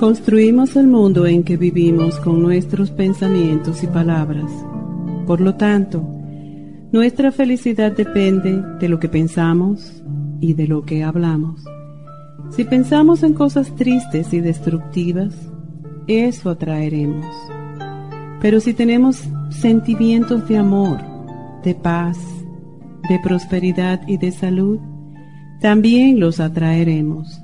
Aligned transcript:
Construimos 0.00 0.76
el 0.76 0.86
mundo 0.86 1.26
en 1.26 1.42
que 1.42 1.58
vivimos 1.58 2.18
con 2.20 2.42
nuestros 2.42 2.90
pensamientos 2.90 3.82
y 3.82 3.86
palabras. 3.86 4.50
Por 5.26 5.42
lo 5.42 5.56
tanto, 5.56 6.02
nuestra 6.90 7.30
felicidad 7.32 7.92
depende 7.92 8.62
de 8.80 8.88
lo 8.88 8.98
que 8.98 9.10
pensamos 9.10 10.02
y 10.40 10.54
de 10.54 10.66
lo 10.68 10.86
que 10.86 11.04
hablamos. 11.04 11.62
Si 12.48 12.64
pensamos 12.64 13.22
en 13.22 13.34
cosas 13.34 13.76
tristes 13.76 14.32
y 14.32 14.40
destructivas, 14.40 15.34
eso 16.06 16.48
atraeremos. 16.48 17.26
Pero 18.40 18.60
si 18.60 18.72
tenemos 18.72 19.22
sentimientos 19.50 20.48
de 20.48 20.56
amor, 20.56 20.96
de 21.62 21.74
paz, 21.74 22.16
de 23.06 23.18
prosperidad 23.22 24.00
y 24.08 24.16
de 24.16 24.32
salud, 24.32 24.78
también 25.60 26.18
los 26.18 26.40
atraeremos 26.40 27.38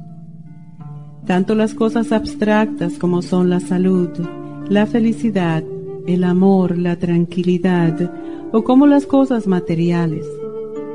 tanto 1.26 1.54
las 1.54 1.74
cosas 1.74 2.12
abstractas 2.12 2.98
como 2.98 3.20
son 3.20 3.50
la 3.50 3.60
salud, 3.60 4.08
la 4.68 4.86
felicidad, 4.86 5.62
el 6.06 6.24
amor, 6.24 6.78
la 6.78 6.96
tranquilidad, 6.96 8.10
o 8.52 8.62
como 8.62 8.86
las 8.86 9.06
cosas 9.06 9.46
materiales, 9.46 10.24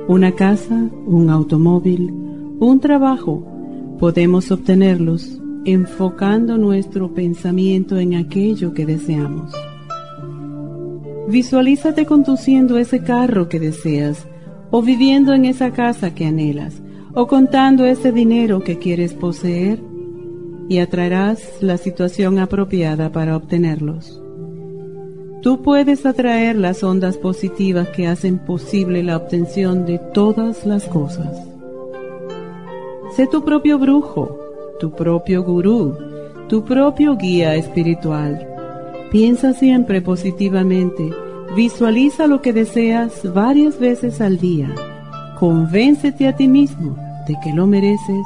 una 0.07 0.31
casa, 0.31 0.89
un 1.05 1.29
automóvil, 1.29 2.13
un 2.59 2.79
trabajo, 2.79 3.45
podemos 3.99 4.51
obtenerlos 4.51 5.37
enfocando 5.65 6.57
nuestro 6.57 7.13
pensamiento 7.13 7.97
en 7.97 8.15
aquello 8.15 8.73
que 8.73 8.85
deseamos. 8.85 9.51
Visualízate 11.27 12.05
conduciendo 12.05 12.77
ese 12.77 13.03
carro 13.03 13.47
que 13.47 13.59
deseas, 13.59 14.27
o 14.71 14.81
viviendo 14.81 15.33
en 15.33 15.45
esa 15.45 15.71
casa 15.71 16.15
que 16.15 16.25
anhelas, 16.25 16.81
o 17.13 17.27
contando 17.27 17.85
ese 17.85 18.11
dinero 18.13 18.63
que 18.63 18.79
quieres 18.79 19.13
poseer 19.13 19.90
y 20.69 20.79
atraerás 20.79 21.61
la 21.61 21.77
situación 21.77 22.39
apropiada 22.39 23.11
para 23.11 23.35
obtenerlos. 23.35 24.21
Tú 25.41 25.63
puedes 25.63 26.05
atraer 26.05 26.55
las 26.55 26.83
ondas 26.83 27.17
positivas 27.17 27.89
que 27.89 28.07
hacen 28.07 28.37
posible 28.37 29.01
la 29.01 29.17
obtención 29.17 29.85
de 29.85 29.97
todas 30.13 30.65
las 30.65 30.85
cosas. 30.85 31.35
Sé 33.15 33.27
tu 33.27 33.43
propio 33.43 33.79
brujo, 33.79 34.37
tu 34.79 34.91
propio 34.91 35.43
gurú, 35.43 35.97
tu 36.47 36.63
propio 36.63 37.17
guía 37.17 37.55
espiritual. 37.55 38.47
Piensa 39.11 39.53
siempre 39.53 40.01
positivamente, 40.01 41.09
visualiza 41.55 42.27
lo 42.27 42.41
que 42.41 42.53
deseas 42.53 43.33
varias 43.33 43.79
veces 43.79 44.21
al 44.21 44.37
día. 44.37 44.69
Convéncete 45.39 46.27
a 46.27 46.35
ti 46.35 46.47
mismo 46.47 46.95
de 47.27 47.35
que 47.43 47.51
lo 47.51 47.65
mereces 47.65 48.25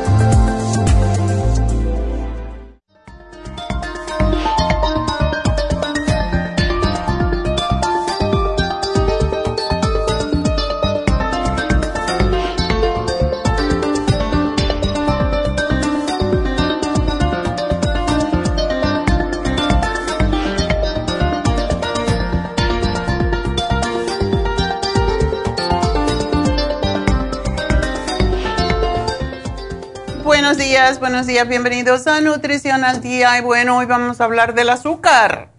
Buenos 30.99 31.25
días, 31.25 31.47
bienvenidos 31.47 32.05
a 32.07 32.19
Nutrición 32.19 32.83
al 32.83 33.01
Día. 33.01 33.37
Y 33.37 33.41
bueno, 33.41 33.77
hoy 33.77 33.85
vamos 33.85 34.19
a 34.19 34.25
hablar 34.25 34.53
del 34.53 34.69
azúcar. 34.69 35.49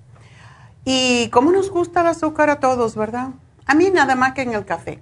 Y 0.84 1.28
cómo 1.28 1.52
nos 1.52 1.70
gusta 1.70 2.02
el 2.02 2.08
azúcar 2.08 2.50
a 2.50 2.60
todos, 2.60 2.96
¿verdad? 2.96 3.28
A 3.64 3.74
mí 3.74 3.88
nada 3.90 4.14
más 4.14 4.34
que 4.34 4.42
en 4.42 4.52
el 4.52 4.66
café. 4.66 5.00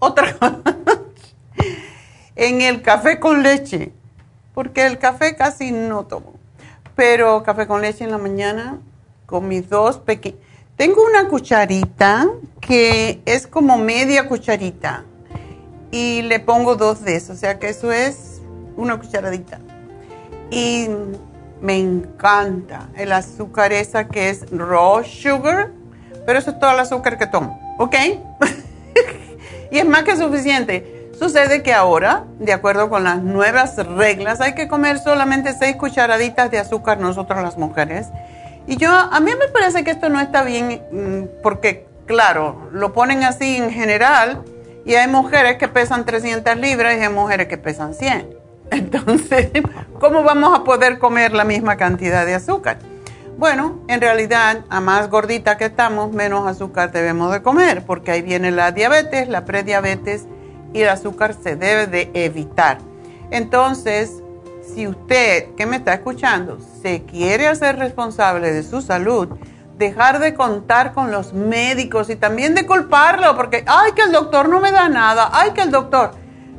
Otra 0.00 0.36
en 2.36 2.60
el 2.60 2.82
café 2.82 3.18
con 3.18 3.42
leche, 3.42 3.92
porque 4.54 4.86
el 4.86 4.98
café 4.98 5.34
casi 5.34 5.72
no 5.72 6.04
tomo. 6.04 6.34
Pero 6.94 7.42
café 7.42 7.66
con 7.66 7.80
leche 7.80 8.04
en 8.04 8.10
la 8.10 8.18
mañana, 8.18 8.78
con 9.24 9.48
mis 9.48 9.68
dos 9.70 9.98
pequeños. 9.98 10.40
Tengo 10.76 11.04
una 11.04 11.26
cucharita 11.28 12.28
que 12.60 13.22
es 13.24 13.46
como 13.46 13.78
media 13.78 14.28
cucharita 14.28 15.04
y 15.90 16.22
le 16.22 16.38
pongo 16.38 16.76
dos 16.76 17.02
de 17.02 17.16
eso, 17.16 17.32
o 17.32 17.36
sea 17.36 17.58
que 17.58 17.70
eso 17.70 17.90
es 17.92 18.27
una 18.78 18.98
cucharadita. 18.98 19.58
Y 20.50 20.88
me 21.60 21.76
encanta 21.76 22.88
el 22.96 23.12
azúcar 23.12 23.72
esa 23.72 24.08
que 24.08 24.30
es 24.30 24.50
raw 24.50 25.04
sugar, 25.04 25.72
pero 26.24 26.38
eso 26.38 26.50
es 26.50 26.58
todo 26.58 26.70
el 26.70 26.80
azúcar 26.80 27.18
que 27.18 27.26
tomo, 27.26 27.60
¿ok? 27.78 27.94
y 29.70 29.78
es 29.78 29.86
más 29.86 30.04
que 30.04 30.16
suficiente. 30.16 31.10
Sucede 31.18 31.62
que 31.62 31.74
ahora, 31.74 32.24
de 32.38 32.52
acuerdo 32.52 32.88
con 32.88 33.04
las 33.04 33.22
nuevas 33.22 33.76
reglas, 33.76 34.40
hay 34.40 34.54
que 34.54 34.68
comer 34.68 34.98
solamente 35.00 35.52
seis 35.52 35.76
cucharaditas 35.76 36.50
de 36.50 36.58
azúcar 36.58 37.00
nosotros 37.00 37.42
las 37.42 37.58
mujeres. 37.58 38.06
Y 38.68 38.76
yo, 38.76 38.90
a 38.90 39.18
mí 39.20 39.32
me 39.38 39.48
parece 39.48 39.82
que 39.82 39.90
esto 39.90 40.08
no 40.08 40.20
está 40.20 40.44
bien 40.44 40.80
mm, 40.92 41.42
porque 41.42 41.88
claro, 42.08 42.68
lo 42.72 42.92
ponen 42.92 43.22
así 43.22 43.56
en 43.56 43.70
general 43.70 44.42
y 44.84 44.94
hay 44.94 45.06
mujeres 45.06 45.58
que 45.58 45.68
pesan 45.68 46.04
300 46.04 46.56
libras 46.56 46.96
y 46.96 47.00
hay 47.02 47.08
mujeres 47.08 47.46
que 47.46 47.58
pesan 47.58 47.94
100. 47.94 48.34
Entonces, 48.70 49.50
¿cómo 49.98 50.22
vamos 50.22 50.58
a 50.58 50.64
poder 50.64 50.98
comer 50.98 51.32
la 51.32 51.44
misma 51.44 51.76
cantidad 51.76 52.26
de 52.26 52.34
azúcar? 52.34 52.78
Bueno, 53.38 53.84
en 53.88 54.00
realidad, 54.00 54.64
a 54.68 54.80
más 54.80 55.08
gordita 55.08 55.56
que 55.56 55.66
estamos, 55.66 56.12
menos 56.12 56.46
azúcar 56.46 56.90
debemos 56.90 57.32
de 57.32 57.40
comer, 57.40 57.84
porque 57.86 58.10
ahí 58.10 58.22
viene 58.22 58.50
la 58.50 58.72
diabetes, 58.72 59.28
la 59.28 59.44
prediabetes 59.44 60.26
y 60.72 60.80
el 60.80 60.88
azúcar 60.88 61.34
se 61.40 61.54
debe 61.54 61.86
de 61.86 62.10
evitar. 62.14 62.78
Entonces, 63.30 64.22
si 64.74 64.86
usted 64.86 65.54
que 65.54 65.66
me 65.66 65.76
está 65.76 65.94
escuchando 65.94 66.58
se 66.82 67.04
quiere 67.04 67.46
hacer 67.46 67.78
responsable 67.78 68.52
de 68.52 68.62
su 68.62 68.82
salud, 68.82 69.28
dejar 69.78 70.18
de 70.18 70.34
contar 70.34 70.92
con 70.92 71.12
los 71.12 71.32
médicos 71.32 72.10
y 72.10 72.16
también 72.16 72.54
de 72.54 72.66
culparlo, 72.66 73.36
porque, 73.36 73.62
ay, 73.66 73.92
que 73.92 74.02
el 74.02 74.12
doctor 74.12 74.48
no 74.48 74.60
me 74.60 74.72
da 74.72 74.88
nada, 74.88 75.30
ay, 75.32 75.52
que 75.52 75.62
el 75.62 75.70
doctor... 75.70 76.10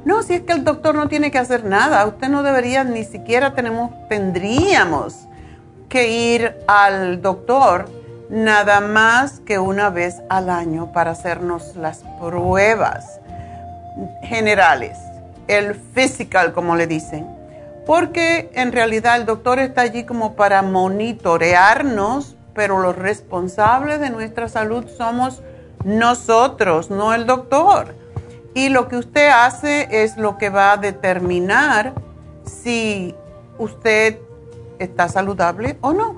No, 0.09 0.23
si 0.23 0.33
es 0.33 0.41
que 0.41 0.53
el 0.53 0.63
doctor 0.63 0.95
no 0.95 1.07
tiene 1.07 1.29
que 1.29 1.37
hacer 1.37 1.65
nada, 1.65 2.03
usted 2.07 2.29
no 2.29 2.41
debería, 2.41 2.83
ni 2.83 3.03
siquiera 3.03 3.53
tenemos, 3.53 3.91
tendríamos 4.09 5.27
que 5.87 6.07
ir 6.07 6.57
al 6.65 7.21
doctor 7.21 7.87
nada 8.27 8.81
más 8.81 9.39
que 9.41 9.59
una 9.59 9.91
vez 9.91 10.23
al 10.27 10.49
año 10.49 10.91
para 10.93 11.11
hacernos 11.11 11.75
las 11.75 11.99
pruebas 12.19 13.19
generales, 14.23 14.97
el 15.47 15.75
physical 15.75 16.53
como 16.53 16.75
le 16.75 16.87
dicen, 16.87 17.27
porque 17.85 18.49
en 18.55 18.71
realidad 18.71 19.15
el 19.15 19.27
doctor 19.27 19.59
está 19.59 19.81
allí 19.81 20.05
como 20.05 20.33
para 20.33 20.63
monitorearnos, 20.63 22.35
pero 22.55 22.79
los 22.79 22.95
responsables 22.95 23.99
de 23.99 24.09
nuestra 24.09 24.49
salud 24.49 24.87
somos 24.87 25.43
nosotros, 25.85 26.89
no 26.89 27.13
el 27.13 27.27
doctor. 27.27 27.98
Y 28.53 28.69
lo 28.69 28.87
que 28.87 28.97
usted 28.97 29.29
hace 29.29 30.03
es 30.03 30.17
lo 30.17 30.37
que 30.37 30.49
va 30.49 30.73
a 30.73 30.77
determinar 30.77 31.93
si 32.45 33.15
usted 33.57 34.19
está 34.79 35.07
saludable 35.07 35.77
o 35.81 35.93
no. 35.93 36.15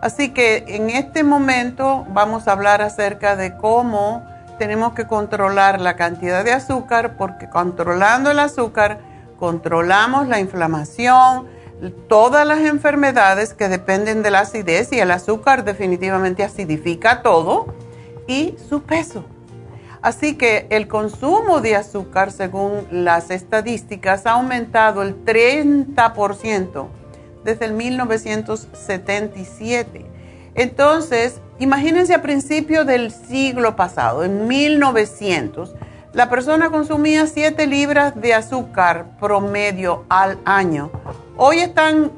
Así 0.00 0.30
que 0.30 0.64
en 0.68 0.90
este 0.90 1.24
momento 1.24 2.06
vamos 2.10 2.46
a 2.46 2.52
hablar 2.52 2.82
acerca 2.82 3.36
de 3.36 3.56
cómo 3.56 4.24
tenemos 4.58 4.92
que 4.92 5.06
controlar 5.06 5.80
la 5.80 5.96
cantidad 5.96 6.44
de 6.44 6.52
azúcar, 6.52 7.16
porque 7.16 7.48
controlando 7.48 8.30
el 8.30 8.38
azúcar 8.38 8.98
controlamos 9.38 10.26
la 10.26 10.40
inflamación, 10.40 11.46
todas 12.08 12.46
las 12.46 12.60
enfermedades 12.60 13.54
que 13.54 13.68
dependen 13.68 14.22
de 14.22 14.32
la 14.32 14.40
acidez 14.40 14.92
y 14.92 14.98
el 14.98 15.12
azúcar 15.12 15.64
definitivamente 15.64 16.42
acidifica 16.42 17.22
todo 17.22 17.72
y 18.26 18.56
su 18.68 18.82
peso. 18.82 19.24
Así 20.02 20.36
que 20.36 20.66
el 20.70 20.88
consumo 20.88 21.60
de 21.60 21.76
azúcar, 21.76 22.30
según 22.30 22.86
las 22.90 23.30
estadísticas, 23.30 24.26
ha 24.26 24.32
aumentado 24.32 25.00
el 25.02 25.24
30% 25.24 26.86
desde 27.44 27.64
el 27.64 27.72
1977. 27.72 30.04
Entonces, 30.54 31.40
imagínense 31.58 32.12
a 32.14 32.22
principios 32.22 32.86
del 32.86 33.10
siglo 33.10 33.74
pasado, 33.76 34.24
en 34.24 34.46
1900, 34.48 35.74
la 36.14 36.30
persona 36.30 36.70
consumía 36.70 37.26
7 37.26 37.66
libras 37.66 38.18
de 38.20 38.32
azúcar 38.34 39.18
promedio 39.20 40.04
al 40.08 40.38
año. 40.44 40.90
Hoy 41.36 41.58
están 41.58 42.10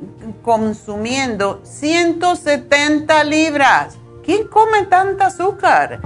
consumiendo 0.43 1.61
170 1.65 3.25
libras. 3.25 3.99
¿Quién 4.25 4.47
come 4.47 4.87
tanta 4.87 5.27
azúcar? 5.27 6.01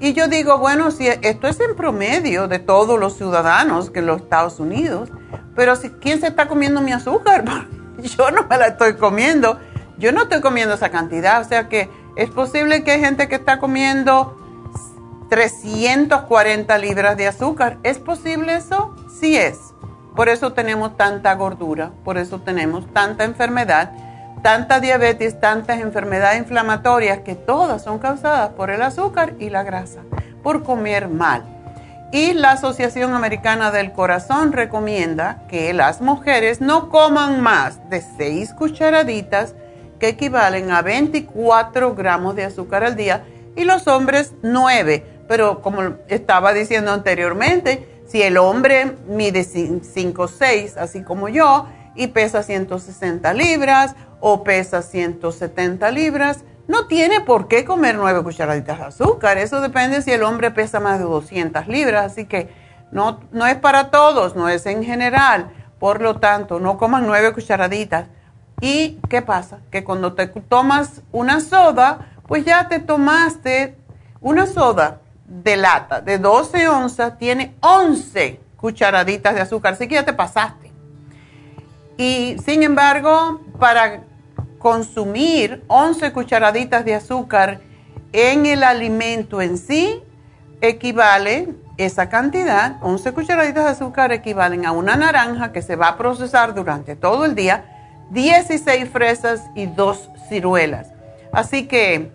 Y 0.00 0.12
yo 0.12 0.28
digo, 0.28 0.58
bueno, 0.58 0.90
si 0.90 1.08
esto 1.08 1.48
es 1.48 1.58
en 1.60 1.74
promedio 1.74 2.46
de 2.46 2.58
todos 2.58 2.98
los 3.00 3.16
ciudadanos 3.16 3.90
que 3.90 3.98
en 3.98 4.06
los 4.06 4.22
Estados 4.22 4.60
Unidos, 4.60 5.10
pero 5.56 5.74
si, 5.74 5.90
¿quién 5.90 6.20
se 6.20 6.28
está 6.28 6.46
comiendo 6.46 6.80
mi 6.80 6.92
azúcar? 6.92 7.44
yo 7.98 8.30
no 8.30 8.46
me 8.46 8.56
la 8.56 8.68
estoy 8.68 8.94
comiendo. 8.94 9.58
Yo 9.98 10.12
no 10.12 10.22
estoy 10.22 10.40
comiendo 10.40 10.74
esa 10.74 10.90
cantidad. 10.90 11.40
O 11.40 11.44
sea 11.44 11.68
que 11.68 11.90
es 12.16 12.30
posible 12.30 12.84
que 12.84 12.92
hay 12.92 13.00
gente 13.00 13.28
que 13.28 13.34
está 13.34 13.58
comiendo 13.58 14.36
340 15.30 16.78
libras 16.78 17.16
de 17.16 17.26
azúcar. 17.26 17.78
¿Es 17.82 17.98
posible 17.98 18.54
eso? 18.54 18.94
Sí 19.20 19.36
es. 19.36 19.58
Por 20.14 20.28
eso 20.28 20.52
tenemos 20.52 20.96
tanta 20.96 21.34
gordura, 21.34 21.92
por 22.04 22.18
eso 22.18 22.40
tenemos 22.40 22.92
tanta 22.92 23.22
enfermedad, 23.22 23.92
tanta 24.42 24.80
diabetes, 24.80 25.40
tantas 25.40 25.80
enfermedades 25.80 26.38
inflamatorias 26.38 27.20
que 27.20 27.34
todas 27.34 27.82
son 27.82 27.98
causadas 27.98 28.50
por 28.50 28.70
el 28.70 28.82
azúcar 28.82 29.34
y 29.38 29.50
la 29.50 29.62
grasa, 29.62 30.00
por 30.42 30.62
comer 30.62 31.08
mal. 31.08 31.44
Y 32.10 32.32
la 32.32 32.52
Asociación 32.52 33.12
Americana 33.12 33.70
del 33.70 33.92
Corazón 33.92 34.52
recomienda 34.52 35.42
que 35.48 35.74
las 35.74 36.00
mujeres 36.00 36.60
no 36.60 36.88
coman 36.88 37.42
más 37.42 37.90
de 37.90 38.02
6 38.16 38.54
cucharaditas 38.54 39.54
que 40.00 40.08
equivalen 40.08 40.70
a 40.70 40.80
24 40.80 41.94
gramos 41.94 42.34
de 42.34 42.44
azúcar 42.44 42.84
al 42.84 42.96
día 42.96 43.24
y 43.56 43.64
los 43.64 43.86
hombres 43.88 44.32
9. 44.42 45.04
Pero 45.28 45.60
como 45.60 45.82
estaba 46.08 46.54
diciendo 46.54 46.92
anteriormente, 46.92 47.86
si 48.06 48.22
el 48.22 48.38
hombre 48.38 48.96
mide 49.06 49.44
5 49.44 50.22
o 50.22 50.28
6, 50.28 50.78
así 50.78 51.02
como 51.02 51.28
yo, 51.28 51.66
y 51.94 52.06
pesa 52.06 52.42
160 52.42 53.34
libras 53.34 53.94
o 54.20 54.44
pesa 54.44 54.82
170 54.82 55.90
libras, 55.90 56.44
no 56.66 56.86
tiene 56.86 57.20
por 57.22 57.48
qué 57.48 57.64
comer 57.64 57.94
nueve 57.96 58.22
cucharaditas 58.22 58.78
de 58.78 58.84
azúcar. 58.84 59.38
Eso 59.38 59.60
depende 59.60 60.02
si 60.02 60.12
el 60.12 60.22
hombre 60.22 60.50
pesa 60.50 60.80
más 60.80 60.98
de 60.98 61.04
200 61.04 61.66
libras. 61.66 62.12
Así 62.12 62.26
que 62.26 62.50
no, 62.92 63.20
no 63.32 63.46
es 63.46 63.56
para 63.56 63.90
todos, 63.90 64.36
no 64.36 64.48
es 64.48 64.66
en 64.66 64.84
general. 64.84 65.50
Por 65.78 66.02
lo 66.02 66.16
tanto, 66.16 66.60
no 66.60 66.76
coman 66.76 67.06
nueve 67.06 67.32
cucharaditas. 67.32 68.08
¿Y 68.60 68.98
qué 69.08 69.22
pasa? 69.22 69.60
Que 69.70 69.82
cuando 69.82 70.12
te 70.12 70.26
tomas 70.26 71.02
una 71.10 71.40
soda, 71.40 72.10
pues 72.26 72.44
ya 72.44 72.68
te 72.68 72.80
tomaste 72.80 73.76
una 74.20 74.46
soda 74.46 75.00
de 75.28 75.56
lata 75.56 76.00
de 76.00 76.18
12 76.18 76.68
onzas, 76.68 77.18
tiene 77.18 77.54
11 77.60 78.40
cucharaditas 78.56 79.34
de 79.34 79.42
azúcar, 79.42 79.74
así 79.74 79.86
que 79.86 79.94
ya 79.94 80.04
te 80.04 80.12
pasaste. 80.12 80.72
Y 81.96 82.36
sin 82.44 82.62
embargo, 82.62 83.40
para 83.58 84.02
consumir 84.58 85.62
11 85.68 86.12
cucharaditas 86.12 86.84
de 86.84 86.94
azúcar 86.94 87.60
en 88.12 88.46
el 88.46 88.62
alimento 88.62 89.40
en 89.40 89.58
sí 89.58 90.02
equivale, 90.60 91.54
esa 91.76 92.08
cantidad, 92.08 92.76
11 92.82 93.12
cucharaditas 93.12 93.64
de 93.64 93.70
azúcar 93.70 94.12
equivalen 94.12 94.66
a 94.66 94.72
una 94.72 94.96
naranja 94.96 95.52
que 95.52 95.62
se 95.62 95.76
va 95.76 95.88
a 95.88 95.96
procesar 95.96 96.54
durante 96.54 96.96
todo 96.96 97.24
el 97.24 97.36
día, 97.36 97.64
16 98.10 98.88
fresas 98.90 99.44
y 99.54 99.66
2 99.66 100.10
ciruelas. 100.28 100.88
Así 101.32 101.68
que, 101.68 102.10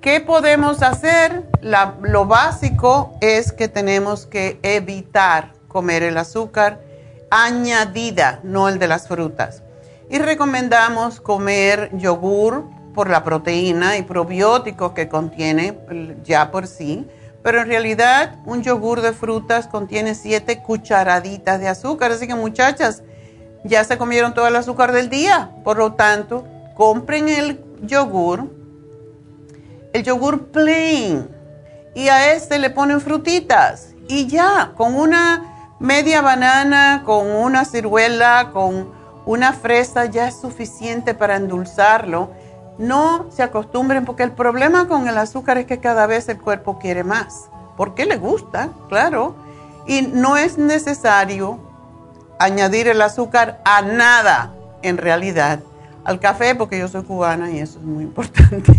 ¿qué 0.00 0.20
podemos 0.20 0.82
hacer? 0.82 1.48
lo 1.62 2.26
básico 2.26 3.18
es 3.20 3.52
que 3.52 3.68
tenemos 3.68 4.26
que 4.26 4.58
evitar 4.62 5.52
comer 5.68 6.02
el 6.02 6.16
azúcar 6.16 6.80
añadida, 7.30 8.40
no 8.42 8.68
el 8.68 8.78
de 8.78 8.88
las 8.88 9.08
frutas. 9.08 9.62
Y 10.10 10.18
recomendamos 10.18 11.20
comer 11.20 11.96
yogur 11.96 12.64
por 12.94 13.08
la 13.08 13.22
proteína 13.22 13.96
y 13.96 14.02
probióticos 14.02 14.90
que 14.90 15.08
contiene 15.08 15.78
ya 16.24 16.50
por 16.50 16.66
sí. 16.66 17.06
Pero 17.44 17.60
en 17.60 17.68
realidad 17.68 18.34
un 18.44 18.62
yogur 18.62 19.02
de 19.02 19.12
frutas 19.12 19.68
contiene 19.68 20.16
7 20.16 20.62
cucharaditas 20.62 21.60
de 21.60 21.68
azúcar. 21.68 22.10
Así 22.10 22.26
que 22.26 22.34
muchachas, 22.34 23.04
ya 23.62 23.84
se 23.84 23.98
comieron 23.98 24.34
todo 24.34 24.48
el 24.48 24.56
azúcar 24.56 24.90
del 24.90 25.08
día. 25.08 25.52
Por 25.62 25.78
lo 25.78 25.92
tanto, 25.92 26.44
compren 26.74 27.28
el 27.28 27.60
yogur, 27.82 28.50
el 29.92 30.02
yogur 30.02 30.48
plain. 30.48 31.28
Y 31.94 32.08
a 32.08 32.32
este 32.32 32.58
le 32.58 32.70
ponen 32.70 33.00
frutitas. 33.00 33.94
Y 34.08 34.26
ya, 34.26 34.72
con 34.76 34.96
una 34.96 35.76
media 35.78 36.20
banana, 36.20 37.02
con 37.06 37.28
una 37.28 37.64
ciruela, 37.64 38.50
con 38.52 38.99
una 39.30 39.52
fresa 39.52 40.06
ya 40.06 40.26
es 40.26 40.40
suficiente 40.40 41.14
para 41.14 41.36
endulzarlo. 41.36 42.32
No 42.78 43.26
se 43.30 43.44
acostumbren 43.44 44.04
porque 44.04 44.24
el 44.24 44.32
problema 44.32 44.88
con 44.88 45.06
el 45.06 45.16
azúcar 45.16 45.56
es 45.56 45.66
que 45.66 45.78
cada 45.78 46.06
vez 46.06 46.28
el 46.28 46.40
cuerpo 46.40 46.80
quiere 46.80 47.04
más. 47.04 47.48
Porque 47.76 48.06
le 48.06 48.16
gusta, 48.16 48.70
claro. 48.88 49.36
Y 49.86 50.02
no 50.02 50.36
es 50.36 50.58
necesario 50.58 51.60
añadir 52.40 52.88
el 52.88 53.00
azúcar 53.00 53.60
a 53.64 53.82
nada, 53.82 54.52
en 54.82 54.96
realidad. 54.96 55.60
Al 56.02 56.18
café, 56.18 56.56
porque 56.56 56.80
yo 56.80 56.88
soy 56.88 57.04
cubana 57.04 57.52
y 57.52 57.60
eso 57.60 57.78
es 57.78 57.84
muy 57.84 58.02
importante. 58.02 58.72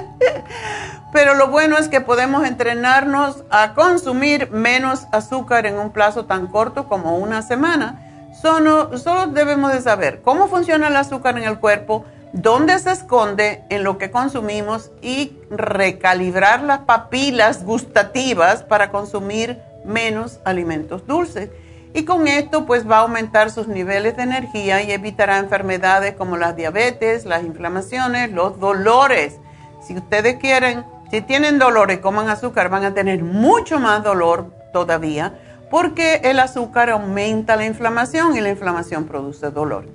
Pero 1.12 1.34
lo 1.34 1.48
bueno 1.48 1.76
es 1.76 1.88
que 1.88 2.00
podemos 2.00 2.46
entrenarnos 2.46 3.44
a 3.50 3.74
consumir 3.74 4.50
menos 4.50 5.06
azúcar 5.12 5.66
en 5.66 5.78
un 5.78 5.90
plazo 5.90 6.24
tan 6.24 6.46
corto 6.46 6.88
como 6.88 7.18
una 7.18 7.42
semana 7.42 8.07
Solo, 8.40 8.90
debemos 9.32 9.72
de 9.72 9.80
saber 9.80 10.20
cómo 10.22 10.46
funciona 10.46 10.86
el 10.86 10.96
azúcar 10.96 11.36
en 11.38 11.44
el 11.44 11.58
cuerpo 11.58 12.04
dónde 12.32 12.78
se 12.78 12.92
esconde 12.92 13.64
en 13.68 13.82
lo 13.82 13.98
que 13.98 14.12
consumimos 14.12 14.92
y 15.02 15.36
recalibrar 15.50 16.62
las 16.62 16.80
papilas 16.80 17.64
gustativas 17.64 18.62
para 18.62 18.92
consumir 18.92 19.58
menos 19.84 20.38
alimentos 20.44 21.04
dulces. 21.04 21.50
Y 21.94 22.04
con 22.04 22.28
esto 22.28 22.64
pues 22.64 22.88
va 22.88 22.98
a 22.98 23.00
aumentar 23.00 23.50
sus 23.50 23.66
niveles 23.66 24.16
de 24.16 24.22
energía 24.22 24.82
y 24.82 24.92
evitará 24.92 25.38
enfermedades 25.38 26.14
como 26.14 26.36
la 26.36 26.52
diabetes, 26.52 27.24
las 27.24 27.42
inflamaciones, 27.42 28.30
los 28.30 28.60
dolores. 28.60 29.40
Si 29.84 29.96
ustedes 29.96 30.36
quieren, 30.36 30.84
si 31.10 31.22
tienen 31.22 31.58
dolor 31.58 31.90
y 31.90 31.98
coman 31.98 32.28
azúcar, 32.28 32.68
van 32.68 32.84
a 32.84 32.94
tener 32.94 33.24
mucho 33.24 33.80
más 33.80 34.04
dolor 34.04 34.52
todavía 34.72 35.40
porque 35.70 36.20
el 36.24 36.40
azúcar 36.40 36.90
aumenta 36.90 37.56
la 37.56 37.66
inflamación 37.66 38.36
y 38.36 38.40
la 38.40 38.50
inflamación 38.50 39.04
produce 39.04 39.50
dolor. 39.50 39.86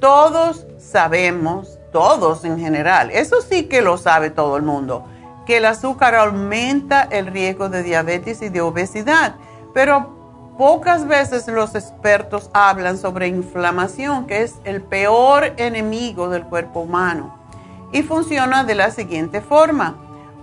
Todos 0.00 0.66
sabemos, 0.78 1.78
todos 1.92 2.44
en 2.44 2.58
general, 2.58 3.10
eso 3.10 3.40
sí 3.40 3.64
que 3.64 3.82
lo 3.82 3.96
sabe 3.96 4.30
todo 4.30 4.56
el 4.56 4.62
mundo, 4.62 5.06
que 5.46 5.58
el 5.58 5.64
azúcar 5.64 6.14
aumenta 6.14 7.02
el 7.10 7.26
riesgo 7.26 7.68
de 7.68 7.82
diabetes 7.82 8.42
y 8.42 8.48
de 8.48 8.60
obesidad, 8.60 9.36
pero 9.72 10.16
pocas 10.58 11.06
veces 11.06 11.46
los 11.48 11.74
expertos 11.74 12.50
hablan 12.52 12.98
sobre 12.98 13.28
inflamación, 13.28 14.26
que 14.26 14.42
es 14.42 14.56
el 14.64 14.82
peor 14.82 15.54
enemigo 15.56 16.28
del 16.28 16.44
cuerpo 16.44 16.80
humano. 16.80 17.38
Y 17.92 18.02
funciona 18.02 18.64
de 18.64 18.74
la 18.74 18.90
siguiente 18.90 19.40
forma. 19.40 19.96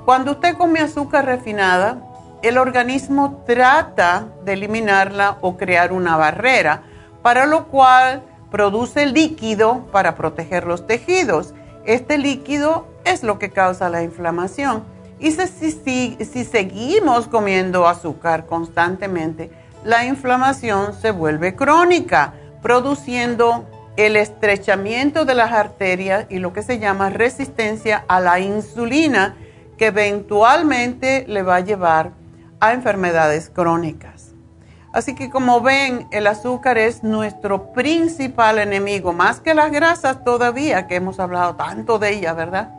Cuando 0.05 0.31
usted 0.31 0.55
come 0.55 0.79
azúcar 0.79 1.25
refinada, 1.25 1.97
el 2.43 2.57
organismo 2.57 3.41
trata 3.47 4.27
de 4.43 4.53
eliminarla 4.53 5.37
o 5.39 5.55
crear 5.55 5.93
una 5.93 6.17
barrera, 6.17 6.83
para 7.21 7.45
lo 7.45 7.67
cual 7.67 8.21
produce 8.51 9.05
líquido 9.05 9.87
para 9.93 10.15
proteger 10.15 10.65
los 10.65 10.85
tejidos. 10.85 11.53
Este 11.85 12.17
líquido 12.17 12.85
es 13.05 13.23
lo 13.23 13.39
que 13.39 13.49
causa 13.49 13.89
la 13.89 14.03
inflamación. 14.03 14.83
Y 15.19 15.31
si, 15.31 16.43
seguimos 16.43 17.27
comiendo 17.27 17.87
azúcar 17.87 18.45
constantemente, 18.45 19.49
la 19.85 20.05
inflamación 20.05 20.93
se 20.93 21.11
vuelve 21.11 21.55
crónica, 21.55 22.33
produciendo 22.61 23.65
el 23.95 24.17
estrechamiento 24.17 25.23
de 25.23 25.35
las 25.35 25.53
arterias 25.53 26.25
y 26.29 26.39
lo 26.39 26.51
que 26.51 26.61
se 26.61 26.77
llama 26.77 27.09
resistencia 27.09 28.03
a 28.09 28.19
la 28.19 28.41
insulina, 28.41 29.37
que 29.77 29.87
eventualmente 29.87 31.23
le 31.29 31.41
va 31.41 31.55
a 31.55 31.61
llevar 31.61 32.22
a 32.63 32.71
enfermedades 32.71 33.49
crónicas. 33.49 34.31
Así 34.93 35.15
que 35.15 35.29
como 35.29 35.59
ven, 35.59 36.07
el 36.11 36.27
azúcar 36.27 36.77
es 36.77 37.03
nuestro 37.03 37.73
principal 37.73 38.57
enemigo, 38.57 39.11
más 39.11 39.41
que 39.41 39.53
las 39.53 39.69
grasas 39.69 40.23
todavía, 40.23 40.87
que 40.87 40.95
hemos 40.95 41.19
hablado 41.19 41.57
tanto 41.57 41.99
de 41.99 42.11
ellas, 42.11 42.37
¿verdad? 42.37 42.69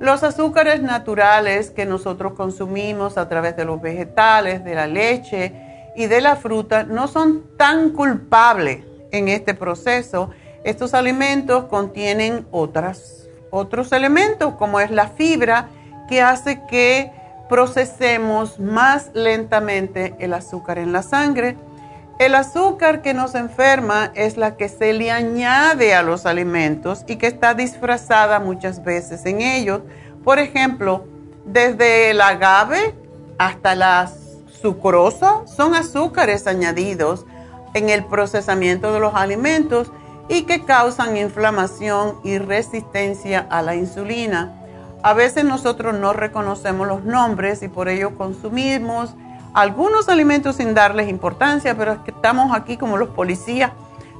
Los 0.00 0.24
azúcares 0.24 0.82
naturales 0.82 1.70
que 1.70 1.86
nosotros 1.86 2.32
consumimos 2.32 3.16
a 3.16 3.28
través 3.28 3.56
de 3.56 3.64
los 3.64 3.80
vegetales, 3.80 4.64
de 4.64 4.74
la 4.74 4.88
leche 4.88 5.92
y 5.94 6.06
de 6.06 6.20
la 6.20 6.34
fruta 6.34 6.82
no 6.82 7.06
son 7.06 7.44
tan 7.56 7.90
culpables 7.90 8.82
en 9.12 9.28
este 9.28 9.54
proceso. 9.54 10.30
Estos 10.64 10.92
alimentos 10.92 11.66
contienen 11.66 12.48
otras, 12.50 13.28
otros 13.52 13.92
elementos, 13.92 14.54
como 14.54 14.80
es 14.80 14.90
la 14.90 15.06
fibra, 15.06 15.68
que 16.08 16.20
hace 16.20 16.62
que 16.66 17.12
procesemos 17.48 18.58
más 18.58 19.10
lentamente 19.14 20.14
el 20.18 20.34
azúcar 20.34 20.78
en 20.78 20.92
la 20.92 21.02
sangre. 21.02 21.56
El 22.18 22.34
azúcar 22.34 23.02
que 23.02 23.12
nos 23.12 23.34
enferma 23.34 24.12
es 24.14 24.36
la 24.36 24.56
que 24.56 24.68
se 24.68 24.92
le 24.92 25.10
añade 25.10 25.94
a 25.94 26.02
los 26.02 26.26
alimentos 26.26 27.04
y 27.08 27.16
que 27.16 27.26
está 27.26 27.54
disfrazada 27.54 28.38
muchas 28.38 28.84
veces 28.84 29.26
en 29.26 29.40
ellos. 29.40 29.82
Por 30.22 30.38
ejemplo, 30.38 31.04
desde 31.44 32.10
el 32.10 32.20
agave 32.20 32.94
hasta 33.38 33.74
la 33.74 34.10
sucrosa 34.62 35.42
son 35.46 35.74
azúcares 35.74 36.46
añadidos 36.46 37.26
en 37.74 37.90
el 37.90 38.04
procesamiento 38.04 38.92
de 38.92 39.00
los 39.00 39.14
alimentos 39.14 39.90
y 40.28 40.42
que 40.42 40.64
causan 40.64 41.16
inflamación 41.16 42.20
y 42.24 42.38
resistencia 42.38 43.46
a 43.50 43.60
la 43.60 43.74
insulina. 43.74 44.63
A 45.04 45.12
veces 45.12 45.44
nosotros 45.44 45.92
no 45.92 46.14
reconocemos 46.14 46.88
los 46.88 47.04
nombres 47.04 47.62
y 47.62 47.68
por 47.68 47.90
ello 47.90 48.16
consumimos 48.16 49.10
algunos 49.52 50.08
alimentos 50.08 50.56
sin 50.56 50.72
darles 50.72 51.10
importancia, 51.10 51.76
pero 51.76 51.98
estamos 52.06 52.56
aquí 52.56 52.78
como 52.78 52.96
los 52.96 53.10
policías 53.10 53.72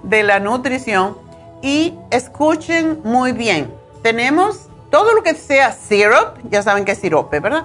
de 0.02 0.22
la 0.22 0.40
nutrición 0.40 1.16
y 1.62 1.94
escuchen 2.10 3.00
muy 3.02 3.32
bien. 3.32 3.72
Tenemos 4.02 4.68
todo 4.90 5.14
lo 5.14 5.22
que 5.22 5.32
sea 5.32 5.72
syrup, 5.72 6.36
ya 6.50 6.62
saben 6.62 6.84
que 6.84 6.92
es 6.92 6.98
sirope, 6.98 7.40
¿verdad? 7.40 7.64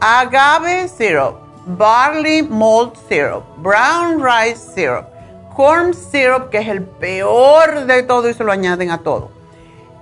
Agave 0.00 0.88
syrup, 0.88 1.36
barley 1.66 2.42
malt 2.42 2.96
syrup, 3.06 3.44
brown 3.58 4.18
rice 4.24 4.56
syrup, 4.74 5.04
corn 5.54 5.92
syrup, 5.92 6.48
que 6.48 6.56
es 6.56 6.68
el 6.68 6.84
peor 6.84 7.84
de 7.84 8.02
todo 8.02 8.30
y 8.30 8.32
se 8.32 8.44
lo 8.44 8.50
añaden 8.50 8.90
a 8.92 9.02
todo. 9.02 9.28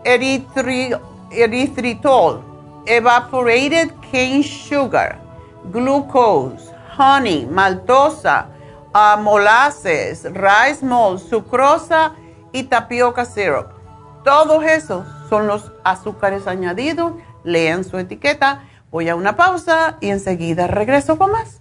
Erythritol 0.04 1.13
erythritol, 1.36 2.42
evaporated 2.86 3.90
cane 4.10 4.42
sugar, 4.42 5.18
glucose, 5.72 6.72
honey, 6.96 7.46
maltosa, 7.46 8.46
uh, 8.94 9.20
molasses, 9.20 10.24
rice 10.24 10.82
malt, 10.82 11.20
sucrosa 11.20 12.12
y 12.52 12.64
tapioca 12.64 13.24
syrup. 13.24 13.66
Todos 14.24 14.64
esos 14.64 15.06
son 15.28 15.46
los 15.46 15.72
azúcares 15.84 16.46
añadidos. 16.46 17.12
Lean 17.42 17.84
su 17.84 17.98
etiqueta. 17.98 18.64
Voy 18.90 19.08
a 19.08 19.16
una 19.16 19.36
pausa 19.36 19.98
y 20.00 20.08
enseguida 20.08 20.66
regreso 20.66 21.18
con 21.18 21.32
más. 21.32 21.60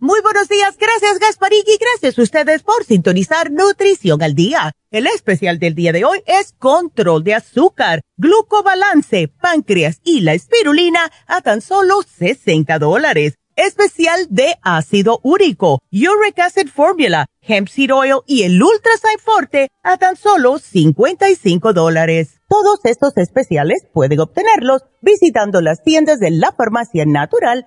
Muy 0.00 0.20
buenos 0.20 0.48
días, 0.48 0.76
gracias 0.78 1.18
Gasparín 1.18 1.64
y 1.66 1.76
gracias 1.76 2.16
a 2.16 2.22
ustedes 2.22 2.62
por 2.62 2.84
sintonizar 2.84 3.50
Nutrición 3.50 4.22
al 4.22 4.36
Día. 4.36 4.70
El 4.92 5.08
especial 5.08 5.58
del 5.58 5.74
día 5.74 5.90
de 5.90 6.04
hoy 6.04 6.22
es 6.24 6.52
control 6.52 7.24
de 7.24 7.34
azúcar, 7.34 8.02
glucobalance, 8.16 9.26
páncreas 9.26 10.00
y 10.04 10.20
la 10.20 10.34
espirulina 10.34 11.10
a 11.26 11.40
tan 11.40 11.60
solo 11.60 12.02
60 12.16 12.78
dólares 12.78 13.34
especial 13.56 14.28
de 14.30 14.54
ácido 14.62 15.18
úrico, 15.24 15.80
Uric 15.90 16.38
Acid 16.38 16.68
Formula, 16.68 17.26
Hemp 17.42 17.66
Seed 17.66 17.92
Oil 17.92 18.20
y 18.24 18.44
el 18.44 18.62
Ultra 18.62 18.92
Forte 19.18 19.68
a 19.82 19.96
tan 19.96 20.14
solo 20.14 20.60
55 20.60 21.72
dólares. 21.72 22.40
Todos 22.48 22.78
estos 22.84 23.16
especiales 23.16 23.84
pueden 23.92 24.20
obtenerlos 24.20 24.82
visitando 25.02 25.60
las 25.60 25.82
tiendas 25.82 26.20
de 26.20 26.30
la 26.30 26.52
Farmacia 26.52 27.04
Natural 27.04 27.66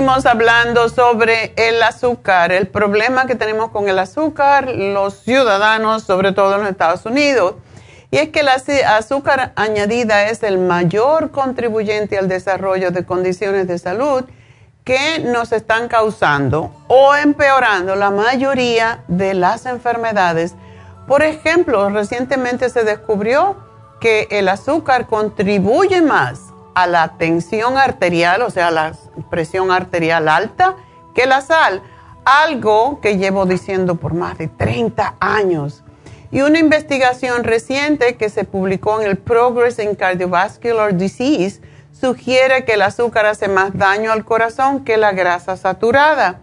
Seguimos 0.00 0.24
hablando 0.24 0.88
sobre 0.88 1.52
el 1.56 1.82
azúcar, 1.82 2.52
el 2.52 2.68
problema 2.68 3.26
que 3.26 3.34
tenemos 3.34 3.68
con 3.68 3.86
el 3.86 3.98
azúcar, 3.98 4.70
los 4.74 5.12
ciudadanos, 5.12 6.04
sobre 6.04 6.32
todo 6.32 6.54
en 6.54 6.62
los 6.62 6.70
Estados 6.70 7.04
Unidos. 7.04 7.56
Y 8.10 8.16
es 8.16 8.30
que 8.30 8.42
la 8.42 8.54
azúcar 8.96 9.52
añadida 9.56 10.30
es 10.30 10.42
el 10.42 10.56
mayor 10.56 11.30
contribuyente 11.30 12.16
al 12.16 12.28
desarrollo 12.28 12.92
de 12.92 13.04
condiciones 13.04 13.68
de 13.68 13.78
salud 13.78 14.24
que 14.84 15.18
nos 15.18 15.52
están 15.52 15.86
causando 15.86 16.74
o 16.88 17.14
empeorando 17.14 17.94
la 17.94 18.08
mayoría 18.08 19.04
de 19.06 19.34
las 19.34 19.66
enfermedades. 19.66 20.54
Por 21.06 21.22
ejemplo, 21.22 21.90
recientemente 21.90 22.70
se 22.70 22.84
descubrió 22.84 23.58
que 24.00 24.28
el 24.30 24.48
azúcar 24.48 25.08
contribuye 25.08 26.00
más 26.00 26.49
a 26.74 26.86
la 26.86 27.16
tensión 27.18 27.76
arterial, 27.76 28.42
o 28.42 28.50
sea, 28.50 28.70
la 28.70 28.92
presión 29.30 29.70
arterial 29.70 30.28
alta, 30.28 30.76
que 31.14 31.26
la 31.26 31.40
sal. 31.40 31.82
Algo 32.24 33.00
que 33.00 33.16
llevo 33.16 33.46
diciendo 33.46 33.96
por 33.96 34.14
más 34.14 34.38
de 34.38 34.48
30 34.48 35.16
años. 35.20 35.82
Y 36.30 36.42
una 36.42 36.58
investigación 36.58 37.42
reciente 37.42 38.16
que 38.16 38.28
se 38.28 38.44
publicó 38.44 39.00
en 39.00 39.08
el 39.08 39.18
Progress 39.18 39.78
in 39.78 39.96
Cardiovascular 39.96 40.94
Disease 40.94 41.60
sugiere 41.92 42.64
que 42.64 42.74
el 42.74 42.82
azúcar 42.82 43.26
hace 43.26 43.48
más 43.48 43.76
daño 43.76 44.12
al 44.12 44.24
corazón 44.24 44.84
que 44.84 44.96
la 44.96 45.12
grasa 45.12 45.56
saturada. 45.56 46.40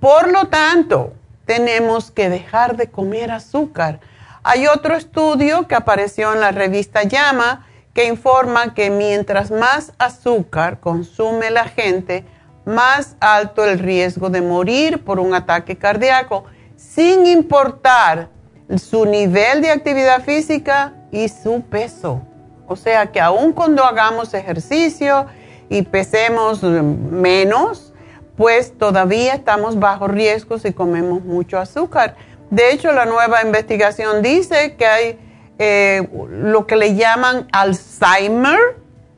Por 0.00 0.30
lo 0.30 0.48
tanto, 0.48 1.14
tenemos 1.46 2.10
que 2.10 2.28
dejar 2.28 2.76
de 2.76 2.90
comer 2.90 3.30
azúcar. 3.30 4.00
Hay 4.42 4.66
otro 4.66 4.96
estudio 4.96 5.66
que 5.66 5.76
apareció 5.76 6.32
en 6.32 6.40
la 6.40 6.50
revista 6.50 7.04
Llama 7.04 7.66
que 7.94 8.06
informa 8.06 8.74
que 8.74 8.90
mientras 8.90 9.50
más 9.50 9.92
azúcar 9.98 10.80
consume 10.80 11.50
la 11.50 11.64
gente, 11.64 12.24
más 12.64 13.16
alto 13.20 13.64
el 13.64 13.78
riesgo 13.78 14.30
de 14.30 14.40
morir 14.40 15.04
por 15.04 15.18
un 15.18 15.34
ataque 15.34 15.76
cardíaco, 15.76 16.44
sin 16.76 17.26
importar 17.26 18.28
su 18.76 19.04
nivel 19.04 19.60
de 19.60 19.70
actividad 19.70 20.22
física 20.22 20.94
y 21.10 21.28
su 21.28 21.62
peso. 21.62 22.22
O 22.66 22.76
sea 22.76 23.12
que 23.12 23.20
aun 23.20 23.52
cuando 23.52 23.84
hagamos 23.84 24.32
ejercicio 24.32 25.26
y 25.68 25.82
pesemos 25.82 26.62
menos, 26.62 27.92
pues 28.36 28.76
todavía 28.78 29.34
estamos 29.34 29.78
bajo 29.78 30.08
riesgo 30.08 30.58
si 30.58 30.72
comemos 30.72 31.22
mucho 31.22 31.58
azúcar. 31.58 32.16
De 32.50 32.72
hecho, 32.72 32.92
la 32.92 33.04
nueva 33.04 33.42
investigación 33.42 34.22
dice 34.22 34.76
que 34.76 34.86
hay 34.86 35.18
eh, 35.62 36.08
lo 36.30 36.66
que 36.66 36.76
le 36.76 36.94
llaman 36.94 37.48
Alzheimer. 37.52 38.58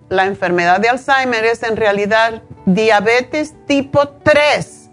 La 0.08 0.26
enfermedad 0.26 0.80
de 0.80 0.88
Alzheimer 0.88 1.44
es 1.44 1.62
en 1.62 1.76
realidad 1.76 2.42
diabetes 2.66 3.54
tipo 3.66 4.08
3, 4.08 4.90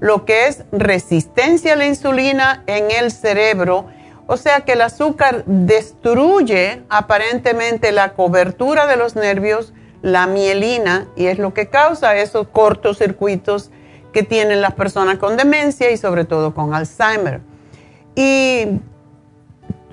lo 0.00 0.24
que 0.24 0.48
es 0.48 0.64
resistencia 0.72 1.74
a 1.74 1.76
la 1.76 1.86
insulina 1.86 2.64
en 2.66 2.90
el 2.90 3.12
cerebro 3.12 3.86
o 4.30 4.36
sea 4.36 4.60
que 4.60 4.72
el 4.72 4.82
azúcar 4.82 5.42
destruye 5.46 6.82
aparentemente 6.90 7.92
la 7.92 8.12
cobertura 8.12 8.86
de 8.86 8.98
los 8.98 9.16
nervios, 9.16 9.72
la 10.02 10.26
mielina, 10.26 11.08
y 11.16 11.26
es 11.26 11.38
lo 11.38 11.54
que 11.54 11.68
causa 11.68 12.14
esos 12.14 12.46
cortocircuitos 12.48 13.70
que 14.12 14.22
tienen 14.22 14.60
las 14.60 14.74
personas 14.74 15.16
con 15.16 15.38
demencia 15.38 15.90
y 15.90 15.96
sobre 15.96 16.26
todo 16.26 16.52
con 16.52 16.74
Alzheimer. 16.74 17.40
Y 18.14 18.66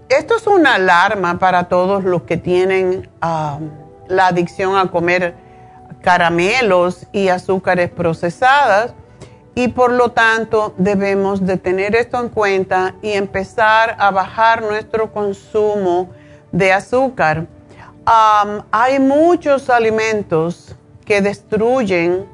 esto 0.10 0.36
es 0.36 0.48
una 0.48 0.76
alarma 0.76 1.39
para 1.39 1.68
todos 1.68 2.04
los 2.04 2.24
que 2.24 2.38
tienen 2.38 3.10
ah, 3.22 3.60
la 4.08 4.28
adicción 4.28 4.78
a 4.78 4.91
comer 4.91 5.36
caramelos 6.02 7.08
y 7.12 7.30
azúcares 7.30 7.89
procesadas 7.89 8.94
y 9.56 9.70
por 9.70 9.91
lo 9.91 10.12
tanto 10.12 10.74
debemos 10.78 11.46
de 11.46 11.58
tener 11.58 11.96
esto 11.96 12.20
en 12.20 12.30
cuenta 12.30 12.96
y 13.02 13.13
empezar 13.13 13.96
a 13.98 14.12
bajar 14.12 14.62
nuestro 14.62 15.12
consumo 15.12 16.10
de 16.52 16.74
azúcar. 16.74 17.48
hay 18.72 19.00
muchos 19.00 19.70
alimentos 19.70 20.76
que 21.06 21.22
destruyen 21.22 22.28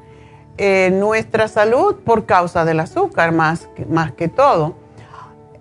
eh, 0.58 0.90
nuestra 0.92 1.48
salud 1.48 1.96
por 2.04 2.26
causa 2.26 2.64
del 2.64 2.80
azúcar 2.80 3.32
más, 3.32 3.68
más 3.88 4.12
que 4.12 4.28
todo. 4.28 4.81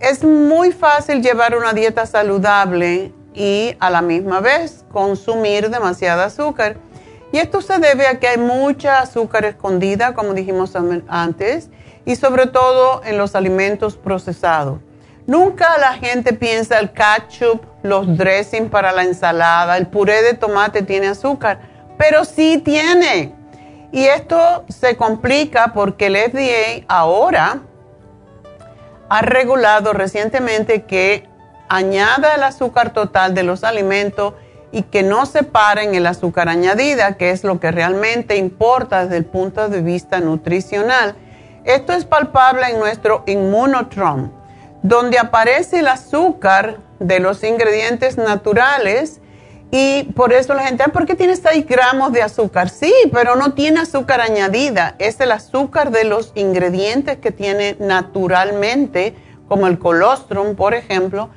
Es 0.02 0.24
muy 0.24 0.72
fácil 0.72 1.22
llevar 1.22 1.56
una 1.56 1.74
dieta 1.74 2.08
saludable 2.08 3.14
y 3.36 3.76
a 3.80 3.92
la 3.92 4.02
misma 4.02 4.40
vez 4.40 4.84
consumir 4.92 5.70
demasiado 5.70 6.24
azúcar 6.24 6.78
y 7.32 7.38
esto 7.38 7.62
se 7.62 7.78
debe 7.78 8.08
a 8.08 8.20
que 8.20 8.28
hay 8.28 8.40
mucha 8.40 9.02
azúcar 9.02 9.46
escondida, 9.46 10.16
como 10.16 10.34
dijimos 10.34 10.74
antes, 11.08 11.70
y 12.04 12.16
sobre 12.16 12.48
todo 12.48 13.04
en 13.06 13.20
los 13.20 13.36
alimentos 13.36 13.96
procesados. 13.96 14.80
Nunca 15.28 15.78
la 15.78 15.94
gente 15.94 16.34
piensa 16.34 16.80
el 16.80 16.92
ketchup, 16.92 17.64
los 17.84 18.18
dressings 18.18 18.72
para 18.72 18.92
la 18.92 19.04
ensalada, 19.04 19.78
el 19.78 19.86
puré 19.86 20.24
de 20.24 20.34
tomate 20.34 20.82
tiene 20.82 21.10
azúcar, 21.10 21.60
pero 22.00 22.26
sí 22.26 22.58
tiene. 22.58 23.36
Y 23.92 24.06
esto 24.06 24.66
se 24.68 24.98
complica 24.98 25.74
porque 25.76 26.08
el 26.08 26.18
FDA 26.18 26.86
ahora 26.88 27.62
ha 29.12 29.22
regulado 29.24 29.92
recientemente 29.92 30.84
que 30.84 31.28
añada 31.68 32.34
el 32.34 32.44
azúcar 32.44 32.94
total 32.94 33.36
de 33.36 33.44
los 33.44 33.66
alimentos 33.66 34.36
y 34.72 34.84
que 34.84 35.04
no 35.04 35.26
separen 35.26 35.96
el 35.96 36.08
azúcar 36.08 36.48
añadida, 36.48 37.18
que 37.18 37.32
es 37.32 37.44
lo 37.44 37.60
que 37.60 37.72
realmente 37.72 38.38
importa 38.38 39.04
desde 39.04 39.18
el 39.18 39.26
punto 39.26 39.68
de 39.68 39.82
vista 39.82 40.22
nutricional. 40.22 41.16
Esto 41.66 41.92
es 41.92 42.06
palpable 42.06 42.68
en 42.70 42.80
nuestro 42.80 43.26
Immunotron, 43.28 44.32
donde 44.82 45.20
aparece 45.20 45.80
el 45.80 45.90
azúcar 45.90 46.78
de 47.00 47.20
los 47.20 47.44
ingredientes 47.44 48.18
naturales 48.18 49.20
y 49.72 50.04
por 50.16 50.34
eso 50.34 50.54
la 50.54 50.64
gente, 50.64 50.84
¿por 50.90 51.06
qué 51.06 51.16
tiene 51.16 51.36
6 51.36 51.66
gramos 51.66 52.12
de 52.12 52.22
azúcar? 52.22 52.70
Sí, 52.70 52.94
pero 53.12 53.36
no 53.36 53.54
tiene 53.54 53.80
azúcar 53.80 54.20
añadida, 54.20 54.96
es 55.00 55.20
el 55.22 55.32
azúcar 55.32 55.92
de 55.92 56.04
los 56.04 56.34
ingredientes 56.36 57.18
que 57.18 57.32
tiene 57.32 57.78
naturalmente, 57.80 59.16
como 59.48 59.68
el 59.68 59.80
colostrum, 59.80 60.56
por 60.56 60.74
ejemplo, 60.74 61.30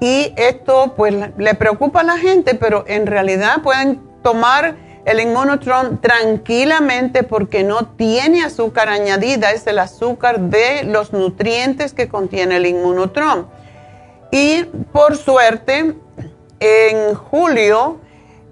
y 0.00 0.32
esto 0.36 0.94
pues 0.96 1.14
le 1.38 1.54
preocupa 1.54 2.00
a 2.00 2.04
la 2.04 2.18
gente, 2.18 2.54
pero 2.54 2.84
en 2.86 3.06
realidad 3.06 3.62
pueden 3.62 4.00
tomar 4.22 4.76
el 5.06 5.20
inmunotron 5.20 6.00
tranquilamente 6.00 7.22
porque 7.22 7.62
no 7.62 7.86
tiene 7.90 8.42
azúcar 8.42 8.88
añadida, 8.88 9.52
es 9.52 9.66
el 9.68 9.78
azúcar 9.78 10.40
de 10.40 10.82
los 10.82 11.12
nutrientes 11.12 11.92
que 11.92 12.08
contiene 12.08 12.56
el 12.56 12.66
inmunotron. 12.66 13.46
Y 14.32 14.64
por 14.92 15.16
suerte, 15.16 15.94
en 16.60 17.14
julio 17.14 17.98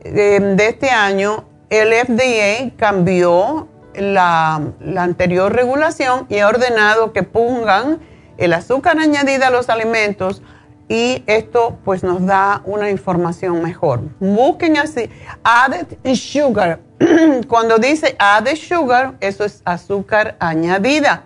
eh, 0.03 0.41
de 0.41 0.69
este 0.69 0.91
año, 0.91 1.45
el 1.71 1.93
FDA 1.93 2.77
cambió 2.77 3.69
la, 3.95 4.61
la 4.81 5.03
anterior 5.03 5.53
regulación 5.53 6.27
y 6.29 6.39
ha 6.39 6.49
ordenado 6.49 7.13
que 7.13 7.23
pongan 7.23 8.01
el 8.37 8.53
azúcar 8.53 8.99
añadida 8.99 9.49
a 9.49 9.51
los 9.51 9.69
alimentos 9.69 10.43
y 10.89 11.23
esto 11.27 11.79
pues 11.85 12.03
nos 12.03 12.27
da 12.27 12.61
una 12.65 12.91
información 12.91 13.63
mejor. 13.63 14.01
Busquen 14.21 14.77
así, 14.77 15.09
added 15.43 15.87
sugar. 16.15 16.81
Cuando 17.49 17.79
dice 17.79 18.15
added 18.19 18.57
sugar, 18.57 19.15
eso 19.21 19.45
es 19.45 19.63
azúcar 19.65 20.37
añadida. 20.39 21.25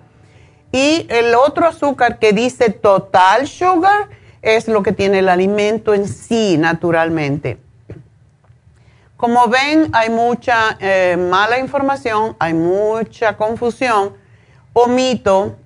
Y 0.71 1.07
el 1.09 1.35
otro 1.35 1.67
azúcar 1.67 2.19
que 2.19 2.33
dice 2.33 2.71
total 2.71 3.49
sugar 3.49 4.11
es 4.43 4.69
lo 4.69 4.83
que 4.83 4.93
tiene 4.93 5.21
el 5.21 5.29
alimento 5.29 5.95
en 5.95 6.09
sí 6.09 6.57
naturalmente. 6.59 7.59
Como 9.17 9.49
ven, 9.49 9.91
hay 9.93 10.11
mucha 10.11 10.77
eh, 10.79 11.17
mala 11.19 11.59
información, 11.59 12.37
hay 12.39 12.55
mucha 12.55 13.37
confusión. 13.37 14.15
Omito 14.73 15.57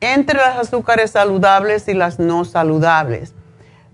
entre 0.00 0.38
las 0.38 0.58
azúcares 0.58 1.12
saludables 1.12 1.88
y 1.88 1.94
las 1.94 2.18
no 2.18 2.44
saludables. 2.44 3.34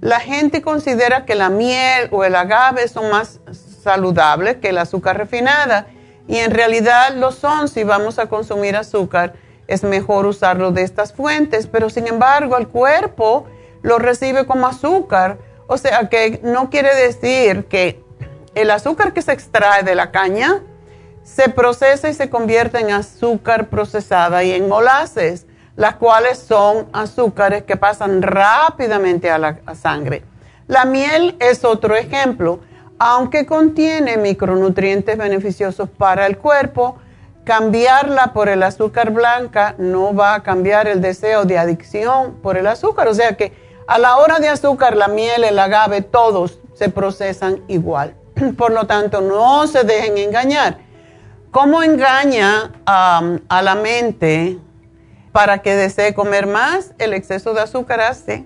La 0.00 0.20
gente 0.20 0.62
considera 0.62 1.24
que 1.24 1.34
la 1.34 1.48
miel 1.48 2.08
o 2.10 2.24
el 2.24 2.34
agave 2.34 2.88
son 2.88 3.10
más 3.10 3.40
saludables 3.82 4.56
que 4.56 4.70
el 4.70 4.78
azúcar 4.78 5.16
refinada 5.16 5.86
y 6.26 6.38
en 6.38 6.50
realidad 6.50 7.14
lo 7.14 7.32
son 7.32 7.68
si 7.68 7.84
vamos 7.84 8.18
a 8.18 8.26
consumir 8.26 8.76
azúcar. 8.76 9.34
Es 9.66 9.82
mejor 9.82 10.26
usarlo 10.26 10.72
de 10.72 10.82
estas 10.82 11.12
fuentes, 11.12 11.66
pero 11.66 11.88
sin 11.88 12.06
embargo 12.06 12.56
el 12.58 12.68
cuerpo 12.68 13.46
lo 13.84 13.98
recibe 13.98 14.46
como 14.46 14.66
azúcar. 14.66 15.38
O 15.68 15.76
sea 15.78 16.08
que 16.08 16.40
no 16.42 16.70
quiere 16.70 16.92
decir 16.96 17.66
que 17.66 18.02
el 18.54 18.70
azúcar 18.70 19.12
que 19.12 19.22
se 19.22 19.32
extrae 19.32 19.82
de 19.82 19.94
la 19.94 20.10
caña 20.10 20.62
se 21.22 21.48
procesa 21.50 22.08
y 22.08 22.14
se 22.14 22.30
convierte 22.30 22.80
en 22.80 22.90
azúcar 22.90 23.68
procesada 23.68 24.42
y 24.42 24.52
en 24.52 24.68
molases, 24.68 25.46
las 25.76 25.96
cuales 25.96 26.38
son 26.38 26.88
azúcares 26.92 27.64
que 27.64 27.76
pasan 27.76 28.22
rápidamente 28.22 29.30
a 29.30 29.38
la 29.38 29.58
sangre. 29.74 30.24
La 30.66 30.86
miel 30.86 31.36
es 31.38 31.64
otro 31.64 31.94
ejemplo. 31.94 32.60
Aunque 32.98 33.44
contiene 33.44 34.16
micronutrientes 34.16 35.18
beneficiosos 35.18 35.90
para 35.90 36.26
el 36.26 36.38
cuerpo, 36.38 36.96
cambiarla 37.44 38.32
por 38.32 38.48
el 38.48 38.62
azúcar 38.62 39.10
blanca 39.10 39.74
no 39.76 40.14
va 40.14 40.36
a 40.36 40.42
cambiar 40.42 40.88
el 40.88 41.02
deseo 41.02 41.44
de 41.44 41.58
adicción 41.58 42.36
por 42.42 42.56
el 42.56 42.66
azúcar. 42.66 43.08
O 43.08 43.14
sea 43.14 43.36
que 43.36 43.63
a 43.86 43.98
la 43.98 44.16
hora 44.16 44.38
de 44.38 44.48
azúcar, 44.48 44.96
la 44.96 45.08
miel, 45.08 45.44
el 45.44 45.58
agave, 45.58 46.02
todos 46.02 46.58
se 46.74 46.88
procesan 46.88 47.62
igual. 47.68 48.14
Por 48.56 48.72
lo 48.72 48.86
tanto, 48.86 49.20
no 49.20 49.66
se 49.66 49.84
dejen 49.84 50.18
engañar. 50.18 50.78
¿Cómo 51.50 51.82
engaña 51.82 52.72
a 52.84 53.62
la 53.62 53.74
mente 53.76 54.58
para 55.30 55.58
que 55.58 55.76
desee 55.76 56.12
comer 56.12 56.46
más? 56.46 56.94
El 56.98 57.14
exceso 57.14 57.54
de 57.54 57.60
azúcar 57.60 58.00
hace 58.00 58.44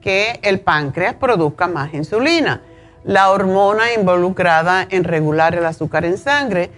que 0.00 0.38
el 0.42 0.60
páncreas 0.60 1.14
produzca 1.16 1.66
más 1.66 1.92
insulina, 1.92 2.62
la 3.04 3.30
hormona 3.30 3.92
involucrada 3.92 4.86
en 4.88 5.04
regular 5.04 5.54
el 5.54 5.66
azúcar 5.66 6.04
en 6.04 6.16
sangre. 6.16 6.70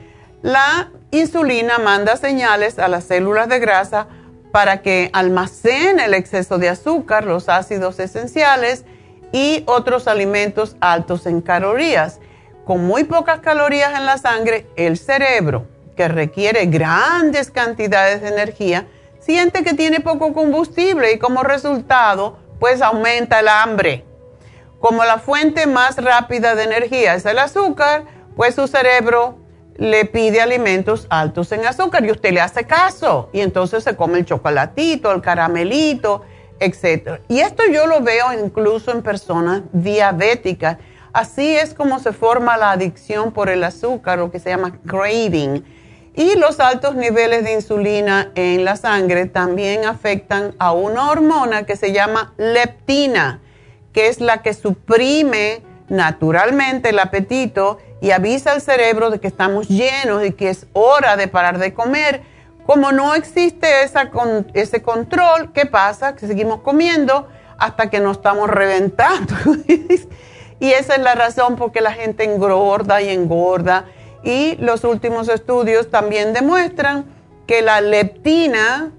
La 0.42 0.90
insulina 1.10 1.78
manda 1.78 2.16
señales 2.16 2.78
a 2.78 2.88
las 2.88 3.04
células 3.04 3.48
de 3.48 3.58
grasa 3.58 4.08
para 4.52 4.82
que 4.82 5.10
almacene 5.12 6.04
el 6.04 6.14
exceso 6.14 6.58
de 6.58 6.68
azúcar, 6.68 7.24
los 7.24 7.48
ácidos 7.48 7.98
esenciales 7.98 8.84
y 9.32 9.62
otros 9.66 10.08
alimentos 10.08 10.76
altos 10.80 11.26
en 11.26 11.40
calorías 11.40 12.20
con 12.68 12.84
muy 12.84 13.04
pocas 13.04 13.40
calorías 13.40 13.98
en 13.98 14.04
la 14.04 14.18
sangre, 14.18 14.66
el 14.76 14.98
cerebro, 14.98 15.66
que 15.96 16.06
requiere 16.06 16.66
grandes 16.66 17.50
cantidades 17.50 18.20
de 18.20 18.28
energía, 18.28 18.86
siente 19.20 19.64
que 19.64 19.72
tiene 19.72 20.00
poco 20.00 20.34
combustible 20.34 21.14
y 21.14 21.18
como 21.18 21.42
resultado, 21.42 22.38
pues 22.60 22.82
aumenta 22.82 23.40
el 23.40 23.48
hambre. 23.48 24.04
Como 24.80 25.02
la 25.04 25.18
fuente 25.18 25.66
más 25.66 25.96
rápida 25.96 26.54
de 26.54 26.64
energía 26.64 27.14
es 27.14 27.24
el 27.24 27.38
azúcar, 27.38 28.04
pues 28.36 28.54
su 28.54 28.68
cerebro 28.68 29.38
le 29.78 30.04
pide 30.04 30.42
alimentos 30.42 31.06
altos 31.08 31.50
en 31.52 31.64
azúcar 31.64 32.04
y 32.04 32.10
usted 32.10 32.32
le 32.32 32.42
hace 32.42 32.64
caso 32.64 33.30
y 33.32 33.40
entonces 33.40 33.84
se 33.84 33.96
come 33.96 34.18
el 34.18 34.26
chocolatito, 34.26 35.10
el 35.10 35.22
caramelito, 35.22 36.22
etc. 36.60 37.20
Y 37.28 37.40
esto 37.40 37.62
yo 37.72 37.86
lo 37.86 38.02
veo 38.02 38.26
incluso 38.32 38.92
en 38.92 39.02
personas 39.02 39.62
diabéticas 39.72 40.76
Así 41.12 41.56
es 41.56 41.74
como 41.74 41.98
se 41.98 42.12
forma 42.12 42.56
la 42.56 42.70
adicción 42.72 43.32
por 43.32 43.48
el 43.48 43.64
azúcar, 43.64 44.18
lo 44.18 44.30
que 44.30 44.38
se 44.38 44.50
llama 44.50 44.78
craving. 44.86 45.64
Y 46.14 46.36
los 46.36 46.60
altos 46.60 46.96
niveles 46.96 47.44
de 47.44 47.54
insulina 47.54 48.30
en 48.34 48.64
la 48.64 48.76
sangre 48.76 49.26
también 49.26 49.84
afectan 49.84 50.54
a 50.58 50.72
una 50.72 51.10
hormona 51.10 51.64
que 51.64 51.76
se 51.76 51.92
llama 51.92 52.34
leptina, 52.36 53.40
que 53.92 54.08
es 54.08 54.20
la 54.20 54.42
que 54.42 54.52
suprime 54.52 55.62
naturalmente 55.88 56.90
el 56.90 56.98
apetito 56.98 57.78
y 58.00 58.10
avisa 58.12 58.52
al 58.52 58.60
cerebro 58.60 59.10
de 59.10 59.20
que 59.20 59.26
estamos 59.26 59.68
llenos 59.68 60.24
y 60.24 60.32
que 60.32 60.50
es 60.50 60.66
hora 60.72 61.16
de 61.16 61.28
parar 61.28 61.58
de 61.58 61.74
comer. 61.74 62.22
Como 62.66 62.92
no 62.92 63.14
existe 63.14 63.82
esa 63.82 64.10
ese 64.54 64.82
control, 64.82 65.52
¿qué 65.52 65.66
pasa? 65.66 66.14
Que 66.14 66.26
seguimos 66.26 66.60
comiendo 66.60 67.28
hasta 67.58 67.90
que 67.90 68.00
nos 68.00 68.18
estamos 68.18 68.48
reventando. 68.48 69.34
Y 70.60 70.72
esa 70.72 70.96
es 70.96 71.02
la 71.02 71.14
razón 71.14 71.56
por 71.56 71.72
que 71.72 71.80
la 71.80 71.92
gente 71.92 72.24
engorda 72.24 73.00
y 73.00 73.10
engorda. 73.10 73.84
Y 74.24 74.56
los 74.56 74.84
últimos 74.84 75.28
estudios 75.28 75.90
también 75.90 76.32
demuestran 76.32 77.06
que 77.46 77.62
la 77.62 77.80
leptina 77.80 78.90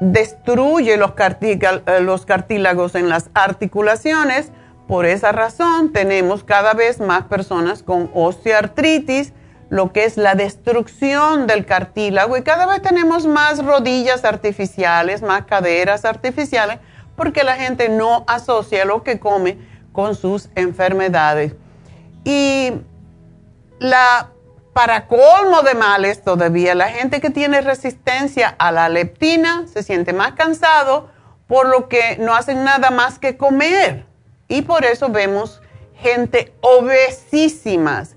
destruye 0.00 0.96
los, 0.96 1.12
eh, 1.18 2.00
los 2.00 2.24
cartílagos 2.24 2.94
en 2.94 3.08
las 3.08 3.28
articulaciones. 3.34 4.50
Por 4.90 5.06
esa 5.06 5.30
razón 5.30 5.92
tenemos 5.92 6.42
cada 6.42 6.74
vez 6.74 6.98
más 6.98 7.22
personas 7.26 7.84
con 7.84 8.10
osteoartritis, 8.12 9.32
lo 9.68 9.92
que 9.92 10.02
es 10.02 10.16
la 10.16 10.34
destrucción 10.34 11.46
del 11.46 11.64
cartílago. 11.64 12.36
Y 12.36 12.42
cada 12.42 12.66
vez 12.66 12.82
tenemos 12.82 13.24
más 13.24 13.64
rodillas 13.64 14.24
artificiales, 14.24 15.22
más 15.22 15.44
caderas 15.44 16.04
artificiales, 16.04 16.80
porque 17.14 17.44
la 17.44 17.54
gente 17.54 17.88
no 17.88 18.24
asocia 18.26 18.84
lo 18.84 19.04
que 19.04 19.20
come 19.20 19.58
con 19.92 20.16
sus 20.16 20.48
enfermedades. 20.56 21.52
Y 22.24 22.72
la, 23.78 24.30
para 24.72 25.06
colmo 25.06 25.62
de 25.62 25.76
males 25.76 26.24
todavía, 26.24 26.74
la 26.74 26.88
gente 26.88 27.20
que 27.20 27.30
tiene 27.30 27.60
resistencia 27.60 28.56
a 28.58 28.72
la 28.72 28.88
leptina 28.88 29.66
se 29.72 29.84
siente 29.84 30.12
más 30.12 30.32
cansado, 30.32 31.12
por 31.46 31.68
lo 31.68 31.88
que 31.88 32.16
no 32.18 32.34
hacen 32.34 32.64
nada 32.64 32.90
más 32.90 33.20
que 33.20 33.36
comer. 33.36 34.09
Y 34.50 34.62
por 34.62 34.84
eso 34.84 35.08
vemos 35.08 35.62
gente 35.94 36.52
obesísimas. 36.60 38.16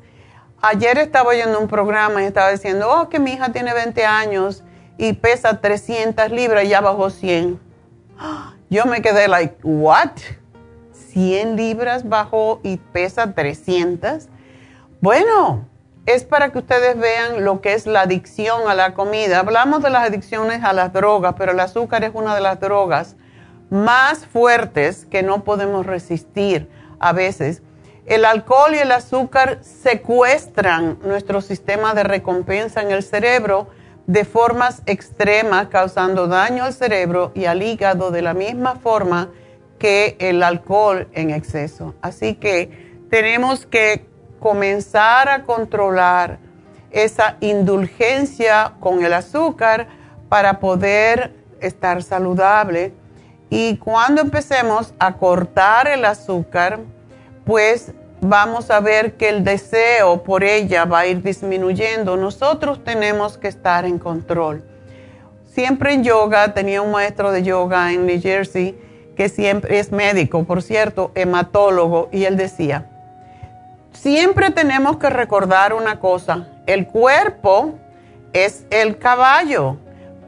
Ayer 0.61 0.97
estaba 0.97 1.29
oyendo 1.29 1.59
un 1.59 1.67
programa 1.67 2.23
y 2.23 2.25
estaba 2.25 2.49
diciendo, 2.49 2.89
oh, 2.89 3.07
que 3.07 3.19
mi 3.19 3.33
hija 3.33 3.51
tiene 3.51 3.71
20 3.71 4.03
años 4.03 4.63
y 4.97 5.13
pesa 5.13 5.61
300 5.61 6.31
libras 6.31 6.63
y 6.63 6.69
ya 6.69 6.81
bajó 6.81 7.11
100. 7.11 7.59
Yo 8.71 8.85
me 8.85 9.03
quedé 9.03 9.27
like, 9.27 9.55
what? 9.61 10.13
100 10.91 11.55
libras 11.55 12.09
bajó 12.09 12.59
y 12.63 12.77
pesa 12.77 13.35
300. 13.35 14.27
Bueno, 15.01 15.67
es 16.07 16.23
para 16.23 16.51
que 16.51 16.57
ustedes 16.57 16.97
vean 16.97 17.45
lo 17.45 17.61
que 17.61 17.73
es 17.73 17.85
la 17.85 18.01
adicción 18.01 18.67
a 18.67 18.73
la 18.73 18.95
comida. 18.95 19.37
Hablamos 19.39 19.83
de 19.83 19.91
las 19.91 20.07
adicciones 20.07 20.63
a 20.63 20.73
las 20.73 20.93
drogas, 20.93 21.35
pero 21.37 21.51
el 21.51 21.59
azúcar 21.59 22.03
es 22.03 22.11
una 22.15 22.33
de 22.33 22.41
las 22.41 22.59
drogas 22.59 23.17
más 23.73 24.25
fuertes 24.27 25.05
que 25.09 25.23
no 25.23 25.43
podemos 25.43 25.85
resistir 25.85 26.69
a 26.99 27.11
veces. 27.11 27.63
El 28.05 28.23
alcohol 28.23 28.75
y 28.75 28.77
el 28.77 28.91
azúcar 28.91 29.59
secuestran 29.61 30.99
nuestro 31.03 31.41
sistema 31.41 31.93
de 31.93 32.03
recompensa 32.03 32.81
en 32.81 32.91
el 32.91 33.01
cerebro 33.01 33.67
de 34.05 34.25
formas 34.25 34.83
extremas, 34.85 35.69
causando 35.69 36.27
daño 36.27 36.65
al 36.65 36.73
cerebro 36.73 37.31
y 37.33 37.45
al 37.45 37.63
hígado 37.63 38.11
de 38.11 38.21
la 38.21 38.33
misma 38.33 38.75
forma 38.75 39.29
que 39.79 40.17
el 40.19 40.43
alcohol 40.43 41.07
en 41.13 41.31
exceso. 41.31 41.95
Así 42.01 42.35
que 42.35 43.05
tenemos 43.09 43.65
que 43.65 44.05
comenzar 44.39 45.29
a 45.29 45.43
controlar 45.43 46.37
esa 46.91 47.37
indulgencia 47.39 48.73
con 48.79 49.03
el 49.03 49.13
azúcar 49.13 49.87
para 50.29 50.59
poder 50.59 51.33
estar 51.59 52.03
saludable. 52.03 52.93
Y 53.55 53.77
cuando 53.77 54.19
empecemos 54.19 54.95
a 54.97 55.13
cortar 55.13 55.87
el 55.87 56.05
azúcar, 56.05 56.79
pues 57.45 57.91
vamos 58.19 58.71
a 58.71 58.79
ver 58.79 59.13
que 59.13 59.29
el 59.29 59.43
deseo 59.43 60.23
por 60.23 60.43
ella 60.43 60.85
va 60.85 61.01
a 61.01 61.05
ir 61.05 61.21
disminuyendo. 61.21 62.17
Nosotros 62.17 62.83
tenemos 62.83 63.37
que 63.37 63.47
estar 63.47 63.85
en 63.85 63.99
control. 63.99 64.63
Siempre 65.45 65.93
en 65.93 66.03
yoga, 66.03 66.55
tenía 66.55 66.81
un 66.81 66.89
maestro 66.89 67.31
de 67.31 67.43
yoga 67.43 67.93
en 67.93 68.07
New 68.07 68.19
Jersey, 68.19 68.75
que 69.15 69.29
siempre 69.29 69.77
es 69.77 69.91
médico, 69.91 70.45
por 70.45 70.63
cierto, 70.63 71.11
hematólogo, 71.13 72.09
y 72.11 72.25
él 72.25 72.37
decía, 72.37 72.89
siempre 73.91 74.49
tenemos 74.49 74.97
que 74.97 75.11
recordar 75.11 75.75
una 75.75 75.99
cosa, 75.99 76.47
el 76.65 76.87
cuerpo 76.87 77.75
es 78.33 78.65
el 78.71 78.97
caballo, 78.97 79.77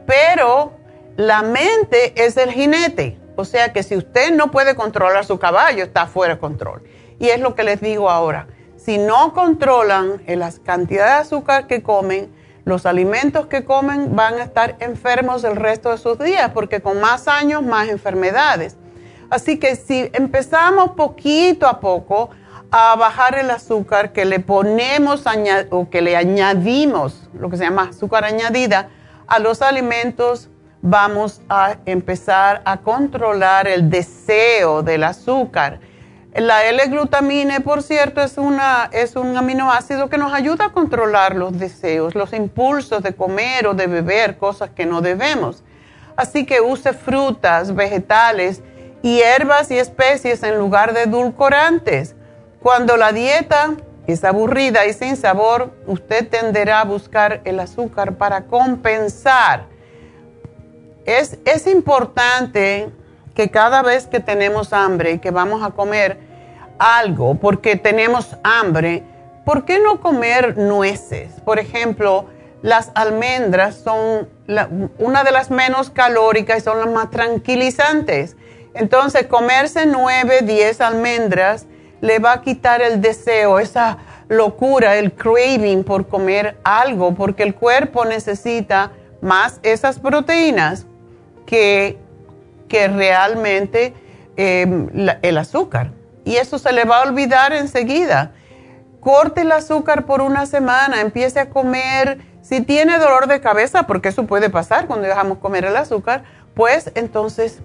pero 0.06 0.75
la 1.16 1.42
mente 1.42 2.12
es 2.24 2.36
el 2.36 2.50
jinete. 2.52 3.18
O 3.36 3.44
sea 3.44 3.72
que 3.72 3.82
si 3.82 3.96
usted 3.96 4.34
no 4.34 4.50
puede 4.50 4.74
controlar 4.74 5.24
su 5.24 5.38
caballo, 5.38 5.84
está 5.84 6.06
fuera 6.06 6.34
de 6.34 6.40
control. 6.40 6.82
Y 7.18 7.28
es 7.28 7.40
lo 7.40 7.54
que 7.54 7.64
les 7.64 7.80
digo 7.80 8.10
ahora. 8.10 8.48
Si 8.76 8.98
no 8.98 9.32
controlan 9.34 10.22
las 10.26 10.58
cantidades 10.58 11.14
de 11.14 11.20
azúcar 11.20 11.66
que 11.66 11.82
comen, 11.82 12.32
los 12.64 12.86
alimentos 12.86 13.46
que 13.46 13.64
comen 13.64 14.16
van 14.16 14.34
a 14.34 14.44
estar 14.44 14.76
enfermos 14.80 15.44
el 15.44 15.56
resto 15.56 15.90
de 15.90 15.98
sus 15.98 16.18
días, 16.18 16.50
porque 16.52 16.80
con 16.80 17.00
más 17.00 17.28
años, 17.28 17.62
más 17.62 17.88
enfermedades. 17.88 18.76
Así 19.30 19.58
que 19.58 19.76
si 19.76 20.10
empezamos 20.12 20.92
poquito 20.92 21.66
a 21.66 21.80
poco 21.80 22.30
a 22.70 22.96
bajar 22.96 23.38
el 23.38 23.50
azúcar 23.50 24.12
que 24.12 24.24
le 24.24 24.40
ponemos 24.40 25.24
o 25.70 25.90
que 25.90 26.02
le 26.02 26.16
añadimos, 26.16 27.28
lo 27.38 27.50
que 27.50 27.56
se 27.56 27.64
llama 27.64 27.90
azúcar 27.90 28.24
añadida, 28.24 28.88
a 29.26 29.38
los 29.38 29.62
alimentos, 29.62 30.48
vamos 30.88 31.40
a 31.48 31.78
empezar 31.84 32.62
a 32.64 32.76
controlar 32.76 33.66
el 33.66 33.90
deseo 33.90 34.82
del 34.82 35.02
azúcar. 35.02 35.80
La 36.32 36.64
L-glutamina, 36.66 37.60
por 37.60 37.82
cierto, 37.82 38.20
es, 38.20 38.38
una, 38.38 38.88
es 38.92 39.16
un 39.16 39.36
aminoácido 39.36 40.08
que 40.08 40.16
nos 40.16 40.32
ayuda 40.32 40.66
a 40.66 40.72
controlar 40.72 41.34
los 41.34 41.58
deseos, 41.58 42.14
los 42.14 42.32
impulsos 42.32 43.02
de 43.02 43.14
comer 43.14 43.66
o 43.66 43.74
de 43.74 43.88
beber 43.88 44.36
cosas 44.36 44.70
que 44.70 44.86
no 44.86 45.00
debemos. 45.00 45.64
Así 46.14 46.46
que 46.46 46.60
use 46.60 46.92
frutas, 46.92 47.74
vegetales, 47.74 48.62
hierbas 49.02 49.70
y 49.72 49.78
especies 49.78 50.42
en 50.44 50.56
lugar 50.56 50.92
de 50.92 51.02
edulcorantes. 51.02 52.14
Cuando 52.62 52.96
la 52.96 53.10
dieta 53.10 53.74
es 54.06 54.22
aburrida 54.22 54.86
y 54.86 54.92
sin 54.92 55.16
sabor, 55.16 55.72
usted 55.86 56.28
tenderá 56.28 56.82
a 56.82 56.84
buscar 56.84 57.40
el 57.44 57.58
azúcar 57.58 58.14
para 58.14 58.42
compensar. 58.42 59.75
Es, 61.06 61.68
importante 61.68 62.90
que 63.36 63.48
cada 63.48 63.82
vez 63.82 64.08
que 64.08 64.18
tenemos 64.18 64.72
hambre 64.72 65.12
y 65.12 65.18
que 65.20 65.30
vamos 65.30 65.62
a 65.62 65.70
comer, 65.70 66.18
algo 66.78 67.36
porque 67.36 67.76
tenemos 67.76 68.36
hambre, 68.42 69.04
¿por 69.44 69.64
qué 69.64 69.78
no 69.78 70.00
comer 70.00 70.58
nueces? 70.58 71.32
Por 71.44 71.60
ejemplo, 71.60 72.26
las 72.60 72.90
almendras 72.96 73.76
son 73.76 74.28
una 74.98 75.22
de 75.22 75.30
las 75.30 75.50
menos 75.50 75.90
calóricas 75.90 76.58
y 76.58 76.60
son 76.62 76.80
las 76.80 76.90
más 76.90 77.10
tranquilizantes. 77.10 78.36
Entonces, 78.74 79.26
comerse 79.26 79.86
9, 79.86 80.40
10 80.42 80.80
almendras 80.80 81.66
le 82.00 82.18
va 82.18 82.32
a 82.32 82.42
quitar 82.42 82.82
el 82.82 83.00
deseo, 83.00 83.60
esa 83.60 83.98
locura, 84.28 84.96
el 84.96 85.12
craving 85.12 85.84
por 85.84 86.08
comer 86.08 86.58
algo, 86.64 87.14
porque 87.14 87.44
el 87.44 87.54
cuerpo 87.54 88.04
necesita 88.04 88.90
más 89.20 89.60
esas 89.62 90.00
proteínas 90.00 90.84
que, 91.46 91.98
que 92.68 92.88
realmente 92.88 93.94
eh, 94.36 95.18
el 95.22 95.38
azúcar 95.38 95.92
y 96.26 96.36
eso 96.36 96.58
se 96.58 96.72
le 96.72 96.84
va 96.84 96.98
a 96.98 97.08
olvidar 97.08 97.52
enseguida. 97.52 98.32
Corte 99.00 99.42
el 99.42 99.52
azúcar 99.52 100.04
por 100.04 100.20
una 100.20 100.44
semana, 100.44 101.00
empiece 101.00 101.38
a 101.38 101.48
comer. 101.48 102.18
Si 102.42 102.60
tiene 102.60 102.98
dolor 102.98 103.28
de 103.28 103.40
cabeza, 103.40 103.84
porque 103.84 104.08
eso 104.08 104.26
puede 104.26 104.50
pasar 104.50 104.88
cuando 104.88 105.06
dejamos 105.06 105.38
comer 105.38 105.64
el 105.64 105.76
azúcar, 105.76 106.24
pues 106.54 106.90
entonces 106.96 107.60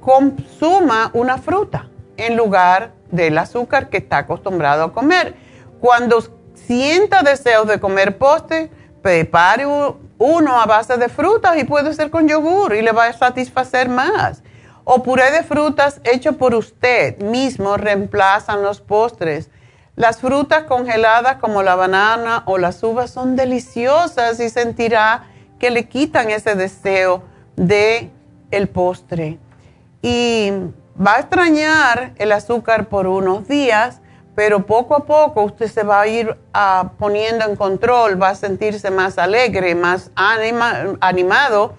consuma 0.00 1.10
una 1.12 1.38
fruta 1.38 1.88
en 2.16 2.36
lugar 2.36 2.92
del 3.10 3.36
azúcar 3.36 3.88
que 3.88 3.96
está 3.96 4.18
acostumbrado 4.18 4.84
a 4.84 4.92
comer. 4.92 5.34
Cuando 5.80 6.22
sienta 6.54 7.24
deseos 7.24 7.66
de 7.66 7.80
comer 7.80 8.16
postre, 8.16 8.70
prepare 9.02 9.66
uno 10.18 10.60
a 10.60 10.66
base 10.66 10.96
de 10.96 11.08
frutas 11.08 11.56
y 11.56 11.64
puede 11.64 11.94
ser 11.94 12.10
con 12.10 12.28
yogur 12.28 12.74
y 12.74 12.82
le 12.82 12.92
va 12.92 13.06
a 13.06 13.12
satisfacer 13.12 13.88
más 13.88 14.42
o 14.90 15.02
puré 15.02 15.30
de 15.30 15.42
frutas 15.42 16.00
hecho 16.02 16.38
por 16.38 16.54
usted 16.54 17.18
mismo 17.18 17.76
reemplazan 17.76 18.62
los 18.62 18.80
postres. 18.80 19.50
Las 19.96 20.20
frutas 20.20 20.62
congeladas 20.62 21.36
como 21.36 21.62
la 21.62 21.74
banana 21.74 22.42
o 22.46 22.56
las 22.56 22.82
uvas 22.82 23.10
son 23.10 23.36
deliciosas 23.36 24.40
y 24.40 24.48
sentirá 24.48 25.24
que 25.58 25.70
le 25.70 25.88
quitan 25.88 26.30
ese 26.30 26.54
deseo 26.54 27.22
de 27.54 28.10
el 28.50 28.68
postre. 28.70 29.38
Y 30.00 30.52
va 30.98 31.16
a 31.16 31.20
extrañar 31.20 32.14
el 32.16 32.32
azúcar 32.32 32.88
por 32.88 33.08
unos 33.08 33.46
días, 33.46 34.00
pero 34.38 34.64
poco 34.64 34.94
a 34.94 35.04
poco 35.04 35.42
usted 35.42 35.66
se 35.66 35.82
va 35.82 36.02
a 36.02 36.06
ir 36.06 36.36
ah, 36.54 36.92
poniendo 36.96 37.44
en 37.44 37.56
control, 37.56 38.22
va 38.22 38.28
a 38.28 38.34
sentirse 38.36 38.88
más 38.88 39.18
alegre, 39.18 39.74
más 39.74 40.12
animado 40.14 41.74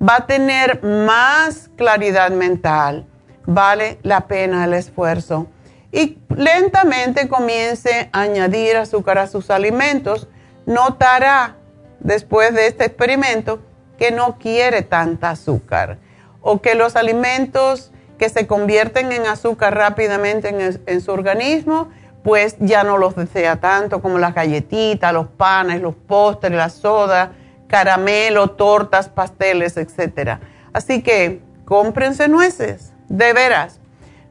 va 0.00 0.18
a 0.18 0.26
tener 0.26 0.80
más 0.84 1.70
claridad 1.76 2.30
mental. 2.30 3.04
Vale 3.46 3.98
la 4.04 4.28
pena 4.28 4.64
el 4.64 4.74
esfuerzo. 4.74 5.48
Y 5.90 6.18
lentamente 6.28 7.26
comience 7.28 8.10
a 8.12 8.20
añadir 8.20 8.76
azúcar 8.76 9.18
a 9.18 9.26
sus 9.26 9.50
alimentos. 9.50 10.28
Notará 10.66 11.56
después 11.98 12.54
de 12.54 12.68
este 12.68 12.84
experimento 12.84 13.58
que 13.98 14.12
no 14.12 14.38
quiere 14.38 14.82
tanta 14.82 15.30
azúcar 15.30 15.98
o 16.42 16.62
que 16.62 16.76
los 16.76 16.94
alimentos 16.94 17.90
que 18.18 18.28
se 18.28 18.46
convierten 18.46 19.10
en 19.10 19.26
azúcar 19.26 19.74
rápidamente 19.74 20.50
en, 20.50 20.80
en, 20.86 21.00
su 21.00 21.10
organismo, 21.10 21.90
pues 22.24 22.56
ya 22.58 22.84
no 22.84 22.96
los 22.96 23.14
desea 23.14 23.60
tanto 23.60 24.00
como 24.00 24.18
las 24.18 24.34
galletitas, 24.34 25.12
los 25.12 25.28
panes, 25.28 25.82
los 25.82 25.94
postres, 25.94 26.52
la 26.52 26.70
soda, 26.70 27.32
caramelo, 27.68 28.50
tortas, 28.50 29.10
pasteles, 29.10 29.76
etc. 29.76 30.38
Así 30.72 31.02
que 31.02 31.42
cómprense 31.66 32.26
nueces, 32.28 32.94
de 33.10 33.34
veras. 33.34 33.78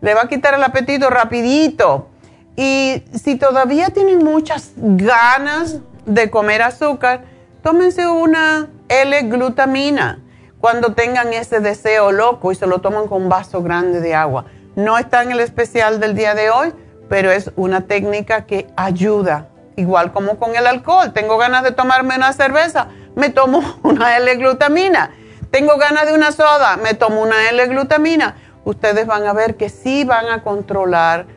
Le 0.02 0.16
va 0.16 0.24
a 0.24 0.28
quitar 0.28 0.56
el 0.56 0.64
apetito 0.64 1.12
rapidito. 1.12 2.10
Y 2.56 3.04
si 3.14 3.36
todavía 3.36 3.92
tienen 3.92 4.24
muchas 4.24 4.72
ganas 4.76 5.78
de 6.08 6.32
comer 6.32 6.64
azúcar, 6.64 7.26
tómense 7.62 8.08
una 8.08 8.70
L-glutamina 8.90 10.20
cuando 10.60 10.94
tengan 10.94 11.32
ese 11.32 11.60
deseo 11.60 12.12
loco 12.12 12.52
y 12.52 12.56
se 12.56 12.66
lo 12.66 12.80
toman 12.82 13.08
con 13.08 13.24
un 13.24 13.30
vaso 13.30 13.62
grande 13.62 14.02
de 14.02 14.16
agua. 14.16 14.46
No 14.76 14.98
está 14.98 15.22
en 15.22 15.32
el 15.32 15.42
especial 15.42 16.00
del 16.00 16.16
día 16.16 16.34
de 16.34 16.50
hoy, 16.50 16.74
pero 17.14 17.30
es 17.30 17.52
una 17.56 17.82
técnica 17.82 18.48
que 18.48 18.66
ayuda, 18.76 19.50
igual 19.76 20.12
como 20.12 20.40
con 20.40 20.56
el 20.56 20.66
alcohol. 20.66 21.14
Tengo 21.14 21.38
ganas 21.38 21.62
de 21.62 21.70
tomarme 21.70 22.16
una 22.16 22.34
cerveza 22.34 22.88
me 23.16 23.30
tomo 23.30 23.62
una 23.84 24.18
L-glutamina. 24.18 25.12
Tengo 25.52 25.78
ganas 25.78 26.08
de 26.08 26.14
una 26.14 26.32
soda, 26.32 26.78
me 26.78 26.96
tomo 26.96 27.22
una 27.22 27.52
L-glutamina. 27.52 28.38
Ustedes 28.66 29.06
van 29.06 29.28
a 29.28 29.34
ver 29.34 29.58
que 29.58 29.70
sí 29.70 30.06
van 30.06 30.26
a 30.28 30.42
controlar 30.42 31.28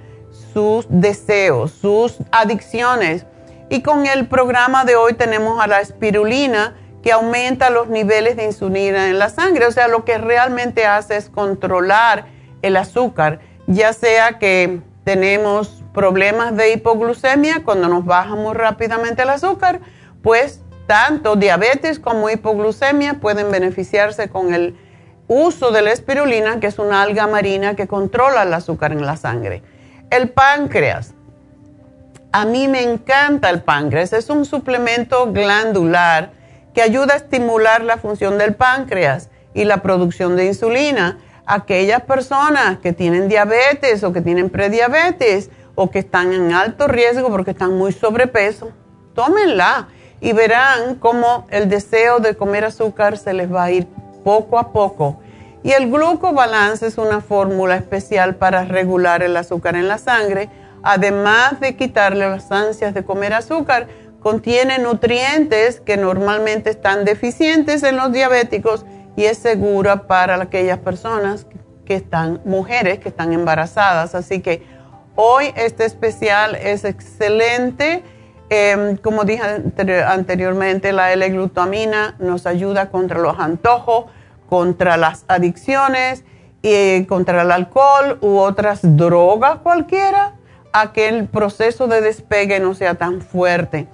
sus 0.55 0.87
deseos, 0.89 1.73
sus 1.73 2.17
adicciones. 2.33 3.27
Y 3.69 3.83
con 3.83 4.07
el 4.07 4.29
programa 4.29 4.87
de 4.87 4.97
hoy 4.97 5.13
tenemos 5.13 5.61
a 5.61 5.67
la 5.67 5.83
espirulina 5.83 6.75
que 7.03 7.13
aumenta 7.13 7.69
los 7.69 7.89
niveles 7.89 8.37
de 8.37 8.45
insulina 8.47 9.09
en 9.11 9.19
la 9.19 9.29
sangre. 9.29 9.67
O 9.67 9.73
sea, 9.73 9.89
lo 9.89 10.07
que 10.07 10.17
realmente 10.17 10.87
hace 10.87 11.17
es 11.17 11.29
controlar 11.29 12.27
el 12.63 12.79
azúcar, 12.79 13.41
ya 13.67 13.93
sea 13.93 14.39
que 14.39 14.81
tenemos 15.07 15.85
problemas 15.95 16.57
de 16.57 16.73
hipoglucemia 16.73 17.63
cuando 17.65 17.87
nos 17.87 18.05
baja 18.05 18.35
muy 18.35 18.55
rápidamente 18.55 19.23
el 19.23 19.31
azúcar, 19.31 19.79
pues 20.21 20.63
tanto 20.89 21.37
diabetes 21.37 22.01
como 22.01 22.29
hipoglucemia 22.29 23.21
pueden 23.21 23.53
beneficiarse 23.53 24.29
con 24.29 24.53
el 24.53 24.77
uso 25.29 25.71
de 25.71 25.83
la 25.83 25.93
espirulina, 25.93 26.59
que 26.59 26.67
es 26.67 26.81
una 26.81 27.03
alga 27.03 27.29
marina 27.29 27.77
que 27.77 27.87
controla 27.87 28.43
el 28.43 28.53
azúcar 28.53 28.91
en 28.91 29.07
la 29.07 29.17
sangre. 29.17 29.63
El 30.11 30.31
páncreas. 30.31 31.15
A 32.33 32.45
mí 32.45 32.67
me 32.67 32.83
encanta 32.83 33.49
el 33.51 33.63
páncreas. 33.63 34.13
Es 34.13 34.29
un 34.29 34.45
suplemento 34.45 35.33
glandular 35.33 36.33
que 36.75 36.83
ayuda 36.83 37.15
a 37.15 37.19
estimular 37.19 37.85
la 37.85 37.99
función 37.99 38.39
del 38.39 38.57
páncreas 38.57 39.31
y 39.55 39.67
la 39.67 39.83
producción 39.83 40.35
de 40.35 40.47
insulina. 40.47 41.19
Aquellas 41.47 42.03
personas 42.03 42.79
que 42.79 42.93
tienen 42.93 43.29
diabetes 43.29 44.03
o 44.03 44.13
que 44.13 44.21
tienen 44.21 44.51
prediabetes 44.51 45.51
o 45.77 45.91
que 45.91 46.01
están 46.01 46.33
en 46.33 46.53
alto 46.53 46.89
riesgo 46.89 47.29
porque 47.29 47.53
están 47.53 47.77
muy 47.79 47.93
sobrepeso, 47.93 48.73
tómenla 49.15 49.89
y 50.21 50.33
verán 50.33 50.97
cómo 50.97 51.47
el 51.51 51.69
deseo 51.69 52.19
de 52.19 52.35
comer 52.35 52.65
azúcar 52.65 53.17
se 53.17 53.33
les 53.33 53.53
va 53.53 53.65
a 53.65 53.71
ir 53.71 53.87
poco 54.25 54.59
a 54.59 54.73
poco. 54.73 55.21
Y 55.63 55.73
el 55.73 55.91
glucobalance 55.91 56.87
es 56.87 56.99
una 56.99 57.21
fórmula 57.21 57.77
especial 57.77 58.35
para 58.35 58.65
regular 58.65 59.23
el 59.23 59.37
azúcar 59.37 59.77
en 59.77 59.89
la 59.89 59.99
sangre, 59.99 60.49
además 60.83 61.61
de 61.61 61.77
quitarle 61.77 62.29
las 62.29 62.51
ansias 62.51 62.95
de 62.95 63.05
comer 63.05 63.35
azúcar. 63.35 63.87
Contiene 64.21 64.79
nutrientes 64.79 65.81
que 65.81 65.97
normalmente 65.97 66.71
están 66.71 67.05
deficientes 67.05 67.83
en 67.85 67.97
los 67.97 68.11
diabéticos 68.11 68.85
y 69.17 69.25
es 69.25 69.39
segura 69.39 70.07
para 70.07 70.41
aquellas 70.41 70.79
personas 70.79 71.47
que 71.85 71.95
están, 71.95 72.41
mujeres 72.45 72.99
que 72.99 73.09
están 73.09 73.33
embarazadas. 73.33 74.15
Así 74.15 74.41
que 74.41 74.63
hoy 75.15 75.53
este 75.57 75.85
especial 75.85 76.55
es 76.55 76.85
excelente 76.85 78.03
Em, 78.49 78.97
como 78.97 79.25
dije 79.25 79.43
anteriormente, 80.07 80.93
la 80.93 81.13
L-glutamina 81.13 82.15
nos 82.21 82.47
ayuda 82.47 82.91
contra 82.91 83.19
los 83.19 83.39
antojos, 83.39 84.07
contra 84.49 84.97
las 84.97 85.25
adicciones, 85.27 86.25
y 86.63 87.05
contra 87.05 87.43
el 87.43 87.53
alcohol 87.53 88.19
u 88.21 88.39
otras 88.39 88.81
drogas 88.83 89.59
cualquiera, 89.59 90.35
a 90.73 90.93
que 90.93 91.09
el 91.09 91.27
proceso 91.27 91.87
de 91.87 92.01
despegue 92.01 92.59
no 92.61 92.75
sea 92.75 92.95
tan 92.95 93.21
fuerte. 93.21 93.87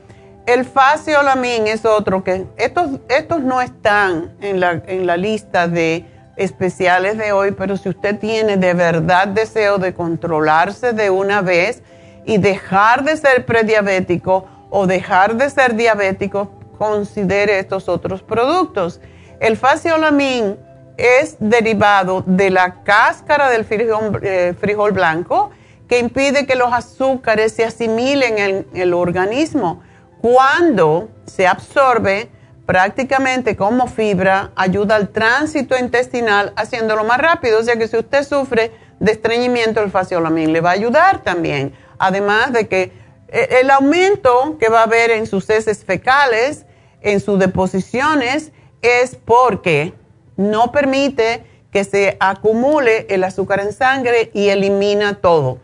El 0.46 0.64
faciolamin 0.64 1.66
es 1.66 1.84
otro 1.84 2.24
que 2.24 2.46
estos, 2.56 3.00
estos 3.08 3.42
no 3.42 3.60
están 3.60 4.32
en 4.40 4.60
la, 4.60 4.82
en 4.86 5.06
la 5.06 5.16
lista 5.16 5.68
de 5.68 6.04
especiales 6.36 7.18
de 7.18 7.32
hoy, 7.32 7.52
pero 7.52 7.76
si 7.76 7.88
usted 7.88 8.18
tiene 8.18 8.56
de 8.56 8.74
verdad 8.74 9.28
deseo 9.28 9.78
de 9.78 9.94
controlarse 9.94 10.92
de 10.92 11.10
una 11.10 11.42
vez, 11.42 11.82
y 12.24 12.38
dejar 12.38 13.04
de 13.04 13.16
ser 13.16 13.44
prediabético 13.46 14.46
o 14.70 14.86
dejar 14.86 15.36
de 15.36 15.50
ser 15.50 15.74
diabético, 15.74 16.50
considere 16.78 17.58
estos 17.58 17.88
otros 17.88 18.22
productos. 18.22 19.00
El 19.40 19.56
faciolamin 19.56 20.56
es 20.96 21.36
derivado 21.40 22.22
de 22.26 22.50
la 22.50 22.82
cáscara 22.82 23.50
del 23.50 23.66
eh, 23.70 24.54
frijol 24.58 24.92
blanco 24.92 25.50
que 25.88 25.98
impide 25.98 26.46
que 26.46 26.54
los 26.54 26.72
azúcares 26.72 27.52
se 27.52 27.64
asimilen 27.64 28.38
en 28.38 28.66
el 28.74 28.94
organismo. 28.94 29.82
Cuando 30.22 31.10
se 31.26 31.48
absorbe 31.48 32.30
prácticamente 32.64 33.56
como 33.56 33.88
fibra, 33.88 34.52
ayuda 34.54 34.94
al 34.94 35.08
tránsito 35.08 35.76
intestinal 35.76 36.52
haciéndolo 36.54 37.02
más 37.02 37.18
rápido. 37.18 37.58
O 37.58 37.62
sea 37.64 37.74
que 37.76 37.88
si 37.88 37.96
usted 37.96 38.22
sufre 38.22 38.70
de 39.00 39.10
estreñimiento, 39.10 39.82
el 39.82 39.90
faciolamin 39.90 40.52
le 40.52 40.60
va 40.60 40.70
a 40.70 40.74
ayudar 40.74 41.24
también. 41.24 41.74
Además 41.98 42.52
de 42.52 42.68
que 42.68 42.92
eh, 43.28 43.58
el 43.62 43.70
aumento 43.70 44.58
que 44.60 44.68
va 44.68 44.82
a 44.82 44.84
haber 44.84 45.10
en 45.10 45.26
sus 45.26 45.50
heces 45.50 45.84
fecales, 45.84 46.66
en 47.00 47.18
sus 47.18 47.40
deposiciones, 47.40 48.52
es 48.80 49.16
porque 49.16 49.92
no 50.36 50.70
permite 50.70 51.44
que 51.72 51.82
se 51.82 52.16
acumule 52.20 53.06
el 53.10 53.24
azúcar 53.24 53.58
en 53.58 53.72
sangre 53.72 54.30
y 54.34 54.50
elimina 54.50 55.14
todo. 55.14 55.58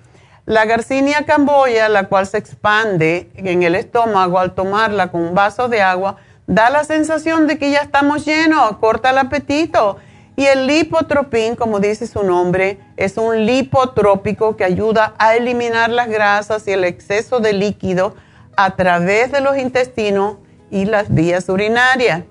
La 0.48 0.64
Garcinia 0.64 1.26
camboya, 1.26 1.90
la 1.90 2.08
cual 2.08 2.26
se 2.26 2.38
expande 2.38 3.28
en 3.34 3.62
el 3.62 3.74
estómago 3.74 4.38
al 4.38 4.54
tomarla 4.54 5.10
con 5.10 5.20
un 5.20 5.34
vaso 5.34 5.68
de 5.68 5.82
agua, 5.82 6.16
da 6.46 6.70
la 6.70 6.84
sensación 6.84 7.46
de 7.46 7.58
que 7.58 7.70
ya 7.70 7.80
estamos 7.80 8.24
llenos, 8.24 8.78
corta 8.78 9.10
el 9.10 9.18
apetito. 9.18 9.98
Y 10.36 10.46
el 10.46 10.66
lipotropín, 10.66 11.54
como 11.54 11.80
dice 11.80 12.06
su 12.06 12.22
nombre, 12.22 12.78
es 12.96 13.18
un 13.18 13.44
lipotrópico 13.44 14.56
que 14.56 14.64
ayuda 14.64 15.12
a 15.18 15.36
eliminar 15.36 15.90
las 15.90 16.08
grasas 16.08 16.66
y 16.66 16.70
el 16.70 16.84
exceso 16.84 17.40
de 17.40 17.52
líquido 17.52 18.16
a 18.56 18.74
través 18.74 19.30
de 19.30 19.42
los 19.42 19.58
intestinos 19.58 20.38
y 20.70 20.86
las 20.86 21.14
vías 21.14 21.46
urinarias. 21.50 22.22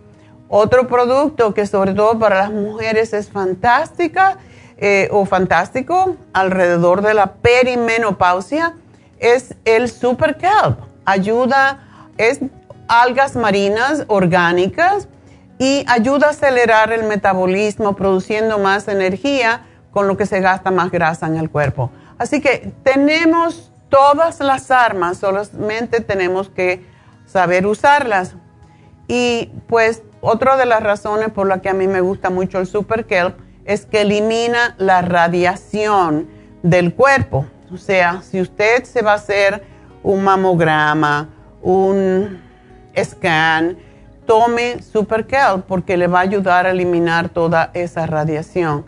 Otro 0.50 0.88
producto 0.88 1.54
que 1.54 1.68
sobre 1.68 1.94
todo 1.94 2.18
para 2.18 2.38
las 2.38 2.52
mujeres 2.52 3.14
es 3.14 3.30
fantástica 3.30 4.40
eh, 4.78 5.10
o 5.12 5.26
fantástico 5.26 6.18
alrededor 6.34 7.02
de 7.02 7.16
la 7.16 7.34
perimenopausia 7.34 8.76
es 9.20 9.56
el 9.66 9.90
Super 9.90 10.38
Kelp. 10.38 10.80
Ayuda, 11.06 12.12
es 12.18 12.40
algas 12.88 13.36
marinas 13.36 14.06
orgánicas 14.08 15.08
y 15.58 15.84
ayuda 15.88 16.28
a 16.28 16.30
acelerar 16.30 16.92
el 16.92 17.04
metabolismo 17.04 17.96
produciendo 17.96 18.60
más 18.60 18.88
energía 18.88 19.66
con 19.92 20.08
lo 20.08 20.16
que 20.16 20.28
se 20.28 20.42
gasta 20.42 20.70
más 20.70 20.92
grasa 20.92 21.26
en 21.26 21.38
el 21.38 21.50
cuerpo. 21.50 21.90
Así 22.20 22.40
que 22.40 22.72
tenemos 22.84 23.72
todas 23.90 24.40
las 24.42 24.70
armas, 24.70 25.18
solamente 25.18 26.02
tenemos 26.02 26.50
que 26.50 26.86
saber 27.26 27.66
usarlas. 27.66 28.36
Y 29.08 29.52
pues 29.68 30.04
otra 30.22 30.58
de 30.58 30.66
las 30.66 30.84
razones 30.84 31.32
por 31.32 31.48
las 31.48 31.62
que 31.62 31.70
a 31.70 31.74
mí 31.74 31.88
me 31.88 32.02
gusta 32.02 32.30
mucho 32.30 32.60
el 32.60 32.68
Super 32.68 33.06
Kelp 33.06 33.47
es 33.68 33.86
que 33.86 34.02
elimina 34.02 34.76
la 34.80 35.02
radiación 35.02 36.28
del 36.64 36.94
cuerpo. 36.96 37.46
O 37.72 37.78
sea, 37.78 38.22
si 38.24 38.42
usted 38.42 38.86
se 38.86 39.02
va 39.02 39.12
a 39.12 39.16
hacer 39.16 39.62
un 40.02 40.24
mamograma, 40.24 41.30
un 41.62 42.42
scan, 42.98 43.78
tome 44.26 44.82
Super 44.82 45.28
Kelp 45.28 45.66
porque 45.68 45.98
le 45.98 46.08
va 46.08 46.20
a 46.20 46.24
ayudar 46.24 46.66
a 46.66 46.72
eliminar 46.72 47.30
toda 47.30 47.70
esa 47.74 48.06
radiación 48.08 48.86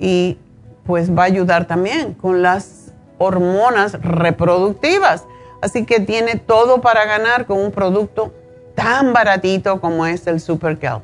y 0.00 0.38
pues 0.84 1.16
va 1.16 1.22
a 1.22 1.26
ayudar 1.26 1.66
también 1.66 2.14
con 2.14 2.42
las 2.42 2.92
hormonas 3.18 4.00
reproductivas. 4.00 5.26
Así 5.60 5.84
que 5.84 6.00
tiene 6.00 6.36
todo 6.36 6.80
para 6.80 7.04
ganar 7.04 7.46
con 7.46 7.58
un 7.58 7.70
producto 7.70 8.32
tan 8.74 9.12
baratito 9.12 9.78
como 9.80 10.06
es 10.06 10.26
el 10.26 10.40
Super 10.40 10.78
Kelp. 10.78 11.02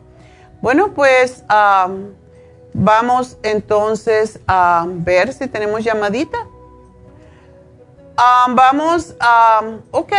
Bueno, 0.61 0.95
pues 0.95 1.45
Vamos 2.75 3.39
entonces 3.43 4.41
a 4.47 4.87
ver 4.89 5.33
si 5.33 5.49
tenemos 5.49 5.85
llamadita. 5.85 6.39
Vamos 8.49 9.15
a, 9.21 9.61
ok, 9.91 10.13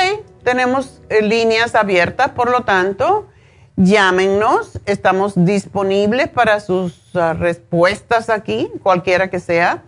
tenemos 0.43 1.01
eh, 1.09 1.21
líneas 1.21 1.75
abiertas, 1.75 2.29
por 2.29 2.49
lo 2.49 2.61
tanto, 2.61 3.27
llámenos, 3.75 4.79
estamos 4.85 5.33
disponibles 5.35 6.29
para 6.29 6.61
sus 6.61 7.15
ah, 7.15 7.33
respuestas 7.33 8.29
aquí, 8.29 8.71
cualquiera 8.83 9.29
que 9.29 9.39
sea. 9.39 9.83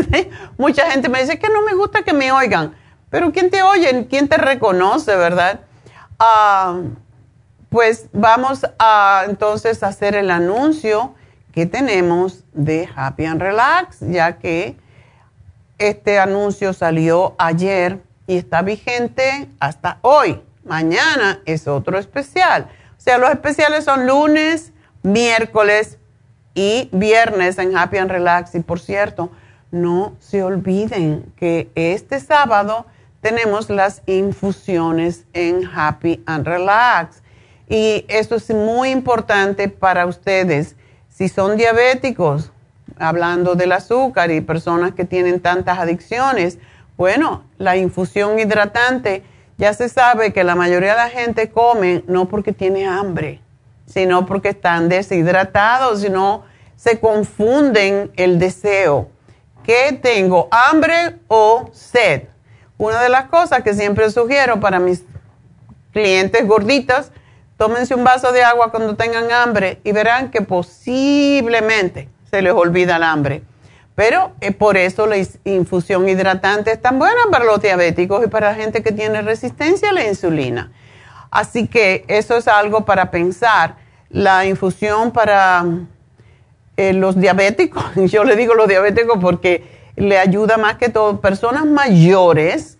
Mucha 0.57 0.89
gente 0.91 1.07
me 1.07 1.21
dice 1.21 1.37
que 1.37 1.49
no 1.49 1.61
me 1.61 1.75
gusta 1.75 2.01
que 2.01 2.13
me 2.13 2.31
oigan. 2.31 2.73
Pero 3.09 3.31
¿quién 3.31 3.51
te 3.51 3.61
oye? 3.61 4.07
¿Quién 4.09 4.27
te 4.27 4.37
reconoce, 4.37 5.15
verdad? 5.15 5.61
Ah, 6.19 6.81
pues 7.69 8.09
vamos 8.11 8.65
a 8.79 9.23
entonces 9.27 9.83
hacer 9.83 10.15
el 10.15 10.31
anuncio 10.31 11.13
que 11.53 11.65
tenemos 11.65 12.43
de 12.53 12.89
Happy 12.95 13.25
and 13.25 13.41
Relax, 13.41 13.99
ya 14.01 14.37
que 14.39 14.77
este 15.77 16.19
anuncio 16.19 16.73
salió 16.73 17.35
ayer 17.37 18.01
y 18.27 18.37
está 18.37 18.61
vigente 18.61 19.49
hasta 19.59 19.99
hoy. 20.01 20.41
Mañana 20.65 21.41
es 21.45 21.67
otro 21.67 21.97
especial. 21.97 22.67
O 22.97 23.01
sea, 23.01 23.17
los 23.19 23.29
especiales 23.29 23.85
son 23.85 24.07
lunes, 24.07 24.73
miércoles 25.03 25.99
y 26.55 26.89
viernes 26.91 27.59
en 27.59 27.77
Happy 27.77 27.97
and 27.97 28.09
Relax. 28.09 28.55
Y 28.55 28.61
por 28.61 28.79
cierto, 28.79 29.29
no 29.69 30.15
se 30.19 30.41
olviden 30.41 31.31
que 31.37 31.69
este 31.75 32.19
sábado 32.19 32.87
tenemos 33.21 33.69
las 33.69 34.01
infusiones 34.07 35.25
en 35.33 35.69
Happy 35.71 36.23
and 36.25 36.47
Relax. 36.47 37.21
Y 37.69 38.05
esto 38.07 38.35
es 38.35 38.49
muy 38.49 38.89
importante 38.89 39.69
para 39.69 40.07
ustedes. 40.07 40.75
Si 41.09 41.29
son 41.29 41.57
diabéticos, 41.57 42.51
hablando 42.97 43.55
del 43.55 43.71
azúcar 43.71 44.31
y 44.31 44.41
personas 44.41 44.93
que 44.93 45.05
tienen 45.05 45.39
tantas 45.39 45.77
adicciones, 45.77 46.57
bueno, 46.97 47.43
la 47.57 47.77
infusión 47.77 48.39
hidratante 48.39 49.23
ya 49.57 49.73
se 49.73 49.89
sabe 49.89 50.33
que 50.33 50.43
la 50.43 50.55
mayoría 50.55 50.91
de 50.91 50.97
la 50.97 51.09
gente 51.09 51.49
come 51.49 52.03
no 52.07 52.27
porque 52.27 52.51
tiene 52.51 52.85
hambre, 52.85 53.41
sino 53.85 54.25
porque 54.25 54.49
están 54.49 54.89
deshidratados, 54.89 56.01
sino 56.01 56.43
se 56.75 56.99
confunden 56.99 58.11
el 58.15 58.37
deseo. 58.39 59.09
¿Qué 59.63 59.97
tengo? 60.01 60.47
¿Hambre 60.51 61.19
o 61.27 61.69
sed? 61.73 62.23
Una 62.77 63.01
de 63.01 63.09
las 63.09 63.25
cosas 63.25 63.63
que 63.63 63.73
siempre 63.73 64.11
sugiero 64.11 64.59
para 64.59 64.79
mis 64.79 65.03
clientes 65.93 66.45
gorditas, 66.45 67.11
tómense 67.57 67.95
un 67.95 68.03
vaso 68.03 68.33
de 68.33 68.43
agua 68.43 68.69
cuando 68.69 68.95
tengan 68.95 69.31
hambre 69.31 69.79
y 69.83 69.93
verán 69.93 70.29
que 70.29 70.41
posiblemente 70.41 72.09
se 72.29 72.41
les 72.41 72.51
olvida 72.51 72.97
el 72.97 73.03
hambre. 73.03 73.43
Pero 73.95 74.33
eh, 74.41 74.51
por 74.51 74.75
eso 74.75 75.07
la 75.07 75.15
infusión 75.45 76.07
hidratante 76.09 76.71
es 76.71 76.81
tan 76.81 76.99
buena 76.99 77.21
para 77.31 77.45
los 77.45 77.61
diabéticos 77.61 78.25
y 78.25 78.27
para 78.27 78.49
la 78.51 78.55
gente 78.55 78.83
que 78.83 78.91
tiene 78.91 79.21
resistencia 79.21 79.89
a 79.89 79.93
la 79.93 80.05
insulina. 80.05 80.71
Así 81.31 81.67
que 81.67 82.03
eso 82.07 82.37
es 82.37 82.47
algo 82.47 82.85
para 82.85 83.09
pensar. 83.09 83.77
La 84.09 84.45
infusión 84.45 85.11
para 85.11 85.65
eh, 86.75 86.93
los 86.93 87.19
diabéticos, 87.19 87.83
yo 87.95 88.25
le 88.25 88.35
digo 88.35 88.53
los 88.53 88.67
diabéticos 88.67 89.17
porque 89.19 89.63
le 89.95 90.19
ayuda 90.19 90.57
más 90.57 90.75
que 90.75 90.89
todo 90.89 91.21
personas 91.21 91.65
mayores 91.65 92.77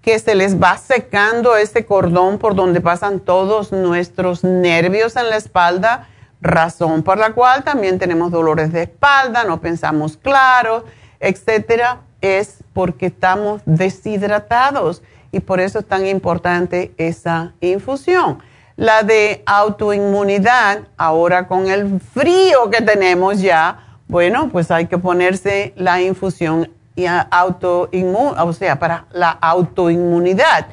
que 0.00 0.18
se 0.18 0.34
les 0.34 0.60
va 0.62 0.78
secando 0.78 1.56
ese 1.56 1.84
cordón 1.84 2.38
por 2.38 2.54
donde 2.54 2.80
pasan 2.80 3.20
todos 3.20 3.72
nuestros 3.72 4.44
nervios 4.44 5.16
en 5.16 5.28
la 5.28 5.36
espalda 5.36 6.08
razón 6.40 7.02
por 7.02 7.18
la 7.18 7.32
cual 7.32 7.64
también 7.64 7.98
tenemos 7.98 8.30
dolores 8.30 8.72
de 8.72 8.82
espalda, 8.82 9.44
no 9.44 9.60
pensamos 9.60 10.16
claro, 10.16 10.84
etcétera, 11.20 12.00
es 12.20 12.58
porque 12.72 13.06
estamos 13.06 13.62
deshidratados 13.64 15.02
y 15.32 15.40
por 15.40 15.60
eso 15.60 15.80
es 15.80 15.86
tan 15.86 16.06
importante 16.06 16.92
esa 16.98 17.52
infusión. 17.60 18.38
La 18.76 19.02
de 19.02 19.42
autoinmunidad, 19.46 20.80
ahora 20.96 21.46
con 21.46 21.68
el 21.68 22.00
frío 22.00 22.70
que 22.70 22.82
tenemos 22.82 23.40
ya, 23.40 23.98
bueno, 24.06 24.50
pues 24.50 24.70
hay 24.70 24.86
que 24.86 24.98
ponerse 24.98 25.72
la 25.76 26.00
infusión 26.00 26.70
y 26.94 27.06
autoinmun, 27.06 28.38
o 28.38 28.52
sea, 28.52 28.78
para 28.78 29.06
la 29.12 29.30
autoinmunidad. 29.30 30.66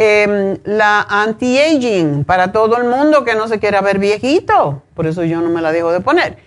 Em, 0.00 0.58
la 0.62 1.04
anti-aging 1.08 2.24
para 2.24 2.52
todo 2.52 2.76
el 2.76 2.84
mundo 2.84 3.24
que 3.24 3.34
no 3.34 3.48
se 3.48 3.58
quiera 3.58 3.80
ver 3.80 3.98
viejito, 3.98 4.80
por 4.94 5.08
eso 5.08 5.24
yo 5.24 5.40
no 5.40 5.48
me 5.48 5.60
la 5.60 5.72
dejo 5.72 5.90
de 5.90 6.00
poner. 6.00 6.38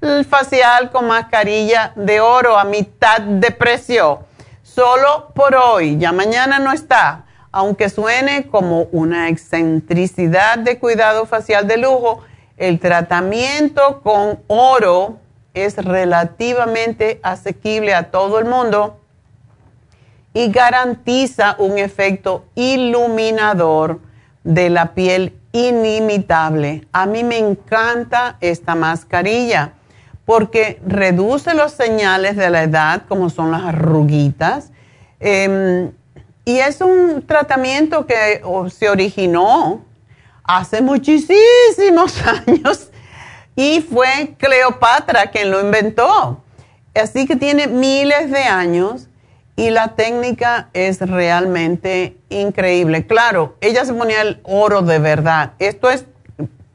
el 0.01 0.25
facial 0.25 0.89
con 0.91 1.07
mascarilla 1.07 1.93
de 1.95 2.19
oro 2.19 2.57
a 2.57 2.63
mitad 2.63 3.21
de 3.21 3.51
precio. 3.51 4.23
Solo 4.63 5.31
por 5.35 5.53
hoy, 5.55 5.97
ya 5.97 6.11
mañana 6.11 6.57
no 6.59 6.71
está. 6.71 7.25
Aunque 7.51 7.89
suene 7.89 8.47
como 8.47 8.87
una 8.91 9.29
excentricidad 9.29 10.57
de 10.57 10.79
cuidado 10.79 11.25
facial 11.25 11.67
de 11.67 11.77
lujo, 11.77 12.23
el 12.57 12.79
tratamiento 12.79 14.01
con 14.01 14.39
oro 14.47 15.19
es 15.55 15.77
relativamente 15.77 17.19
asequible 17.23 17.95
a 17.95 18.11
todo 18.11 18.37
el 18.39 18.45
mundo 18.45 18.99
y 20.33 20.51
garantiza 20.51 21.55
un 21.57 21.79
efecto 21.79 22.45
iluminador 22.55 24.01
de 24.43 24.69
la 24.69 24.93
piel 24.93 25.33
inimitable. 25.53 26.85
A 26.91 27.05
mí 27.05 27.23
me 27.23 27.37
encanta 27.37 28.37
esta 28.41 28.75
mascarilla 28.75 29.73
porque 30.25 30.81
reduce 30.85 31.53
los 31.53 31.71
señales 31.71 32.35
de 32.35 32.49
la 32.49 32.63
edad, 32.63 33.03
como 33.07 33.29
son 33.29 33.51
las 33.51 33.63
arruguitas. 33.63 34.71
Em, 35.19 35.91
y 36.43 36.57
es 36.57 36.81
un 36.81 37.23
tratamiento 37.25 38.05
que 38.05 38.41
se 38.69 38.89
originó 38.89 39.85
hace 40.43 40.81
muchísimos 40.81 42.21
años 42.47 42.89
y 43.55 43.81
fue 43.81 44.35
Cleopatra 44.37 45.31
quien 45.31 45.51
lo 45.51 45.61
inventó. 45.61 46.43
Así 46.93 47.25
que 47.25 47.35
tiene 47.35 47.67
miles 47.67 48.31
de 48.31 48.43
años 48.43 49.07
y 49.55 49.69
la 49.69 49.95
técnica 49.95 50.69
es 50.73 50.99
realmente 50.99 52.17
increíble. 52.29 53.07
Claro, 53.07 53.55
ella 53.61 53.85
se 53.85 53.93
ponía 53.93 54.21
el 54.21 54.41
oro 54.43 54.81
de 54.81 54.99
verdad. 54.99 55.53
Esto 55.59 55.89
es 55.89 56.05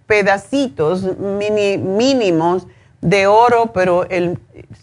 pedacitos 0.07 1.05
mínimos 1.19 2.67
de 3.01 3.27
oro, 3.27 3.73
pero 3.73 4.07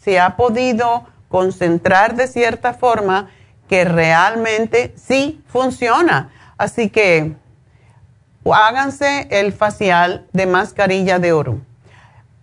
se 0.01 0.19
ha 0.19 0.35
podido 0.35 1.05
concentrar 1.27 2.15
de 2.15 2.27
cierta 2.27 2.73
forma 2.73 3.29
que 3.67 3.83
realmente 3.83 4.93
sí 4.95 5.41
funciona. 5.47 6.31
Así 6.57 6.89
que 6.89 7.33
háganse 8.45 9.27
el 9.29 9.51
facial 9.53 10.25
de 10.31 10.45
mascarilla 10.45 11.19
de 11.19 11.33
oro. 11.33 11.66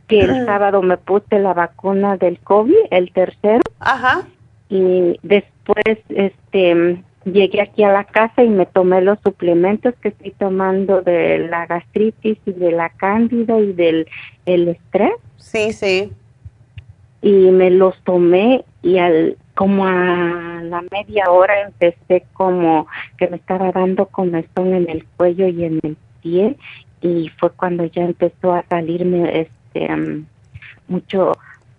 que 0.07 0.21
el 0.21 0.45
sábado 0.45 0.81
me 0.81 0.95
puse 0.95 1.39
la 1.39 1.53
vacuna 1.53 2.15
del 2.15 2.39
COVID, 2.39 2.87
el 2.89 3.11
tercero. 3.11 3.63
Ajá. 3.81 4.21
Y 4.69 5.19
después, 5.23 5.97
este, 6.07 7.03
llegué 7.25 7.61
aquí 7.61 7.83
a 7.83 7.91
la 7.91 8.03
casa 8.03 8.43
y 8.43 8.49
me 8.49 8.65
tomé 8.65 9.01
los 9.01 9.19
suplementos 9.23 9.93
que 10.01 10.09
estoy 10.09 10.31
tomando 10.31 11.01
de 11.01 11.39
la 11.39 11.65
gastritis 11.65 12.37
y 12.45 12.53
de 12.53 12.71
la 12.71 12.89
cándida 12.89 13.59
y 13.59 13.73
del 13.73 14.07
el 14.45 14.69
estrés. 14.69 15.13
Sí, 15.37 15.73
sí. 15.73 16.11
Y 17.21 17.31
me 17.51 17.71
los 17.71 17.97
tomé 18.03 18.63
y 18.81 18.99
al 18.99 19.37
como 19.55 19.87
a 19.87 20.61
la 20.63 20.83
media 20.91 21.31
hora 21.31 21.61
empecé 21.61 22.25
como 22.33 22.87
que 23.17 23.27
me 23.27 23.37
estaba 23.37 23.71
dando 23.71 24.05
comezón 24.07 24.73
en 24.73 24.89
el 24.89 25.05
cuello 25.17 25.47
y 25.47 25.63
en 25.63 25.79
el 25.81 25.97
pie 26.21 26.57
y 27.01 27.29
fue 27.39 27.51
cuando 27.51 27.85
ya 27.85 28.03
empezó 28.03 28.53
a 28.53 28.63
salirme 28.67 29.41
este 29.41 29.93
um, 29.93 30.25
mucho 30.87 31.33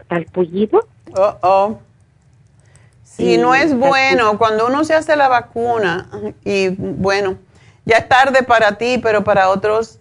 talpullido. 0.09 0.87
Oh, 1.17 1.37
oh. 1.43 1.79
Sí, 3.17 3.39
no 3.39 3.55
es 3.55 3.75
bueno 3.75 4.37
cuando 4.37 4.67
uno 4.67 4.85
se 4.85 4.95
hace 4.95 5.17
la 5.17 5.29
vacuna 5.29 6.07
y 6.45 6.69
bueno, 6.69 7.39
ya 7.87 7.97
es 7.97 8.09
tarde 8.09 8.43
para 8.43 8.77
ti, 8.77 8.99
pero 9.03 9.25
para 9.25 9.49
otros 9.49 9.99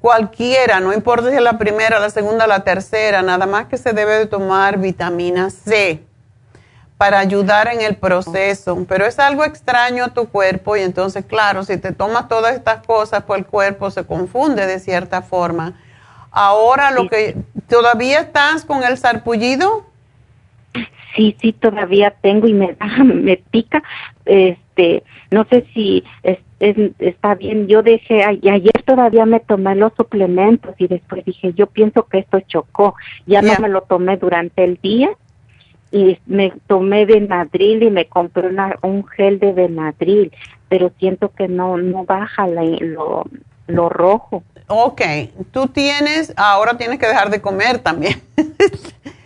cualquiera, 0.00 0.78
no 0.80 0.92
importa 0.92 1.30
si 1.30 1.36
es 1.36 1.42
la 1.42 1.56
primera, 1.56 1.98
la 1.98 2.10
segunda, 2.10 2.46
la 2.46 2.64
tercera, 2.64 3.22
nada 3.22 3.46
más 3.46 3.66
que 3.66 3.78
se 3.78 3.92
debe 3.92 4.18
de 4.18 4.26
tomar 4.26 4.78
vitamina 4.78 5.48
C 5.50 6.04
para 6.98 7.20
ayudar 7.20 7.68
en 7.68 7.80
el 7.80 7.96
proceso, 7.96 8.84
pero 8.88 9.06
es 9.06 9.18
algo 9.18 9.44
extraño 9.44 10.04
a 10.04 10.08
tu 10.08 10.28
cuerpo 10.28 10.76
y 10.76 10.82
entonces, 10.82 11.24
claro, 11.24 11.64
si 11.64 11.78
te 11.78 11.92
tomas 11.92 12.28
todas 12.28 12.54
estas 12.54 12.84
cosas, 12.84 13.22
pues 13.24 13.38
el 13.38 13.46
cuerpo 13.46 13.90
se 13.90 14.04
confunde 14.04 14.66
de 14.66 14.80
cierta 14.80 15.22
forma. 15.22 15.80
Ahora 16.30 16.90
lo 16.90 17.08
que, 17.08 17.36
¿todavía 17.68 18.20
estás 18.20 18.64
con 18.64 18.82
el 18.82 18.98
sarpullido? 18.98 19.86
Sí, 21.14 21.36
sí, 21.40 21.52
todavía 21.52 22.10
tengo 22.20 22.46
y 22.46 22.54
me, 22.54 22.76
me 23.04 23.36
pica, 23.36 23.82
este, 24.24 25.02
no 25.30 25.46
sé 25.48 25.66
si 25.74 26.04
está 26.98 27.34
bien, 27.34 27.68
yo 27.68 27.82
dejé, 27.82 28.24
ayer 28.24 28.82
todavía 28.84 29.26
me 29.26 29.40
tomé 29.40 29.74
los 29.74 29.92
suplementos 29.96 30.74
y 30.78 30.88
después 30.88 31.24
dije, 31.24 31.52
yo 31.54 31.66
pienso 31.66 32.04
que 32.04 32.18
esto 32.18 32.40
chocó, 32.40 32.94
ya 33.26 33.42
no 33.42 33.54
me 33.60 33.68
lo 33.68 33.82
tomé 33.82 34.16
durante 34.16 34.64
el 34.64 34.76
día 34.82 35.10
y 35.90 36.18
me 36.26 36.52
tomé 36.66 37.06
Benadryl 37.06 37.82
y 37.82 37.90
me 37.90 38.06
compré 38.06 38.50
un 38.82 39.06
gel 39.06 39.38
de 39.38 39.52
Benadryl, 39.52 40.32
pero 40.68 40.92
siento 40.98 41.32
que 41.32 41.48
no 41.48 41.78
no 41.78 42.04
baja 42.04 42.46
lo, 42.46 43.24
lo 43.66 43.88
rojo. 43.88 44.42
Ok, 44.66 45.00
tú 45.50 45.68
tienes, 45.68 46.34
ahora 46.36 46.76
tienes 46.76 46.98
que 46.98 47.06
dejar 47.06 47.30
de 47.30 47.40
comer 47.40 47.78
también. 47.78 48.20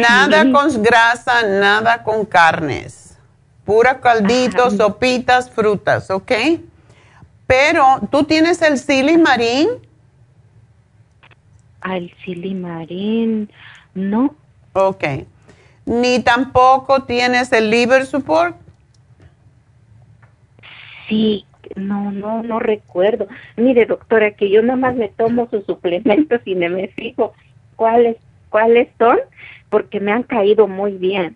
nada 0.00 0.50
con 0.50 0.82
grasa, 0.82 1.42
nada 1.42 2.02
con 2.02 2.24
carnes. 2.24 3.18
Pura 3.64 4.00
caldito, 4.00 4.70
sopitas, 4.70 5.50
frutas, 5.50 6.10
¿ok? 6.10 6.32
Pero, 7.46 8.00
¿tú 8.10 8.24
tienes 8.24 8.60
el 8.62 8.78
silimarín? 8.78 9.68
Al 11.80 12.12
silimarín, 12.24 13.50
no. 13.94 14.34
Ok 14.72 15.04
ni 15.84 16.20
tampoco 16.20 17.02
tienes 17.04 17.52
el 17.52 17.70
liver 17.70 18.06
support? 18.06 18.56
Sí, 21.08 21.44
no, 21.76 22.12
no, 22.12 22.42
no 22.42 22.58
recuerdo. 22.58 23.26
Mire, 23.56 23.86
doctora, 23.86 24.32
que 24.32 24.50
yo 24.50 24.62
nada 24.62 24.76
más 24.76 24.94
me 24.94 25.08
tomo 25.08 25.48
sus 25.50 25.64
suplementos 25.66 26.40
y 26.44 26.54
no 26.54 26.68
me 26.70 26.88
fijo 26.88 27.34
cuáles, 27.76 28.16
cuáles 28.48 28.88
son, 28.98 29.18
porque 29.72 30.00
me 30.00 30.12
han 30.12 30.22
caído 30.22 30.68
muy 30.68 30.92
bien. 30.98 31.34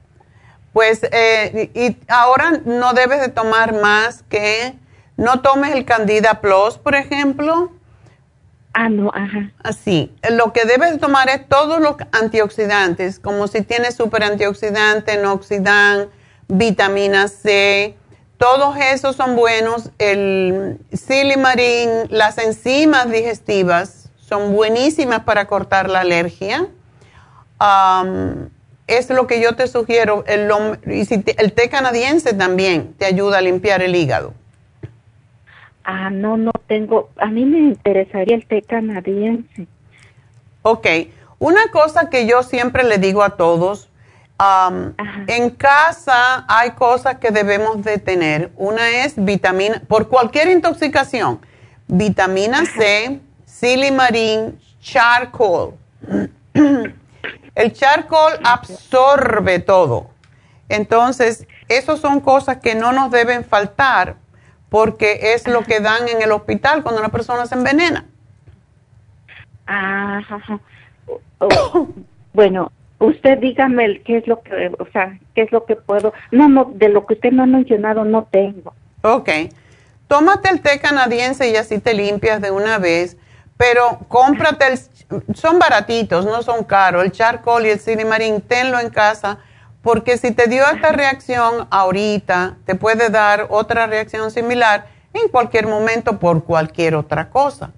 Pues, 0.74 1.02
eh, 1.10 1.70
y 1.72 1.96
ahora 2.06 2.60
no 2.66 2.92
debes 2.92 3.22
de 3.22 3.30
tomar 3.30 3.72
más 3.80 4.24
que, 4.24 4.74
no 5.16 5.40
tomes 5.40 5.74
el 5.74 5.86
Candida 5.86 6.42
Plus, 6.42 6.76
por 6.76 6.94
ejemplo. 6.94 7.72
Ah, 8.74 8.90
no, 8.90 9.10
ajá. 9.14 9.52
Así. 9.64 10.14
Lo 10.30 10.52
que 10.52 10.66
debes 10.66 11.00
tomar 11.00 11.30
es 11.30 11.48
todos 11.48 11.80
los 11.80 11.96
antioxidantes, 12.12 13.18
como 13.18 13.48
si 13.48 13.62
tienes 13.62 13.94
super 13.94 14.22
antioxidante, 14.22 15.16
noxidan, 15.16 16.10
vitamina 16.46 17.28
C, 17.28 17.96
todos 18.36 18.76
esos 18.76 19.16
son 19.16 19.34
buenos. 19.34 19.92
El 19.98 20.78
silimarín, 20.92 21.88
las 22.10 22.36
enzimas 22.36 23.10
digestivas 23.10 24.10
son 24.16 24.52
buenísimas 24.52 25.20
para 25.20 25.46
cortar 25.46 25.88
la 25.88 26.00
alergia. 26.00 26.68
Es 28.86 29.10
lo 29.10 29.26
que 29.26 29.40
yo 29.40 29.56
te 29.56 29.66
sugiero. 29.66 30.24
El, 30.26 30.50
y 30.86 31.04
si 31.04 31.24
el 31.38 31.52
té 31.52 31.68
canadiense 31.68 32.32
también 32.34 32.94
te 32.94 33.06
ayuda 33.06 33.38
a 33.38 33.40
limpiar 33.40 33.82
el 33.82 33.94
hígado. 33.94 34.34
Ah, 35.84 36.10
no, 36.10 36.36
no 36.36 36.52
tengo. 36.66 37.10
A 37.16 37.26
mí 37.26 37.44
me 37.44 37.58
interesaría 37.58 38.36
el 38.36 38.46
té 38.46 38.62
canadiense. 38.62 39.66
Ok. 40.62 40.86
Una 41.38 41.70
cosa 41.70 42.08
que 42.08 42.26
yo 42.26 42.42
siempre 42.42 42.82
le 42.82 42.98
digo 42.98 43.22
a 43.22 43.36
todos, 43.36 43.90
en 45.26 45.50
casa 45.50 46.44
hay 46.48 46.70
cosas 46.72 47.18
que 47.18 47.30
debemos 47.30 47.82
de 47.82 47.98
tener. 47.98 48.50
Una 48.56 49.04
es 49.04 49.14
vitamina, 49.22 49.82
por 49.86 50.08
cualquier 50.08 50.48
intoxicación, 50.48 51.40
vitamina 51.86 52.64
C, 52.64 53.20
silimarín, 53.44 54.58
charcoal. 54.80 55.74
El 57.56 57.72
charcoal 57.72 58.38
absorbe 58.44 59.58
todo. 59.58 60.10
Entonces, 60.68 61.46
esas 61.68 61.98
son 62.00 62.20
cosas 62.20 62.58
que 62.58 62.74
no 62.74 62.92
nos 62.92 63.10
deben 63.10 63.44
faltar 63.44 64.16
porque 64.68 65.34
es 65.34 65.48
lo 65.48 65.62
que 65.62 65.80
dan 65.80 66.08
en 66.08 66.22
el 66.22 66.32
hospital 66.32 66.82
cuando 66.82 67.00
una 67.00 67.08
persona 67.08 67.46
se 67.46 67.54
envenena. 67.54 68.04
Ajá. 69.66 70.60
Oh, 71.38 71.88
bueno, 72.32 72.70
usted 72.98 73.38
dígame 73.38 74.00
qué 74.02 74.18
es 74.18 74.26
lo 74.26 74.42
que, 74.42 74.72
o 74.78 74.86
sea, 74.92 75.18
qué 75.34 75.42
es 75.42 75.52
lo 75.52 75.64
que 75.64 75.76
puedo. 75.76 76.12
No, 76.30 76.48
no, 76.48 76.70
de 76.74 76.90
lo 76.90 77.06
que 77.06 77.14
usted 77.14 77.32
me 77.32 77.42
ha 77.42 77.46
mencionado 77.46 78.04
no 78.04 78.24
tengo. 78.30 78.74
Ok. 79.02 79.30
Tómate 80.08 80.50
el 80.50 80.60
té 80.60 80.78
canadiense 80.78 81.50
y 81.50 81.56
así 81.56 81.78
te 81.78 81.94
limpias 81.94 82.40
de 82.40 82.50
una 82.50 82.78
vez, 82.78 83.16
pero 83.56 84.00
cómprate 84.08 84.66
el, 84.66 84.78
son 85.34 85.58
baratitos, 85.58 86.24
no 86.24 86.42
son 86.42 86.64
caros, 86.64 87.04
el 87.04 87.12
charcoal 87.12 87.66
y 87.66 87.70
el 87.70 87.78
silimarín, 87.78 88.40
tenlo 88.40 88.78
en 88.80 88.90
casa, 88.90 89.38
porque 89.82 90.18
si 90.18 90.32
te 90.32 90.48
dio 90.48 90.64
esta 90.68 90.92
reacción 90.92 91.68
ahorita, 91.70 92.56
te 92.64 92.74
puede 92.74 93.08
dar 93.08 93.46
otra 93.50 93.86
reacción 93.86 94.30
similar 94.30 94.86
en 95.14 95.28
cualquier 95.28 95.66
momento 95.66 96.18
por 96.18 96.44
cualquier 96.44 96.96
otra 96.96 97.30
cosa. 97.30 97.70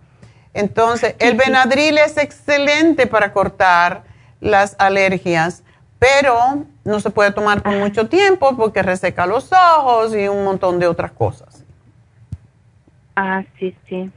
Entonces, 0.55 1.15
el 1.19 1.37
Benadryl 1.37 1.99
es 1.99 2.17
excelente 2.17 3.07
para 3.07 3.33
cortar 3.33 4.05
las 4.41 4.75
alergias, 4.79 5.63
pero 5.99 6.65
no 6.85 7.01
se 7.01 7.11
puede 7.11 7.33
tomar 7.33 7.63
por 7.63 7.75
mucho 7.75 8.09
tiempo 8.09 8.57
porque 8.57 8.83
reseca 8.83 9.27
los 9.27 9.51
ojos 9.53 10.15
y 10.15 10.29
un 10.29 10.45
montón 10.45 10.79
de 10.79 10.87
otras 10.87 11.13
cosas. 11.13 11.65
Ah, 13.15 13.43
sí, 13.59 13.77
sí. 13.89 14.11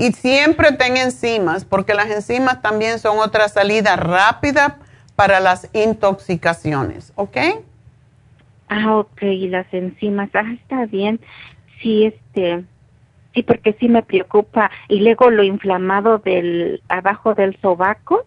Y 0.00 0.12
siempre 0.12 0.72
ten 0.72 0.96
enzimas, 0.96 1.66
porque 1.66 1.92
las 1.92 2.10
enzimas 2.10 2.62
también 2.62 2.98
son 2.98 3.18
otra 3.18 3.48
salida 3.50 3.96
rápida 3.96 4.78
para 5.14 5.40
las 5.40 5.68
intoxicaciones, 5.74 7.12
¿ok? 7.16 7.36
Ah, 8.70 8.96
ok, 8.96 9.20
las 9.50 9.66
enzimas, 9.72 10.30
ah, 10.32 10.52
está 10.54 10.86
bien. 10.86 11.20
Sí, 11.82 12.06
este, 12.06 12.64
Sí, 13.34 13.42
porque 13.42 13.76
sí 13.78 13.88
me 13.88 14.02
preocupa. 14.02 14.70
Y 14.88 15.00
luego 15.00 15.30
lo 15.30 15.42
inflamado 15.42 16.18
del 16.18 16.82
abajo 16.88 17.34
del 17.34 17.56
sobaco. 17.60 18.24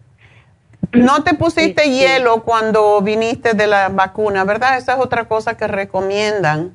No 0.92 1.24
te 1.24 1.34
pusiste 1.34 1.82
este, 1.82 1.90
hielo 1.90 2.42
cuando 2.44 3.00
viniste 3.02 3.54
de 3.54 3.66
la 3.66 3.88
vacuna, 3.88 4.44
¿verdad? 4.44 4.78
Esa 4.78 4.94
es 4.94 5.00
otra 5.00 5.24
cosa 5.24 5.56
que 5.56 5.66
recomiendan. 5.66 6.72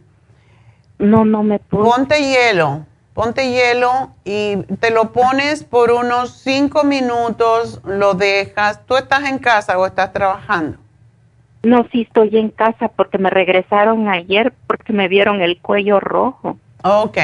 No, 0.97 1.24
no 1.26 1.41
me 1.41 1.60
puse. 1.60 1.89
Ponte 1.89 2.22
hielo, 2.22 2.86
ponte 3.20 3.51
hielo 3.51 4.11
y 4.24 4.55
te 4.80 4.91
lo 4.91 5.11
pones 5.11 5.65
por 5.65 5.91
unos 5.91 6.38
cinco 6.41 6.86
minutos, 6.86 7.82
lo 7.84 8.13
dejas. 8.13 8.86
¿Tú 8.86 8.95
estás 8.95 9.26
en 9.26 9.39
casa 9.39 9.78
o 9.78 9.86
estás 9.86 10.13
trabajando? 10.13 10.78
No, 11.63 11.86
sí 11.91 12.03
estoy 12.03 12.38
en 12.38 12.47
casa 12.47 12.88
porque 12.88 13.17
me 13.17 13.30
regresaron 13.30 14.07
ayer 14.07 14.53
porque 14.67 14.93
me 14.93 15.09
vieron 15.09 15.41
el 15.41 15.59
cuello 15.59 15.99
rojo. 15.99 16.57
Ok. 16.82 17.17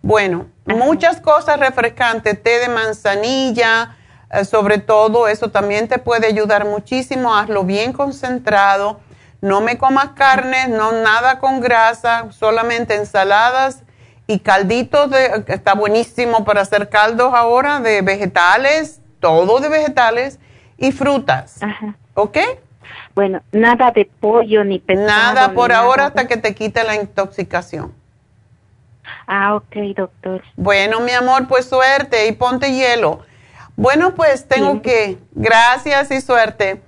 Bueno, 0.00 0.46
muchas 0.64 1.20
cosas 1.20 1.60
refrescantes, 1.60 2.42
té 2.42 2.60
de 2.60 2.70
manzanilla, 2.70 3.96
eh, 4.32 4.46
sobre 4.46 4.78
todo, 4.78 5.28
eso 5.28 5.50
también 5.50 5.88
te 5.88 5.98
puede 5.98 6.26
ayudar 6.26 6.64
muchísimo. 6.64 7.36
Hazlo 7.36 7.64
bien 7.64 7.92
concentrado. 7.92 9.00
No 9.42 9.60
me 9.60 9.76
comas 9.76 10.12
carne, 10.14 10.68
no 10.68 10.92
nada 10.92 11.38
con 11.38 11.60
grasa, 11.60 12.28
solamente 12.32 12.94
ensaladas 12.94 13.84
y 14.28 14.40
calditos 14.40 15.10
de, 15.10 15.44
está 15.48 15.74
buenísimo 15.74 16.44
para 16.44 16.60
hacer 16.60 16.90
caldos 16.90 17.32
ahora 17.34 17.80
de 17.80 18.02
vegetales, 18.02 19.00
todo 19.20 19.58
de 19.58 19.70
vegetales 19.70 20.38
y 20.76 20.92
frutas. 20.92 21.62
Ajá. 21.62 21.96
¿Ok? 22.14 22.36
Bueno, 23.14 23.40
nada 23.50 23.90
de 23.90 24.04
pollo 24.04 24.62
ni 24.64 24.78
pescado. 24.78 25.08
Nada 25.08 25.52
por 25.54 25.72
ahora 25.72 26.06
hasta 26.06 26.28
que 26.28 26.36
te 26.36 26.54
quite 26.54 26.84
la 26.84 26.94
intoxicación. 26.94 27.92
Ah, 29.26 29.54
ok, 29.54 29.76
doctor. 29.96 30.42
Bueno, 30.56 31.00
mi 31.00 31.12
amor, 31.12 31.48
pues 31.48 31.66
suerte 31.66 32.28
y 32.28 32.32
ponte 32.32 32.72
hielo. 32.72 33.20
Bueno, 33.76 34.14
pues 34.14 34.46
tengo 34.46 34.82
que, 34.82 35.16
gracias 35.32 36.10
y 36.10 36.20
suerte. 36.20 36.82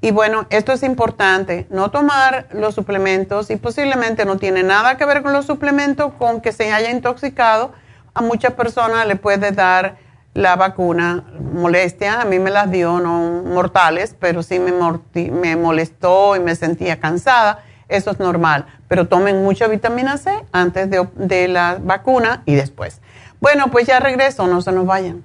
Y 0.00 0.12
bueno, 0.12 0.46
esto 0.50 0.72
es 0.72 0.82
importante, 0.82 1.66
no 1.70 1.90
tomar 1.90 2.48
los 2.52 2.74
suplementos 2.74 3.50
y 3.50 3.56
posiblemente 3.56 4.24
no 4.24 4.38
tiene 4.38 4.62
nada 4.62 4.96
que 4.96 5.04
ver 5.04 5.22
con 5.22 5.32
los 5.32 5.46
suplementos, 5.46 6.14
con 6.14 6.40
que 6.40 6.52
se 6.52 6.72
haya 6.72 6.90
intoxicado. 6.90 7.72
A 8.14 8.22
muchas 8.22 8.54
personas 8.54 9.06
le 9.06 9.16
puede 9.16 9.52
dar 9.52 9.96
la 10.32 10.56
vacuna 10.56 11.24
molestia, 11.52 12.20
a 12.20 12.24
mí 12.24 12.38
me 12.38 12.50
las 12.50 12.70
dio, 12.70 12.98
no 13.00 13.42
mortales, 13.44 14.16
pero 14.18 14.42
sí 14.42 14.58
me, 14.58 14.72
me 15.30 15.56
molestó 15.56 16.36
y 16.36 16.40
me 16.40 16.54
sentía 16.54 16.98
cansada 16.98 17.64
eso 17.90 18.12
es 18.12 18.20
normal, 18.20 18.66
pero 18.88 19.08
tomen 19.08 19.42
mucha 19.42 19.66
vitamina 19.66 20.16
C 20.16 20.32
antes 20.52 20.88
de, 20.90 21.48
la 21.48 21.78
vacuna 21.82 22.42
y 22.46 22.54
después. 22.54 23.00
Bueno, 23.40 23.70
pues 23.70 23.86
ya 23.86 23.98
regreso, 23.98 24.46
no 24.46 24.62
se 24.62 24.70
nos 24.70 24.86
vayan. 24.86 25.24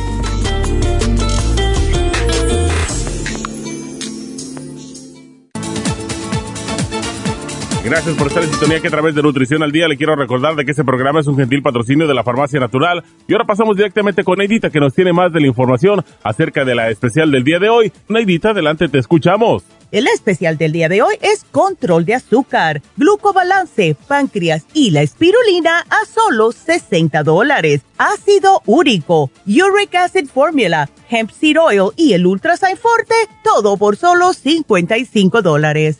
Gracias 7.83 8.15
por 8.15 8.27
estar 8.27 8.43
en 8.43 8.49
sintonía 8.49 8.79
que 8.79 8.87
a 8.87 8.91
través 8.91 9.15
de 9.15 9.23
Nutrición 9.23 9.63
al 9.63 9.71
Día 9.71 9.87
le 9.87 9.97
quiero 9.97 10.15
recordar 10.15 10.55
de 10.55 10.65
que 10.65 10.71
este 10.71 10.83
programa 10.83 11.19
es 11.19 11.25
un 11.25 11.35
gentil 11.35 11.63
patrocinio 11.63 12.07
de 12.07 12.13
la 12.13 12.23
Farmacia 12.23 12.59
Natural. 12.59 13.03
Y 13.27 13.33
ahora 13.33 13.45
pasamos 13.45 13.75
directamente 13.75 14.23
con 14.23 14.37
Neidita 14.37 14.69
que 14.69 14.79
nos 14.79 14.93
tiene 14.93 15.13
más 15.13 15.33
de 15.33 15.41
la 15.41 15.47
información 15.47 16.05
acerca 16.21 16.63
de 16.63 16.75
la 16.75 16.91
especial 16.91 17.31
del 17.31 17.43
día 17.43 17.57
de 17.57 17.69
hoy. 17.69 17.91
Neidita, 18.07 18.51
adelante, 18.51 18.87
te 18.87 18.99
escuchamos. 18.99 19.63
El 19.91 20.07
especial 20.07 20.57
del 20.57 20.71
día 20.71 20.87
de 20.87 21.01
hoy 21.01 21.15
es 21.21 21.43
control 21.51 22.05
de 22.05 22.15
azúcar, 22.15 22.81
glucobalance, 22.95 23.95
páncreas 24.07 24.65
y 24.73 24.91
la 24.91 25.01
espirulina 25.01 25.79
a 25.89 26.05
solo 26.05 26.53
60 26.53 27.23
dólares. 27.23 27.81
Ácido 27.97 28.61
úrico, 28.65 29.31
uric 29.45 29.95
acid 29.95 30.27
formula, 30.29 30.89
hemp 31.09 31.29
seed 31.31 31.59
oil 31.59 31.91
y 31.97 32.13
el 32.13 32.25
ultrasign 32.25 32.77
forte, 32.77 33.15
todo 33.43 33.75
por 33.75 33.97
solo 33.97 34.31
55 34.31 35.41
dólares. 35.41 35.99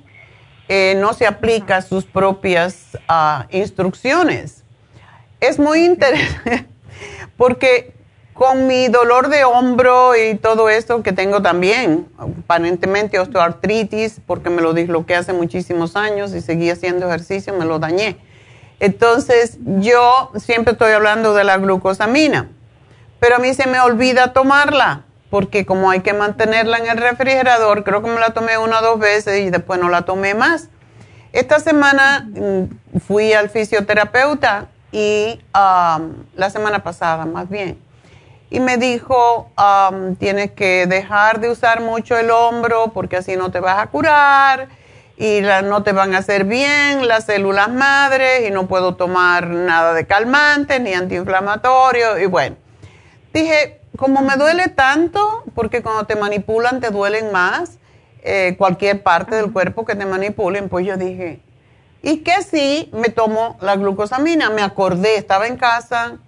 eh, 0.68 0.96
no 0.98 1.14
se 1.14 1.26
aplica 1.28 1.82
sus 1.82 2.06
propias 2.06 2.98
ah, 3.08 3.48
instrucciones. 3.52 4.64
Es 5.40 5.60
muy 5.60 5.86
interesante 5.86 6.66
porque 7.38 7.95
con 8.36 8.68
mi 8.68 8.90
dolor 8.90 9.30
de 9.30 9.46
hombro 9.46 10.14
y 10.14 10.36
todo 10.36 10.70
esto 10.70 11.02
que 11.02 11.14
tengo 11.14 11.42
también, 11.42 12.06
aparentemente 12.18 13.18
osteoartritis, 13.18 14.20
porque 14.28 14.50
me 14.50 14.62
lo 14.62 14.74
disloqué 14.74 15.16
hace 15.16 15.32
muchísimos 15.32 15.96
años 15.96 16.34
y 16.36 16.42
seguí 16.42 16.70
haciendo 16.70 17.08
ejercicio, 17.08 17.54
me 17.54 17.64
lo 17.64 17.80
dañé. 17.80 18.18
Entonces, 18.82 19.58
yo 19.62 20.34
siempre 20.36 20.74
estoy 20.74 20.92
hablando 20.92 21.34
de 21.34 21.46
la 21.46 21.58
glucosamina, 21.58 22.50
pero 23.22 23.38
a 23.38 23.40
mí 23.40 23.54
se 23.54 23.68
me 23.68 23.80
olvida 23.80 24.34
tomarla 24.34 25.06
porque 25.30 25.66
como 25.66 25.90
hay 25.90 26.02
que 26.02 26.14
mantenerla 26.14 26.78
en 26.80 26.88
el 26.88 26.98
refrigerador, 26.98 27.86
creo 27.86 28.04
que 28.04 28.10
me 28.10 28.20
la 28.20 28.32
tomé 28.32 28.58
una 28.58 28.80
o 28.80 28.84
dos 28.84 29.00
veces 29.00 29.48
y 29.48 29.50
después 29.50 29.80
no 29.80 29.88
la 29.88 30.02
tomé 30.02 30.34
más. 30.34 30.68
Esta 31.32 31.62
semana 31.62 32.28
mm, 32.30 33.00
fui 33.00 33.32
al 33.32 33.50
fisioterapeuta 33.50 34.68
y 34.92 35.42
um, 35.54 36.14
la 36.36 36.50
semana 36.50 36.84
pasada 36.84 37.26
más 37.26 37.50
bien, 37.50 37.78
y 38.56 38.62
me 38.62 38.78
dijo, 38.78 39.50
um, 39.58 40.16
tienes 40.16 40.52
que 40.52 40.88
dejar 40.88 41.42
de 41.42 41.50
usar 41.50 41.82
mucho 41.82 42.18
el 42.18 42.32
hombro 42.32 42.94
porque 42.94 43.18
así 43.18 43.36
no 43.36 43.52
te 43.52 43.60
vas 43.60 43.80
a 43.80 43.88
curar 43.88 44.70
y 45.18 45.42
no 45.42 45.84
te 45.84 45.92
van 45.92 46.16
a 46.16 46.20
hacer 46.20 46.46
bien 46.46 47.06
las 47.06 47.26
células 47.26 47.70
madres 47.70 48.48
y 48.48 48.52
no 48.52 48.66
puedo 48.66 48.96
tomar 48.96 49.48
nada 49.48 49.94
de 49.94 50.08
calmante 50.08 50.80
ni 50.80 50.94
antiinflamatorio 50.94 52.18
y 52.18 52.28
bueno, 52.28 52.56
dije, 53.34 53.82
como 53.98 54.22
me 54.22 54.38
duele 54.38 54.70
tanto, 54.70 55.44
porque 55.54 55.82
cuando 55.82 56.06
te 56.06 56.16
manipulan 56.16 56.80
te 56.80 56.92
duelen 56.92 57.34
más, 57.34 57.78
eh, 58.24 58.56
cualquier 58.58 59.04
parte 59.04 59.36
del 59.36 59.52
cuerpo 59.52 59.84
que 59.84 59.96
te 59.96 60.06
manipulen, 60.06 60.70
pues 60.70 60.86
yo 60.86 60.96
dije, 60.96 61.42
¿y 62.02 62.20
qué 62.20 62.42
si 62.42 62.90
me 62.94 63.10
tomo 63.10 63.58
la 63.60 63.76
glucosamina? 63.76 64.50
Me 64.50 64.62
acordé, 64.62 65.18
estaba 65.18 65.46
en 65.46 65.58
casa 65.58 66.20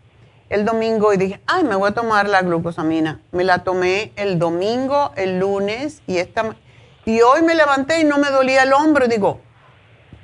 el 0.50 0.66
domingo 0.66 1.14
y 1.14 1.18
dije, 1.18 1.42
ay, 1.48 1.64
me 1.64 1.76
voy 1.76 1.90
a 1.90 1.94
tomar 1.94 2.28
la 2.28 2.42
glucosamina. 2.42 3.22
Me 3.32 3.44
la 3.44 3.64
tomé 3.64 4.12
el 4.16 4.40
domingo, 4.40 5.12
el 5.16 5.40
lunes 5.40 6.02
y 6.08 6.18
esta 6.18 6.56
y 7.06 7.22
hoy 7.22 7.42
me 7.42 7.56
levanté 7.56 8.02
y 8.02 8.04
no 8.04 8.18
me 8.18 8.30
dolía 8.30 8.64
el 8.64 8.74
hombro. 8.74 9.06
Y 9.06 9.10
digo, 9.10 9.40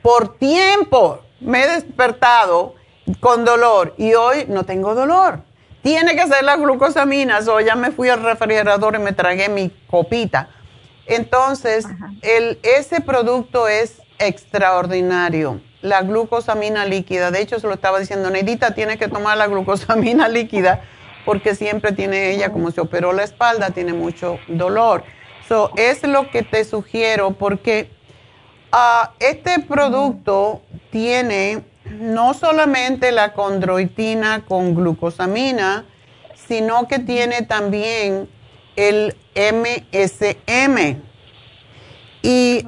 por 0.02 0.38
tiempo 0.38 1.22
me 1.40 1.64
he 1.64 1.68
despertado 1.68 2.76
con 3.20 3.46
dolor 3.46 3.94
y 3.98 4.14
hoy 4.14 4.46
no 4.50 4.66
tengo 4.66 4.94
dolor 4.94 5.40
tiene 5.84 6.16
que 6.16 6.26
ser 6.26 6.44
la 6.44 6.56
glucosamina. 6.56 7.40
O 7.48 7.60
ya 7.60 7.76
me 7.76 7.92
fui 7.92 8.10
al 8.10 8.24
refrigerador 8.24 8.96
y 8.96 9.00
me 9.00 9.12
tragué 9.12 9.50
mi 9.50 9.70
copita. 9.88 10.50
Entonces, 11.06 11.86
el, 12.22 12.58
ese 12.64 13.02
producto 13.02 13.68
es 13.68 14.02
extraordinario. 14.18 15.62
La 15.84 16.02
glucosamina 16.02 16.86
líquida. 16.86 17.30
De 17.30 17.42
hecho, 17.42 17.60
se 17.60 17.68
lo 17.68 17.74
estaba 17.76 18.00
diciendo, 18.00 18.32
Neidita 18.32 18.74
tiene 18.74 18.98
que 18.98 19.08
tomar 19.08 19.38
la 19.38 19.46
glucosamina 19.46 20.28
líquida 20.40 20.82
porque 21.26 21.54
siempre 21.54 21.92
tiene 21.92 22.32
ella, 22.32 22.52
como 22.52 22.72
se 22.72 22.82
operó 22.82 23.14
la 23.14 23.24
espalda, 23.24 23.70
tiene 23.70 23.94
mucho 23.94 24.40
dolor. 24.48 25.04
So, 25.48 25.72
es 25.78 26.02
lo 26.04 26.32
que 26.32 26.42
te 26.42 26.66
sugiero 26.66 27.32
porque 27.32 27.92
uh, 28.72 29.10
este 29.20 29.60
producto 29.60 30.62
tiene 30.90 31.64
no 31.86 32.34
solamente 32.34 33.12
la 33.12 33.34
condroitina 33.34 34.46
con 34.46 34.74
glucosamina, 34.74 35.86
sino 36.48 36.88
que 36.88 37.00
tiene 37.00 37.42
también 37.44 38.30
el 38.76 39.16
MSM. 39.36 41.02
Y 42.22 42.66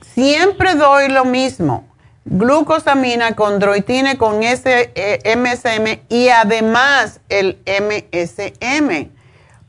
siempre 0.00 0.74
doy 0.74 1.08
lo 1.08 1.24
mismo, 1.24 1.86
glucosamina, 2.24 3.36
condroitina 3.36 4.16
con 4.16 4.42
ese 4.42 4.90
eh, 4.94 5.36
MSM 5.36 6.00
y 6.08 6.28
además 6.28 7.20
el 7.28 7.58
MSM 7.66 9.10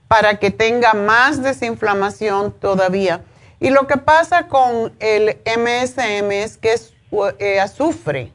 para 0.08 0.40
que 0.40 0.52
tenga 0.52 0.94
más 0.94 1.42
desinflamación 1.42 2.54
todavía. 2.54 3.22
Y 3.60 3.70
lo 3.70 3.88
que 3.88 3.98
pasa 3.98 4.48
con 4.48 4.94
el 5.00 5.38
MSM 5.46 6.32
es 6.32 6.58
que 6.58 6.74
es 6.74 6.94
eh, 7.40 7.60
azufre 7.60 8.34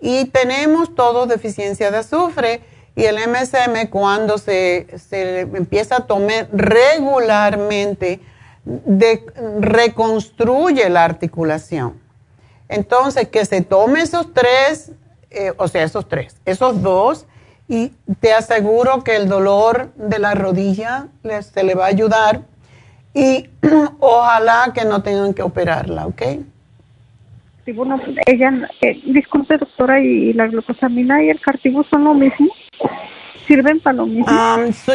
Y 0.00 0.26
tenemos 0.26 0.94
todo 0.94 1.26
deficiencia 1.26 1.90
de 1.90 1.98
azufre 1.98 2.60
y 2.94 3.04
el 3.04 3.16
MSM 3.16 3.88
cuando 3.90 4.38
se, 4.38 4.86
se 4.98 5.40
empieza 5.40 5.96
a 5.96 6.06
tomar 6.06 6.48
regularmente, 6.52 8.20
reconstruye 9.60 10.88
la 10.88 11.04
articulación. 11.04 12.05
Entonces, 12.68 13.28
que 13.28 13.44
se 13.44 13.62
tome 13.62 14.00
esos 14.00 14.32
tres, 14.32 14.92
eh, 15.30 15.52
o 15.56 15.68
sea, 15.68 15.84
esos 15.84 16.08
tres, 16.08 16.40
esos 16.44 16.82
dos, 16.82 17.26
y 17.68 17.92
te 18.20 18.32
aseguro 18.32 19.02
que 19.02 19.16
el 19.16 19.28
dolor 19.28 19.92
de 19.96 20.18
la 20.18 20.34
rodilla 20.34 21.08
se 21.40 21.64
le 21.64 21.74
va 21.74 21.84
a 21.86 21.88
ayudar 21.88 22.42
y 23.14 23.48
ojalá 24.00 24.72
que 24.74 24.84
no 24.84 25.02
tengan 25.02 25.34
que 25.34 25.42
operarla, 25.42 26.06
¿ok? 26.06 26.22
Sí, 27.64 27.72
bueno, 27.72 28.00
ella, 28.26 28.68
eh, 28.80 29.00
disculpe 29.06 29.58
doctora, 29.58 30.00
¿y 30.00 30.32
la 30.32 30.46
glucosamina 30.46 31.22
y 31.24 31.30
el 31.30 31.40
cartibú 31.40 31.82
son 31.84 32.04
lo 32.04 32.14
mismo? 32.14 32.48
¿Sirven 33.46 33.80
para 33.80 33.96
lo 33.96 34.06
mismo? 34.06 34.26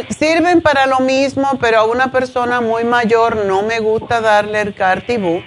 sirven 0.10 0.62
para 0.62 0.86
lo 0.86 1.00
mismo, 1.00 1.48
pero 1.60 1.80
a 1.80 1.86
una 1.86 2.12
persona 2.12 2.62
muy 2.62 2.84
mayor 2.84 3.46
no 3.46 3.64
me 3.64 3.80
gusta 3.80 4.22
darle 4.22 4.62
el 4.62 4.74
cartibú 4.74 5.42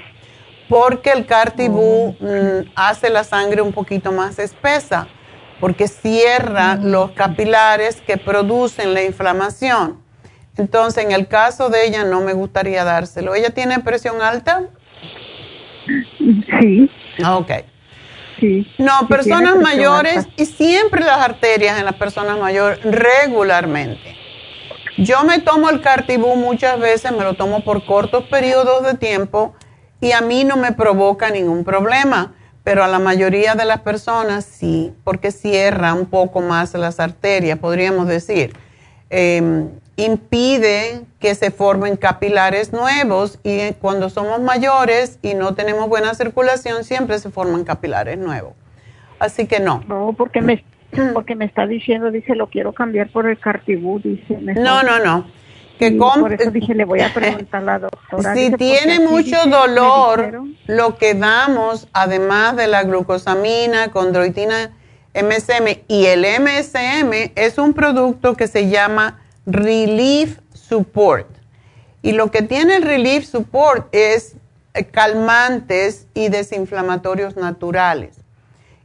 porque 0.68 1.10
el 1.10 1.26
cartibú 1.26 2.16
mm, 2.20 2.70
hace 2.74 3.10
la 3.10 3.24
sangre 3.24 3.62
un 3.62 3.72
poquito 3.72 4.12
más 4.12 4.38
espesa, 4.38 5.08
porque 5.60 5.88
cierra 5.88 6.76
mm. 6.76 6.86
los 6.86 7.10
capilares 7.12 8.00
que 8.00 8.16
producen 8.16 8.94
la 8.94 9.02
inflamación. 9.02 10.02
Entonces, 10.56 11.04
en 11.04 11.12
el 11.12 11.26
caso 11.26 11.68
de 11.68 11.86
ella 11.86 12.04
no 12.04 12.20
me 12.20 12.32
gustaría 12.32 12.84
dárselo. 12.84 13.34
¿Ella 13.34 13.50
tiene 13.50 13.80
presión 13.80 14.22
alta? 14.22 14.68
Sí. 16.60 16.90
Ok. 17.26 17.50
Sí. 18.38 18.66
No, 18.78 19.06
personas 19.08 19.56
mayores 19.56 20.26
y 20.36 20.46
siempre 20.46 21.04
las 21.04 21.18
arterias 21.18 21.78
en 21.78 21.84
las 21.84 21.94
personas 21.94 22.38
mayores 22.38 22.80
regularmente. 22.84 24.16
Yo 24.96 25.24
me 25.24 25.40
tomo 25.40 25.70
el 25.70 25.80
cartibú 25.80 26.36
muchas 26.36 26.78
veces, 26.78 27.10
me 27.12 27.24
lo 27.24 27.34
tomo 27.34 27.64
por 27.64 27.84
cortos 27.84 28.24
periodos 28.24 28.84
de 28.84 28.94
tiempo 28.94 29.54
y 30.04 30.12
a 30.12 30.20
mí 30.20 30.44
no 30.44 30.58
me 30.58 30.72
provoca 30.72 31.30
ningún 31.30 31.64
problema, 31.64 32.34
pero 32.62 32.84
a 32.84 32.88
la 32.88 32.98
mayoría 32.98 33.54
de 33.54 33.64
las 33.64 33.80
personas 33.80 34.44
sí, 34.44 34.92
porque 35.02 35.30
cierra 35.30 35.94
un 35.94 36.04
poco 36.04 36.42
más 36.42 36.74
las 36.74 37.00
arterias, 37.00 37.58
podríamos 37.58 38.06
decir. 38.06 38.52
Em, 39.08 39.70
impide 39.96 41.00
que 41.20 41.34
se 41.34 41.50
formen 41.50 41.96
capilares 41.96 42.70
nuevos 42.74 43.38
y 43.44 43.72
cuando 43.80 44.10
somos 44.10 44.42
mayores 44.42 45.18
y 45.22 45.32
no 45.32 45.54
tenemos 45.54 45.88
buena 45.88 46.12
circulación 46.12 46.84
siempre 46.84 47.18
se 47.18 47.30
forman 47.30 47.64
capilares 47.64 48.18
nuevos. 48.18 48.52
Así 49.18 49.46
que 49.46 49.58
no. 49.58 49.84
No, 49.88 50.12
porque 50.12 50.42
me, 50.42 50.62
porque 51.14 51.34
me 51.34 51.46
está 51.46 51.66
diciendo, 51.66 52.10
dice, 52.10 52.34
lo 52.34 52.48
quiero 52.48 52.74
cambiar 52.74 53.08
por 53.08 53.26
el 53.26 53.38
cartibú, 53.38 54.00
dice. 54.00 54.36
No, 54.38 54.82
no, 54.82 54.98
no. 54.98 55.24
Que 55.78 55.90
por 55.92 56.32
eso 56.32 56.50
dije, 56.50 56.74
le 56.74 56.84
voy 56.84 57.00
a 57.00 57.12
preguntar 57.12 57.62
a 57.62 57.64
la 57.64 57.78
doctora. 57.80 58.34
Si 58.34 58.52
tiene 58.52 59.00
mucho 59.00 59.36
dolor, 59.46 60.44
lo 60.66 60.96
que 60.96 61.14
damos, 61.14 61.88
además 61.92 62.56
de 62.56 62.68
la 62.68 62.84
glucosamina, 62.84 63.90
condroitina, 63.90 64.72
MSM 65.14 65.82
y 65.88 66.06
el 66.06 66.24
MSM, 66.24 67.32
es 67.34 67.58
un 67.58 67.72
producto 67.72 68.34
que 68.34 68.46
se 68.46 68.68
llama 68.68 69.20
Relief 69.46 70.38
Support. 70.52 71.28
Y 72.02 72.12
lo 72.12 72.30
que 72.30 72.42
tiene 72.42 72.76
el 72.76 72.82
Relief 72.82 73.24
Support 73.24 73.88
es 73.92 74.36
eh, 74.74 74.84
calmantes 74.84 76.06
y 76.14 76.28
desinflamatorios 76.28 77.36
naturales. 77.36 78.16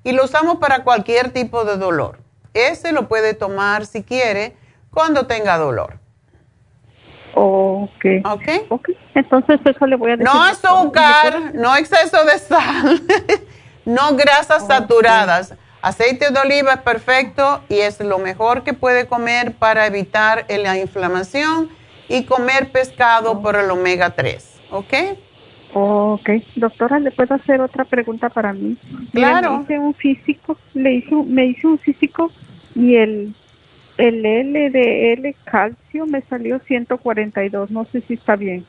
Y 0.04 0.14
lo 0.14 0.24
usamos 0.26 0.58
para 0.58 0.84
cualquier 0.84 1.32
tipo 1.32 1.66
de 1.66 1.78
dolor. 1.78 2.20
Ese 2.54 2.92
lo 2.92 3.08
puede 3.08 3.34
tomar 3.34 3.86
si 3.86 4.04
quiere 4.04 4.56
cuando 4.92 5.28
tenga 5.28 5.58
dolor. 5.58 5.99
Ok. 7.34 8.06
Ok. 8.70 8.90
Entonces 9.16 9.60
eso 9.64 9.86
le 9.86 9.96
voy 9.96 10.12
a 10.12 10.18
decir. 10.18 10.34
No 10.34 10.44
azúcar, 10.44 11.54
no 11.54 11.76
exceso 11.76 12.24
de 12.26 12.40
sal, 12.40 13.02
no 13.86 14.16
grasas 14.16 14.68
saturadas. 14.68 15.56
Aceite 15.82 16.32
de 16.32 16.40
oliva 16.40 16.74
es 16.74 16.82
perfecto 16.82 17.62
y 17.70 17.76
es 17.76 18.02
lo 18.02 18.20
mejor 18.20 18.64
que 18.64 18.74
puede 18.74 19.08
comer 19.08 19.54
para 19.54 19.86
evitar 19.86 20.46
la 20.50 20.78
inflamación 20.78 21.70
y 22.10 22.26
comer 22.26 22.72
pescado 22.72 23.42
por 23.42 23.56
el 23.56 23.72
omega 23.72 24.10
3, 24.10 24.62
¿ok? 24.72 24.94
Ok, 25.74 26.30
doctora, 26.56 27.00
¿le 27.00 27.12
puedo 27.12 27.36
hacer 27.36 27.62
otra 27.62 27.86
pregunta 27.86 28.30
para 28.30 28.54
mí? 28.54 28.76
Claro. 29.14 29.62
hice 29.62 29.78
un 29.78 29.94
físico, 29.94 30.58
le 30.74 31.04
me 31.28 31.46
hice 31.46 31.68
un 31.68 31.78
físico 31.78 32.32
y 32.76 32.96
el, 32.96 33.36
el 34.00 34.24
LDL 34.24 35.36
calcio 35.46 36.06
me 36.08 36.22
salió 36.24 36.60
142, 36.60 37.70
no 37.70 37.86
sé 37.92 38.02
si 38.08 38.16
está 38.16 38.36
bien. 38.36 38.66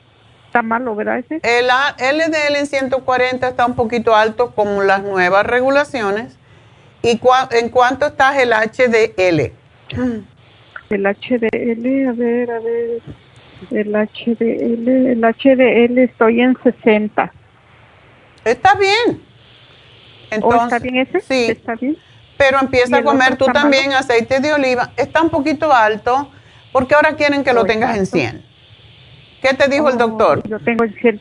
Está 0.47 0.63
malo, 0.63 0.95
¿verdad 0.97 1.21
ese? 1.21 1.41
El 1.43 1.67
LDL 1.67 2.57
en 2.57 2.67
140 2.67 3.49
está 3.49 3.67
un 3.67 3.77
poquito 3.77 4.15
alto 4.15 4.53
como 4.55 4.83
las 4.83 5.03
nuevas 5.03 5.47
regulaciones 5.47 6.41
¿Y 7.03 7.21
en 7.53 7.69
cuánto 7.71 8.07
está 8.07 8.41
el 8.41 8.51
HDL? 8.51 9.53
El 10.91 11.07
HDL, 11.07 12.09
a 12.09 12.13
ver, 12.13 12.51
a 12.51 12.59
ver. 12.59 13.01
El 13.71 13.93
HDL, 13.93 14.89
el 14.89 15.21
HDL 15.21 15.99
estoy 15.99 16.41
en 16.41 16.57
60. 16.61 17.33
Está 18.45 18.75
bien. 18.75 19.23
Entonces, 20.33 20.63
¿Está 20.65 20.79
bien 20.81 20.97
ese? 20.97 21.21
Sí. 21.21 21.47
¿Está 21.49 21.77
bien? 21.77 21.97
Pero 22.41 22.59
empieza 22.59 22.97
a 22.97 23.03
comer 23.03 23.37
tú 23.37 23.45
también 23.49 23.93
aceite 23.93 24.41
de 24.41 24.55
oliva. 24.55 24.93
Está 24.97 25.21
un 25.21 25.29
poquito 25.29 25.71
alto 25.75 26.33
porque 26.73 26.95
ahora 26.95 27.15
quieren 27.15 27.45
que 27.45 27.53
lo 27.53 27.67
tengas 27.67 27.99
en 27.99 28.07
100. 28.07 28.43
¿Qué 29.43 29.53
te 29.53 29.69
dijo 29.69 29.91
el 29.91 29.99
doctor? 29.99 30.43
Yo 30.49 30.59
tengo 30.59 30.85
en 30.85 30.95
100, 30.95 31.21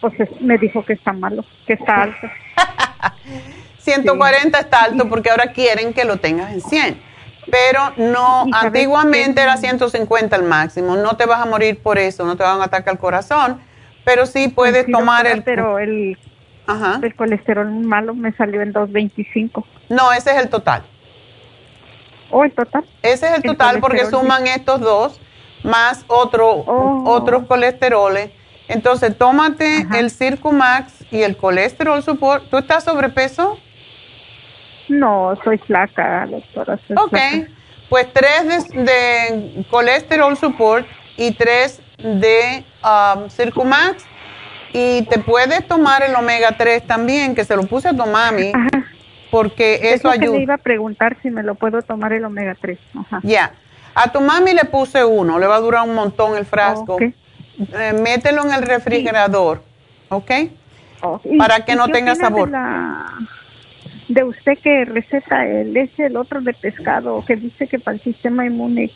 pues 0.00 0.14
me 0.40 0.58
dijo 0.58 0.84
que 0.84 0.94
está 0.94 1.12
malo, 1.12 1.44
que 1.68 1.74
está 1.74 2.02
alto. 2.02 2.26
140 3.78 4.58
está 4.58 4.82
alto 4.82 5.08
porque 5.08 5.30
ahora 5.30 5.52
quieren 5.52 5.94
que 5.94 6.04
lo 6.04 6.16
tengas 6.16 6.52
en 6.52 6.60
100. 6.60 7.00
Pero 7.48 7.92
no, 7.96 8.46
antiguamente 8.52 9.42
era 9.42 9.56
150 9.56 10.34
el 10.34 10.42
máximo. 10.42 10.96
No 10.96 11.16
te 11.16 11.26
vas 11.26 11.40
a 11.40 11.46
morir 11.46 11.78
por 11.80 11.96
eso, 11.96 12.26
no 12.26 12.36
te 12.36 12.42
van 12.42 12.60
a 12.60 12.64
atacar 12.64 12.94
el 12.94 12.98
corazón. 12.98 13.60
Pero 14.04 14.26
sí 14.26 14.48
puedes 14.48 14.90
tomar 14.90 15.28
el... 15.28 15.44
Pero 15.44 15.78
el, 15.78 16.18
el 17.02 17.14
colesterol 17.14 17.70
malo 17.70 18.14
me 18.14 18.32
salió 18.32 18.62
en 18.62 18.72
225. 18.72 19.64
No, 19.88 20.12
ese 20.12 20.30
es 20.30 20.36
el 20.36 20.48
total. 20.48 20.82
¿O 22.30 22.38
oh, 22.38 22.44
el 22.44 22.52
total? 22.52 22.84
Ese 23.02 23.26
es 23.26 23.34
el, 23.34 23.42
total 23.42 23.80
porque 23.80 24.06
suman 24.06 24.46
estos 24.46 24.80
dos 24.80 25.20
más 25.62 26.04
otro, 26.08 26.50
oh. 26.50 27.04
otros 27.06 27.46
colesteroles. 27.46 28.30
Entonces, 28.68 29.16
tómate 29.16 29.86
el 29.96 30.10
Circumax 30.10 31.04
y 31.12 31.22
el 31.22 31.36
colesterol 31.36 32.02
support. 32.02 32.48
¿Tú 32.50 32.58
estás 32.58 32.84
sobrepeso? 32.84 33.58
No, 34.88 35.34
soy 35.44 35.58
flaca, 35.58 36.26
doctora. 36.26 36.78
ok, 36.96 37.18
pues 37.88 38.12
tres 38.12 38.68
de, 38.68 39.64
colesterol 39.70 40.36
support 40.36 40.86
y 41.16 41.32
tres 41.32 41.80
de 41.98 42.64
um, 42.84 43.28
Circumax. 43.28 44.04
Y 44.72 45.02
te 45.02 45.18
puedes 45.20 45.66
tomar 45.66 46.02
el 46.02 46.14
omega 46.14 46.54
3 46.58 46.86
también, 46.86 47.34
que 47.34 47.44
se 47.44 47.56
lo 47.56 47.62
puse 47.62 47.88
a 47.88 47.92
tu 47.92 48.04
mami, 48.04 48.52
porque 49.30 49.92
eso, 49.92 50.08
ayuda. 50.08 50.26
Que 50.26 50.38
le 50.38 50.42
iba 50.42 50.54
a 50.54 50.58
preguntar 50.58 51.16
si 51.22 51.30
me 51.30 51.42
lo 51.42 51.54
puedo 51.54 51.82
tomar 51.82 52.12
el 52.12 52.24
omega 52.24 52.56
3. 52.60 52.78
Ya. 53.22 53.52
A 53.94 54.12
tu 54.12 54.20
mami 54.20 54.52
le 54.52 54.64
puse 54.64 55.04
uno, 55.04 55.38
le 55.38 55.46
va 55.46 55.56
a 55.56 55.60
durar 55.60 55.88
un 55.88 55.94
montón 55.94 56.36
el 56.36 56.44
frasco. 56.44 56.98
Eh, 57.00 57.92
mételo 58.02 58.44
en 58.44 58.52
el 58.52 58.62
refrigerador, 58.62 59.62
¿ok? 60.10 60.30
Para 61.38 61.64
que 61.64 61.74
no 61.74 61.88
tenga 61.88 62.14
sabor 62.14 62.50
de 64.08 64.24
usted 64.24 64.58
que 64.62 64.84
receta 64.84 65.46
el 65.46 65.76
ese 65.76 66.06
el 66.06 66.16
otro 66.16 66.40
de 66.40 66.54
pescado 66.54 67.24
que 67.26 67.36
dice 67.36 67.66
que 67.66 67.78
para 67.78 67.96
el 67.96 68.02
sistema 68.02 68.46
inmune 68.46 68.90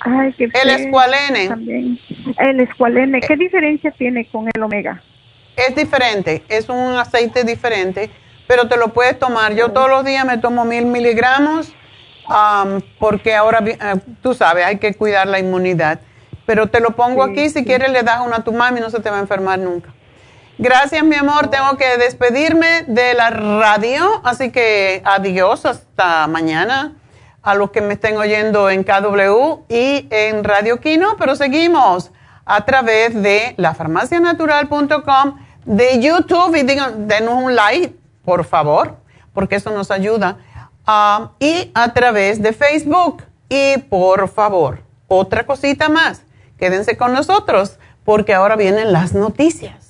ay 0.00 0.32
que 0.32 0.44
el 0.44 0.70
escualene 0.70 1.48
también 1.48 1.98
el 2.38 2.60
escualene 2.60 3.20
qué 3.20 3.36
diferencia 3.36 3.90
tiene 3.90 4.24
con 4.26 4.48
el 4.52 4.62
omega 4.62 5.02
es 5.56 5.76
diferente 5.76 6.42
es 6.48 6.68
un 6.70 6.94
aceite 6.94 7.44
diferente 7.44 8.08
pero 8.50 8.66
te 8.66 8.76
lo 8.76 8.88
puedes 8.88 9.16
tomar. 9.16 9.54
Yo 9.54 9.70
todos 9.70 9.88
los 9.88 10.04
días 10.04 10.24
me 10.24 10.36
tomo 10.36 10.64
mil 10.64 10.84
miligramos 10.84 11.72
porque 12.98 13.36
ahora 13.36 13.62
eh, 13.64 14.00
tú 14.22 14.34
sabes 14.34 14.66
hay 14.66 14.78
que 14.78 14.92
cuidar 14.94 15.28
la 15.28 15.38
inmunidad. 15.38 16.00
Pero 16.46 16.66
te 16.66 16.80
lo 16.80 16.96
pongo 16.96 17.22
aquí 17.22 17.48
si 17.48 17.64
quieres 17.64 17.92
le 17.92 18.02
das 18.02 18.26
una 18.26 18.38
a 18.38 18.42
tu 18.42 18.52
mami 18.52 18.80
no 18.80 18.90
se 18.90 18.98
te 18.98 19.08
va 19.08 19.18
a 19.18 19.20
enfermar 19.20 19.60
nunca. 19.60 19.94
Gracias, 20.58 21.04
mi 21.04 21.14
amor. 21.14 21.46
Tengo 21.46 21.76
que 21.76 21.96
despedirme 21.96 22.82
de 22.88 23.14
la 23.14 23.30
radio, 23.30 24.20
así 24.24 24.50
que 24.50 25.00
adiós 25.04 25.64
hasta 25.64 26.26
mañana 26.26 26.96
a 27.42 27.54
los 27.54 27.70
que 27.70 27.80
me 27.80 27.94
estén 27.94 28.16
oyendo 28.16 28.68
en 28.68 28.82
KW 28.82 29.60
y 29.68 30.08
en 30.10 30.42
Radio 30.42 30.80
Kino, 30.80 31.16
pero 31.20 31.36
seguimos 31.36 32.10
a 32.44 32.64
través 32.64 33.14
de 33.14 33.54
lafarmacianatural.com, 33.58 35.36
de 35.66 36.00
YouTube 36.00 36.56
y 36.56 36.64
digan, 36.64 37.06
denos 37.06 37.34
un 37.34 37.54
like, 37.54 37.99
por 38.24 38.44
favor, 38.44 38.96
porque 39.32 39.56
eso 39.56 39.70
nos 39.70 39.90
ayuda 39.90 40.38
ah, 40.86 41.32
y 41.38 41.70
a 41.74 41.92
través 41.92 42.42
de 42.42 42.52
Facebook. 42.52 43.24
Y 43.48 43.78
por 43.78 44.28
favor, 44.28 44.82
otra 45.08 45.44
cosita 45.44 45.88
más, 45.88 46.22
quédense 46.58 46.96
con 46.96 47.12
nosotros 47.12 47.78
porque 48.04 48.34
ahora 48.34 48.56
vienen 48.56 48.92
las 48.92 49.12
noticias. 49.14 49.89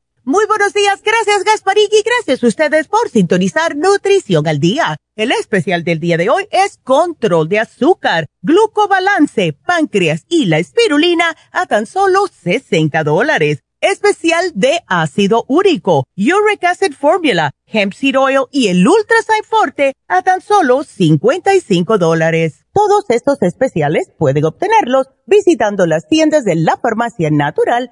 Muy 0.23 0.45
buenos 0.45 0.71
días, 0.75 1.01
gracias 1.03 1.43
Gasparín 1.43 1.87
y 1.91 2.03
gracias 2.03 2.43
a 2.43 2.47
ustedes 2.47 2.87
por 2.87 3.09
sintonizar 3.09 3.75
Nutrición 3.75 4.47
al 4.47 4.59
Día. 4.59 4.97
El 5.15 5.31
especial 5.31 5.83
del 5.83 5.99
día 5.99 6.15
de 6.15 6.29
hoy 6.29 6.47
es 6.51 6.77
control 6.83 7.49
de 7.49 7.57
azúcar, 7.57 8.27
glucobalance, 8.43 9.53
páncreas 9.65 10.25
y 10.29 10.45
la 10.45 10.59
espirulina 10.59 11.35
a 11.51 11.65
tan 11.65 11.87
solo 11.87 12.27
60 12.27 13.03
dólares. 13.03 13.63
Especial 13.79 14.51
de 14.53 14.81
ácido 14.85 15.43
úrico, 15.47 16.05
uric 16.15 16.65
acid 16.65 16.93
formula, 16.93 17.49
hemp 17.65 17.93
seed 17.93 18.15
oil 18.15 18.45
y 18.51 18.67
el 18.67 18.87
ultrasign 18.87 19.43
forte 19.43 19.95
a 20.07 20.21
tan 20.21 20.41
solo 20.41 20.83
55 20.83 21.97
dólares. 21.97 22.67
Todos 22.73 23.05
estos 23.09 23.41
especiales 23.41 24.11
pueden 24.19 24.45
obtenerlos 24.45 25.07
visitando 25.25 25.87
las 25.87 26.07
tiendas 26.07 26.43
de 26.43 26.57
la 26.57 26.77
farmacia 26.77 27.31
natural 27.31 27.91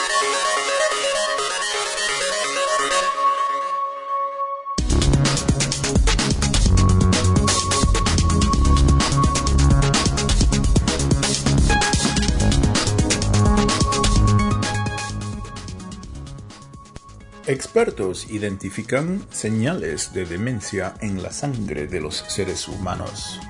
Expertos 17.51 18.27
identifican 18.29 19.25
señales 19.29 20.13
de 20.13 20.23
demencia 20.23 20.93
en 21.01 21.21
la 21.21 21.33
sangre 21.33 21.85
de 21.85 21.99
los 21.99 22.23
seres 22.29 22.65
humanos. 22.69 23.41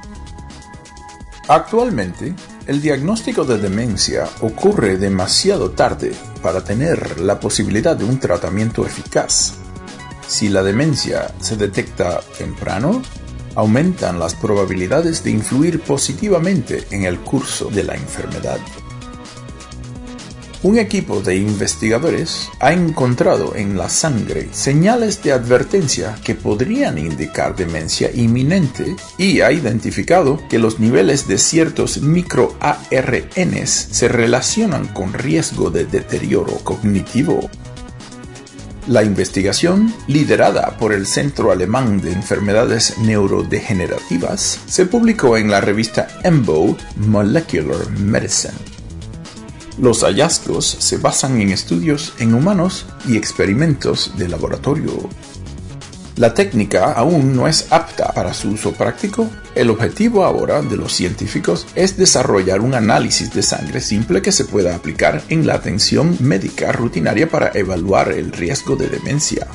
Actualmente, 1.47 2.33
el 2.65 2.81
diagnóstico 2.81 3.45
de 3.45 3.59
demencia 3.59 4.27
ocurre 4.39 4.97
demasiado 4.97 5.69
tarde 5.69 6.13
para 6.41 6.63
tener 6.63 7.19
la 7.19 7.39
posibilidad 7.39 7.95
de 7.95 8.05
un 8.05 8.19
tratamiento 8.19 8.87
eficaz. 8.87 9.53
Si 10.27 10.49
la 10.49 10.63
demencia 10.63 11.31
se 11.39 11.55
detecta 11.55 12.21
temprano, 12.39 13.03
aumentan 13.53 14.17
las 14.17 14.33
probabilidades 14.33 15.23
de 15.23 15.29
influir 15.29 15.79
positivamente 15.79 16.87
en 16.89 17.03
el 17.03 17.19
curso 17.19 17.69
de 17.69 17.83
la 17.83 17.93
enfermedad. 17.93 18.57
Un 20.63 20.77
equipo 20.77 21.21
de 21.21 21.37
investigadores 21.37 22.47
ha 22.59 22.71
encontrado 22.71 23.55
en 23.55 23.79
la 23.79 23.89
sangre 23.89 24.47
señales 24.51 25.23
de 25.23 25.31
advertencia 25.31 26.15
que 26.23 26.35
podrían 26.35 26.99
indicar 26.99 27.55
demencia 27.55 28.11
inminente 28.13 28.95
y 29.17 29.41
ha 29.41 29.51
identificado 29.51 30.39
que 30.49 30.59
los 30.59 30.79
niveles 30.79 31.27
de 31.27 31.39
ciertos 31.39 32.03
microARNs 32.03 33.69
se 33.69 34.07
relacionan 34.07 34.85
con 34.89 35.13
riesgo 35.13 35.71
de 35.71 35.85
deterioro 35.85 36.59
cognitivo. 36.63 37.49
La 38.85 39.03
investigación, 39.03 39.91
liderada 40.05 40.77
por 40.77 40.93
el 40.93 41.07
Centro 41.07 41.51
Alemán 41.51 42.01
de 42.01 42.11
Enfermedades 42.11 42.99
Neurodegenerativas, 42.99 44.59
se 44.67 44.85
publicó 44.85 45.37
en 45.37 45.49
la 45.49 45.59
revista 45.59 46.07
EMBO 46.23 46.77
Molecular 46.97 47.89
Medicine. 47.97 48.70
Los 49.81 50.03
hallazgos 50.03 50.77
se 50.77 50.97
basan 50.97 51.41
en 51.41 51.49
estudios 51.49 52.13
en 52.19 52.35
humanos 52.35 52.85
y 53.07 53.17
experimentos 53.17 54.13
de 54.15 54.29
laboratorio. 54.29 55.09
La 56.17 56.35
técnica 56.35 56.91
aún 56.91 57.35
no 57.35 57.47
es 57.47 57.71
apta 57.71 58.11
para 58.13 58.31
su 58.31 58.51
uso 58.51 58.73
práctico. 58.73 59.27
El 59.55 59.71
objetivo 59.71 60.23
ahora 60.23 60.61
de 60.61 60.77
los 60.77 60.93
científicos 60.93 61.65
es 61.73 61.97
desarrollar 61.97 62.61
un 62.61 62.75
análisis 62.75 63.33
de 63.33 63.41
sangre 63.41 63.81
simple 63.81 64.21
que 64.21 64.31
se 64.31 64.45
pueda 64.45 64.75
aplicar 64.75 65.23
en 65.29 65.47
la 65.47 65.55
atención 65.55 66.15
médica 66.19 66.71
rutinaria 66.71 67.27
para 67.27 67.49
evaluar 67.55 68.11
el 68.11 68.31
riesgo 68.31 68.75
de 68.75 68.87
demencia. 68.87 69.47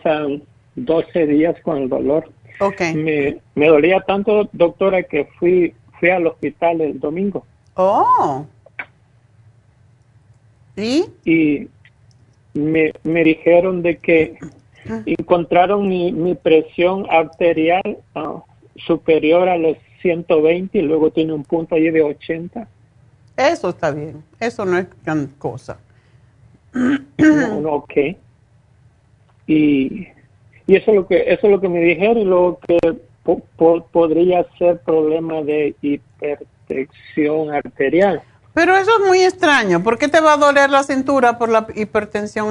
12 0.75 1.09
ah, 1.13 1.25
días 1.25 1.55
con 1.61 1.77
el 1.77 1.89
dolor. 1.89 2.29
Okay. 2.67 2.93
Me, 2.93 3.37
me 3.55 3.67
dolía 3.67 4.01
tanto, 4.01 4.49
doctora, 4.53 5.03
que 5.03 5.25
fui, 5.39 5.73
fui 5.99 6.09
al 6.09 6.27
hospital 6.27 6.81
el 6.81 6.99
domingo. 6.99 7.45
Oh. 7.75 8.45
¿Y? 10.75 11.05
Y 11.25 11.67
me, 12.53 12.93
me 13.03 13.23
dijeron 13.23 13.81
de 13.81 13.97
que 13.97 14.37
encontraron 15.05 15.87
mi, 15.87 16.11
mi 16.11 16.35
presión 16.35 17.05
arterial 17.09 17.97
ah, 18.15 18.43
superior 18.75 19.47
a 19.49 19.57
los 19.57 19.77
120 20.01 20.77
y 20.77 20.81
luego 20.81 21.11
tiene 21.11 21.33
un 21.33 21.43
punto 21.43 21.75
ahí 21.75 21.89
de 21.89 22.01
80. 22.01 22.67
Eso 23.37 23.69
está 23.69 23.91
bien, 23.91 24.23
eso 24.39 24.65
no 24.65 24.77
es 24.77 24.87
gran 25.03 25.27
cosa. 25.27 25.79
No, 26.73 27.73
ok. 27.73 27.93
Y 29.47 30.07
y 30.67 30.75
eso 30.75 30.91
es 30.91 30.95
lo 30.95 31.07
que 31.07 31.23
eso 31.27 31.47
es 31.47 31.51
lo 31.51 31.59
que 31.59 31.69
me 31.69 31.79
dijeron 31.79 32.17
y 32.19 32.25
lo 32.25 32.59
que 32.65 32.77
podría 33.91 34.45
ser 34.57 34.79
problema 34.81 35.41
de 35.41 35.75
hipertensión 35.81 37.51
arterial. 37.51 38.21
Pero 38.53 38.75
eso 38.75 38.91
es 38.99 39.07
muy 39.07 39.23
extraño. 39.23 39.81
¿Por 39.83 39.97
qué 39.97 40.07
te 40.07 40.21
va 40.21 40.33
a 40.33 40.37
doler 40.37 40.69
la 40.69 40.83
cintura 40.83 41.37
por 41.37 41.49
la 41.49 41.65
hipertensión 41.75 42.49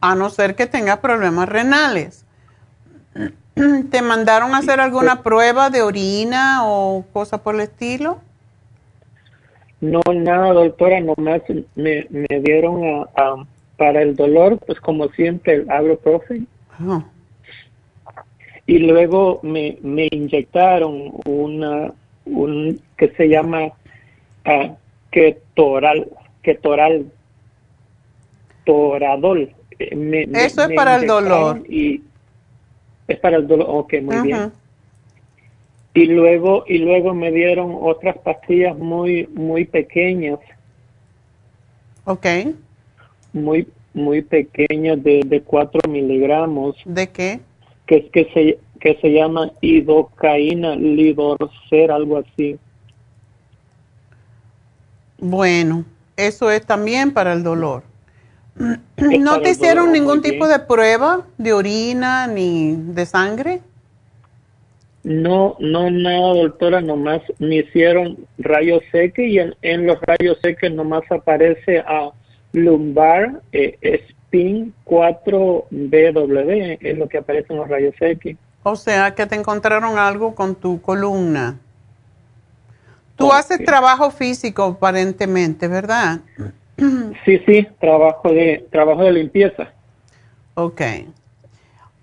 a 0.00 0.14
no 0.14 0.30
ser 0.30 0.56
que 0.56 0.66
tengas 0.66 0.98
problemas 0.98 1.48
renales? 1.48 2.26
¿Te 3.90 4.02
mandaron 4.02 4.54
a 4.54 4.58
hacer 4.58 4.80
alguna 4.80 5.22
prueba 5.22 5.70
de 5.70 5.82
orina 5.82 6.66
o 6.66 7.04
cosa 7.12 7.42
por 7.42 7.54
el 7.54 7.62
estilo? 7.62 8.18
No, 9.80 10.00
nada, 10.12 10.52
doctora, 10.52 11.00
nomás 11.00 11.42
me, 11.74 12.06
me 12.10 12.40
dieron 12.40 13.06
a, 13.14 13.34
para 13.76 14.02
el 14.02 14.16
dolor, 14.16 14.58
pues 14.66 14.80
como 14.80 15.08
siempre, 15.10 15.54
el 15.54 15.98
profe. 15.98 16.42
Oh 16.84 17.04
y 18.66 18.78
luego 18.78 19.40
me, 19.42 19.78
me 19.82 20.08
inyectaron 20.10 21.12
una 21.26 21.92
un 22.24 22.80
que 22.96 23.08
se 23.10 23.28
llama 23.28 23.66
uh, 24.46 24.74
ketoral 25.10 26.08
ketoral 26.42 27.06
toradol. 28.64 29.52
Eh, 29.78 30.28
eso 30.34 30.62
es 30.62 30.74
para 30.74 30.96
el 30.96 31.06
dolor. 31.06 31.62
y 31.68 32.02
es 33.06 33.18
para 33.18 33.36
el 33.36 33.46
dolor 33.46 33.66
ok 33.68 33.94
muy 34.02 34.20
bien. 34.22 34.52
Y 35.92 36.06
luego 36.06 36.64
y 36.66 36.78
luego 36.78 37.14
me 37.14 37.30
dieron 37.30 37.76
otras 37.78 38.16
pastillas 38.18 38.76
muy 38.78 39.26
muy 39.34 39.66
pequeñas. 39.66 40.38
Ok. 42.04 42.26
Muy 43.34 43.68
muy 43.92 44.22
pequeñas 44.22 45.02
de, 45.04 45.20
de 45.24 45.42
4 45.42 45.80
miligramos. 45.88 46.76
De 46.84 47.08
qué 47.10 47.40
que, 47.86 48.08
que, 48.08 48.30
se, 48.32 48.58
que 48.80 48.98
se 49.00 49.12
llama 49.12 49.50
idocaína 49.60 50.76
lidorcer, 50.76 51.90
algo 51.90 52.18
así. 52.18 52.58
Bueno, 55.18 55.84
eso 56.16 56.50
es 56.50 56.66
también 56.66 57.12
para 57.12 57.32
el 57.32 57.42
dolor. 57.42 57.82
¿No 58.56 59.40
te 59.40 59.50
hicieron 59.50 59.92
ningún 59.92 60.22
tipo 60.22 60.46
de 60.46 60.60
prueba 60.60 61.26
de 61.38 61.52
orina 61.52 62.26
ni 62.26 62.76
de 62.76 63.04
sangre? 63.04 63.60
No, 65.02 65.56
no, 65.58 65.90
nada, 65.90 66.34
doctora, 66.34 66.80
nomás 66.80 67.20
me 67.38 67.56
hicieron 67.56 68.16
rayos 68.38 68.82
X 68.92 69.14
y 69.18 69.38
en, 69.38 69.86
los 69.86 70.00
rayos 70.00 70.38
X 70.42 70.72
nomás 70.72 71.02
aparece 71.10 71.80
a 71.80 72.10
lumbar, 72.52 73.42
eh, 73.52 73.76
4BW, 74.34 76.78
es 76.80 76.98
lo 76.98 77.08
que 77.08 77.18
aparece 77.18 77.52
en 77.52 77.58
los 77.58 77.68
rayos 77.68 77.94
X. 78.00 78.36
O 78.62 78.76
sea, 78.76 79.14
que 79.14 79.26
te 79.26 79.34
encontraron 79.34 79.98
algo 79.98 80.34
con 80.34 80.54
tu 80.54 80.80
columna. 80.80 81.58
Tú 83.16 83.32
haces 83.32 83.64
trabajo 83.64 84.10
físico 84.10 84.64
aparentemente, 84.64 85.68
¿verdad? 85.68 86.20
Sí, 87.24 87.38
sí, 87.46 87.66
trabajo 87.78 88.30
de 88.30 88.66
trabajo 88.70 89.04
de 89.04 89.12
limpieza. 89.12 89.72
Ok. 90.54 90.80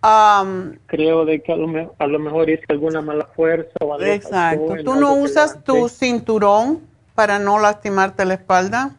Um, 0.03 0.77
Creo 0.87 1.25
de 1.25 1.43
que 1.43 1.51
a 1.51 2.07
lo, 2.07 2.19
mejor 2.19 2.49
hice 2.49 2.63
alguna 2.69 3.01
mala 3.01 3.27
fuerza 3.35 3.73
o 3.81 3.93
algo 3.93 4.05
Exacto. 4.05 4.75
¿Tú 4.83 4.95
no 4.95 5.13
usas 5.15 5.63
tu 5.63 5.89
cinturón 5.89 6.79
para 7.13 7.37
no 7.37 7.59
lastimarte 7.59 8.25
la 8.25 8.35
espalda? 8.35 8.95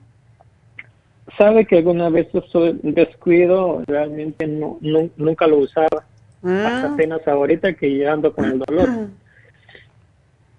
Sabe 1.39 1.66
que 1.66 1.79
alguna 1.79 2.09
vez 2.09 2.29
soy 2.51 2.79
descuido, 2.83 3.83
realmente 3.87 4.47
no, 4.47 4.79
nunca 5.16 5.47
lo 5.47 5.59
usaba. 5.59 6.05
Hasta 6.43 6.89
mm. 6.89 6.93
apenas 6.95 7.29
ahorita 7.29 7.75
que 7.75 7.99
ya 7.99 8.12
ando 8.12 8.35
con 8.35 8.45
el 8.47 8.59
dolor. 8.59 8.89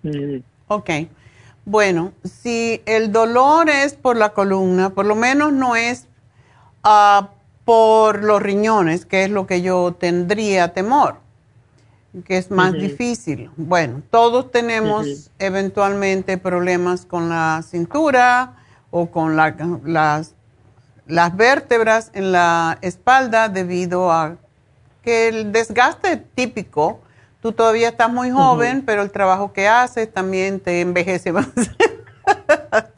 Mm. 0.03 0.38
Ok. 0.68 0.89
Bueno, 1.66 2.14
si 2.24 2.82
el 2.86 3.11
dolor 3.11 3.70
es 3.70 3.93
por 3.93 4.18
la 4.18 4.30
columna, 4.30 4.89
por 4.91 5.05
lo 5.05 5.16
menos 5.16 5.53
no 5.53 5.76
es 5.76 6.07
uh, 6.84 7.26
por 7.64 8.24
los 8.24 8.41
riñones, 8.41 9.05
que 9.05 9.24
es 9.24 9.30
lo 9.30 9.47
que 9.47 9.61
yo 9.61 9.93
tendría 9.93 10.74
temor, 10.74 11.18
que 12.26 12.38
es 12.38 12.51
más 12.51 12.74
difícil. 12.74 13.49
Bueno, 13.55 14.01
todos 14.09 14.51
tenemos 14.51 15.32
eventualmente 15.39 16.38
problemas 16.38 17.05
con 17.05 17.30
la 17.30 17.61
cintura 17.64 18.57
o 18.91 19.09
con 19.09 19.38
la, 19.38 19.55
las 19.86 20.36
las 21.08 21.36
vértebras 21.36 22.12
en 22.14 22.32
la 22.32 22.78
espalda 22.82 23.49
debido 23.49 24.12
a 24.12 24.38
que 25.04 25.28
el 25.28 25.51
desgaste 25.51 26.18
típico, 26.18 27.01
tú 27.41 27.51
todavía 27.51 27.89
estás 27.89 28.12
muy 28.12 28.32
joven, 28.32 28.84
pero 28.86 29.01
el 29.01 29.12
trabajo 29.12 29.51
que 29.51 29.68
haces 29.68 30.12
también 30.12 30.60
te 30.60 30.82
envejece 30.82 31.34
más. 31.34 31.49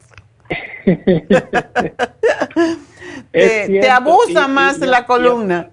te, 3.32 3.90
abusa 3.90 4.46
más 4.46 4.78
la 4.78 5.04
columna. 5.04 5.70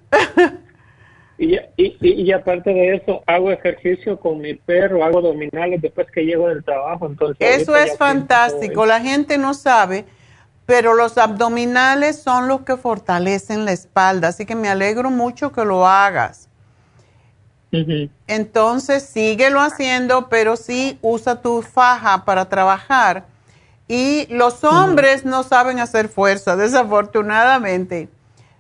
Y, 1.38 1.56
y, 1.78 1.96
y, 2.00 2.32
aparte 2.32 2.74
de 2.74 2.96
eso, 2.96 3.22
hago 3.28 3.52
ejercicio 3.52 4.20
con 4.20 4.40
mi 4.40 4.54
perro, 4.54 5.04
hago 5.04 5.18
abdominales 5.18 5.82
después 5.82 6.08
que 6.12 6.22
llego 6.22 6.48
del 6.48 6.64
trabajo. 6.64 7.06
Entonces 7.06 7.62
eso 7.62 7.76
es 7.76 7.98
fantástico. 7.98 8.86
La 8.86 9.02
gente 9.02 9.38
no 9.38 9.54
sabe 9.54 10.06
pero 10.66 10.94
los 10.94 11.18
abdominales 11.18 12.22
son 12.22 12.48
los 12.48 12.62
que 12.62 12.78
fortalecen 12.78 13.66
la 13.66 13.72
espalda, 13.72 14.30
así 14.30 14.46
que 14.46 14.56
me 14.56 14.70
alegro 14.70 15.10
mucho 15.10 15.52
que 15.52 15.66
lo 15.66 15.88
hagas. 15.88 16.50
Entonces, 18.28 19.04
síguelo 19.04 19.60
haciendo, 19.60 20.30
pero 20.30 20.56
sí 20.58 21.00
usa 21.02 21.42
tu 21.42 21.64
faja 21.64 22.24
para 22.24 22.46
trabajar. 22.46 23.26
Y 23.88 24.28
los 24.30 24.64
hombres 24.64 25.26
no 25.26 25.44
saben 25.44 25.80
hacer 25.80 26.08
fuerza, 26.08 26.56
desafortunadamente. 26.58 28.10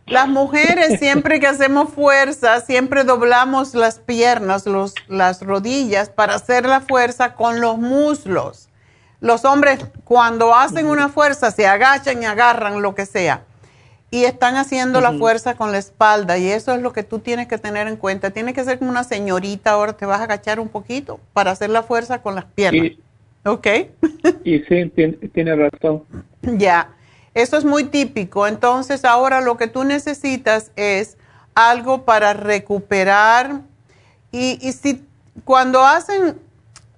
Las 0.07 0.27
mujeres, 0.27 0.99
siempre 0.99 1.39
que 1.39 1.47
hacemos 1.47 1.93
fuerza, 1.93 2.59
siempre 2.61 3.03
doblamos 3.03 3.75
las 3.75 3.99
piernas, 3.99 4.65
los, 4.65 4.95
las 5.07 5.41
rodillas 5.41 6.09
para 6.09 6.35
hacer 6.35 6.65
la 6.65 6.81
fuerza 6.81 7.35
con 7.35 7.61
los 7.61 7.77
muslos. 7.77 8.69
Los 9.23 9.45
hombres 9.45 9.79
cuando 10.03 10.53
hacen 10.53 10.85
una 10.85 11.07
fuerza 11.07 11.49
se 11.49 11.65
agachan 11.65 12.21
y 12.21 12.25
agarran 12.25 12.81
lo 12.81 12.93
que 12.93 13.05
sea. 13.05 13.45
Y 14.11 14.25
están 14.25 14.57
haciendo 14.57 14.99
la 14.99 15.13
fuerza 15.13 15.55
con 15.55 15.71
la 15.71 15.77
espalda 15.77 16.37
y 16.37 16.49
eso 16.49 16.73
es 16.73 16.81
lo 16.81 16.91
que 16.91 17.03
tú 17.03 17.19
tienes 17.19 17.47
que 17.47 17.57
tener 17.57 17.87
en 17.87 17.95
cuenta. 17.95 18.31
Tienes 18.31 18.53
que 18.53 18.65
ser 18.65 18.79
como 18.79 18.91
una 18.91 19.05
señorita, 19.05 19.71
ahora 19.71 19.93
te 19.93 20.05
vas 20.05 20.19
a 20.19 20.25
agachar 20.25 20.59
un 20.59 20.67
poquito 20.67 21.21
para 21.31 21.51
hacer 21.51 21.69
la 21.69 21.83
fuerza 21.83 22.21
con 22.21 22.35
las 22.35 22.43
piernas. 22.43 22.97
Ok. 23.45 23.67
y 24.43 24.59
sí, 24.59 24.91
tiene, 25.33 25.55
razón. 25.55 26.03
Ya, 26.41 26.89
eso 27.33 27.55
es 27.55 27.63
muy 27.63 27.85
típico. 27.85 28.45
Entonces 28.45 29.05
ahora 29.05 29.39
lo 29.39 29.55
que 29.55 29.67
tú 29.67 29.85
necesitas 29.85 30.73
es 30.75 31.17
algo 31.55 32.03
para 32.03 32.33
recuperar. 32.33 33.61
Y, 34.33 34.59
y 34.61 34.73
si 34.73 35.01
cuando 35.45 35.81
hacen 35.81 36.35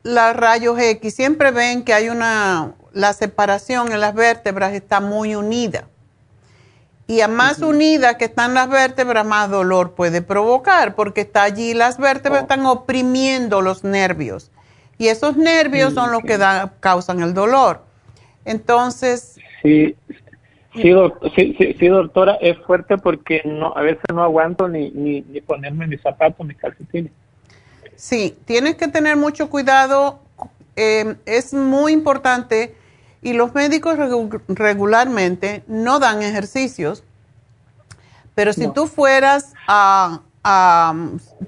los 0.06 0.36
rayos 0.36 0.78
X, 0.80 1.16
siempre 1.16 1.50
ven 1.50 1.84
que 1.84 1.92
hay 1.92 2.10
una, 2.10 2.76
la 2.94 3.12
separación 3.14 3.92
en 3.92 4.00
las 4.00 4.14
vértebras 4.14 4.74
está 4.74 5.02
muy 5.02 5.34
unida. 5.34 5.88
Y 7.08 7.22
a 7.22 7.28
más 7.28 7.60
unida 7.62 8.16
que 8.16 8.26
están 8.26 8.54
las 8.54 8.70
vértebras, 8.70 9.26
más 9.26 9.50
dolor 9.50 9.96
puede 9.96 10.22
provocar, 10.22 10.94
porque 10.94 11.22
está 11.22 11.42
allí, 11.42 11.74
las 11.74 11.98
vértebras 11.98 12.42
oh. 12.42 12.44
están 12.44 12.66
oprimiendo 12.68 13.62
los 13.62 13.84
nervios. 13.84 14.52
Y 15.00 15.08
esos 15.08 15.38
nervios 15.38 15.96
son 15.96 16.12
los 16.12 16.22
que 16.22 16.38
causan 16.80 17.22
el 17.22 17.34
dolor. 17.34 17.82
Entonces... 18.46 19.40
Sí, 19.64 19.96
sí, 20.76 21.88
doctora, 21.88 22.36
es 22.42 22.60
fuerte 22.60 23.00
porque 23.00 23.42
no, 23.44 23.74
a 23.76 23.82
veces 23.82 24.04
no 24.14 24.22
aguanto 24.22 24.68
ni, 24.68 24.92
ni, 24.92 25.22
ni 25.22 25.42
ponerme 25.42 25.88
mis 25.88 26.02
zapatos, 26.02 26.46
mis 26.46 26.58
calcetines. 26.58 27.12
Sí, 27.96 28.38
tienes 28.46 28.76
que 28.76 28.88
tener 28.88 29.18
mucho 29.18 29.50
cuidado. 29.50 30.20
Eh, 30.76 31.16
es 31.26 31.54
muy 31.54 31.94
importante 31.94 32.76
y 33.22 33.34
los 33.34 33.56
médicos 33.56 33.98
regularmente 34.48 35.64
no 35.68 36.00
dan 36.00 36.22
ejercicios, 36.22 37.04
pero 38.36 38.54
si 38.54 38.68
tú 38.68 38.86
fueras 38.86 39.54
a, 39.68 40.22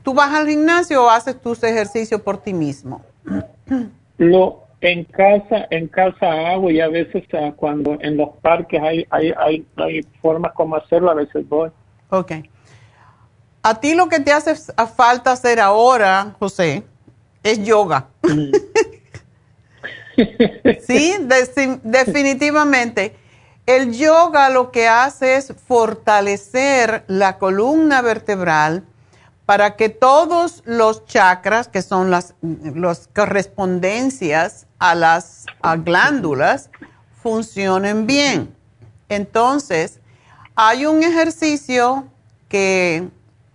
tú 0.01 0.13
vas 0.15 0.33
al 0.33 0.47
gimnasio 0.47 1.03
o 1.03 1.09
haces 1.09 1.39
tus 1.39 1.61
ejercicios 1.63 2.21
por 2.21 2.37
ti 2.37 2.53
mismo. 2.53 3.03
Lo 4.17 4.63
en 4.81 5.03
casa, 5.03 5.67
en 5.69 5.87
casa 5.87 6.49
hago 6.49 6.71
y 6.71 6.79
a 6.79 6.87
veces 6.87 7.23
ah, 7.33 7.51
cuando 7.55 7.97
en 8.01 8.17
los 8.17 8.29
parques 8.41 8.81
hay, 8.81 9.05
hay, 9.11 9.33
hay, 9.37 9.65
hay 9.75 10.01
formas 10.21 10.53
como 10.53 10.77
hacerlo, 10.77 11.11
a 11.11 11.15
veces 11.15 11.47
voy. 11.47 11.69
Ok. 12.09 12.31
A 13.61 13.79
ti 13.79 13.95
lo 13.95 14.07
que 14.07 14.19
te 14.19 14.31
hace 14.31 14.55
falta 14.95 15.31
hacer 15.31 15.59
ahora, 15.59 16.35
José, 16.39 16.83
es 17.43 17.63
yoga. 17.63 18.07
Mm. 18.23 18.51
sí, 20.87 21.15
definitivamente. 21.83 23.15
El 23.65 23.91
yoga 23.91 24.49
lo 24.49 24.71
que 24.71 24.87
hace 24.87 25.35
es 25.35 25.53
fortalecer 25.67 27.03
la 27.07 27.37
columna 27.37 28.01
vertebral 28.01 28.85
para 29.45 29.75
que 29.75 29.89
todos 29.89 30.61
los 30.65 31.05
chakras, 31.05 31.67
que 31.67 31.81
son 31.81 32.11
las, 32.11 32.33
correspondencias 33.13 34.67
a 34.79 34.95
las 34.95 35.45
glándulas, 35.83 36.69
funcionen 37.21 38.07
bien. 38.07 38.55
Entonces, 39.09 39.99
hay 40.55 40.85
un 40.85 41.03
ejercicio 41.03 42.07
que 42.49 43.09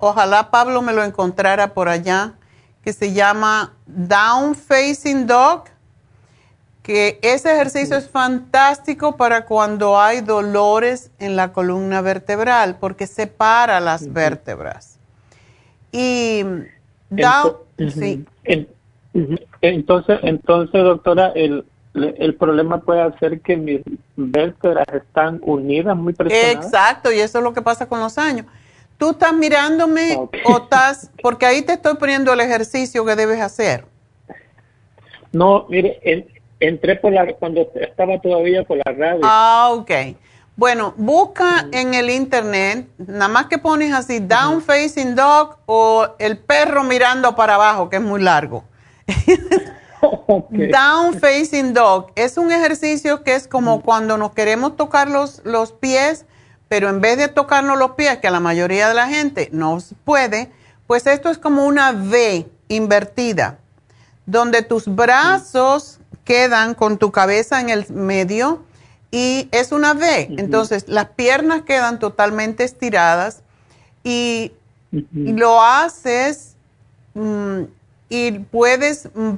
ojalá 0.04 0.50
Pablo 0.50 0.82
me 0.82 0.92
lo 0.92 1.04
encontrara 1.04 1.74
por 1.74 1.88
allá, 1.88 2.34
que 2.82 2.92
se 2.92 3.12
llama 3.12 3.74
Down 3.86 4.56
Facing 4.56 5.28
Dog 5.28 5.64
que 6.82 7.20
ese 7.22 7.52
ejercicio 7.52 7.96
es 7.96 8.08
fantástico 8.08 9.16
para 9.16 9.44
cuando 9.44 10.00
hay 10.00 10.20
dolores 10.20 11.12
en 11.20 11.36
la 11.36 11.52
columna 11.52 12.00
vertebral, 12.00 12.78
porque 12.80 13.06
separa 13.06 13.78
las 13.78 14.12
vértebras. 14.12 14.98
Y 15.92 16.42
da, 17.08 17.44
entonces, 19.60 20.18
entonces, 20.22 20.82
doctora, 20.82 21.28
el, 21.36 21.64
el 21.94 22.34
problema 22.34 22.80
puede 22.80 23.16
ser 23.18 23.40
que 23.40 23.56
mis 23.56 23.82
vértebras 24.16 24.88
están 24.92 25.38
unidas, 25.44 25.96
muy 25.96 26.14
presionadas. 26.14 26.66
Exacto, 26.66 27.12
y 27.12 27.20
eso 27.20 27.38
es 27.38 27.44
lo 27.44 27.52
que 27.52 27.62
pasa 27.62 27.86
con 27.86 28.00
los 28.00 28.18
años. 28.18 28.46
Tú 29.02 29.10
estás 29.10 29.32
mirándome 29.32 30.16
o 30.44 30.56
estás, 30.58 31.10
porque 31.20 31.44
ahí 31.44 31.62
te 31.62 31.72
estoy 31.72 31.96
poniendo 31.96 32.32
el 32.32 32.38
ejercicio 32.38 33.04
que 33.04 33.16
debes 33.16 33.40
hacer. 33.40 33.84
No, 35.32 35.66
mire, 35.68 35.98
el, 36.04 36.28
entré 36.60 36.94
por 36.94 37.12
la, 37.12 37.32
cuando 37.34 37.68
estaba 37.74 38.20
todavía 38.20 38.62
por 38.62 38.76
la 38.76 38.92
radio. 38.92 39.20
Ah, 39.24 39.70
ok. 39.72 39.90
Bueno, 40.54 40.94
busca 40.96 41.66
en 41.72 41.94
el 41.94 42.10
internet, 42.10 42.86
nada 42.96 43.26
más 43.26 43.46
que 43.46 43.58
pones 43.58 43.92
así, 43.92 44.20
down 44.20 44.62
facing 44.62 45.16
dog 45.16 45.58
o 45.66 46.06
el 46.20 46.38
perro 46.38 46.84
mirando 46.84 47.34
para 47.34 47.56
abajo, 47.56 47.90
que 47.90 47.96
es 47.96 48.02
muy 48.02 48.22
largo. 48.22 48.62
Down 50.48 51.18
facing 51.18 51.74
dog 51.74 52.12
es 52.14 52.36
un 52.36 52.52
ejercicio 52.52 53.24
que 53.24 53.34
es 53.34 53.48
como 53.48 53.82
cuando 53.82 54.16
nos 54.16 54.32
queremos 54.32 54.76
tocar 54.76 55.08
los, 55.08 55.42
los 55.44 55.72
pies, 55.72 56.24
pero 56.72 56.88
en 56.88 57.02
vez 57.02 57.18
de 57.18 57.28
tocarnos 57.28 57.76
los 57.76 57.90
pies, 57.90 58.16
que 58.16 58.28
a 58.28 58.30
la 58.30 58.40
mayoría 58.40 58.88
de 58.88 58.94
la 58.94 59.06
gente 59.06 59.50
no 59.52 59.76
puede, 60.06 60.50
pues 60.86 61.06
esto 61.06 61.28
es 61.28 61.36
como 61.36 61.66
una 61.66 61.90
V 61.90 62.48
invertida, 62.68 63.58
donde 64.24 64.62
tus 64.62 64.86
brazos 64.86 65.98
quedan 66.24 66.72
con 66.72 66.96
tu 66.96 67.12
cabeza 67.12 67.60
en 67.60 67.68
el 67.68 67.86
medio 67.90 68.62
y 69.10 69.50
es 69.52 69.70
una 69.70 69.92
V. 69.92 70.28
Entonces, 70.38 70.88
las 70.88 71.08
piernas 71.10 71.60
quedan 71.66 71.98
totalmente 71.98 72.64
estiradas 72.64 73.42
y, 74.02 74.52
lo 75.12 75.62
haces 75.62 76.54
mm, 77.12 77.64
y 78.08 78.32
puedes, 78.50 79.10
mm, 79.14 79.34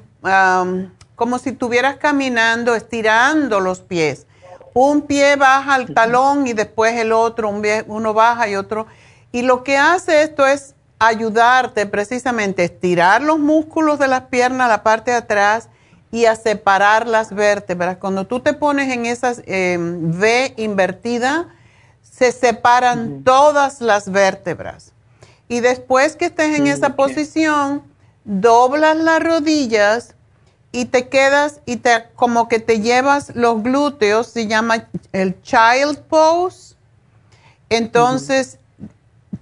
como 1.17 1.41
si 1.41 1.51
estuvieras 1.51 1.97
caminando, 1.97 2.77
estirando 2.77 3.59
los 3.59 3.81
pies. 3.81 4.29
Un 4.75 5.03
pie 5.03 5.37
baja 5.37 5.75
al 5.75 5.95
talón 5.95 6.47
y 6.47 6.53
después 6.53 6.95
el 6.95 7.13
otro, 7.13 7.49
uno 7.87 8.13
baja 8.13 8.49
y 8.49 8.57
otro. 8.57 8.87
Y 9.33 9.43
lo 9.43 9.65
que 9.65 9.79
hace 9.79 10.23
esto 10.23 10.47
es 10.47 10.75
ayudarte 10.99 11.87
precisamente 11.87 12.63
a 12.63 12.65
estirar 12.67 13.23
los 13.23 13.39
músculos 13.39 13.99
de 13.99 14.09
las 14.09 14.23
piernas, 14.23 14.69
la 14.69 14.83
parte 14.83 15.13
de 15.13 15.19
atrás, 15.19 15.69
y 16.11 16.27
a 16.27 16.37
separar 16.37 17.09
las 17.09 17.33
vértebras. 17.33 17.97
Cuando 17.97 18.27
tú 18.27 18.39
te 18.39 18.53
pones 18.53 18.93
en 18.93 19.07
esa 19.07 19.35
em, 19.47 20.11
V 20.11 20.55
invertida, 20.59 21.49
se 22.03 22.31
separan 22.31 23.25
todas 23.25 23.81
las 23.81 24.11
vértebras. 24.11 24.93
Y 25.49 25.59
después 25.59 26.15
que 26.15 26.27
estés 26.27 26.57
en 26.57 26.69
esa 26.69 26.95
posición, 26.95 27.83
doblas 28.25 28.97
las 28.97 29.21
rodillas 29.21 30.15
y 30.75 30.87
te 30.87 31.09
quedas 31.09 31.61
y 31.67 31.77
te 31.77 32.09
como 32.17 32.49
que 32.49 32.59
te 32.59 32.81
llevas 32.81 33.37
los 33.37 33.63
glúteos, 33.63 34.27
se 34.27 34.49
llama 34.49 34.89
el 35.13 35.41
child 35.41 36.01
pose. 36.09 36.75
Entonces 37.69 38.59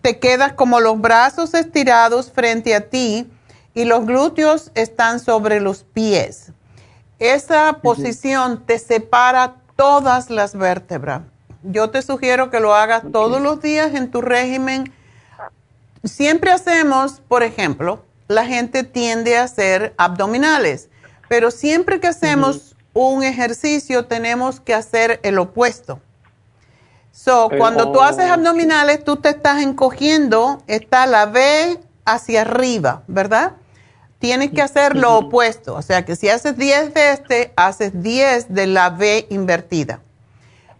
te 0.03 0.19
quedas 0.19 0.53
como 0.53 0.79
los 0.79 1.01
brazos 1.01 1.55
estirados 1.55 2.31
frente 2.31 2.75
a 2.75 2.91
ti 2.91 3.27
y 3.73 3.85
los 3.85 4.05
glúteos 4.05 4.73
están 4.75 5.21
sobre 5.21 5.61
los 5.61 5.85
pies. 5.85 6.53
Esa 7.19 7.79
posición 7.81 8.67
te 8.67 8.79
separa 8.79 9.57
todas 9.75 10.29
las 10.29 10.55
vértebras. 10.55 11.23
Yo 11.63 11.89
te 11.89 12.03
sugiero 12.03 12.51
que 12.51 12.61
lo 12.61 12.75
hagas 12.75 13.05
todos 13.11 13.41
los 13.41 13.63
días 13.63 13.95
en 13.95 14.11
tu 14.11 14.21
régimen. 14.21 14.93
Siempre 16.05 16.53
hacemos, 16.53 17.23
por 17.27 17.43
ejemplo, 17.43 18.05
la 18.29 18.45
gente 18.45 18.85
tiende 18.85 19.39
a 19.39 19.45
hacer 19.45 19.95
abdominales, 19.97 20.91
pero 21.33 21.51
siempre 21.51 21.99
que 21.99 22.09
hacemos 22.09 22.77
un 22.93 23.23
ejercicio 23.23 24.05
tenemos 24.05 24.61
que 24.61 24.75
hacer 24.75 25.19
el 25.23 25.39
opuesto. 25.39 25.99
So, 27.11 27.49
cuando 27.57 27.91
tú 27.91 28.03
haces 28.03 28.29
oh, 28.29 28.35
abdominales, 28.35 29.03
tú 29.03 29.17
te 29.17 29.31
estás 29.31 29.63
encogiendo, 29.63 30.63
está 30.67 31.07
la 31.07 31.25
V 31.25 31.81
hacia 32.05 32.43
arriba, 32.43 33.03
¿verdad? 33.07 33.53
tienes 34.19 34.51
que 34.51 34.61
hacer 34.61 34.95
lo 34.95 35.17
opuesto. 35.17 35.75
O 35.75 35.81
sea 35.81 36.05
que 36.05 36.17
si 36.17 36.29
haces 36.29 36.59
10 36.59 36.93
de 36.93 37.13
este, 37.13 37.53
haces 37.57 38.03
10 38.03 38.53
de 38.53 38.67
la 38.67 38.91
V 38.91 39.27
invertida. 39.31 40.01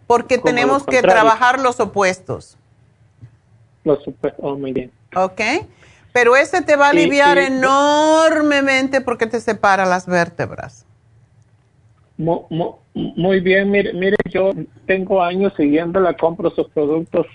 Porque 0.05 0.37
tenemos 0.37 0.83
que 0.83 1.01
trabajar 1.01 1.59
los 1.59 1.79
opuestos. 1.79 2.59
Los 3.83 4.07
opuestos, 4.07 4.39
oh, 4.45 4.55
muy 4.55 4.71
bien. 4.71 4.91
Ok. 5.15 5.41
Pero 6.13 6.35
ese 6.35 6.61
te 6.61 6.75
va 6.75 6.87
a 6.87 6.89
aliviar 6.91 7.37
enormemente 7.37 9.01
porque 9.01 9.27
te 9.27 9.41
separa 9.41 9.85
las 9.85 10.05
vértebras. 10.05 10.85
Muy, 12.17 13.39
bien, 13.39 13.71
mire, 13.71 13.91
mire, 13.93 14.15
yo 14.29 14.51
tengo 14.85 15.21
años 15.21 15.51
siguiéndola, 15.57 16.15
compro 16.15 16.51
sus 16.51 16.69
productos 16.69 17.25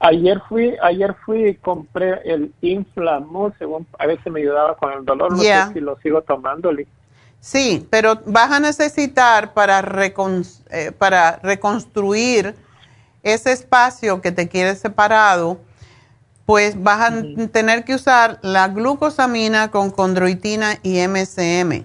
Ayer 0.00 0.38
fui, 0.50 0.74
ayer 0.82 1.14
fui 1.24 1.48
y 1.48 1.54
compré 1.54 2.20
el 2.24 2.52
Inflamor, 2.60 3.54
según 3.58 3.86
a 3.98 4.06
veces 4.06 4.30
me 4.30 4.40
ayudaba 4.40 4.76
con 4.76 4.92
el 4.92 5.02
dolor, 5.02 5.32
no 5.32 5.38
sé 5.38 5.72
si 5.72 5.80
lo 5.80 5.96
sigo 6.00 6.20
tomando. 6.20 6.70
Sí, 7.40 7.86
pero 7.90 8.20
vas 8.26 8.50
a 8.50 8.60
necesitar 8.60 9.54
para, 9.54 9.80
eh, 9.80 10.92
para 10.92 11.36
reconstruir 11.42 12.54
ese 13.22 13.52
espacio 13.52 14.20
que 14.20 14.30
te 14.30 14.46
quede 14.46 14.74
separado, 14.74 15.58
pues 16.46 16.82
vas 16.82 17.10
a 17.10 17.48
tener 17.48 17.84
que 17.84 17.94
usar 17.94 18.38
la 18.42 18.68
glucosamina 18.68 19.70
con 19.70 19.90
condroitina 19.90 20.78
y 20.82 20.98
MSM. 21.06 21.84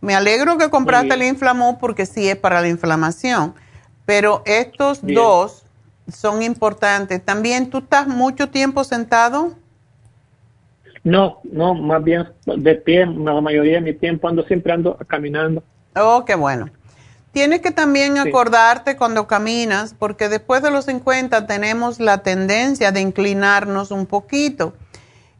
Me 0.00 0.14
alegro 0.14 0.58
que 0.58 0.70
compraste 0.70 1.14
el 1.14 1.22
Inflamó 1.22 1.78
porque 1.78 2.06
sí 2.06 2.28
es 2.28 2.36
para 2.36 2.60
la 2.60 2.68
inflamación, 2.68 3.54
pero 4.04 4.42
estos 4.46 5.00
dos 5.02 5.64
son 6.12 6.42
importantes. 6.42 7.24
También, 7.24 7.70
¿tú 7.70 7.78
estás 7.78 8.06
mucho 8.06 8.48
tiempo 8.48 8.84
sentado? 8.84 9.54
No, 11.02 11.38
no, 11.44 11.74
más 11.74 12.02
bien 12.04 12.26
de 12.44 12.74
pie, 12.74 13.06
la 13.06 13.40
mayoría 13.40 13.76
de 13.76 13.80
mi 13.80 13.94
tiempo 13.94 14.28
ando 14.28 14.42
siempre 14.44 14.72
ando 14.72 14.96
caminando. 15.06 15.62
Oh, 15.96 16.24
qué 16.24 16.34
bueno. 16.34 16.70
Tienes 17.32 17.60
que 17.60 17.70
también 17.70 18.18
acordarte 18.18 18.96
cuando 18.96 19.26
caminas, 19.26 19.94
porque 19.98 20.28
después 20.28 20.62
de 20.62 20.70
los 20.70 20.86
50 20.86 21.46
tenemos 21.46 22.00
la 22.00 22.18
tendencia 22.18 22.90
de 22.90 23.00
inclinarnos 23.00 23.90
un 23.90 24.06
poquito 24.06 24.74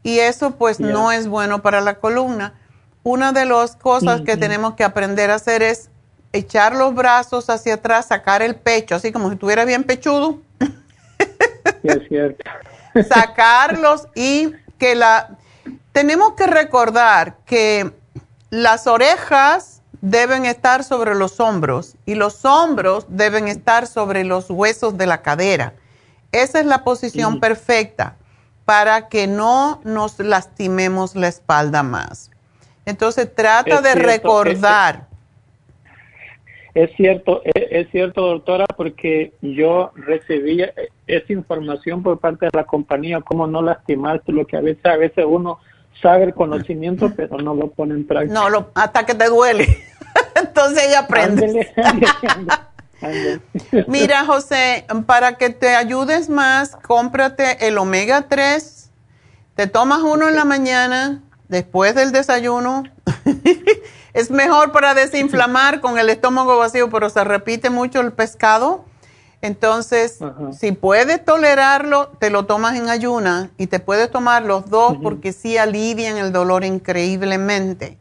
y 0.03 0.19
eso 0.19 0.51
pues 0.51 0.79
no 0.79 1.11
es 1.11 1.27
bueno 1.27 1.61
para 1.61 1.81
la 1.81 1.95
columna. 1.95 2.53
Una 3.03 3.31
de 3.31 3.45
las 3.45 3.75
cosas 3.75 4.21
que 4.21 4.37
tenemos 4.37 4.75
que 4.75 4.83
aprender 4.83 5.31
a 5.31 5.35
hacer 5.35 5.63
es 5.63 5.89
echar 6.31 6.75
los 6.75 6.93
brazos 6.93 7.49
hacia 7.49 7.75
atrás, 7.75 8.07
sacar 8.07 8.41
el 8.41 8.55
pecho, 8.55 8.95
así 8.95 9.11
como 9.11 9.29
si 9.29 9.33
estuviera 9.33 9.65
bien 9.65 9.83
pechudo. 9.83 10.39
es 11.83 12.07
cierto. 12.07 12.43
Sacarlos 13.09 14.07
y 14.15 14.53
que 14.77 14.95
la... 14.95 15.37
Tenemos 15.91 16.33
que 16.33 16.47
recordar 16.47 17.37
que 17.45 17.91
las 18.49 18.87
orejas 18.87 19.78
deben 20.01 20.45
estar 20.45 20.83
sobre 20.83 21.15
los 21.15 21.39
hombros 21.39 21.95
y 22.05 22.15
los 22.15 22.45
hombros 22.45 23.05
deben 23.09 23.47
estar 23.47 23.87
sobre 23.87 24.23
los 24.23 24.49
huesos 24.49 24.97
de 24.97 25.05
la 25.05 25.21
cadera. 25.21 25.73
Esa 26.31 26.59
es 26.59 26.65
la 26.65 26.83
posición 26.83 27.39
perfecta 27.39 28.15
para 28.65 29.09
que 29.09 29.27
no 29.27 29.81
nos 29.83 30.19
lastimemos 30.19 31.15
la 31.15 31.27
espalda 31.27 31.81
más. 31.81 32.29
Entonces 32.85 33.33
trata 33.33 33.81
de 33.81 33.95
recordar. 33.95 35.07
Es, 36.75 36.91
cierto, 36.95 37.41
es, 37.43 37.89
cierto, 37.89 38.21
doctora, 38.27 38.65
porque 38.77 39.33
yo 39.41 39.91
recibí 39.95 40.63
esa 41.07 41.33
información 41.33 42.03
por 42.03 42.19
parte 42.19 42.45
de 42.45 42.51
la 42.53 42.63
compañía, 42.63 43.21
cómo 43.21 43.47
no 43.47 43.61
lastimarse, 43.61 44.31
lo 44.31 44.45
que 44.45 44.55
a 44.55 44.61
veces, 44.61 44.85
a 44.85 44.97
veces 44.97 45.25
uno 45.27 45.59
sabe 46.01 46.25
el 46.25 46.33
conocimiento, 46.33 47.11
pero 47.15 47.37
no 47.37 47.53
lo 47.53 47.71
pone 47.71 47.93
en 47.93 48.07
práctica. 48.07 48.33
No, 48.33 48.49
lo, 48.49 48.71
hasta 48.73 49.05
que 49.05 49.15
te 49.15 49.27
duele. 49.27 49.67
Entonces 50.35 50.85
ella 50.87 50.99
aprende. 50.99 51.73
Mira, 53.87 54.25
José, 54.25 54.85
para 55.05 55.37
que 55.37 55.49
te 55.49 55.75
ayudes 55.75 56.29
más, 56.29 56.75
cómprate 56.75 57.67
el 57.67 57.77
omega 57.77 58.27
3. 58.27 58.89
Te 59.55 59.67
tomas 59.67 60.01
uno 60.01 60.27
en 60.27 60.35
la 60.35 60.45
mañana, 60.45 61.21
después 61.47 61.95
del 61.95 62.11
desayuno. 62.11 62.83
es 64.13 64.31
mejor 64.31 64.71
para 64.71 64.93
desinflamar 64.93 65.81
con 65.81 65.97
el 65.97 66.09
estómago 66.09 66.57
vacío, 66.57 66.89
pero 66.89 67.09
se 67.09 67.23
repite 67.23 67.69
mucho 67.69 68.01
el 68.01 68.11
pescado. 68.11 68.85
Entonces, 69.41 70.19
si 70.51 70.73
puedes 70.73 71.23
tolerarlo, 71.23 72.09
te 72.19 72.29
lo 72.29 72.45
tomas 72.45 72.77
en 72.77 72.89
ayuna 72.89 73.51
y 73.57 73.67
te 73.67 73.79
puedes 73.79 74.11
tomar 74.11 74.43
los 74.43 74.69
dos 74.69 74.97
porque 75.01 75.31
sí 75.31 75.57
alivian 75.57 76.17
el 76.17 76.33
dolor 76.33 76.65
increíblemente. 76.65 77.97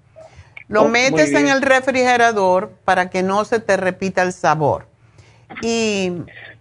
Lo 0.68 0.82
oh, 0.82 0.88
metes 0.88 1.32
en 1.32 1.48
el 1.48 1.62
refrigerador 1.62 2.70
para 2.84 3.08
que 3.08 3.22
no 3.22 3.44
se 3.44 3.60
te 3.60 3.76
repita 3.76 4.22
el 4.22 4.32
sabor. 4.32 4.86
Y 5.62 6.12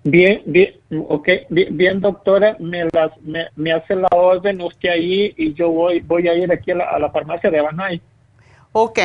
bien, 0.03 0.41
bien, 0.45 0.75
ok, 1.09 1.27
bien, 1.49 1.99
doctora, 1.99 2.55
me, 2.59 2.85
las, 2.93 3.11
me, 3.55 3.71
hace 3.73 3.95
la 3.95 4.07
orden 4.11 4.61
usted 4.61 4.89
ahí 4.89 5.33
y 5.35 5.53
yo 5.53 5.69
voy 5.69 5.99
voy 5.99 6.27
a 6.29 6.35
ir 6.35 6.51
aquí 6.51 6.71
a 6.71 6.75
la, 6.75 7.09
farmacia 7.11 7.51
de 7.51 7.61
Banay. 7.61 8.01
Ok, 8.71 8.99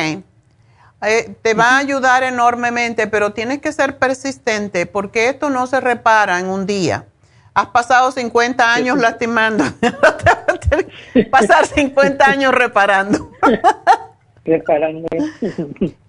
eh, 1.05 1.35
te 1.41 1.53
va 1.53 1.71
a 1.71 1.77
ayudar 1.77 2.23
enormemente, 2.23 3.07
pero 3.07 3.33
tienes 3.33 3.59
que 3.59 3.71
ser 3.71 3.97
persistente 3.97 4.85
porque 4.85 5.29
esto 5.29 5.49
no 5.49 5.67
se 5.67 5.81
repara 5.81 6.39
en 6.39 6.47
un 6.47 6.65
día. 6.65 7.05
Has 7.53 7.67
pasado 7.67 8.11
50 8.11 8.73
años 8.73 8.97
lastimando. 8.97 9.63
Pasar 11.31 11.67
50 11.67 12.25
años 12.25 12.51
reparando. 12.55 13.31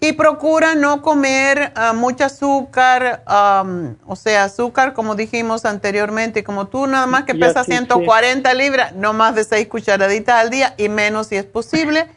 y 0.00 0.12
procura 0.12 0.74
no 0.74 1.02
comer 1.02 1.72
uh, 1.76 1.94
mucho 1.94 2.24
azúcar, 2.24 3.22
um, 3.28 3.94
o 4.06 4.16
sea, 4.16 4.44
azúcar 4.44 4.92
como 4.92 5.14
dijimos 5.14 5.64
anteriormente, 5.64 6.42
como 6.42 6.66
tú 6.66 6.86
nada 6.88 7.06
más 7.06 7.24
que 7.24 7.34
pesas 7.36 7.66
140 7.66 8.52
libras, 8.54 8.92
no 8.94 9.12
más 9.12 9.36
de 9.36 9.44
6 9.44 9.68
cucharaditas 9.68 10.40
al 10.40 10.50
día 10.50 10.74
y 10.76 10.88
menos 10.88 11.28
si 11.28 11.36
es 11.36 11.44
posible. 11.44 12.08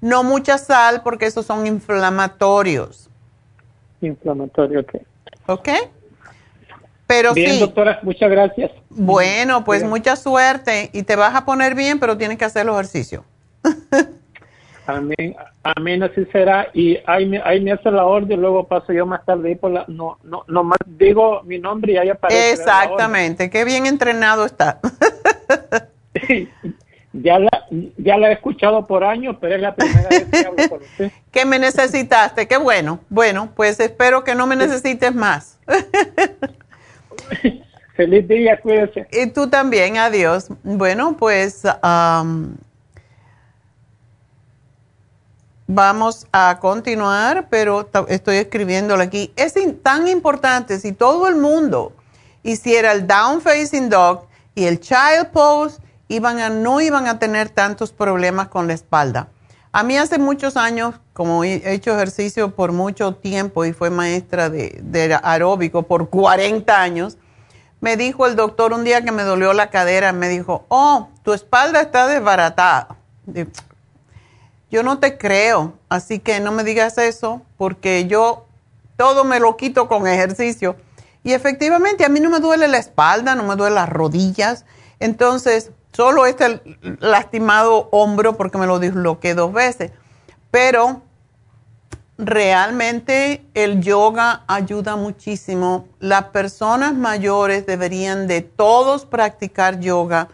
No 0.00 0.22
mucha 0.22 0.58
sal 0.58 1.02
porque 1.02 1.26
esos 1.26 1.46
son 1.46 1.66
inflamatorios. 1.66 3.08
Inflamatorios, 4.00 4.84
ok. 4.84 5.02
¿Ok? 5.46 5.68
Pero 7.06 7.34
bien, 7.34 7.60
doctora, 7.60 8.00
muchas 8.02 8.30
gracias. 8.30 8.72
Bueno, 8.90 9.64
pues 9.64 9.84
mucha 9.84 10.16
suerte 10.16 10.90
y 10.92 11.04
te 11.04 11.14
vas 11.14 11.34
a 11.34 11.44
poner 11.44 11.74
bien, 11.74 12.00
pero 12.00 12.18
tienes 12.18 12.36
que 12.36 12.44
hacer 12.44 12.66
el 12.66 12.72
ejercicio. 12.72 13.24
Amén, 14.88 15.34
amén, 15.64 16.02
así 16.04 16.24
será. 16.26 16.68
Y 16.72 16.96
ahí 17.06 17.26
me, 17.26 17.40
ahí 17.42 17.60
me 17.60 17.72
hace 17.72 17.90
la 17.90 18.04
orden, 18.04 18.40
luego 18.40 18.68
paso 18.68 18.92
yo 18.92 19.04
más 19.04 19.24
tarde 19.24 19.50
y 19.50 19.54
por 19.56 19.72
la, 19.72 19.84
no, 19.88 20.16
no, 20.22 20.44
nomás 20.46 20.78
digo 20.86 21.42
mi 21.42 21.58
nombre 21.58 21.94
y 21.94 21.96
ahí 21.96 22.08
aparece. 22.08 22.52
Exactamente, 22.52 23.50
qué 23.50 23.64
bien 23.64 23.86
entrenado 23.86 24.46
está. 24.46 24.78
ya 27.22 27.38
la, 27.38 27.66
ya 27.96 28.16
la 28.16 28.30
he 28.30 28.32
escuchado 28.32 28.86
por 28.86 29.04
años, 29.04 29.36
pero 29.40 29.54
es 29.54 29.60
la 29.60 29.74
primera 29.74 30.08
vez 30.08 30.24
que 30.24 30.38
hablo 30.38 30.68
con 30.68 30.82
usted. 30.82 31.12
que 31.32 31.44
me 31.44 31.58
necesitaste, 31.58 32.46
qué 32.46 32.56
bueno. 32.56 33.00
Bueno, 33.08 33.50
pues 33.54 33.80
espero 33.80 34.24
que 34.24 34.34
no 34.34 34.46
me 34.46 34.56
necesites 34.56 35.14
más. 35.14 35.58
Feliz 37.96 38.28
día, 38.28 38.60
cuídese. 38.60 39.06
Y 39.10 39.28
tú 39.28 39.48
también, 39.48 39.96
adiós. 39.96 40.48
Bueno, 40.62 41.16
pues 41.18 41.62
Vamos 45.68 46.28
a 46.30 46.58
continuar, 46.60 47.48
pero 47.50 47.88
estoy 48.08 48.36
escribiéndolo 48.36 49.02
aquí. 49.02 49.32
Es 49.34 49.54
tan 49.82 50.06
importante 50.06 50.78
si 50.78 50.92
todo 50.92 51.26
el 51.26 51.34
mundo 51.34 51.92
hiciera 52.44 52.92
el 52.92 53.04
down 53.04 53.40
facing 53.40 53.90
dog 53.90 54.26
y 54.54 54.66
el 54.66 54.78
child 54.78 55.32
pose, 55.32 55.80
no 56.08 56.80
iban 56.80 57.06
a 57.06 57.18
tener 57.18 57.50
tantos 57.50 57.92
problemas 57.92 58.48
con 58.48 58.66
la 58.66 58.74
espalda. 58.74 59.28
A 59.72 59.82
mí 59.82 59.98
hace 59.98 60.18
muchos 60.18 60.56
años, 60.56 60.94
como 61.12 61.44
he 61.44 61.74
hecho 61.74 61.94
ejercicio 61.94 62.54
por 62.54 62.72
mucho 62.72 63.14
tiempo 63.14 63.64
y 63.66 63.74
fue 63.74 63.90
maestra 63.90 64.48
de, 64.48 65.20
aeróbico 65.22 65.82
por 65.82 66.08
40 66.08 66.80
años, 66.80 67.18
me 67.80 67.98
dijo 67.98 68.26
el 68.26 68.36
doctor 68.36 68.72
un 68.72 68.84
día 68.84 69.04
que 69.04 69.12
me 69.12 69.22
dolió 69.22 69.52
la 69.52 69.68
cadera, 69.68 70.12
me 70.12 70.28
dijo, 70.28 70.64
oh, 70.68 71.10
tu 71.22 71.34
espalda 71.34 71.82
está 71.82 72.06
desbaratada. 72.06 72.96
Yo 74.70 74.82
no 74.82 74.98
te 74.98 75.18
creo, 75.18 75.74
así 75.90 76.20
que 76.20 76.40
no 76.40 76.52
me 76.52 76.64
digas 76.64 76.96
eso 76.96 77.42
porque 77.58 78.06
yo 78.06 78.46
todo 78.96 79.24
me 79.24 79.40
lo 79.40 79.56
quito 79.58 79.88
con 79.88 80.06
ejercicio. 80.06 80.76
Y 81.22 81.34
efectivamente 81.34 82.04
a 82.04 82.08
mí 82.08 82.20
no 82.20 82.30
me 82.30 82.40
duele 82.40 82.66
la 82.66 82.78
espalda, 82.78 83.34
no 83.34 83.42
me 83.42 83.56
duele 83.56 83.74
las 83.74 83.88
rodillas. 83.88 84.64
Entonces, 85.00 85.70
solo 85.96 86.26
este 86.26 86.60
lastimado 87.00 87.88
hombro 87.90 88.36
porque 88.36 88.58
me 88.58 88.66
lo 88.66 88.78
disloqué 88.78 89.34
dos 89.34 89.52
veces. 89.52 89.92
Pero 90.50 91.00
realmente 92.18 93.46
el 93.54 93.80
yoga 93.80 94.44
ayuda 94.46 94.96
muchísimo. 94.96 95.88
Las 95.98 96.24
personas 96.24 96.92
mayores 96.92 97.64
deberían 97.64 98.26
de 98.26 98.42
todos 98.42 99.06
practicar 99.06 99.80
yoga 99.80 100.28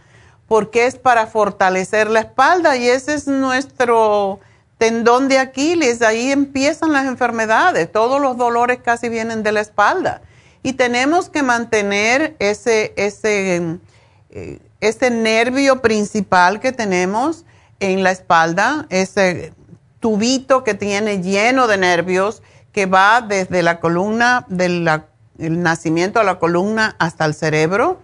porque 0.48 0.86
es 0.86 0.96
para 0.96 1.28
fortalecer 1.28 2.10
la 2.10 2.20
espalda 2.20 2.76
y 2.76 2.88
ese 2.88 3.14
es 3.14 3.28
nuestro 3.28 4.40
tendón 4.78 5.28
de 5.28 5.38
Aquiles, 5.38 6.02
ahí 6.02 6.32
empiezan 6.32 6.92
las 6.92 7.06
enfermedades, 7.06 7.90
todos 7.90 8.20
los 8.20 8.36
dolores 8.36 8.80
casi 8.82 9.08
vienen 9.08 9.44
de 9.44 9.52
la 9.52 9.60
espalda 9.60 10.22
y 10.64 10.72
tenemos 10.72 11.30
que 11.30 11.44
mantener 11.44 12.34
ese, 12.40 12.92
ese, 12.96 13.78
eh, 14.30 14.58
ese 14.82 15.10
nervio 15.10 15.80
principal 15.80 16.60
que 16.60 16.72
tenemos 16.72 17.46
en 17.78 18.02
la 18.02 18.10
espalda, 18.10 18.86
ese 18.90 19.54
tubito 20.00 20.64
que 20.64 20.74
tiene 20.74 21.22
lleno 21.22 21.68
de 21.68 21.78
nervios 21.78 22.42
que 22.72 22.86
va 22.86 23.20
desde 23.20 23.62
la 23.62 23.78
columna, 23.78 24.44
del 24.48 24.84
nacimiento 25.38 26.18
de 26.18 26.24
la 26.24 26.40
columna 26.40 26.96
hasta 26.98 27.24
el 27.24 27.34
cerebro 27.34 28.00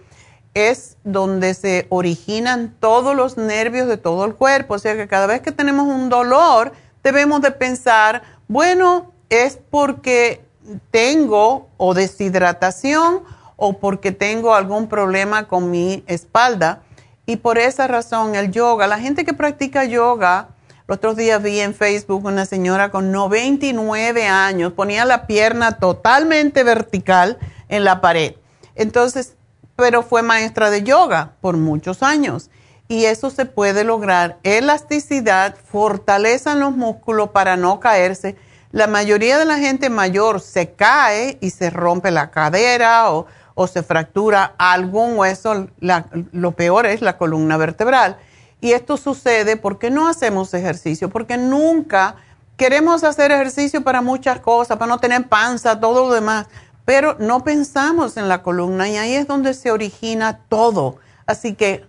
es 0.53 0.97
donde 1.03 1.53
se 1.53 1.85
originan 1.89 2.73
todos 2.79 3.15
los 3.15 3.37
nervios 3.37 3.87
de 3.87 3.97
todo 3.97 4.23
el 4.23 4.35
cuerpo. 4.35 4.75
O 4.75 4.79
sea 4.79 4.95
que 4.95 5.07
cada 5.07 5.27
vez 5.27 5.41
que 5.41 5.51
tenemos 5.51 5.85
un 5.85 6.07
dolor, 6.07 6.71
debemos 7.03 7.41
de 7.41 7.51
pensar, 7.51 8.23
bueno, 8.47 9.11
es 9.29 9.59
porque 9.69 10.45
tengo 10.91 11.67
o 11.77 11.93
deshidratación 11.93 13.23
o 13.59 13.73
porque 13.77 14.11
tengo 14.11 14.55
algún 14.55 14.87
problema 14.87 15.47
con 15.47 15.69
mi 15.69 16.03
espalda. 16.07 16.81
Y 17.25 17.35
por 17.35 17.57
esa 17.57 17.87
razón 17.87 18.35
el 18.35 18.51
yoga, 18.51 18.87
la 18.87 18.99
gente 18.99 19.25
que 19.25 19.33
practica 19.33 19.83
yoga 19.83 20.49
Los 20.87 20.97
otros 20.97 21.15
días 21.17 21.43
vi 21.43 21.59
en 21.59 21.75
Facebook 21.75 22.25
una 22.25 22.45
señora 22.45 22.89
con 22.89 23.11
99 23.11 24.25
años, 24.25 24.73
ponía 24.73 25.05
la 25.05 25.27
pierna 25.27 25.73
totalmente 25.73 26.63
vertical 26.63 27.37
en 27.67 27.83
la 27.83 28.01
pared. 28.01 28.33
Entonces, 28.73 29.35
pero 29.75 30.01
fue 30.01 30.23
maestra 30.23 30.69
de 30.71 30.83
yoga 30.83 31.33
por 31.41 31.57
muchos 31.57 32.01
años. 32.01 32.49
Y 32.87 33.05
eso 33.05 33.29
se 33.29 33.45
puede 33.45 33.83
lograr. 33.83 34.39
Elasticidad, 34.41 35.55
fortaleza 35.55 36.53
en 36.53 36.61
los 36.61 36.75
músculos 36.75 37.29
para 37.29 37.55
no 37.55 37.79
caerse. 37.79 38.35
La 38.71 38.87
mayoría 38.87 39.37
de 39.37 39.45
la 39.45 39.57
gente 39.57 39.89
mayor 39.89 40.41
se 40.41 40.71
cae 40.73 41.37
y 41.41 41.51
se 41.51 41.69
rompe 41.69 42.11
la 42.11 42.29
cadera 42.31 43.11
o, 43.11 43.27
se 43.67 43.83
fractura 43.83 44.53
algún 44.57 45.17
hueso. 45.17 45.67
lo 45.79 46.51
peor 46.51 46.85
es 46.85 47.01
la 47.01 47.17
columna 47.17 47.57
vertebral. 47.57 48.17
Y 48.61 48.73
esto 48.73 48.97
sucede 48.97 49.55
porque 49.57 49.89
no 49.89 50.07
hacemos 50.07 50.53
ejercicio, 50.53 51.09
porque 51.09 51.37
nunca 51.37 52.15
queremos 52.57 53.05
hacer 53.05 53.31
ejercicio 53.31 53.83
para 53.83 54.01
muchas 54.01 54.39
cosas, 54.41 54.77
para 54.77 54.89
no 54.89 54.99
tener 54.99 55.27
panza, 55.29 55.79
todo 55.79 56.07
lo 56.07 56.13
demás, 56.13 56.47
pero 56.83 57.15
no 57.17 57.43
pensamos 57.43 58.17
en 58.17 58.27
la 58.27 58.43
columna 58.43 58.89
y 58.89 58.97
ahí 58.97 59.13
es 59.13 59.27
donde 59.27 59.53
se 59.53 59.71
origina 59.71 60.39
todo. 60.49 60.97
Así 61.25 61.53
que 61.53 61.85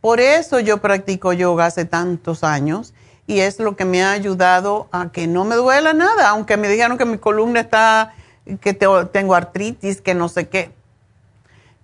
por 0.00 0.20
eso 0.20 0.60
yo 0.60 0.78
practico 0.78 1.32
yoga 1.32 1.66
hace 1.66 1.84
tantos 1.84 2.42
años 2.42 2.94
y 3.26 3.40
es 3.40 3.58
lo 3.58 3.76
que 3.76 3.84
me 3.84 4.02
ha 4.02 4.12
ayudado 4.12 4.88
a 4.92 5.10
que 5.10 5.26
no 5.26 5.44
me 5.44 5.56
duela 5.56 5.92
nada, 5.92 6.28
aunque 6.28 6.56
me 6.56 6.68
dijeron 6.68 6.96
que 6.96 7.04
mi 7.04 7.18
columna 7.18 7.60
está, 7.60 8.14
que 8.60 8.74
tengo 8.74 9.34
artritis, 9.34 10.00
que 10.00 10.14
no 10.14 10.28
sé 10.28 10.48
qué. 10.48 10.72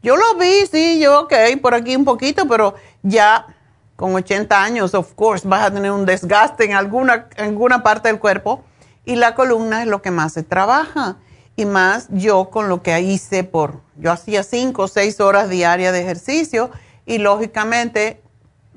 Yo 0.03 0.17
lo 0.17 0.35
vi, 0.37 0.67
sí, 0.71 0.99
yo, 0.99 1.21
ok, 1.21 1.35
por 1.61 1.75
aquí 1.75 1.95
un 1.95 2.05
poquito, 2.05 2.49
pero 2.49 2.75
ya 3.03 3.47
con 3.97 4.15
80 4.15 4.63
años, 4.63 4.95
of 4.95 5.13
course, 5.15 5.47
vas 5.47 5.67
a 5.67 5.71
tener 5.71 5.91
un 5.91 6.07
desgaste 6.07 6.65
en 6.65 6.73
alguna, 6.73 7.29
en 7.37 7.51
alguna 7.51 7.83
parte 7.83 8.09
del 8.09 8.19
cuerpo 8.19 8.65
y 9.05 9.17
la 9.17 9.35
columna 9.35 9.83
es 9.83 9.89
lo 9.89 10.01
que 10.01 10.11
más 10.11 10.33
se 10.33 10.43
trabaja. 10.43 11.17
Y 11.57 11.67
más 11.67 12.07
yo 12.11 12.49
con 12.49 12.71
lo 12.71 12.83
que 12.83 12.99
hice 13.03 13.45
por, 13.45 13.83
yo 13.99 14.11
hacía 14.13 14.43
5 14.43 14.83
o 14.83 14.89
6 14.89 15.21
horas 15.21 15.51
diarias 15.51 15.93
de 15.93 16.01
ejercicio 16.01 16.71
y 17.05 17.19
lógicamente 17.19 18.23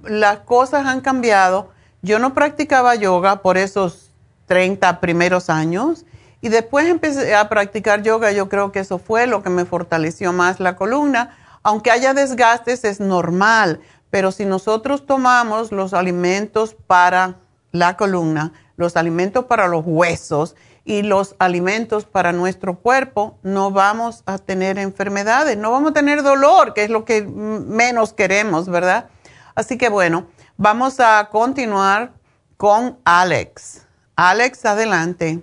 las 0.03 0.39
cosas 0.39 0.85
han 0.85 0.99
cambiado. 0.99 1.69
Yo 2.01 2.19
no 2.19 2.33
practicaba 2.33 2.95
yoga 2.95 3.41
por 3.41 3.57
esos 3.57 4.11
30 4.47 4.99
primeros 4.99 5.49
años 5.49 6.03
y 6.43 6.49
después 6.49 6.87
empecé 6.87 7.33
a 7.33 7.49
practicar 7.49 8.03
yoga. 8.03 8.31
Yo 8.31 8.49
creo 8.49 8.71
que 8.71 8.81
eso 8.81 8.99
fue 8.99 9.25
lo 9.25 9.41
que 9.41 9.49
me 9.49 9.65
fortaleció 9.65 10.31
más 10.31 10.59
la 10.59 10.75
columna. 10.75 11.35
Aunque 11.63 11.89
haya 11.89 12.13
desgastes, 12.13 12.83
es 12.83 12.99
normal 12.99 13.79
pero 14.13 14.31
si 14.31 14.45
nosotros 14.45 15.07
tomamos 15.07 15.71
los 15.71 15.95
alimentos 15.95 16.75
para 16.75 17.39
la 17.71 17.97
columna, 17.97 18.53
los 18.75 18.95
alimentos 18.95 19.45
para 19.45 19.67
los 19.67 19.81
huesos 19.87 20.55
y 20.85 21.01
los 21.01 21.35
alimentos 21.39 22.05
para 22.05 22.31
nuestro 22.31 22.77
cuerpo, 22.77 23.39
no 23.41 23.71
vamos 23.71 24.21
a 24.27 24.37
tener 24.37 24.77
enfermedades, 24.77 25.57
no 25.57 25.71
vamos 25.71 25.89
a 25.89 25.93
tener 25.95 26.21
dolor, 26.21 26.75
que 26.75 26.83
es 26.83 26.91
lo 26.91 27.05
que 27.05 27.23
menos 27.23 28.13
queremos, 28.13 28.69
¿verdad? 28.69 29.09
Así 29.55 29.79
que 29.79 29.89
bueno, 29.89 30.27
vamos 30.57 30.99
a 30.99 31.29
continuar 31.31 32.13
con 32.55 32.99
Alex. 33.05 33.87
Alex, 34.15 34.63
adelante. 34.63 35.41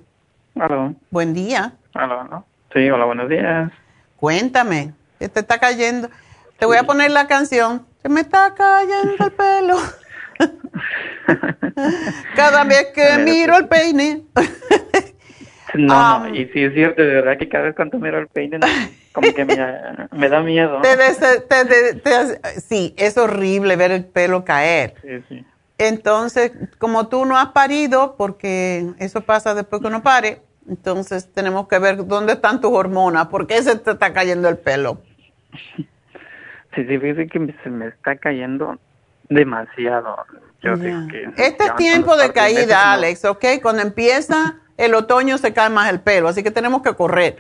Hola. 0.55 0.95
Buen 1.11 1.35
día. 1.35 1.73
Hola, 1.95 2.45
Sí, 2.73 2.89
hola, 2.89 3.05
buenos 3.05 3.29
días. 3.29 3.73
Cuéntame, 4.17 4.93
¿qué 5.19 5.29
te 5.29 5.41
está 5.41 5.59
cayendo? 5.59 6.09
Te 6.59 6.67
voy 6.67 6.77
a 6.77 6.85
poner 6.85 7.11
la 7.11 7.27
canción 7.27 7.87
se 8.03 8.09
me 8.09 8.21
está 8.21 8.55
cayendo 8.55 9.25
el 9.25 9.33
pelo. 9.33 9.77
cada 12.35 12.65
vez 12.65 12.87
que 12.95 13.19
miro 13.19 13.59
el 13.59 13.69
peine. 13.69 14.23
no, 15.75 15.87
no, 15.87 15.95
ah. 15.95 16.31
y 16.33 16.47
sí 16.47 16.65
es 16.65 16.73
cierto, 16.73 17.03
de 17.03 17.15
verdad 17.15 17.37
que 17.39 17.49
cada 17.49 17.65
vez 17.65 17.77
cuando 17.77 17.99
miro 17.99 18.19
el 18.19 18.29
peine, 18.29 18.59
como 19.13 19.35
que 19.35 19.45
me, 19.45 20.29
da 20.29 20.41
miedo. 20.41 20.81
sí, 22.69 22.95
es 22.97 23.19
horrible 23.19 23.77
ver 23.77 23.91
el 23.91 24.07
pelo 24.07 24.45
caer. 24.45 24.95
Sí, 25.03 25.23
sí. 25.29 25.45
Entonces, 25.81 26.52
como 26.77 27.09
tú 27.09 27.24
no 27.24 27.39
has 27.39 27.48
parido, 27.48 28.15
porque 28.19 28.93
eso 28.98 29.23
pasa 29.23 29.55
después 29.55 29.81
que 29.81 29.89
uno 29.89 30.02
pare, 30.02 30.43
entonces 30.69 31.32
tenemos 31.32 31.69
que 31.69 31.78
ver 31.78 32.07
dónde 32.07 32.35
están 32.35 32.61
tus 32.61 32.70
hormonas, 32.70 33.28
por 33.28 33.47
qué 33.47 33.62
se 33.62 33.77
te 33.77 33.93
está 33.93 34.12
cayendo 34.12 34.51
el 34.51 34.59
pelo. 34.59 35.01
Sí, 35.74 35.86
sí, 36.74 36.85
fíjese 36.85 37.28
que 37.28 37.55
se 37.65 37.70
me 37.70 37.89
está 37.89 38.16
cayendo 38.16 38.78
demasiado. 39.31 40.16
Yo 40.62 40.74
que 40.78 41.31
este 41.39 41.65
es 41.65 41.77
tiempo 41.77 42.15
de 42.15 42.31
caída, 42.31 42.93
Alex, 42.93 43.24
¿ok? 43.24 43.47
Cuando 43.62 43.81
empieza 43.81 44.57
el 44.77 44.94
otoño 44.94 45.39
se 45.39 45.55
cae 45.55 45.70
más 45.70 45.89
el 45.89 46.01
pelo, 46.01 46.28
así 46.28 46.43
que 46.43 46.51
tenemos 46.51 46.82
que 46.82 46.94
correr. 46.94 47.39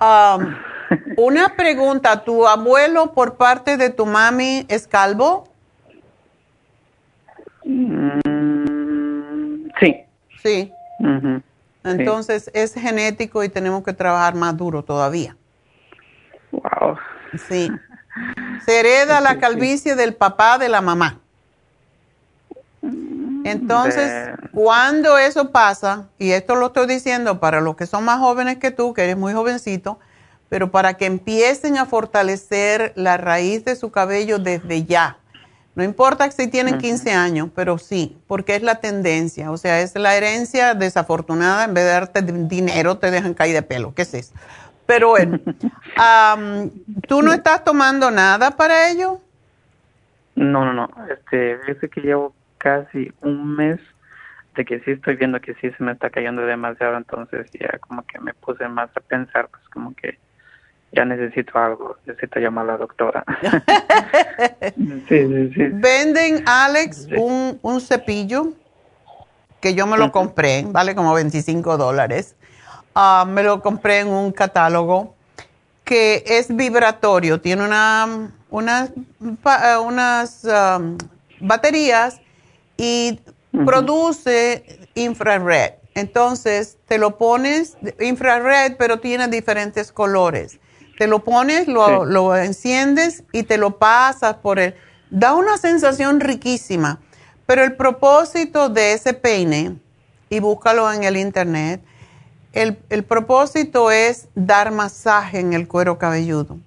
Um, 0.00 0.56
una 1.18 1.50
pregunta, 1.56 2.24
¿tu 2.24 2.46
abuelo 2.46 3.12
por 3.12 3.36
parte 3.36 3.76
de 3.76 3.90
tu 3.90 4.06
mami 4.06 4.64
es 4.70 4.86
calvo? 4.86 5.55
Mm, 7.66 9.68
sí. 9.80 9.96
Sí. 10.42 10.72
Entonces 11.84 12.50
es 12.54 12.74
genético 12.74 13.44
y 13.44 13.48
tenemos 13.48 13.84
que 13.84 13.92
trabajar 13.92 14.34
más 14.34 14.56
duro 14.56 14.82
todavía. 14.82 15.36
Wow. 16.52 16.96
Sí. 17.48 17.70
Se 18.64 18.80
hereda 18.80 19.20
la 19.20 19.38
calvicie 19.38 19.94
del 19.94 20.14
papá 20.14 20.58
de 20.58 20.68
la 20.68 20.80
mamá. 20.80 21.20
Entonces, 23.44 24.34
cuando 24.52 25.18
eso 25.18 25.52
pasa, 25.52 26.08
y 26.18 26.32
esto 26.32 26.56
lo 26.56 26.68
estoy 26.68 26.88
diciendo 26.88 27.38
para 27.38 27.60
los 27.60 27.76
que 27.76 27.86
son 27.86 28.04
más 28.04 28.18
jóvenes 28.18 28.56
que 28.56 28.72
tú, 28.72 28.92
que 28.92 29.04
eres 29.04 29.16
muy 29.16 29.34
jovencito, 29.34 30.00
pero 30.48 30.70
para 30.70 30.94
que 30.94 31.06
empiecen 31.06 31.76
a 31.76 31.86
fortalecer 31.86 32.92
la 32.96 33.16
raíz 33.16 33.64
de 33.64 33.76
su 33.76 33.90
cabello 33.90 34.38
desde 34.38 34.84
ya. 34.84 35.18
No 35.76 35.84
importa 35.84 36.30
si 36.30 36.48
tienen 36.48 36.78
15 36.78 37.12
años, 37.12 37.50
pero 37.54 37.76
sí, 37.76 38.16
porque 38.26 38.56
es 38.56 38.62
la 38.62 38.76
tendencia. 38.76 39.50
O 39.50 39.58
sea, 39.58 39.82
es 39.82 39.94
la 39.94 40.16
herencia 40.16 40.74
desafortunada. 40.74 41.64
En 41.64 41.74
vez 41.74 41.84
de 41.84 41.90
darte 41.90 42.22
dinero, 42.22 42.96
te 42.96 43.10
dejan 43.10 43.34
caer 43.34 43.52
de 43.52 43.62
pelo. 43.62 43.94
¿Qué 43.94 44.02
es 44.02 44.14
eso? 44.14 44.34
Pero 44.86 45.10
bueno, 45.10 45.38
¿tú 47.06 47.20
no 47.20 47.30
estás 47.30 47.62
tomando 47.62 48.10
nada 48.10 48.52
para 48.52 48.90
ello? 48.90 49.20
No, 50.34 50.64
no, 50.64 50.72
no. 50.72 50.88
Este, 51.12 51.58
dice 51.66 51.90
que 51.90 52.00
llevo 52.00 52.34
casi 52.56 53.12
un 53.20 53.54
mes 53.54 53.78
de 54.54 54.64
que 54.64 54.80
sí 54.80 54.92
estoy 54.92 55.16
viendo 55.16 55.42
que 55.42 55.52
sí 55.56 55.70
se 55.76 55.84
me 55.84 55.92
está 55.92 56.08
cayendo 56.08 56.40
demasiado, 56.40 56.96
entonces 56.96 57.50
ya 57.52 57.78
como 57.80 58.02
que 58.06 58.18
me 58.18 58.32
puse 58.32 58.66
más 58.68 58.88
a 58.96 59.00
pensar, 59.00 59.48
pues 59.50 59.62
como 59.68 59.94
que 59.94 60.18
ya 60.92 61.04
necesito 61.04 61.58
algo, 61.58 61.96
necesito 62.06 62.40
llamar 62.40 62.64
a 62.64 62.72
la 62.72 62.78
doctora. 62.78 63.24
sí, 64.76 65.04
sí, 65.08 65.52
sí. 65.54 65.62
Venden, 65.72 66.44
Alex, 66.46 67.08
un, 67.16 67.58
un 67.62 67.80
cepillo 67.80 68.52
que 69.60 69.74
yo 69.74 69.86
me 69.86 69.96
lo 69.98 70.12
compré, 70.12 70.64
vale 70.68 70.94
como 70.94 71.12
25 71.14 71.76
dólares 71.76 72.36
Ah, 72.98 73.26
me 73.28 73.42
lo 73.42 73.60
compré 73.60 74.00
en 74.00 74.08
un 74.08 74.32
catálogo 74.32 75.14
que 75.84 76.24
es 76.26 76.48
vibratorio, 76.48 77.38
tiene 77.42 77.62
una, 77.62 78.32
unas 78.48 80.44
um, 80.44 80.96
baterías 81.38 82.22
y 82.78 83.20
produce 83.66 84.88
infrared. 84.94 85.74
Entonces, 85.94 86.78
te 86.86 86.96
lo 86.96 87.18
pones 87.18 87.76
infrared, 88.00 88.78
pero 88.78 88.98
tiene 88.98 89.28
diferentes 89.28 89.92
colores. 89.92 90.58
Te 90.98 91.06
lo 91.06 91.24
pones, 91.24 91.68
lo, 91.68 92.04
lo 92.04 92.36
enciendes 92.36 93.24
y 93.32 93.42
te 93.42 93.58
lo 93.58 93.78
pasas 93.78 94.36
por 94.36 94.58
él. 94.58 94.74
Da 95.10 95.34
una 95.34 95.58
sensación 95.58 96.20
riquísima. 96.20 97.00
Pero 97.46 97.62
el 97.62 97.76
propósito 97.76 98.68
de 98.68 98.92
ese 98.92 99.12
peine, 99.12 99.76
y 100.28 100.40
búscalo 100.40 100.92
en 100.92 101.04
el 101.04 101.16
internet, 101.16 101.80
el, 102.52 103.04
propósito 103.04 103.90
es 103.90 104.28
dar 104.34 104.70
masaje 104.70 105.40
en 105.40 105.52
el 105.52 105.68
cuero 105.68 105.98
cabelludo. 105.98 106.58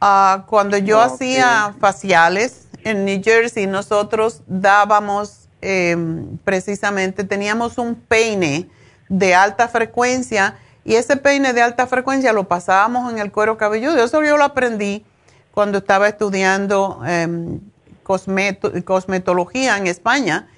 Ah, 0.00 0.44
cuando 0.48 0.78
yo 0.78 1.00
hacía 1.00 1.74
faciales 1.78 2.66
en 2.82 3.04
New 3.04 3.20
Jersey, 3.22 3.66
nosotros 3.66 4.42
dábamos 4.46 5.48
em, 5.60 6.38
precisamente, 6.38 7.24
teníamos 7.24 7.76
un 7.76 7.94
peine 7.94 8.68
de 9.08 9.34
alta 9.34 9.68
frecuencia 9.68 10.56
y 10.84 10.94
ese 10.94 11.16
peine 11.16 11.52
de 11.52 11.62
alta 11.62 11.86
frecuencia 11.86 12.32
lo 12.32 12.44
pasábamos 12.44 13.12
en 13.12 13.18
el 13.18 13.30
cuero 13.30 13.56
cabelludo. 13.56 14.02
Eso 14.02 14.22
yo 14.22 14.36
lo 14.36 14.44
aprendí 14.44 15.04
cuando 15.52 15.78
estaba 15.78 16.08
estudiando 16.08 17.00
em, 17.06 17.60
cosmetología 18.02 19.76
en 19.76 19.86
España 19.86 20.48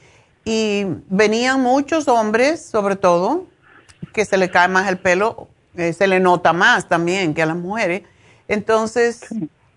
y 0.44 0.86
venían 1.09 1.60
muchos 1.60 2.09
hombres, 2.09 2.64
sobre 2.64 2.96
todo, 2.96 3.46
que 4.12 4.24
se 4.24 4.36
le 4.36 4.51
cae 4.51 4.68
más 4.68 4.88
el 4.88 4.98
pelo, 4.98 5.48
eh, 5.76 5.92
se 5.92 6.06
le 6.06 6.20
nota 6.20 6.52
más 6.52 6.88
también 6.88 7.34
que 7.34 7.42
a 7.42 7.46
las 7.46 7.56
mujeres. 7.56 8.02
Entonces, 8.48 9.26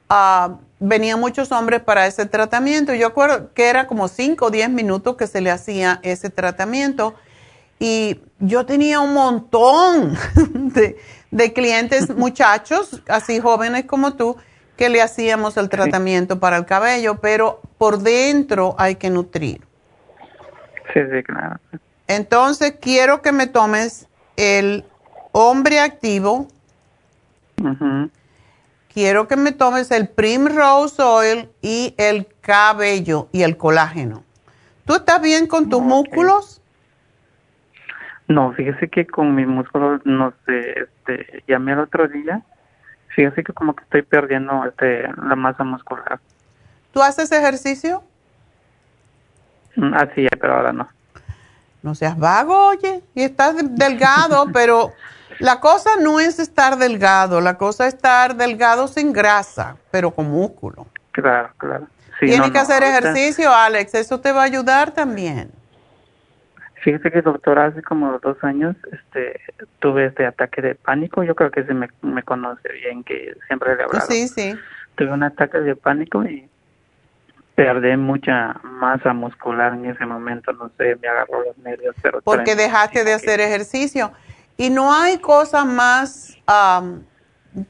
ah, 0.10 0.58
venían 0.80 1.20
muchos 1.20 1.52
hombres 1.52 1.82
para 1.82 2.06
ese 2.06 2.26
tratamiento. 2.26 2.94
Yo 2.94 3.08
acuerdo 3.08 3.54
que 3.54 3.66
era 3.70 3.88
como 3.88 4.08
5 4.08 4.46
o 4.46 4.52
10 4.52 4.70
minutos 4.70 5.16
que 5.16 5.28
se 5.28 5.42
le 5.42 5.52
hacía 5.52 6.00
ese 6.04 6.30
tratamiento. 6.30 7.16
Y 7.80 8.22
yo 8.40 8.66
tenía 8.66 9.00
un 9.00 9.14
montón 9.14 10.18
de, 10.54 10.98
de 11.32 11.54
clientes, 11.54 12.10
muchachos, 12.16 13.02
así 13.08 13.40
jóvenes 13.40 13.86
como 13.86 14.14
tú, 14.14 14.38
que 14.76 14.90
le 14.90 15.02
hacíamos 15.02 15.58
el 15.58 15.70
tratamiento 15.70 16.40
para 16.40 16.58
el 16.58 16.66
cabello, 16.66 17.20
pero 17.20 17.62
por 17.78 18.00
dentro 18.00 18.76
hay 18.78 18.96
que 18.96 19.10
nutrir. 19.10 19.62
Sí, 20.94 21.00
sí, 21.12 21.24
claro. 21.24 21.60
Entonces 22.08 22.76
quiero 22.80 23.22
que 23.22 23.32
me 23.32 23.48
tomes 23.48 24.08
el 24.38 24.86
hombre 25.32 25.80
activo. 25.80 26.48
Quiero 28.94 29.28
que 29.28 29.36
me 29.36 29.52
tomes 29.52 29.92
el 29.92 30.08
Primrose 30.08 31.02
Oil 31.02 31.50
y 31.62 31.94
el 31.98 32.28
cabello 32.42 33.28
y 33.32 33.44
el 33.44 33.58
colágeno. 33.58 34.24
¿Tú 34.86 34.96
estás 34.96 35.22
bien 35.22 35.48
con 35.48 35.70
tus 35.70 35.82
músculos? 35.82 36.57
No, 38.28 38.52
fíjese 38.54 38.90
que 38.90 39.08
con 39.08 39.36
mis 39.36 39.48
músculos, 39.48 40.02
no 40.06 40.34
sé, 40.46 40.82
este, 40.82 41.44
llamé 41.48 41.74
el 41.74 41.80
otro 41.80 42.08
día. 42.08 42.42
Fíjese 43.16 43.44
que 43.44 43.54
como 43.54 43.76
que 43.76 43.84
estoy 43.84 44.02
perdiendo 44.02 44.66
este, 44.66 45.04
la 45.24 45.36
masa 45.36 45.64
muscular. 45.64 46.20
¿Tú 46.92 47.02
haces 47.02 47.32
ejercicio? 47.32 48.04
Mm, 49.76 49.94
Así, 49.94 50.28
pero 50.42 50.56
ahora 50.56 50.74
no. 50.74 50.90
No 51.82 51.96
seas 51.96 52.18
vago, 52.18 52.68
oye, 52.68 53.02
y 53.16 53.24
estás 53.24 53.56
delgado, 53.76 54.48
pero 54.54 54.92
la 55.40 55.60
cosa 55.60 55.92
no 56.02 56.20
es 56.20 56.40
estar 56.40 56.78
delgado, 56.78 57.40
la 57.40 57.58
cosa 57.58 57.88
es 57.88 57.94
estar 57.94 58.36
delgado 58.36 58.88
sin 58.88 59.14
grasa, 59.14 59.78
pero 59.90 60.12
con 60.12 60.30
músculo. 60.30 60.88
Claro, 61.12 61.52
claro. 61.58 61.88
Sí, 62.20 62.26
Tienes 62.26 62.48
no, 62.48 62.52
que 62.52 62.60
hacer 62.60 62.84
ejercicio, 62.84 63.54
Alex, 63.54 63.94
eso 63.94 64.20
te 64.20 64.32
va 64.32 64.42
a 64.42 64.46
ayudar 64.46 64.92
también. 64.92 65.52
Fíjese 66.84 67.12
que 67.12 67.22
doctor, 67.22 67.58
hace 67.60 67.82
como 67.82 68.20
dos 68.20 68.38
años 68.44 68.76
este, 68.92 69.42
tuve 69.80 70.06
este 70.06 70.26
ataque 70.26 70.62
de 70.62 70.76
pánico. 70.76 71.24
Yo 71.24 71.36
creo 71.36 71.52
que 71.52 71.64
se 71.64 71.74
me, 71.74 71.90
me 72.02 72.24
conoce 72.24 72.72
bien, 72.74 73.04
que 73.04 73.36
siempre 73.48 73.76
le 73.76 73.82
he 73.82 73.86
hablado. 73.86 74.06
Sí, 74.08 74.28
sí. 74.28 74.56
Tuve 74.96 75.12
un 75.12 75.24
ataque 75.24 75.60
de 75.60 75.76
pánico 75.76 76.24
y 76.24 76.48
perdí 77.56 77.98
mucha 77.98 78.60
masa 78.64 79.14
muscular 79.14 79.74
en 79.74 79.88
ese 79.88 80.06
momento. 80.06 80.54
No 80.54 80.70
sé, 80.78 80.96
me 81.02 81.08
agarró 81.08 81.44
los 81.44 81.58
nervios. 81.58 81.96
Pero 82.04 82.22
porque 82.22 82.56
dejaste 82.56 83.04
de 83.04 83.14
hacer 83.14 83.40
ejercicio. 83.40 84.12
Y 84.58 84.70
no 84.70 84.94
hay 84.94 85.18
cosa 85.18 85.66
más, 85.66 86.38
am, 86.46 87.04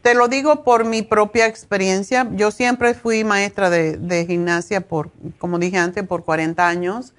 te 0.01 0.13
lo 0.13 0.27
digo 0.27 0.63
por 0.63 0.85
mi 0.85 1.01
propia 1.01 1.47
experiencia, 1.47 2.27
yo 2.31 2.51
siempre 2.51 2.93
fui 2.93 3.23
maestra 3.23 3.69
de, 3.69 3.97
de 3.97 4.25
gimnasia 4.25 4.81
por, 4.81 5.11
como 5.37 5.59
dije 5.59 5.77
antes, 5.77 6.05
por 6.05 6.23
40 6.23 6.67
años, 6.67 7.13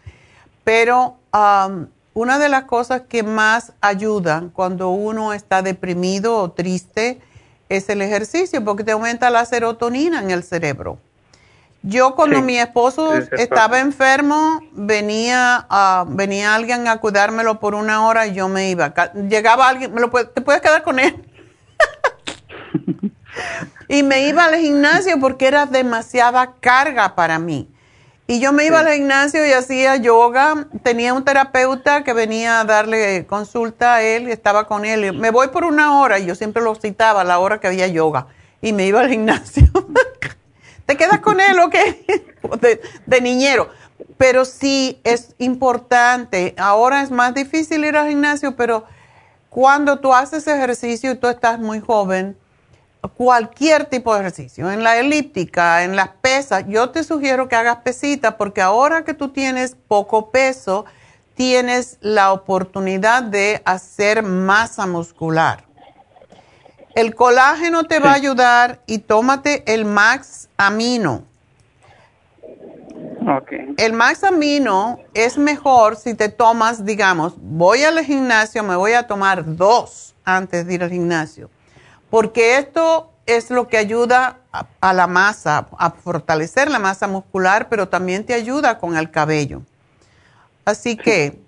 pero 0.69 1.17
am, 1.33 1.89
una 2.13 2.39
de 2.39 2.51
las 2.51 2.65
cosas 2.65 3.01
que 3.09 3.23
más 3.23 3.73
ayuda 3.81 4.51
cuando 4.53 4.91
uno 4.91 5.33
está 5.33 5.63
deprimido 5.63 6.37
o 6.37 6.51
triste 6.51 7.23
es 7.71 7.89
el 7.89 8.03
ejercicio, 8.03 8.63
porque 8.63 8.85
te 8.85 8.93
aumenta 8.93 9.31
la 9.31 9.47
serotonina 9.47 10.21
en 10.21 10.31
el 10.31 10.43
cerebro. 10.43 10.99
Yo 11.83 12.15
cuando 12.15 12.37
Sí. 12.37 12.43
mi 12.43 12.59
esposo 12.59 13.15
es 13.15 13.31
estaba 13.33 13.79
enfermo, 13.79 14.61
venía, 14.73 15.65
ah, 15.71 16.05
venía 16.07 16.55
alguien 16.55 16.87
a 16.87 16.99
cuidármelo 16.99 17.61
por 17.61 17.75
una 17.75 18.07
hora 18.07 18.27
y 18.27 18.35
yo 18.35 18.47
me 18.51 18.69
iba. 18.69 18.93
Llegaba 19.15 19.71
alguien, 19.71 19.95
me 19.95 20.03
lo 20.03 20.11
puede- 20.11 20.27
te 20.27 20.43
puedes 20.43 20.61
quedar 20.61 20.83
con 20.83 20.99
él. 20.99 21.25
y 23.89 24.03
me 24.03 24.29
iba 24.29 24.45
al 24.45 24.57
gimnasio 24.57 25.19
porque 25.19 25.47
era 25.47 25.65
demasiada 25.65 26.53
carga 26.61 27.15
para 27.15 27.39
mí. 27.39 27.71
Y 28.31 28.41
yo 28.41 28.53
me 28.53 28.67
iba 28.67 28.81
al 28.81 28.93
gimnasio 28.93 29.47
y 29.47 29.53
hacía 29.55 29.97
yoga. 29.97 30.67
Tenía 30.83 31.15
un 31.15 31.25
terapeuta 31.25 32.05
que 32.05 32.13
venía 32.13 32.61
a 32.61 32.65
darle 32.65 33.25
consulta 33.27 33.95
a 33.95 34.03
él, 34.03 34.29
estaba 34.29 34.67
con 34.67 34.85
él. 34.85 35.07
Y 35.07 35.13
Me 35.13 35.31
voy 35.31 35.49
por 35.49 35.65
una 35.65 35.99
hora 35.99 36.19
y 36.19 36.27
yo 36.27 36.35
siempre 36.35 36.63
lo 36.63 36.75
citaba 36.75 37.23
a 37.23 37.25
la 37.25 37.39
hora 37.39 37.59
que 37.59 37.69
había 37.69 37.87
yoga. 37.87 38.27
Y 38.61 38.75
me 38.75 38.85
iba 38.85 39.01
al 39.01 39.09
gimnasio. 39.09 39.65
¿Te 40.87 40.99
quedas 40.99 41.21
con 41.21 41.41
él 41.41 41.59
o 41.59 41.71
qué? 41.71 42.05
De, 42.61 42.83
de 43.07 43.21
niñero. 43.23 43.71
Pero 44.19 44.45
sí 44.45 45.01
es 45.05 45.35
importante. 45.39 46.55
Ahora 46.59 47.01
es 47.01 47.11
más 47.11 47.33
difícil 47.33 47.83
ir 47.83 47.97
al 47.97 48.11
gimnasio, 48.11 48.57
pero 48.57 48.85
cuando 49.49 50.01
tú 50.01 50.13
haces 50.13 50.47
ejercicio 50.47 51.13
y 51.13 51.15
tú 51.15 51.29
estás 51.29 51.59
muy 51.59 51.81
joven, 51.81 52.37
cualquier 53.07 53.85
tipo 53.87 54.15
de 54.15 54.21
ejercicio, 54.21 54.71
en 54.71 54.83
la 54.83 54.99
elíptica, 54.99 55.85
en 55.85 55.97
las 55.97 56.09
pesas, 56.09 56.65
yo 56.69 56.91
te 56.91 57.05
sugiero 57.05 57.49
que 57.49 57.57
hagas 57.57 57.79
pesita 57.79 58.37
porque 58.37 58.61
ahora 58.61 59.05
que 59.05 59.15
tú 59.15 59.29
tienes 59.29 59.77
poco 59.87 60.31
peso, 60.31 60.85
tienes 61.35 61.99
la 62.01 62.33
oportunidad 62.33 63.23
de 63.23 63.63
hacer 63.65 64.23
masa 64.23 64.87
muscular. 64.87 65.65
El 66.95 67.15
colágeno 67.15 67.85
te 67.85 68.01
va 68.01 68.11
a 68.11 68.15
ayudar 68.15 68.81
y 68.87 68.99
tómate 68.99 69.63
el 69.73 69.85
Max 69.85 70.49
Amino. 70.57 71.23
Okay. 73.43 73.75
El 73.77 73.93
Max 73.93 74.25
Amino 74.25 74.99
es 75.15 75.39
mejor 75.39 75.95
si 75.95 76.15
te 76.15 76.29
tomas, 76.29 76.85
digamos, 76.85 77.35
voy 77.37 77.85
al 77.85 78.03
gimnasio, 78.05 78.65
me 78.65 78.75
voy 78.75 78.95
a 78.95 79.07
tomar 79.07 79.55
dos 79.55 80.17
antes 80.25 80.67
de 80.67 80.75
ir 80.75 80.83
al 80.83 80.91
gimnasio, 80.91 81.51
porque 82.11 82.59
esto 82.59 83.13
es 83.27 83.51
lo 83.51 83.69
que 83.69 83.77
ayuda 83.77 84.39
a, 84.53 84.67
a 84.81 84.93
la 84.93 85.07
masa, 85.07 85.69
a 85.79 85.91
fortalecer 85.91 86.71
la 86.71 86.79
masa 86.79 87.07
muscular, 87.07 87.69
pero 87.69 87.89
también 87.89 88.25
te 88.25 88.35
ayuda 88.35 88.79
con 88.79 88.97
el 88.97 89.11
cabello. 89.11 89.63
Así 90.65 90.97
que, 90.97 91.39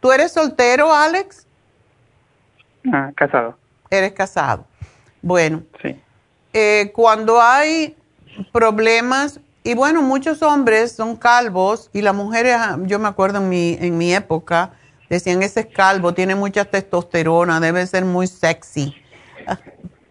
¿tú 0.00 0.12
eres 0.12 0.32
soltero, 0.32 0.92
Alex? 0.92 1.46
Ah, 2.92 3.10
casado. 3.16 3.56
Eres 3.90 4.12
casado. 4.12 4.64
Bueno, 5.22 5.62
Sí. 5.82 6.00
eh, 6.52 6.90
cuando 6.94 7.40
hay 7.40 7.96
problemas, 8.52 9.40
y 9.62 9.74
bueno, 9.74 10.02
muchos 10.02 10.42
hombres 10.42 10.92
son 10.92 11.16
calvos 11.16 11.90
y 11.92 12.00
las 12.02 12.14
mujeres, 12.14 12.56
ah, 12.58 12.78
yo 12.82 12.98
me 12.98 13.08
acuerdo 13.08 13.38
en 13.38 13.48
mi, 13.48 13.76
en 13.80 13.98
mi 13.98 14.14
época, 14.14 14.72
decían, 15.08 15.42
ese 15.42 15.60
es 15.60 15.66
calvo, 15.66 16.14
tiene 16.14 16.34
mucha 16.34 16.64
testosterona, 16.64 17.60
debe 17.60 17.86
ser 17.86 18.04
muy 18.04 18.26
sexy. 18.26 18.94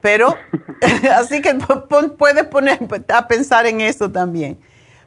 Pero, 0.02 0.36
así 1.16 1.42
que 1.42 1.56
puedes 2.18 2.46
poner 2.46 2.80
a 3.10 3.28
pensar 3.28 3.66
en 3.66 3.82
eso 3.82 4.10
también. 4.10 4.58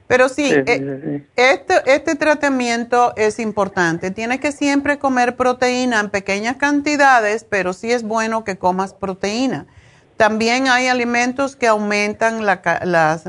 Pero 0.06 0.28
sí, 0.28 0.44
Sí, 0.48 0.54
sí, 0.54 0.62
eh, 0.66 1.26
este, 1.36 1.74
este 1.86 2.14
tratamiento 2.16 3.14
es 3.16 3.38
importante. 3.38 4.10
Tienes 4.10 4.40
que 4.40 4.52
siempre 4.52 4.98
comer 4.98 5.36
proteína 5.36 6.00
en 6.00 6.10
pequeñas 6.10 6.56
cantidades, 6.56 7.44
pero 7.48 7.72
sí 7.72 7.90
es 7.90 8.02
bueno 8.02 8.44
que 8.44 8.58
comas 8.58 8.92
proteína. 8.92 9.66
También 10.18 10.68
hay 10.68 10.88
alimentos 10.88 11.56
que 11.56 11.66
aumentan 11.66 12.44
la, 12.44 12.60
las- 12.84 13.24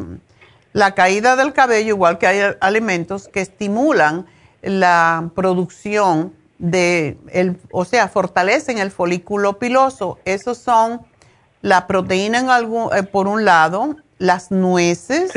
la 0.73 0.95
caída 0.95 1.35
del 1.37 1.53
cabello, 1.53 1.89
igual 1.89 2.17
que 2.17 2.27
hay 2.27 2.55
alimentos 2.59 3.29
que 3.29 3.39
estimulan 3.41 4.25
la 4.61 5.29
producción 5.35 6.33
de, 6.57 7.17
el, 7.31 7.57
o 7.71 7.85
sea, 7.85 8.07
fortalecen 8.09 8.77
el 8.79 8.91
folículo 8.91 9.59
piloso. 9.59 10.19
Esos 10.25 10.57
son 10.57 11.01
la 11.63 11.87
proteína 11.87 12.39
en 12.39 12.49
algún, 12.49 12.95
eh, 12.95 13.03
por 13.03 13.27
un 13.27 13.45
lado, 13.45 13.95
las 14.19 14.51
nueces, 14.51 15.31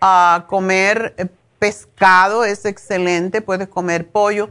a 0.00 0.44
comer 0.46 1.14
eh, 1.16 1.26
pescado 1.58 2.44
es 2.44 2.66
excelente, 2.66 3.40
puedes 3.40 3.66
comer 3.66 4.08
pollo, 4.08 4.50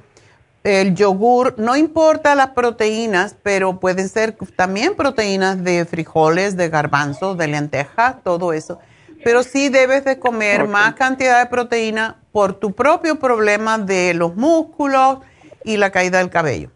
el 0.63 0.95
yogur, 0.95 1.53
no 1.57 1.75
importa 1.75 2.33
las 2.33 2.49
proteínas, 2.49 3.35
pero 3.43 3.79
pueden 3.79 4.09
ser 4.09 4.35
también 4.55 4.95
proteínas 4.95 5.63
de 5.63 5.85
frijoles, 5.85 6.57
de 6.57 6.69
garbanzos, 6.69 7.37
de 7.37 7.47
lentejas, 7.47 8.15
todo 8.23 8.51
eso. 8.51 8.79
Pero 9.23 9.43
sí 9.43 9.69
debes 9.69 10.03
de 10.03 10.17
comer 10.17 10.67
más 10.67 10.95
cantidad 10.95 11.43
de 11.43 11.45
proteína 11.47 12.15
por 12.31 12.53
tu 12.53 12.73
propio 12.73 13.19
problema 13.19 13.77
de 13.77 14.15
los 14.15 14.35
músculos 14.35 15.19
y 15.63 15.77
la 15.77 15.91
caída 15.91 16.17
del 16.17 16.31
cabello. 16.31 16.71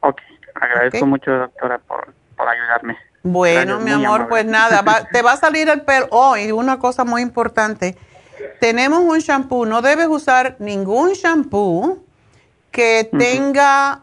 Ok. 0.00 0.20
Agradezco 0.54 1.06
mucho, 1.06 1.30
doctora, 1.30 1.78
por, 1.78 2.12
por 2.36 2.48
ayudarme. 2.48 2.96
Bueno, 3.22 3.78
Gracias, 3.78 3.84
mi 3.84 3.90
amor, 3.92 4.06
amable. 4.22 4.26
pues 4.28 4.44
nada, 4.44 4.82
va- 4.82 5.04
te 5.10 5.22
va 5.22 5.32
a 5.32 5.36
salir 5.36 5.68
el 5.68 5.82
pelo. 5.82 6.08
Oh, 6.10 6.36
y 6.36 6.52
una 6.52 6.78
cosa 6.78 7.04
muy 7.04 7.22
importante. 7.22 7.96
Tenemos 8.60 9.00
un 9.00 9.18
shampoo, 9.20 9.64
no 9.64 9.80
debes 9.80 10.08
usar 10.08 10.56
ningún 10.58 11.12
shampoo 11.12 12.04
que 12.70 13.08
tenga, 13.16 14.02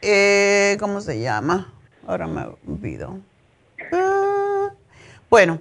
eh, 0.00 0.76
¿cómo 0.80 1.00
se 1.00 1.20
llama? 1.20 1.72
Ahora 2.06 2.26
me 2.26 2.44
olvido. 2.66 3.18
Ah, 3.92 4.68
bueno, 5.30 5.60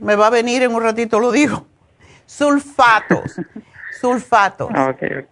me 0.00 0.16
va 0.16 0.28
a 0.28 0.30
venir 0.30 0.62
en 0.62 0.74
un 0.74 0.82
ratito, 0.82 1.20
lo 1.20 1.30
digo. 1.30 1.66
Sulfatos, 2.26 3.36
sulfatos. 4.00 4.70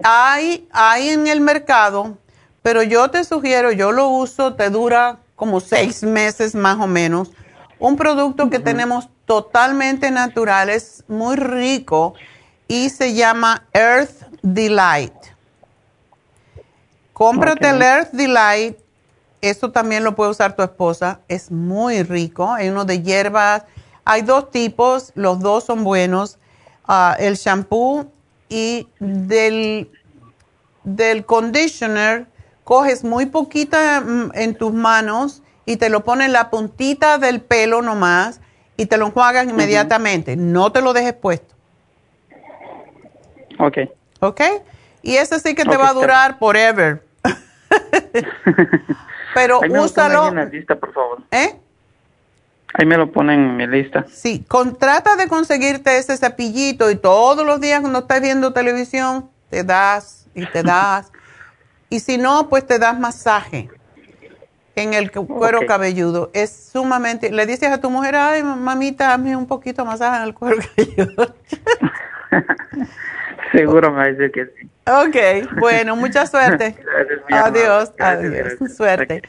Hay, 0.04 0.68
hay 0.72 1.08
en 1.10 1.26
el 1.26 1.40
mercado, 1.40 2.18
pero 2.66 2.82
yo 2.82 3.08
te 3.08 3.22
sugiero, 3.22 3.70
yo 3.70 3.92
lo 3.92 4.08
uso, 4.08 4.54
te 4.54 4.70
dura 4.70 5.18
como 5.36 5.60
seis 5.60 6.02
meses 6.02 6.56
más 6.56 6.76
o 6.80 6.88
menos, 6.88 7.30
un 7.78 7.96
producto 7.96 8.50
que 8.50 8.58
tenemos 8.58 9.08
totalmente 9.24 10.10
natural, 10.10 10.68
es 10.68 11.04
muy 11.06 11.36
rico 11.36 12.14
y 12.66 12.88
se 12.90 13.14
llama 13.14 13.68
Earth 13.72 14.20
Delight. 14.42 15.14
Cómprate 17.12 17.68
el 17.68 17.80
Earth 17.82 18.10
Delight, 18.10 18.76
eso 19.40 19.70
también 19.70 20.02
lo 20.02 20.16
puede 20.16 20.32
usar 20.32 20.56
tu 20.56 20.64
esposa, 20.64 21.20
es 21.28 21.52
muy 21.52 22.02
rico, 22.02 22.52
hay 22.52 22.68
uno 22.68 22.84
de 22.84 23.00
hierbas, 23.00 23.62
hay 24.04 24.22
dos 24.22 24.50
tipos, 24.50 25.12
los 25.14 25.38
dos 25.38 25.62
son 25.62 25.84
buenos, 25.84 26.36
ah, 26.88 27.14
el 27.20 27.36
shampoo 27.36 28.10
y 28.48 28.88
del, 28.98 29.88
del 30.82 31.24
conditioner, 31.24 32.26
coges 32.66 33.04
muy 33.04 33.26
poquita 33.26 34.00
mm, 34.00 34.32
en 34.34 34.56
tus 34.56 34.72
manos 34.72 35.40
y 35.66 35.76
te 35.76 35.88
lo 35.88 36.02
pones 36.02 36.26
en 36.26 36.32
la 36.32 36.50
puntita 36.50 37.16
del 37.16 37.40
pelo 37.40 37.80
nomás 37.80 38.40
y 38.76 38.86
te 38.86 38.98
lo 38.98 39.06
enjuagas 39.06 39.46
inmediatamente. 39.46 40.34
No 40.34 40.72
te 40.72 40.80
lo 40.80 40.92
dejes 40.92 41.14
puesto. 41.14 41.54
Ok. 43.60 43.78
Ok. 44.18 44.40
Y 45.00 45.14
ese 45.14 45.38
sí 45.38 45.54
que 45.54 45.64
te 45.64 45.76
va 45.76 45.90
a 45.90 45.92
durar 45.92 46.40
forever. 46.40 47.04
Pero 49.34 49.62
Ahí 49.62 49.70
me 49.70 49.78
úsalo. 49.78 50.14
Lo 50.14 50.20
ponen 50.30 50.38
en 50.38 50.44
la 50.44 50.50
lista, 50.50 50.74
por 50.74 50.92
favor. 50.92 51.22
¿Eh? 51.30 51.54
Ahí 52.74 52.84
me 52.84 52.96
lo 52.96 53.12
ponen 53.12 53.38
en 53.38 53.56
mi 53.56 53.68
lista. 53.68 54.06
Sí, 54.10 54.44
con, 54.48 54.76
trata 54.76 55.14
de 55.14 55.28
conseguirte 55.28 55.98
ese 55.98 56.16
cepillito 56.16 56.90
y 56.90 56.96
todos 56.96 57.46
los 57.46 57.60
días 57.60 57.80
cuando 57.80 58.00
estás 58.00 58.20
viendo 58.20 58.52
televisión 58.52 59.30
te 59.50 59.62
das 59.62 60.26
y 60.34 60.44
te 60.46 60.64
das. 60.64 61.12
Y 61.88 62.00
si 62.00 62.18
no, 62.18 62.48
pues 62.48 62.66
te 62.66 62.78
das 62.78 62.98
masaje 62.98 63.68
en 64.74 64.92
el 64.94 65.10
cu- 65.10 65.26
cuero 65.26 65.60
cabelludo. 65.66 66.30
Es 66.34 66.70
sumamente... 66.72 67.30
Le 67.30 67.46
dices 67.46 67.70
a 67.70 67.78
tu 67.80 67.88
mujer, 67.90 68.14
ay, 68.16 68.42
mamita, 68.42 69.14
hazme 69.14 69.36
un 69.36 69.46
poquito 69.46 69.82
de 69.82 69.88
masaje 69.88 70.16
en 70.18 70.22
el 70.24 70.34
cuero 70.34 70.56
cabelludo. 70.76 71.34
Seguro 73.52 73.92
me 73.92 74.12
decir 74.12 74.32
que 74.32 74.46
sí. 74.46 74.68
ok, 74.86 75.58
bueno, 75.60 75.96
mucha 75.96 76.26
suerte. 76.26 76.76
Gracias. 77.28 77.46
Adiós, 77.46 77.92
Gracias, 77.96 78.18
adiós, 78.18 78.32
gracias. 78.58 78.76
suerte. 78.76 79.22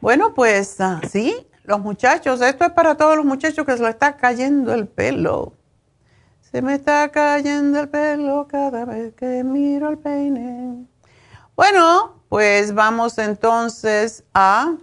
Bueno, 0.00 0.34
pues 0.34 0.80
ah, 0.80 1.00
sí, 1.08 1.46
los 1.64 1.80
muchachos, 1.80 2.40
esto 2.42 2.64
es 2.64 2.72
para 2.72 2.96
todos 2.96 3.16
los 3.16 3.24
muchachos 3.24 3.64
que 3.64 3.72
se 3.76 3.82
les 3.82 3.90
está 3.90 4.16
cayendo 4.16 4.74
el 4.74 4.88
pelo. 4.88 5.54
Se 6.40 6.60
me 6.60 6.74
está 6.74 7.08
cayendo 7.10 7.80
el 7.80 7.88
pelo 7.88 8.46
cada 8.50 8.84
vez 8.84 9.14
que 9.14 9.42
miro 9.44 9.88
el 9.90 9.98
peine. 9.98 10.84
Bueno, 11.56 12.22
pues 12.28 12.74
vamos 12.74 13.18
entonces 13.18 14.24
a 14.34 14.74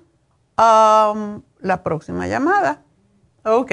am, 0.55 1.41
la 1.59 1.83
próxima 1.83 2.27
llamada. 2.27 2.81
Ok, 3.43 3.71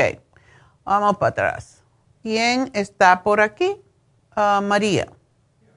vamos 0.84 1.16
para 1.18 1.30
atrás. 1.30 1.82
¿Quién 2.22 2.70
está 2.74 3.22
por 3.22 3.40
aquí? 3.40 3.76
Ah, 4.34 4.60
María. 4.62 5.08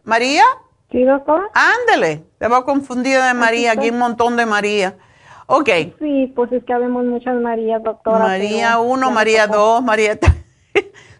¿María? 0.03 0.43
Sí, 0.91 1.03
doctora. 1.03 1.43
Ándele, 1.53 2.23
te 2.39 2.47
va 2.47 2.63
confundida 2.65 3.27
de 3.27 3.33
María, 3.33 3.73
aquí 3.73 3.85
hay 3.85 3.89
un 3.91 3.99
montón 3.99 4.35
de 4.37 4.45
María. 4.45 4.97
Ok, 5.45 5.69
Sí, 5.99 6.31
pues 6.35 6.51
es 6.51 6.63
que 6.63 6.73
habemos 6.73 7.03
muchas 7.05 7.35
Marías, 7.35 7.81
doctora. 7.83 8.19
María 8.19 8.69
pero 8.77 8.81
1, 8.83 9.01
ya 9.01 9.07
me 9.09 9.13
María 9.15 9.47
tocó. 9.47 9.57
2, 9.57 9.83
María 9.83 10.19
3. 10.19 10.33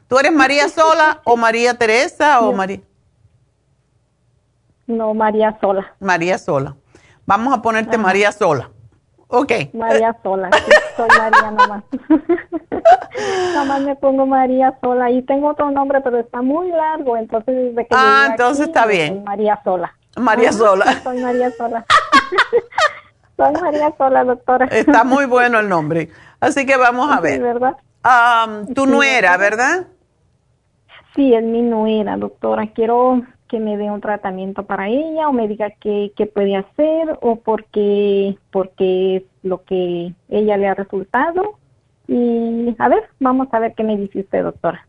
¿Tú 0.08 0.18
eres 0.20 0.32
María 0.32 0.70
sola 0.70 1.22
o 1.24 1.36
María 1.36 1.74
Teresa 1.76 2.40
o 2.42 2.54
María? 2.54 2.80
No, 4.90 5.14
María 5.14 5.56
sola. 5.62 5.86
María 6.00 6.38
sola. 6.40 6.76
Vamos 7.28 7.54
a 7.54 7.62
ponerte 7.62 7.96
María 8.00 8.32
sola. 8.32 8.72
Ok. 9.28 9.52
María 9.74 10.18
sola. 10.24 10.50
Sí, 10.52 10.72
soy 10.98 11.08
María 11.16 11.52
nomás. 11.52 11.84
nomás 13.54 13.82
me 13.82 13.96
pongo 13.96 14.26
María 14.26 14.76
sola. 14.82 15.12
Y 15.12 15.22
tengo 15.22 15.50
otro 15.50 15.70
nombre, 15.70 16.02
pero 16.02 16.18
está 16.20 16.42
muy 16.42 16.70
largo. 16.72 17.18
Entonces, 17.18 17.56
desde 17.56 17.86
que 17.88 17.96
Ah, 17.96 18.30
entonces 18.32 18.62
aquí, 18.64 18.70
está 18.72 18.88
bien. 18.88 19.24
María 19.24 19.62
sola. 19.64 19.94
María 20.18 20.50
Ajá, 20.50 20.58
sola. 20.58 20.86
sí, 20.92 21.00
Soy 21.04 21.20
María 21.20 21.52
sola. 21.52 21.86
soy 23.38 23.54
María 23.62 23.94
sola, 23.96 24.24
doctora. 24.24 24.66
Está 24.72 25.04
muy 25.04 25.26
bueno 25.26 25.60
el 25.60 25.70
nombre. 25.70 26.10
Así 26.40 26.66
que 26.66 26.78
vamos 26.78 27.12
a 27.12 27.18
Sí, 27.18 27.22
ver. 27.24 27.42
¿verdad? 27.44 27.78
Am, 28.02 28.66
tu 28.74 28.86
Sí, 28.86 28.90
nuera. 28.92 29.38
¿verdad? 29.38 29.86
Sí, 31.16 31.32
es 31.36 31.44
mi 31.44 31.62
nuera, 31.62 32.18
doctora. 32.18 32.66
Quiero 32.74 33.22
que 33.50 33.60
me 33.60 33.76
dé 33.78 33.90
un 33.92 34.00
tratamiento 34.00 34.64
para 34.64 34.88
ella 34.88 35.28
o 35.28 35.34
me 35.34 35.48
diga 35.48 35.72
qué, 35.82 36.14
qué 36.16 36.26
puede 36.28 36.56
hacer 36.56 37.18
o 37.22 37.36
porque, 37.38 38.38
porque 38.52 39.18
es 39.18 39.24
lo 39.44 39.64
que 39.64 40.14
ella 40.30 40.56
le 40.56 40.68
ha 40.68 40.76
resultado. 40.76 41.58
Y 42.08 42.76
a 42.80 42.88
ver, 42.88 43.04
vamos 43.20 43.48
a 43.52 43.60
ver 43.60 43.74
qué 43.76 43.84
me 43.84 43.98
dice 43.98 44.20
usted, 44.22 44.44
doctora. 44.44 44.86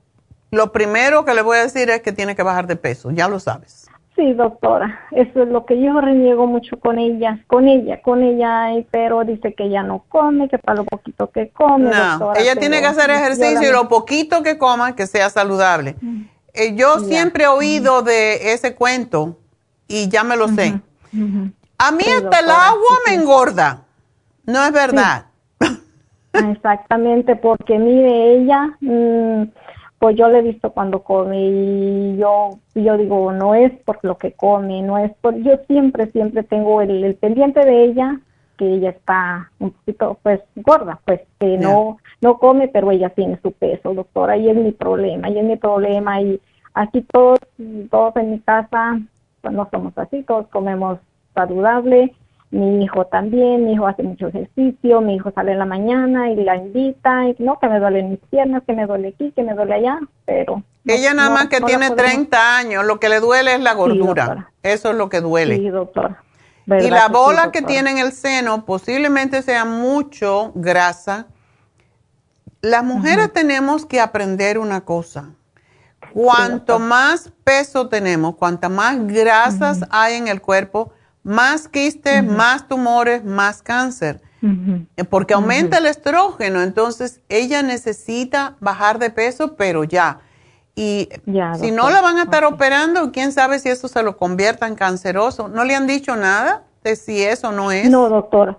Lo 0.52 0.72
primero 0.72 1.24
que 1.24 1.34
le 1.34 1.42
voy 1.42 1.56
a 1.58 1.62
decir 1.62 1.90
es 1.90 2.02
que 2.02 2.12
tiene 2.12 2.36
que 2.36 2.42
bajar 2.42 2.66
de 2.66 2.76
peso, 2.76 3.10
ya 3.10 3.28
lo 3.28 3.38
sabes. 3.40 3.88
Sí, 4.16 4.34
doctora, 4.34 5.00
eso 5.12 5.42
es 5.44 5.48
lo 5.48 5.64
que 5.64 5.80
yo 5.80 5.98
reniego 6.00 6.46
mucho 6.46 6.78
con 6.78 6.98
ella, 6.98 7.42
con 7.46 7.68
ella, 7.68 8.02
con 8.02 8.22
ella, 8.22 8.68
pero 8.90 9.24
dice 9.24 9.54
que 9.54 9.64
ella 9.64 9.82
no 9.82 10.04
come, 10.08 10.48
que 10.48 10.58
para 10.58 10.78
lo 10.78 10.84
poquito 10.84 11.30
que 11.30 11.48
come. 11.50 11.88
No, 11.88 12.18
doctora, 12.18 12.40
ella 12.40 12.54
tiene 12.56 12.80
que 12.80 12.86
hacer 12.86 13.08
ejercicio 13.10 13.62
la- 13.62 13.66
y 13.68 13.72
lo 13.72 13.88
poquito 13.88 14.42
que 14.42 14.58
coma 14.58 14.94
que 14.94 15.06
sea 15.06 15.30
saludable. 15.30 15.94
Eh, 16.60 16.74
yo 16.76 16.98
siempre 16.98 17.44
he 17.44 17.48
oído 17.48 18.02
de 18.02 18.52
ese 18.52 18.74
cuento 18.74 19.38
y 19.88 20.10
ya 20.10 20.24
me 20.24 20.36
lo 20.36 20.48
sé. 20.48 20.78
A 21.78 21.90
mí 21.90 22.04
Sí, 22.04 22.10
hasta 22.10 22.40
el 22.40 22.50
agua 22.50 22.96
sí, 23.06 23.10
me 23.10 23.22
engorda. 23.22 23.84
No 24.44 24.62
es 24.66 24.72
verdad. 24.72 25.24
Ah, 25.60 26.50
Exactamente, 26.50 27.34
porque 27.34 27.78
mire, 27.78 28.36
ella, 28.36 28.76
mm, 28.80 29.44
pues 29.98 30.16
yo 30.16 30.28
le 30.28 30.40
he 30.40 30.42
visto 30.42 30.70
cuando 30.70 31.02
come 31.02 31.40
y 31.40 32.16
yo, 32.18 32.58
yo 32.74 32.96
digo, 32.98 33.32
no 33.32 33.54
es 33.54 33.72
por 33.84 33.98
lo 34.02 34.18
que 34.18 34.32
come, 34.32 34.82
no 34.82 34.98
es 34.98 35.12
por, 35.22 35.34
yo 35.36 35.58
siempre, 35.66 36.10
siempre 36.12 36.42
tengo 36.42 36.82
el, 36.82 37.02
el 37.02 37.14
pendiente 37.14 37.64
de 37.64 37.84
ella, 37.84 38.20
que 38.58 38.74
ella 38.74 38.90
está 38.90 39.50
un 39.58 39.70
poquito, 39.70 40.18
pues, 40.22 40.40
gorda, 40.56 41.00
pues, 41.06 41.22
que 41.38 41.56
no, 41.56 41.96
no 42.20 42.38
come, 42.38 42.68
pero 42.68 42.90
ella 42.90 43.08
tiene 43.08 43.40
su 43.42 43.52
peso, 43.52 43.94
doctora, 43.94 44.36
y 44.36 44.50
es 44.50 44.56
mi 44.56 44.72
problema, 44.72 45.30
y 45.30 45.38
es 45.38 45.44
mi 45.44 45.56
problema, 45.56 46.20
y 46.20 46.40
aquí 46.74 47.02
todos, 47.12 47.38
todos 47.90 48.16
en 48.16 48.30
mi 48.32 48.40
casa, 48.40 48.98
pues 49.40 49.54
no 49.54 49.68
somos 49.70 49.96
así, 49.98 50.22
todos 50.22 50.46
comemos 50.48 50.98
saludable, 51.34 52.14
mi 52.50 52.82
hijo 52.82 53.04
también, 53.06 53.64
mi 53.64 53.74
hijo 53.74 53.86
hace 53.86 54.02
mucho 54.02 54.26
ejercicio, 54.28 55.00
mi 55.00 55.14
hijo 55.14 55.30
sale 55.32 55.52
en 55.52 55.58
la 55.58 55.66
mañana 55.66 56.30
y 56.30 56.36
la 56.36 56.56
invita, 56.56 57.28
y 57.28 57.36
no, 57.38 57.58
que 57.60 57.68
me 57.68 57.78
duelen 57.78 58.10
mis 58.10 58.18
piernas, 58.30 58.62
que 58.66 58.72
me 58.72 58.86
duele 58.86 59.08
aquí, 59.08 59.32
que 59.32 59.42
me 59.42 59.54
duele 59.54 59.74
allá, 59.74 59.98
pero... 60.26 60.56
no- 60.84 60.92
Ella 60.94 61.14
nada 61.14 61.28
no- 61.28 61.34
más 61.36 61.46
que 61.48 61.60
no 61.60 61.66
tiene 61.66 61.88
podemos- 61.90 62.10
30 62.12 62.56
años, 62.58 62.84
lo 62.84 62.98
que 62.98 63.08
le 63.08 63.20
duele 63.20 63.54
es 63.54 63.60
la 63.60 63.74
gordura. 63.74 64.50
Eso 64.62 64.90
es 64.90 64.96
lo 64.96 65.08
que 65.08 65.20
duele. 65.20 65.56
Sí, 65.56 65.68
doctora. 65.68 66.22
Y 66.66 66.70
¿Verdad 66.70 66.90
la 66.90 67.06
sí, 67.06 67.12
bola 67.12 67.50
que 67.52 67.62
tiene 67.62 67.90
en 67.92 67.98
el 67.98 68.12
seno 68.12 68.64
posiblemente 68.64 69.42
sea 69.42 69.64
mucho 69.64 70.52
grasa. 70.54 71.26
Las 72.62 72.84
mujeres 72.84 73.32
tenemos 73.32 73.86
que 73.86 74.00
aprender 74.00 74.58
una 74.58 74.82
cosa. 74.82 75.30
Cuanto 76.12 76.78
más 76.78 77.32
peso 77.44 77.88
tenemos, 77.88 78.36
cuanta 78.36 78.68
más 78.68 79.06
grasas 79.06 79.80
hay 79.90 80.14
en 80.14 80.28
el 80.28 80.40
cuerpo, 80.40 80.92
más 81.22 81.68
quistes, 81.68 82.24
más 82.24 82.66
tumores, 82.68 83.24
más 83.24 83.62
cáncer. 83.62 84.20
Eh, 84.96 85.04
Porque 85.04 85.34
aumenta 85.34 85.78
el 85.78 85.86
estrógeno, 85.86 86.62
entonces 86.62 87.20
ella 87.28 87.62
necesita 87.62 88.56
bajar 88.60 88.98
de 88.98 89.10
peso, 89.10 89.54
pero 89.56 89.84
ya. 89.84 90.20
Y 90.74 91.08
Ya, 91.26 91.54
si 91.54 91.70
no 91.70 91.90
la 91.90 92.00
van 92.00 92.16
a 92.16 92.22
estar 92.22 92.44
operando, 92.44 93.12
quién 93.12 93.32
sabe 93.32 93.58
si 93.58 93.68
eso 93.68 93.88
se 93.88 94.02
lo 94.02 94.16
convierta 94.16 94.66
en 94.66 94.76
canceroso. 94.76 95.48
¿No 95.48 95.64
le 95.64 95.74
han 95.74 95.86
dicho 95.86 96.16
nada 96.16 96.62
de 96.82 96.96
si 96.96 97.22
eso 97.22 97.52
no 97.52 97.70
es? 97.70 97.90
No, 97.90 98.08
doctora. 98.08 98.56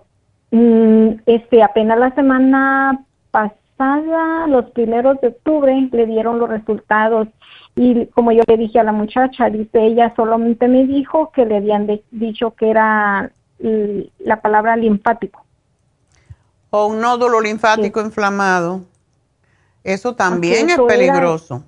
Mm, 0.52 1.22
este, 1.26 1.62
apenas 1.62 1.98
la 1.98 2.14
semana 2.14 3.04
pasada, 3.32 4.46
los 4.46 4.70
primeros 4.70 5.20
de 5.20 5.28
octubre, 5.28 5.88
le 5.90 6.06
dieron 6.06 6.38
los 6.38 6.48
resultados. 6.48 7.26
Y 7.74 8.06
como 8.06 8.32
yo 8.32 8.42
le 8.46 8.56
dije 8.56 8.78
a 8.78 8.84
la 8.84 8.92
muchacha, 8.92 9.48
dice 9.48 9.84
ella 9.86 10.12
solamente 10.14 10.68
me 10.68 10.86
dijo 10.86 11.30
que 11.32 11.46
le 11.46 11.56
habían 11.56 11.86
de- 11.86 12.04
dicho 12.10 12.50
que 12.54 12.70
era 12.70 13.32
la 14.18 14.40
palabra 14.40 14.76
linfático. 14.76 15.44
O 16.70 16.86
un 16.86 17.00
nódulo 17.00 17.40
linfático 17.40 18.00
inflamado. 18.00 18.80
Eso 19.84 20.14
también 20.14 20.68
es 20.70 20.78
era- 20.78 20.86
peligroso. 20.86 21.62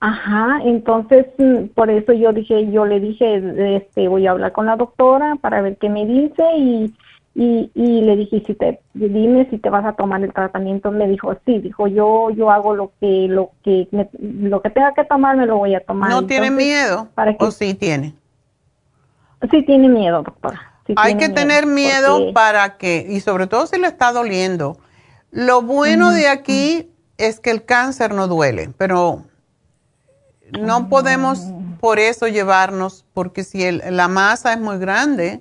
Ajá, 0.00 0.58
entonces 0.64 1.26
mm, 1.38 1.68
por 1.74 1.88
eso 1.90 2.12
yo 2.12 2.32
dije, 2.32 2.70
yo 2.70 2.84
le 2.84 3.00
dije, 3.00 3.76
este, 3.76 4.06
voy 4.08 4.26
a 4.26 4.32
hablar 4.32 4.52
con 4.52 4.66
la 4.66 4.76
doctora 4.76 5.36
para 5.40 5.62
ver 5.62 5.78
qué 5.78 5.88
me 5.88 6.04
dice 6.04 6.42
y, 6.58 6.92
y, 7.34 7.70
y 7.74 8.02
le 8.02 8.16
dije, 8.16 8.42
si 8.46 8.54
te, 8.54 8.80
dime 8.94 9.48
si 9.50 9.58
te 9.58 9.68
vas 9.68 9.84
a 9.84 9.94
tomar 9.94 10.22
el 10.22 10.32
tratamiento. 10.32 10.90
Me 10.92 11.08
dijo, 11.08 11.34
sí, 11.44 11.58
dijo, 11.58 11.88
yo, 11.88 12.30
yo 12.30 12.50
hago 12.50 12.74
lo 12.76 12.92
que, 13.00 13.26
lo 13.28 13.50
que, 13.64 13.88
me- 13.90 14.08
lo 14.20 14.62
que 14.62 14.70
tenga 14.70 14.94
que 14.94 15.04
tomar 15.04 15.36
me 15.36 15.46
lo 15.46 15.56
voy 15.58 15.74
a 15.74 15.80
tomar. 15.80 16.10
¿No 16.10 16.26
tiene 16.26 16.50
miedo? 16.50 17.08
¿Para 17.14 17.36
qué? 17.36 17.44
¿O 17.44 17.50
sí 17.50 17.74
tiene? 17.74 18.14
Sí 19.50 19.62
tiene 19.64 19.88
miedo, 19.88 20.22
doctora. 20.22 20.60
sí 20.86 20.94
Hay 20.96 21.16
que 21.16 21.28
tener 21.28 21.66
miedo 21.66 22.18
porque- 22.18 22.32
para 22.32 22.76
que, 22.78 23.04
y 23.08 23.20
sobre 23.20 23.46
todo 23.46 23.66
si 23.66 23.78
le 23.80 23.88
está 23.88 24.12
doliendo, 24.12 24.78
Lo 25.32 25.62
bueno 25.62 26.12
de 26.12 26.28
aquí 26.28 26.88
es 27.18 27.40
que 27.40 27.50
el 27.50 27.64
cáncer 27.64 28.14
no 28.14 28.28
duele, 28.28 28.70
pero 28.78 29.24
no 30.52 30.88
podemos 30.88 31.40
por 31.80 31.98
eso 31.98 32.28
llevarnos, 32.28 33.04
porque 33.12 33.42
si 33.42 33.68
la 33.72 34.06
masa 34.06 34.52
es 34.52 34.60
muy 34.60 34.78
grande, 34.78 35.40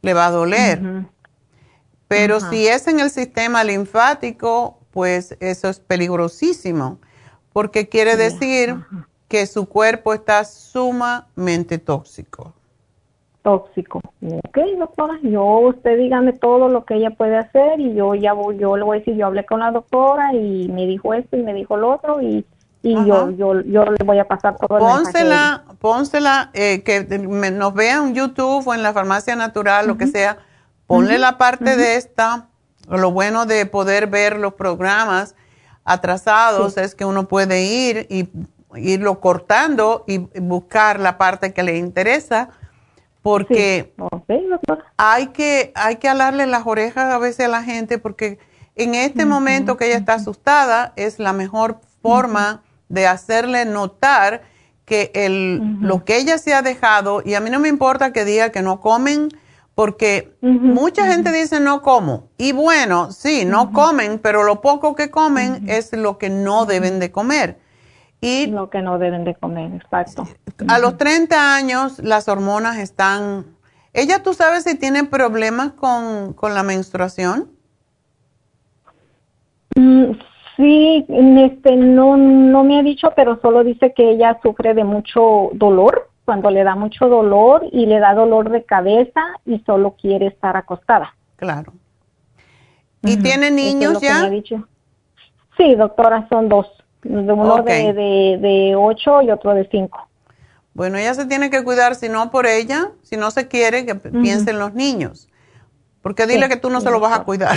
le 0.00 0.14
va 0.14 0.26
a 0.26 0.30
doler. 0.30 0.80
Pero 2.08 2.40
si 2.40 2.66
es 2.66 2.86
en 2.86 3.00
el 3.00 3.10
sistema 3.10 3.64
linfático, 3.64 4.78
pues 4.90 5.36
eso 5.40 5.68
es 5.68 5.80
peligrosísimo, 5.80 6.98
porque 7.52 7.88
quiere 7.88 8.16
decir 8.16 8.76
que 9.28 9.46
su 9.46 9.66
cuerpo 9.66 10.14
está 10.14 10.44
sumamente 10.44 11.78
tóxico. 11.78 12.52
Tóxico. 13.42 14.00
Ok, 14.22 14.58
doctora, 14.78 15.18
yo, 15.22 15.44
usted 15.58 15.98
dígame 15.98 16.32
todo 16.32 16.68
lo 16.68 16.84
que 16.84 16.94
ella 16.94 17.10
puede 17.10 17.36
hacer 17.36 17.80
y 17.80 17.94
yo 17.94 18.14
ya 18.14 18.32
voy, 18.32 18.56
yo 18.58 18.76
le 18.76 18.84
voy 18.84 18.96
a 18.96 19.00
decir, 19.00 19.16
yo 19.16 19.26
hablé 19.26 19.44
con 19.44 19.60
la 19.60 19.70
doctora 19.70 20.32
y 20.32 20.68
me 20.68 20.86
dijo 20.86 21.12
esto 21.12 21.36
y 21.36 21.42
me 21.42 21.52
dijo 21.52 21.76
lo 21.76 21.94
otro 21.94 22.22
y, 22.22 22.46
y 22.82 22.94
yo, 23.04 23.30
yo, 23.30 23.60
yo 23.62 23.84
le 23.84 24.04
voy 24.04 24.18
a 24.18 24.28
pasar 24.28 24.56
todo 24.56 24.78
pónsela, 24.78 25.64
el 25.68 25.76
Pónsela, 25.76 26.50
eh, 26.54 26.82
que 26.82 27.02
nos 27.18 27.74
vea 27.74 27.96
en 27.96 28.14
YouTube 28.14 28.66
o 28.66 28.74
en 28.74 28.82
la 28.82 28.92
farmacia 28.92 29.36
natural, 29.36 29.88
lo 29.88 29.98
que 29.98 30.06
sea, 30.06 30.38
ponle 30.86 31.18
la 31.18 31.38
parte 31.38 31.76
de 31.76 31.96
esta, 31.96 32.48
lo 32.88 33.10
bueno 33.10 33.46
de 33.46 33.66
poder 33.66 34.06
ver 34.06 34.38
los 34.38 34.54
programas 34.54 35.34
atrasados 35.84 36.76
es 36.76 36.94
que 36.94 37.04
uno 37.04 37.28
puede 37.28 37.62
ir 37.64 38.06
y 38.10 38.28
irlo 38.76 39.20
cortando 39.20 40.04
y 40.06 40.18
buscar 40.18 40.98
la 40.98 41.18
parte 41.18 41.52
que 41.52 41.62
le 41.62 41.76
interesa 41.76 42.48
porque 43.22 43.94
hay 44.96 45.28
que 45.28 45.72
hay 45.74 45.96
que 45.96 46.08
alarle 46.08 46.46
las 46.46 46.66
orejas 46.66 47.12
a 47.12 47.18
veces 47.18 47.46
a 47.46 47.48
la 47.48 47.62
gente 47.62 47.98
porque 47.98 48.38
en 48.76 48.94
este 48.94 49.24
momento 49.24 49.76
que 49.76 49.86
ella 49.86 49.96
está 49.96 50.14
asustada 50.14 50.92
es 50.96 51.18
la 51.18 51.32
mejor 51.32 51.80
forma 52.02 52.62
de 52.88 53.06
hacerle 53.06 53.64
notar 53.64 54.42
que 54.84 55.10
el, 55.14 55.78
lo 55.80 56.04
que 56.04 56.18
ella 56.18 56.38
se 56.38 56.52
ha 56.52 56.60
dejado, 56.62 57.22
y 57.24 57.34
a 57.34 57.40
mí 57.40 57.50
no 57.50 57.58
me 57.58 57.68
importa 57.68 58.12
que 58.12 58.24
diga 58.24 58.50
que 58.50 58.62
no 58.62 58.80
comen, 58.80 59.28
porque 59.74 60.32
mucha 60.40 61.06
gente 61.06 61.32
dice 61.32 61.58
no 61.58 61.82
como. 61.82 62.28
Y 62.38 62.52
bueno, 62.52 63.10
sí, 63.10 63.44
no 63.44 63.72
comen, 63.72 64.20
pero 64.20 64.44
lo 64.44 64.60
poco 64.60 64.94
que 64.94 65.10
comen 65.10 65.68
es 65.68 65.92
lo 65.92 66.16
que 66.18 66.30
no 66.30 66.64
deben 66.64 67.00
de 67.00 67.10
comer. 67.10 67.58
Y 68.20 68.46
lo 68.46 68.70
que 68.70 68.80
no 68.80 68.98
deben 68.98 69.24
de 69.24 69.34
comer, 69.34 69.74
exacto. 69.74 70.26
A 70.68 70.78
los 70.78 70.96
30 70.96 71.56
años 71.56 71.98
las 71.98 72.28
hormonas 72.28 72.78
están... 72.78 73.46
¿Ella 73.92 74.22
tú 74.22 74.32
sabes 74.32 74.64
si 74.64 74.76
tiene 74.76 75.04
problemas 75.04 75.72
con, 75.72 76.32
con 76.32 76.54
la 76.54 76.62
menstruación? 76.62 77.50
Mm, 79.76 80.12
sí, 80.56 81.04
este, 81.08 81.76
no, 81.76 82.16
no 82.16 82.64
me 82.64 82.78
ha 82.78 82.82
dicho, 82.82 83.12
pero 83.14 83.40
solo 83.40 83.64
dice 83.64 83.92
que 83.92 84.12
ella 84.12 84.38
sufre 84.42 84.74
de 84.74 84.84
mucho 84.84 85.50
dolor, 85.52 86.10
cuando 86.24 86.50
le 86.50 86.64
da 86.64 86.74
mucho 86.74 87.08
dolor 87.08 87.66
y 87.72 87.86
le 87.86 87.98
da 87.98 88.14
dolor 88.14 88.50
de 88.50 88.64
cabeza 88.64 89.22
y 89.44 89.60
solo 89.60 89.96
quiere 90.00 90.26
estar 90.26 90.56
acostada. 90.56 91.14
Claro. 91.36 91.72
¿Y 93.02 93.18
tiene 93.18 93.50
niños 93.50 94.00
ya? 94.00 94.30
Sí, 95.56 95.74
doctora, 95.74 96.26
son 96.28 96.48
dos 96.48 96.66
uno 97.04 97.62
de, 97.62 98.38
de, 98.40 98.74
ocho 98.76 99.22
y 99.22 99.30
otro 99.30 99.54
de 99.54 99.68
cinco. 99.70 100.08
Bueno, 100.72 100.98
ella 100.98 101.14
se 101.14 101.26
tiene 101.26 101.50
que 101.50 101.62
cuidar, 101.62 101.94
si 101.94 102.08
no 102.08 102.30
por 102.30 102.46
ella, 102.46 102.90
si 103.02 103.16
no 103.16 103.30
se 103.30 103.46
quiere, 103.46 103.86
que 103.86 103.94
piense 103.94 104.50
en 104.50 104.58
los 104.58 104.74
niños. 104.74 105.28
Porque 106.02 106.26
dile 106.26 106.48
que 106.48 106.56
tú 106.56 106.70
no 106.70 106.80
se 106.80 106.90
lo 106.90 107.00
vas 107.00 107.18
a 107.18 107.24
cuidar. 107.24 107.56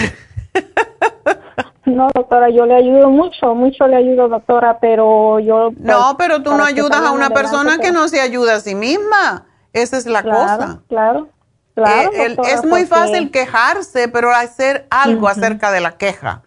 No, 1.88 2.10
doctora, 2.14 2.50
yo 2.50 2.66
le 2.66 2.76
ayudo 2.76 3.10
mucho, 3.10 3.56
mucho 3.56 3.88
le 3.88 3.96
ayudo, 3.96 4.28
doctora, 4.28 4.78
pero 4.80 5.40
yo... 5.40 5.70
Pues, 5.72 5.86
no, 5.86 6.16
pero 6.18 6.44
tú 6.44 6.54
no 6.54 6.66
ayudas 6.66 7.00
a 7.00 7.12
una 7.12 7.30
persona 7.30 7.78
que 7.78 7.94
no 7.94 8.10
se 8.10 8.20
ayuda 8.20 8.56
a 8.56 8.60
sí 8.60 8.76
misma. 8.76 9.46
Esa 9.72 9.98
es 9.98 10.06
la 10.06 10.22
cosa. 10.22 10.82
Claro, 10.90 11.30
claro. 11.76 12.12
Eh, 12.14 12.36
es 12.50 12.66
muy 12.66 12.86
fácil 12.86 13.32
quejarse, 13.32 14.10
pero 14.10 14.32
hacer 14.32 14.86
algo 14.90 15.30
acerca 15.30 15.72
de 15.72 15.80
la 15.80 15.98
queja. 15.98 16.44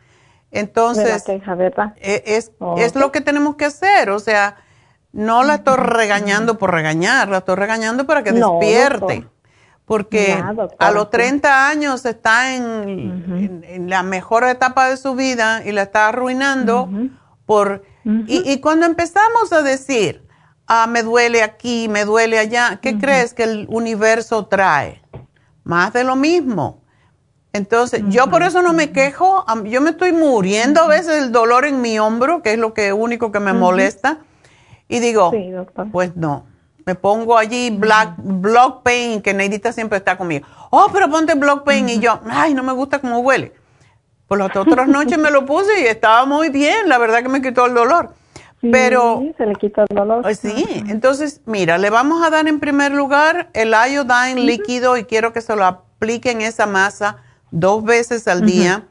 Entonces, 0.50 1.24
e, 1.28 2.22
es, 2.26 2.52
es 2.76 2.94
lo 2.94 3.10
que 3.10 3.22
tenemos 3.22 3.56
que 3.56 3.64
hacer, 3.64 4.10
o 4.10 4.18
sea, 4.18 4.56
no 5.12 5.42
la 5.42 5.54
estoy 5.56 5.76
regañando 5.76 6.58
por 6.58 6.70
regañar, 6.72 7.28
la 7.28 7.38
estoy 7.38 7.54
regañando 7.54 8.04
para 8.04 8.22
que 8.22 8.32
despierte. 8.32 9.26
Porque 9.90 10.40
a 10.78 10.92
los 10.92 11.10
30 11.10 11.68
años 11.68 12.06
está 12.06 12.54
en, 12.54 13.88
la 13.88 14.04
mejor 14.04 14.44
etapa 14.44 14.88
de 14.88 14.96
su 14.96 15.16
vida 15.16 15.64
y 15.66 15.72
la 15.72 15.82
está 15.82 16.06
arruinando 16.06 16.88
por... 17.44 17.82
Y, 18.28 18.60
cuando 18.60 18.86
empezamos 18.86 19.52
a 19.52 19.62
decir, 19.62 20.24
ah, 20.68 20.86
me 20.86 21.02
duele 21.02 21.42
aquí, 21.42 21.88
me 21.88 22.04
duele 22.04 22.38
allá, 22.38 22.78
¿qué 22.80 22.98
crees 22.98 23.34
que 23.34 23.42
el 23.42 23.66
universo 23.68 24.46
trae? 24.46 25.02
Más 25.64 25.92
de 25.92 26.04
lo 26.04 26.14
mismo. 26.14 26.84
Entonces, 27.52 28.04
yo 28.10 28.30
por 28.30 28.44
eso 28.44 28.62
no 28.62 28.72
me 28.72 28.92
quejo, 28.92 29.44
yo 29.64 29.80
me 29.80 29.90
estoy 29.90 30.12
muriendo 30.12 30.82
a 30.82 30.86
veces 30.86 31.20
el 31.20 31.32
dolor 31.32 31.64
en 31.64 31.80
mi 31.80 31.98
hombro, 31.98 32.42
que 32.42 32.52
es 32.52 32.60
lo 32.60 32.74
que 32.74 32.92
único 32.92 33.32
que 33.32 33.40
me 33.40 33.54
molesta, 33.54 34.18
y 34.86 35.00
digo, 35.00 35.32
pues 35.90 36.14
no, 36.14 36.46
me 36.86 36.94
pongo 36.94 37.36
allí 37.36 37.70
black, 37.70 38.14
block 38.18 38.82
pain, 38.82 39.20
que 39.22 39.34
Neidita 39.34 39.72
siempre 39.72 39.98
está 39.98 40.16
conmigo. 40.16 40.46
Oh, 40.70 40.88
pero 40.92 41.10
ponte 41.10 41.34
block 41.34 41.64
pain, 41.64 41.88
y 41.88 41.98
yo, 41.98 42.20
ay, 42.28 42.54
no 42.54 42.62
me 42.62 42.72
gusta 42.72 43.00
cómo 43.00 43.18
huele. 43.20 43.52
Por 44.26 44.38
las 44.38 44.54
otras 44.54 44.86
noches 44.86 45.18
me 45.18 45.30
lo 45.30 45.44
puse 45.44 45.80
y 45.80 45.86
estaba 45.86 46.24
muy 46.24 46.50
bien, 46.50 46.88
la 46.88 46.98
verdad 46.98 47.22
que 47.22 47.28
me 47.28 47.42
quitó 47.42 47.66
el 47.66 47.74
dolor. 47.74 48.14
pero 48.60 49.22
se 49.36 49.46
le 49.46 49.54
quita 49.54 49.84
el 49.88 49.96
dolor. 49.96 50.22
Pues 50.22 50.38
sí, 50.38 50.64
entonces 50.88 51.40
mira, 51.46 51.78
le 51.78 51.90
vamos 51.90 52.24
a 52.24 52.30
dar 52.30 52.46
en 52.46 52.60
primer 52.60 52.92
lugar 52.92 53.50
el 53.54 53.70
iodine 53.70 54.40
líquido 54.40 54.96
y 54.96 55.04
quiero 55.04 55.32
que 55.32 55.40
se 55.40 55.56
lo 55.56 55.64
aplique 55.64 56.30
en 56.30 56.42
esa 56.42 56.66
masa 56.66 57.16
dos 57.50 57.82
veces 57.82 58.28
al 58.28 58.44
día. 58.44 58.86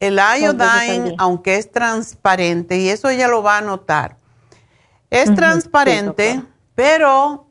El 0.00 0.18
iodine, 0.18 1.14
aunque 1.18 1.56
es 1.56 1.70
transparente, 1.70 2.78
y 2.78 2.88
eso 2.88 3.10
ella 3.10 3.28
lo 3.28 3.42
va 3.42 3.58
a 3.58 3.60
notar, 3.60 4.16
es 5.10 5.34
transparente, 5.34 6.42
pero 6.80 7.46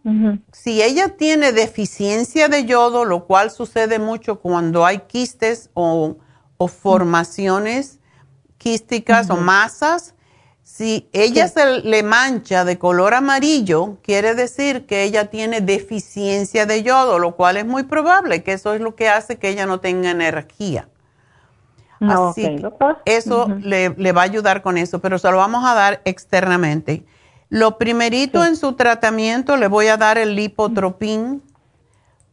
si 0.51 0.81
ella 0.81 1.10
tiene 1.10 1.51
deficiencia 1.51 2.47
de 2.47 2.65
yodo, 2.65 3.06
lo 3.06 3.26
cual 3.26 3.51
sucede 3.51 3.99
mucho 3.99 4.39
cuando 4.39 4.88
hay 4.88 5.01
quistes 5.01 5.69
o, 5.76 6.18
formaciones 6.68 7.99
quísticas 8.57 9.30
o 9.30 9.38
masas, 9.38 10.15
si 10.64 11.07
ella 11.14 11.47
se 11.47 11.81
le 11.81 12.01
mancha 12.01 12.65
de 12.65 12.80
color 12.80 13.14
amarillo, 13.14 13.99
quiere 14.01 14.34
decir 14.34 14.88
que 14.88 15.03
ella 15.03 15.26
tiene 15.30 15.61
deficiencia 15.61 16.65
de 16.65 16.81
yodo, 16.81 17.19
lo 17.19 17.35
cual 17.35 17.57
es 17.57 17.68
muy 17.68 17.84
probable, 17.84 18.41
que 18.41 18.53
eso 18.53 18.73
es 18.73 18.81
lo 18.81 18.95
que 18.95 19.10
hace 19.10 19.38
que 19.38 19.49
ella 19.49 19.68
no 19.68 19.80
tenga 19.80 20.10
energía. 20.10 20.89
Así 21.99 22.60
eso 23.06 23.47
le, 23.60 23.89
va 24.11 24.22
a 24.22 24.26
ayudar 24.26 24.64
con 24.64 24.80
eso, 24.80 24.97
pero 24.97 25.19
se 25.19 25.30
lo 25.30 25.38
vamos 25.38 25.64
a 25.65 25.76
dar 25.76 26.01
externamente. 26.06 27.06
Lo 27.49 27.77
primerito 27.77 28.45
en 28.45 28.55
su 28.55 28.73
tratamiento 28.73 29.57
le 29.57 29.67
voy 29.67 29.88
a 29.88 29.97
dar 29.97 30.17
el 30.17 30.35
lipotropín, 30.35 31.41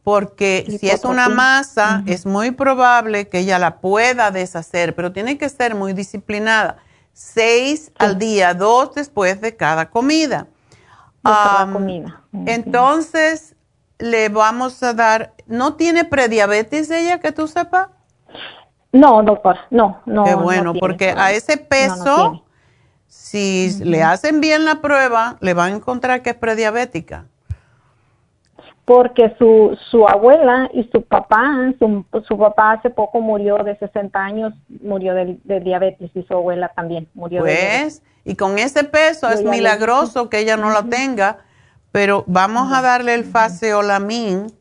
porque 0.03 0.65
si 0.79 0.89
es 0.89 1.03
una 1.03 1.27
masa, 1.27 2.03
es 2.05 2.25
muy 2.25 2.51
probable 2.51 3.27
que 3.27 3.39
ella 3.39 3.59
la 3.59 3.79
pueda 3.79 4.31
deshacer, 4.31 4.95
pero 4.95 5.11
tiene 5.11 5.37
que 5.37 5.49
ser 5.49 5.75
muy 5.75 5.93
disciplinada 5.93 6.77
seis 7.13 7.91
al 7.97 8.19
día, 8.19 8.53
dos 8.53 8.93
después 8.93 9.41
de 9.41 9.55
cada 9.55 9.89
comida. 9.89 10.47
cada 11.23 11.71
comida. 11.73 12.21
Entonces, 12.45 13.55
le 13.97 14.29
vamos 14.29 14.81
a 14.83 14.93
dar, 14.93 15.33
¿no 15.47 15.73
tiene 15.73 16.05
prediabetes 16.05 16.91
ella 16.91 17.19
que 17.19 17.31
tú 17.31 17.47
sepas? 17.47 17.89
No, 18.91 19.23
doctor, 19.23 19.57
no, 19.71 19.99
no. 20.05 20.23
Qué 20.23 20.35
bueno, 20.35 20.73
porque 20.75 21.09
a 21.09 21.31
ese 21.31 21.57
peso, 21.57 22.43
si 23.17 23.83
le 23.83 24.03
hacen 24.03 24.39
bien 24.39 24.63
la 24.63 24.79
prueba, 24.79 25.37
le 25.41 25.53
van 25.53 25.73
a 25.73 25.75
encontrar 25.75 26.21
que 26.21 26.29
es 26.29 26.35
prediabética. 26.35 27.25
Porque 28.85 29.35
su, 29.37 29.77
su 29.91 30.07
abuela 30.07 30.69
y 30.71 30.87
su 30.93 31.01
papá, 31.01 31.73
su, 31.77 32.05
su 32.25 32.37
papá 32.37 32.73
hace 32.73 32.89
poco 32.89 33.19
murió 33.19 33.57
de 33.57 33.75
60 33.77 34.17
años, 34.17 34.53
murió 34.81 35.13
de, 35.13 35.59
diabetes 35.59 36.09
y 36.13 36.23
su 36.23 36.33
abuela 36.35 36.71
también 36.73 37.09
murió 37.15 37.41
pues, 37.41 37.53
de 37.53 37.59
diabetes. 37.59 38.03
y 38.23 38.35
con 38.35 38.59
ese 38.59 38.85
peso 38.85 39.29
es 39.29 39.43
milagroso 39.43 40.29
que 40.29 40.39
ella 40.39 40.55
no 40.55 40.69
lo 40.69 40.85
tenga, 40.85 41.39
pero 41.91 42.23
vamos 42.27 42.71
a 42.71 42.81
darle 42.81 43.13
el 43.15 43.25
faseolamin, 43.25 44.53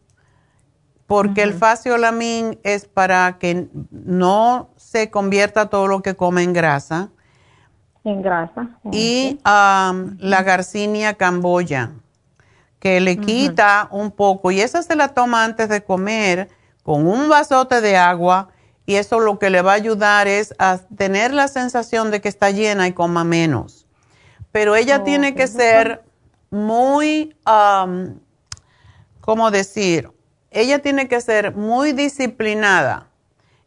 porque 1.07 1.43
el 1.43 1.53
faseolamin 1.53 2.59
es 2.65 2.87
para 2.87 3.39
que 3.39 3.69
no 3.91 4.70
se 4.77 5.11
convierta 5.11 5.69
todo 5.69 5.87
lo 5.87 6.03
que 6.03 6.16
come 6.16 6.43
en 6.43 6.53
grasa. 6.53 7.11
Grasa. 8.15 8.69
Y 8.93 9.41
la 9.45 10.43
garcinia 10.45 11.15
camboya 11.15 11.93
que 12.78 13.01
le 13.01 13.19
quita 13.19 13.89
un 13.91 14.12
poco 14.12 14.51
y 14.53 14.61
esa 14.61 14.83
se 14.83 14.95
la 14.95 15.09
toma 15.09 15.45
antes 15.45 15.69
de 15.69 15.83
comer 15.83 16.49
con 16.85 17.09
un 17.09 17.28
vasote 17.28 17.81
de 17.81 17.97
agua 17.97 18.51
y 18.85 18.95
eso 18.95 19.19
lo 19.19 19.41
que 19.41 19.51
le 19.51 19.62
va 19.62 19.73
a 19.73 19.74
ayudar 19.77 20.28
es 20.28 20.55
a 20.59 20.78
tener 20.97 21.33
la 21.33 21.49
sensación 21.49 22.12
de 22.12 22.20
que 22.20 22.28
está 22.28 22.51
llena 22.51 22.87
y 22.87 22.93
coma 22.93 23.24
menos. 23.24 23.87
Pero 24.53 24.77
ella 24.77 25.03
tiene 25.03 25.35
que 25.35 25.49
ser 25.49 26.05
muy, 26.51 27.37
¿cómo 29.20 29.51
decir? 29.51 30.12
Ella 30.53 30.78
tiene 30.81 31.09
que 31.09 31.20
ser 31.20 31.57
muy 31.57 31.93
disciplinada 31.93 33.09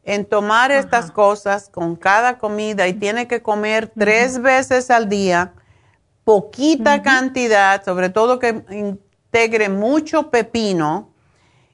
en 0.10 0.26
tomar 0.26 0.72
estas 0.72 1.11
cosas 1.11 1.69
con 1.69 1.95
cada 1.95 2.40
comida 2.40 2.88
y 2.88 2.94
tiene 2.94 3.27
que 3.27 3.44
comer 3.44 3.91
tres 3.95 4.41
veces 4.41 4.90
al 4.90 5.07
día, 5.07 5.53
poquita 6.23 7.03
cantidad, 7.03 7.86
sobre 7.86 8.10
todo 8.10 8.40
que 8.40 8.64
integre 8.72 9.69
mucho 9.69 10.31
pepino 10.31 11.11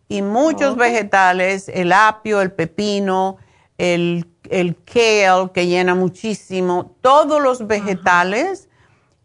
y 0.10 0.22
muchos 0.22 0.76
vegetales, 0.76 1.70
el 1.70 1.94
apio, 1.94 2.42
el 2.42 2.52
pepino, 2.52 3.38
el, 3.78 4.28
el, 4.50 4.76
kale 4.84 5.52
que 5.54 5.68
llena 5.68 5.96
muchísimo, 5.96 6.94
todos 7.00 7.42
los 7.42 7.66
vegetales. 7.68 8.68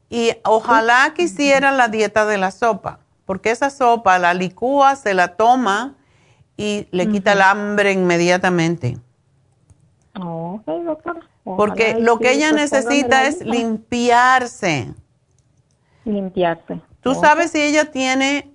Y 0.09 0.31
ojalá 0.45 1.15
que 1.17 1.23
hicieran 1.23 1.77
la 1.77 1.89
dieta 1.89 2.27
de 2.27 2.39
la 2.39 2.53
sopa, 2.53 3.01
porque 3.27 3.51
esa 3.51 3.71
sopa 3.71 4.21
la 4.21 4.35
licúa, 4.35 4.95
se 4.95 5.15
la 5.15 5.35
toma 5.35 5.97
y 6.61 6.87
le 6.91 7.09
quita 7.09 7.33
el 7.33 7.41
hambre 7.41 7.93
inmediatamente. 7.93 8.99
Porque 11.43 11.97
lo 11.99 12.19
que 12.19 12.33
ella 12.33 12.53
necesita 12.53 13.27
es 13.27 13.41
limpiarse. 13.41 14.93
Limpiarse. 16.05 16.83
¿Tú 17.01 17.15
sabes 17.15 17.53
si 17.53 17.63
ella 17.63 17.91
tiene 17.91 18.51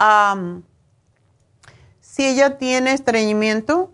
si 2.00 2.26
ella 2.28 2.60
tiene 2.60 2.94
estreñimiento? 2.94 3.92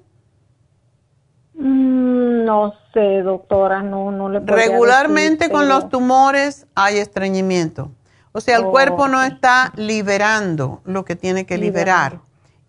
Mm, 1.53 2.43
no 2.43 2.73
sé, 2.93 3.21
doctora, 3.21 3.81
no, 3.81 4.11
no 4.11 4.27
le 4.29 4.41
Regularmente 4.41 5.49
con 5.49 5.69
los 5.69 5.87
tumores 5.89 6.67
hay 6.75 6.97
estreñimiento. 6.97 7.91
O 8.33 8.41
sea, 8.41 8.57
el 8.57 8.65
cuerpo 8.65 9.07
no 9.07 9.23
está 9.23 9.71
liberando 9.75 10.81
lo 10.83 11.05
que 11.05 11.15
tiene 11.15 11.45
que 11.45 11.57
liberar. 11.57 12.19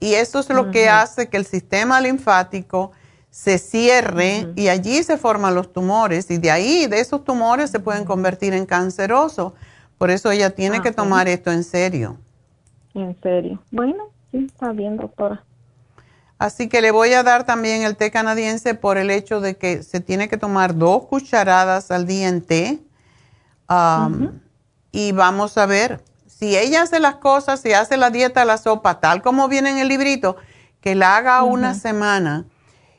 Y 0.03 0.15
eso 0.15 0.41
es 0.41 0.49
lo 0.51 0.71
que 0.71 0.89
hace 0.89 1.29
que 1.29 1.37
el 1.37 1.47
sistema 1.47 2.01
linfático 2.01 2.93
se 3.31 3.57
cierre 3.57 4.53
y 4.57 4.69
allí 4.69 5.03
se 5.03 5.17
forman 5.17 5.55
los 5.55 5.73
tumores. 5.73 6.31
Y 6.31 6.39
de 6.39 6.51
ahí, 6.51 6.87
de 6.87 7.01
esos 7.01 7.25
tumores, 7.25 7.71
se 7.71 7.81
pueden 7.81 8.05
convertir 8.05 8.53
en 8.53 8.67
cancerosos. 8.67 9.53
Por 9.99 10.11
eso 10.11 10.31
ella 10.31 10.51
tiene 10.51 10.83
que 10.83 10.93
tomar 10.93 11.29
esto 11.29 11.53
en 11.53 11.65
serio. 11.65 12.19
En 12.95 13.17
serio. 13.23 13.63
Bueno, 13.71 14.13
Sí, 14.33 14.47
está 14.47 14.73
bien, 14.73 14.97
doctora. 14.97 15.45
Así 16.39 16.69
que 16.69 16.81
le 16.81 16.91
voy 16.91 17.13
a 17.13 17.23
dar 17.23 17.45
también 17.45 17.83
el 17.83 17.97
té 17.97 18.11
canadiense 18.11 18.75
por 18.75 18.97
el 18.97 19.11
hecho 19.11 19.41
de 19.41 19.57
que 19.57 19.83
se 19.83 20.01
tiene 20.01 20.29
que 20.29 20.39
tomar 20.39 20.75
dos 20.77 21.05
cucharadas 21.05 21.91
al 21.91 22.07
día 22.07 22.29
en 22.29 22.41
té. 22.43 22.81
Y 24.91 25.13
vamos 25.13 25.59
a 25.59 25.67
ver, 25.67 26.03
si 26.43 26.59
ella 26.59 26.83
hace 26.83 26.99
las 26.99 27.15
cosas, 27.15 27.61
si 27.61 27.73
hace 27.73 27.97
la 27.97 28.11
dieta, 28.11 28.45
la 28.45 28.59
sopa, 28.59 28.99
tal 28.99 29.23
como 29.23 29.47
viene 29.47 29.71
en 29.71 29.79
el 29.79 29.87
librito, 29.87 30.35
que 30.81 30.97
la 30.97 31.17
haga 31.17 31.45
una 31.45 31.73
semana. 31.73 32.47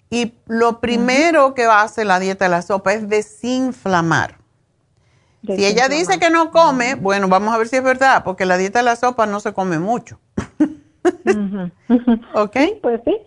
Y 0.10 0.36
lo 0.46 0.80
primero 0.80 1.54
que 1.54 1.66
hacer 1.66 2.06
la 2.06 2.20
dieta 2.20 2.46
de 2.46 2.52
la 2.52 2.62
sopa 2.62 2.94
es 2.94 3.10
desinflamar. 3.10 4.38
Si 5.46 5.66
ella 5.66 5.90
dice 5.90 6.20
que 6.20 6.30
no 6.30 6.52
come, 6.52 6.96
bueno, 6.96 7.28
vamos 7.28 7.54
a 7.54 7.58
ver 7.58 7.68
si 7.68 7.76
es 7.76 7.84
verdad, 7.84 8.24
porque 8.24 8.46
la 8.46 8.56
dieta 8.56 8.80
de 8.80 8.86
la 8.86 8.96
sopa 8.96 9.26
no 9.26 9.42
se 9.42 9.52
come 9.52 9.78
mucho. 9.78 10.22
¿Ok? 12.36 12.58
pues 12.82 13.02
sí. 13.04 13.18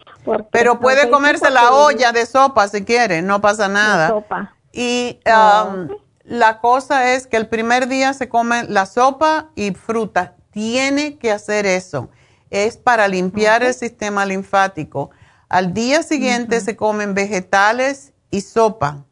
Pero 0.50 0.80
puede 0.80 1.10
comerse 1.10 1.50
la 1.50 1.72
olla 1.72 2.12
de 2.12 2.24
sopa 2.24 2.68
si 2.68 2.86
quiere, 2.86 3.20
no 3.20 3.42
pasa 3.42 3.68
nada. 3.68 4.08
Sopa. 4.08 4.54
Y 4.72 5.20
um, 5.26 5.88
la 6.26 6.60
cosa 6.60 7.14
es 7.14 7.26
que 7.26 7.36
el 7.36 7.48
primer 7.48 7.88
día 7.88 8.12
se 8.12 8.28
come 8.28 8.64
la 8.64 8.86
sopa 8.86 9.50
y 9.54 9.72
fruta. 9.72 10.34
Tiene 10.50 11.18
que 11.18 11.30
hacer 11.30 11.66
eso. 11.66 12.10
Es 12.50 12.76
para 12.76 13.08
limpiar 13.08 13.62
el 13.62 13.74
sistema 13.74 14.26
linfático. 14.26 15.10
Al 15.48 15.72
día 15.72 16.02
siguiente 16.02 16.60
se 16.60 16.76
comen 16.76 17.14
vegetales 17.14 18.12
y 18.30 18.40
sopa. 18.40 19.04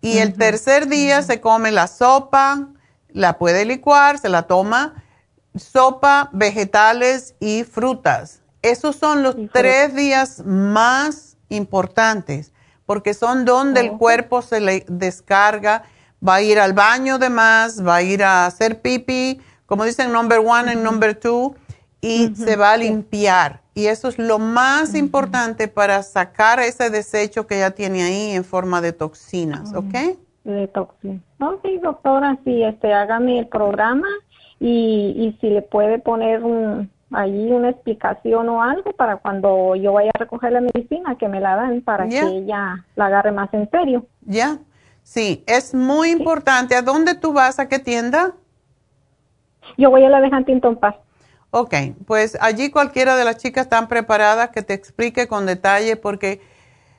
Y 0.00 0.18
el 0.18 0.34
tercer 0.34 0.88
día 0.88 1.22
se 1.22 1.40
come 1.40 1.70
la 1.70 1.86
sopa, 1.86 2.68
la 3.08 3.38
puede 3.38 3.64
licuar, 3.64 4.18
se 4.18 4.28
la 4.28 4.42
toma 4.42 5.02
sopa, 5.56 6.30
vegetales 6.32 7.34
y 7.40 7.64
frutas. 7.64 8.40
Esos 8.62 8.96
son 8.96 9.22
los 9.22 9.36
tres 9.52 9.94
días 9.94 10.42
más 10.44 11.36
importantes 11.48 12.52
porque 12.86 13.14
son 13.14 13.44
donde 13.44 13.80
el 13.80 13.92
cuerpo 13.92 14.42
se 14.42 14.60
le 14.60 14.84
descarga, 14.88 15.84
va 16.26 16.36
a 16.36 16.42
ir 16.42 16.58
al 16.58 16.72
baño 16.72 17.18
de 17.18 17.30
más, 17.30 17.86
va 17.86 17.96
a 17.96 18.02
ir 18.02 18.22
a 18.22 18.46
hacer 18.46 18.80
pipi, 18.80 19.40
como 19.66 19.84
dicen 19.84 20.12
number 20.12 20.38
one 20.38 20.72
y 20.72 20.76
number 20.76 21.14
two, 21.14 21.54
y 22.00 22.34
se 22.34 22.56
va 22.56 22.72
a 22.72 22.76
limpiar. 22.76 23.60
Y 23.74 23.86
eso 23.86 24.08
es 24.08 24.18
lo 24.18 24.38
más 24.38 24.94
importante 24.94 25.68
para 25.68 26.02
sacar 26.02 26.60
ese 26.60 26.90
desecho 26.90 27.46
que 27.46 27.60
ya 27.60 27.70
tiene 27.70 28.02
ahí 28.02 28.30
en 28.32 28.44
forma 28.44 28.80
de 28.80 28.92
toxinas, 28.92 29.72
¿ok? 29.74 30.18
De 30.44 30.68
toxinas. 30.68 31.22
Ok, 31.40 31.64
doctora, 31.82 32.38
sí, 32.44 32.62
este, 32.62 32.92
hágame 32.92 33.38
el 33.38 33.48
programa 33.48 34.08
y, 34.60 35.14
y 35.16 35.38
si 35.40 35.48
le 35.48 35.62
puede 35.62 35.98
poner 36.00 36.44
un, 36.44 36.90
allí 37.12 37.50
una 37.50 37.70
explicación 37.70 38.48
o 38.48 38.62
algo 38.62 38.92
para 38.92 39.16
cuando 39.16 39.76
yo 39.76 39.92
vaya 39.92 40.10
a 40.14 40.18
recoger 40.18 40.52
la 40.52 40.60
medicina 40.60 41.16
que 41.16 41.28
me 41.28 41.40
la 41.40 41.56
dan 41.56 41.80
para 41.82 42.08
que 42.08 42.20
ella 42.20 42.84
la 42.96 43.06
agarre 43.06 43.32
más 43.32 43.52
en 43.54 43.70
serio. 43.70 44.06
Ya, 44.22 44.58
sí, 45.02 45.44
es 45.46 45.74
muy 45.74 46.10
importante. 46.10 46.74
¿A 46.74 46.82
dónde 46.82 47.14
tú 47.14 47.32
vas? 47.32 47.58
¿A 47.58 47.68
qué 47.68 47.78
tienda? 47.78 48.34
Yo 49.76 49.90
voy 49.90 50.04
a 50.04 50.08
la 50.08 50.20
de 50.20 50.28
Huntington 50.28 50.76
Park. 50.76 50.98
Ok, 51.50 51.74
pues 52.06 52.38
allí 52.40 52.70
cualquiera 52.70 53.14
de 53.14 53.24
las 53.24 53.36
chicas 53.36 53.64
están 53.64 53.86
preparadas 53.86 54.50
que 54.50 54.62
te 54.62 54.72
explique 54.72 55.28
con 55.28 55.44
detalle 55.44 55.96
porque 55.96 56.40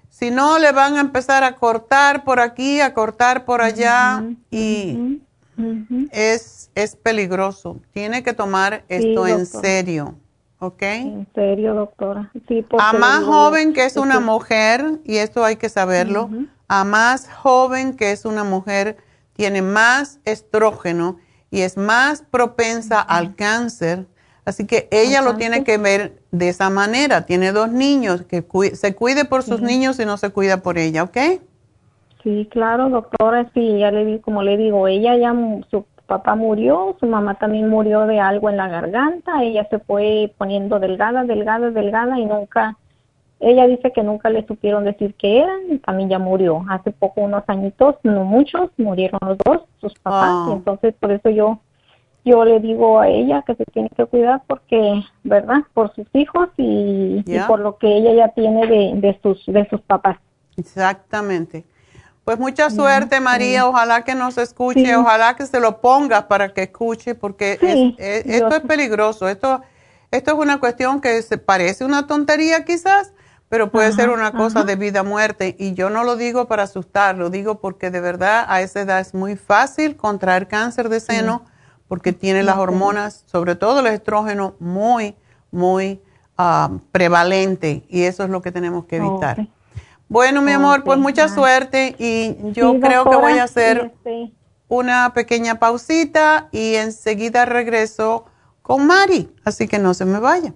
si 0.10 0.30
no 0.30 0.60
le 0.60 0.72
van 0.72 0.96
a 0.98 1.02
empezar 1.02 1.44
a 1.44 1.56
cortar 1.56 2.24
por 2.24 2.40
aquí, 2.40 2.80
a 2.80 2.94
cortar 2.94 3.46
por 3.46 3.64
allá 3.64 4.24
y 4.52 5.22
es, 6.12 6.70
es 6.76 6.96
peligroso. 6.96 7.80
Tiene 7.94 8.22
que 8.22 8.34
tomar 8.34 8.84
esto 8.90 9.26
en 9.26 9.48
serio, 9.48 10.14
¿ok? 10.60 10.82
En 10.84 11.28
serio, 11.34 11.74
doctora. 11.74 12.32
Sí, 12.48 12.64
a 12.78 12.94
más 12.94 13.24
joven 13.24 13.74
que 13.74 13.86
es 13.86 13.98
una 13.98 14.20
mujer, 14.20 15.00
y 15.04 15.18
esto 15.18 15.44
hay 15.44 15.56
que 15.56 15.70
saberlo, 15.70 16.30
a 16.68 16.84
más 16.84 17.30
joven 17.30 17.96
que 17.96 18.12
es 18.12 18.26
una 18.26 18.44
mujer, 18.44 18.98
tiene 19.34 19.62
más 19.62 20.20
estrógeno 20.26 21.18
y 21.52 21.62
es 21.62 21.78
más 21.78 22.22
propensa 22.22 23.00
al 23.02 23.36
cáncer. 23.36 24.06
Así 24.46 24.68
que 24.68 24.90
ella 24.92 25.22
lo 25.22 25.36
tiene 25.36 25.64
que 25.64 25.78
ver 25.78 26.22
de 26.32 26.50
esa 26.50 26.70
manera. 26.70 27.26
Tiene 27.26 27.52
dos 27.52 27.72
niños, 27.72 28.24
que 28.24 28.44
se 28.74 28.96
cuide 28.96 29.26
por 29.26 29.44
sus 29.44 29.62
niños 29.62 30.00
y 30.00 30.06
no 30.06 30.18
se 30.18 30.32
cuida 30.32 30.58
por 30.58 30.78
ella, 30.78 31.04
¿ok? 31.04 31.18
Sí, 32.24 32.48
claro, 32.52 32.90
doctora, 32.90 33.50
sí, 33.54 33.80
ya 33.80 33.92
le 33.92 34.06
di, 34.06 34.20
como 34.20 34.44
le 34.44 34.58
digo, 34.58 34.88
ella 34.88 35.16
ya, 35.18 35.36
su 35.70 35.86
papá 36.08 36.36
murió, 36.36 36.96
su 37.00 37.06
mamá 37.06 37.36
también 37.36 37.70
murió 37.70 38.06
de 38.06 38.20
algo 38.20 38.50
en 38.50 38.58
la 38.58 38.68
garganta, 38.70 39.44
ella 39.44 39.68
se 39.70 39.80
fue 39.80 40.34
poniendo 40.38 40.80
delgada, 40.80 41.24
delgada, 41.24 41.72
delgada 41.72 42.18
y 42.20 42.26
nunca, 42.26 42.78
ella 43.44 43.68
dice 43.68 43.92
que 43.92 44.04
nunca 44.04 44.30
le 44.30 44.46
supieron 44.48 44.86
decir 44.86 45.16
qué 45.16 45.40
eran 45.40 45.60
y 45.70 45.78
también 45.80 46.10
ya 46.10 46.20
murió. 46.20 46.66
Hace 46.70 46.92
poco, 46.92 47.22
unos 47.22 47.44
añitos, 47.48 47.96
no 48.04 48.24
muchos, 48.24 48.70
murieron 48.78 49.20
los 49.22 49.38
dos, 49.40 49.62
sus 49.80 49.94
papás, 50.00 50.48
y 50.48 50.52
ah. 50.52 50.54
entonces 50.54 50.94
por 51.00 51.12
eso 51.12 51.30
yo, 51.30 51.60
yo 52.26 52.46
le 52.46 52.60
digo 52.60 53.00
a 53.00 53.08
ella 53.08 53.44
que 53.46 53.56
se 53.56 53.66
tiene 53.66 53.90
que 53.90 54.06
cuidar 54.06 54.42
porque, 54.48 55.04
¿verdad? 55.24 55.64
Por 55.74 55.94
sus 55.94 56.08
hijos 56.14 56.50
y, 56.58 57.24
por 57.48 57.60
lo 57.60 57.78
que 57.78 57.98
ella 57.98 58.14
ya 58.14 58.28
tiene 58.30 58.66
de, 58.68 58.92
de, 58.96 59.20
sus, 59.22 59.46
de 59.46 59.68
sus 59.70 59.82
papás. 59.82 60.18
Exactamente. 60.58 61.66
Pues 62.24 62.40
mucha 62.40 62.70
suerte, 62.70 63.20
María. 63.20 63.68
Ojalá 63.68 64.04
que 64.04 64.16
nos 64.16 64.38
escuche, 64.38 64.96
ojalá 64.96 65.36
que 65.36 65.46
se 65.46 65.60
lo 65.60 65.82
ponga 65.82 66.30
para 66.30 66.54
que 66.54 66.64
escuche, 66.64 67.16
porque 67.16 67.60
esto 67.98 68.56
es 68.56 68.62
peligroso. 68.62 69.28
Esto, 69.28 69.62
esto 70.10 70.32
es 70.32 70.38
una 70.38 70.60
cuestión 70.60 71.02
que 71.02 71.22
se 71.22 71.38
parece 71.38 71.84
una 71.84 72.08
tontería 72.08 72.64
quizás, 72.64 73.14
pero 73.54 73.70
puede 73.70 73.92
ser 73.92 74.10
una 74.10 74.32
cosa 74.32 74.64
de 74.64 74.76
vida 74.76 75.04
muerte. 75.04 75.56
Y 75.60 75.76
yo 75.76 75.92
no 75.92 76.04
lo 76.04 76.16
digo 76.16 76.48
para 76.48 76.64
asustar, 76.64 77.16
lo 77.16 77.30
digo 77.30 77.62
porque 77.62 77.92
de 77.92 78.02
verdad 78.02 78.46
a 78.48 78.62
esa 78.64 78.82
edad 78.82 79.00
es 79.00 79.14
muy 79.14 79.36
fácil 79.36 79.96
contraer 79.96 80.48
cáncer 80.48 80.90
de 80.90 81.00
seno, 81.00 81.46
porque 81.88 82.14
tiene 82.14 82.42
las 82.42 82.58
hormonas, 82.58 83.24
sobre 83.28 83.56
todo 83.56 83.82
el 83.82 83.86
estrógeno, 83.86 84.56
muy, 84.58 85.16
muy 85.52 86.02
ah, 86.36 86.72
prevalente. 86.92 87.84
Y 87.90 88.06
eso 88.06 88.24
es 88.24 88.32
lo 88.32 88.42
que 88.42 88.52
tenemos 88.52 88.86
que 88.86 88.96
evitar. 88.96 89.48
Bueno, 90.10 90.42
mi 90.42 90.52
amor, 90.52 90.84
pues 90.84 90.98
mucha 90.98 91.30
suerte 91.30 91.96
y 92.00 92.36
yo 92.54 92.80
creo 92.80 93.08
que 93.08 93.18
voy 93.18 93.34
a 93.34 93.44
hacer 93.44 93.94
una 94.68 95.14
pequeña 95.14 95.60
pausita 95.60 96.50
y 96.52 96.74
enseguida 96.74 97.46
regreso 97.46 98.26
con 98.64 98.88
Mari, 98.88 99.32
así 99.44 99.68
que 99.68 99.78
no 99.78 99.94
se 99.94 100.06
me 100.06 100.18
vaya. 100.18 100.56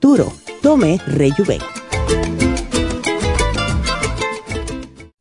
Tome 0.00 0.98
Rejuven. 1.06 1.60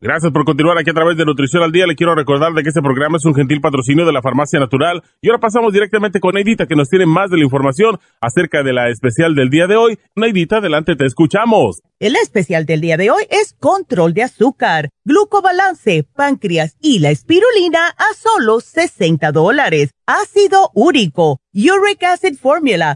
Gracias 0.01 0.31
por 0.31 0.45
continuar 0.45 0.77
aquí 0.77 0.89
a 0.91 0.93
través 0.93 1.17
de 1.17 1.25
Nutrición 1.25 1.61
al 1.61 1.73
Día. 1.73 1.85
Le 1.85 1.95
quiero 1.95 2.15
recordar 2.15 2.53
de 2.53 2.63
que 2.63 2.69
este 2.69 2.81
programa 2.81 3.17
es 3.17 3.25
un 3.25 3.35
gentil 3.35 3.59
patrocinio 3.59 4.05
de 4.05 4.13
la 4.13 4.21
Farmacia 4.21 4.57
Natural. 4.57 5.03
Y 5.21 5.27
ahora 5.27 5.41
pasamos 5.41 5.73
directamente 5.73 6.21
con 6.21 6.35
Neidita, 6.35 6.67
que 6.67 6.77
nos 6.77 6.87
tiene 6.87 7.05
más 7.05 7.29
de 7.29 7.35
la 7.35 7.43
información 7.43 7.99
acerca 8.21 8.63
de 8.63 8.71
la 8.71 8.89
especial 8.89 9.35
del 9.35 9.49
día 9.49 9.67
de 9.67 9.75
hoy. 9.75 9.99
Neidita, 10.15 10.59
adelante, 10.59 10.95
te 10.95 11.05
escuchamos. 11.05 11.81
El 11.99 12.15
especial 12.15 12.65
del 12.65 12.79
día 12.79 12.95
de 12.95 13.11
hoy 13.11 13.23
es 13.29 13.53
control 13.59 14.13
de 14.13 14.23
azúcar, 14.23 14.89
glucobalance, 15.03 16.05
páncreas 16.15 16.77
y 16.79 16.99
la 16.99 17.09
espirulina 17.09 17.89
a 17.89 18.13
solo 18.15 18.61
60 18.61 19.33
dólares. 19.33 19.91
Ácido 20.05 20.71
úrico, 20.73 21.41
uric 21.53 22.03
acid 22.03 22.37
formula, 22.37 22.95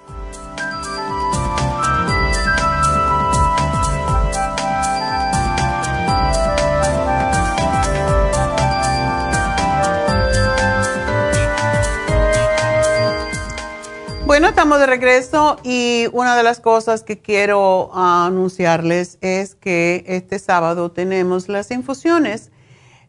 Bueno, 14.31 14.47
estamos 14.47 14.79
de 14.79 14.85
regreso 14.85 15.59
y 15.61 16.05
una 16.13 16.37
de 16.37 16.43
las 16.43 16.61
cosas 16.61 17.03
que 17.03 17.19
quiero 17.19 17.91
ah, 17.93 18.27
anunciarles 18.27 19.17
es 19.19 19.55
que 19.55 20.05
este 20.07 20.39
sábado 20.39 20.89
tenemos 20.89 21.49
las 21.49 21.69
infusiones 21.69 22.49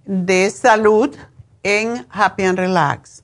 de 0.04 0.50
salud 0.50 1.14
en 1.62 2.08
Happy 2.10 2.42
and 2.42 2.58
Relax. 2.58 3.22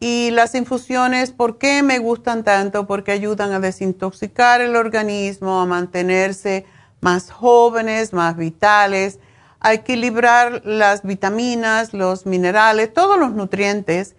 Y 0.00 0.32
las 0.32 0.56
infusiones, 0.56 1.30
¿por 1.30 1.58
qué 1.58 1.84
me 1.84 2.00
gustan 2.00 2.42
tanto? 2.42 2.88
Porque 2.88 3.12
ayudan 3.12 3.52
a 3.52 3.60
desintoxicar 3.60 4.60
el 4.60 4.74
organismo, 4.74 5.60
a 5.60 5.64
mantenerse 5.64 6.66
más 7.00 7.30
jóvenes, 7.30 8.12
más 8.12 8.36
vitales, 8.36 9.20
a 9.60 9.74
equilibrar 9.74 10.62
las 10.64 11.04
vitaminas, 11.04 11.94
los 11.94 12.26
minerales, 12.26 12.92
todos 12.92 13.16
los 13.16 13.30
nutrientes 13.30 14.16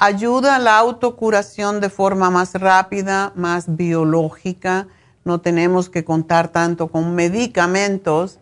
ayuda 0.00 0.56
a 0.56 0.58
la 0.58 0.78
autocuración 0.78 1.80
de 1.80 1.90
forma 1.90 2.30
más 2.30 2.54
rápida, 2.54 3.32
más 3.34 3.76
biológica. 3.76 4.86
No 5.24 5.40
tenemos 5.40 5.90
que 5.90 6.04
contar 6.04 6.48
tanto 6.48 6.88
con 6.88 7.14
medicamentos. 7.14 8.38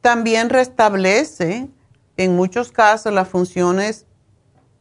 también 0.00 0.50
restablece 0.50 1.68
en 2.16 2.36
muchos 2.36 2.72
casos 2.72 3.12
las 3.12 3.28
funciones 3.28 4.06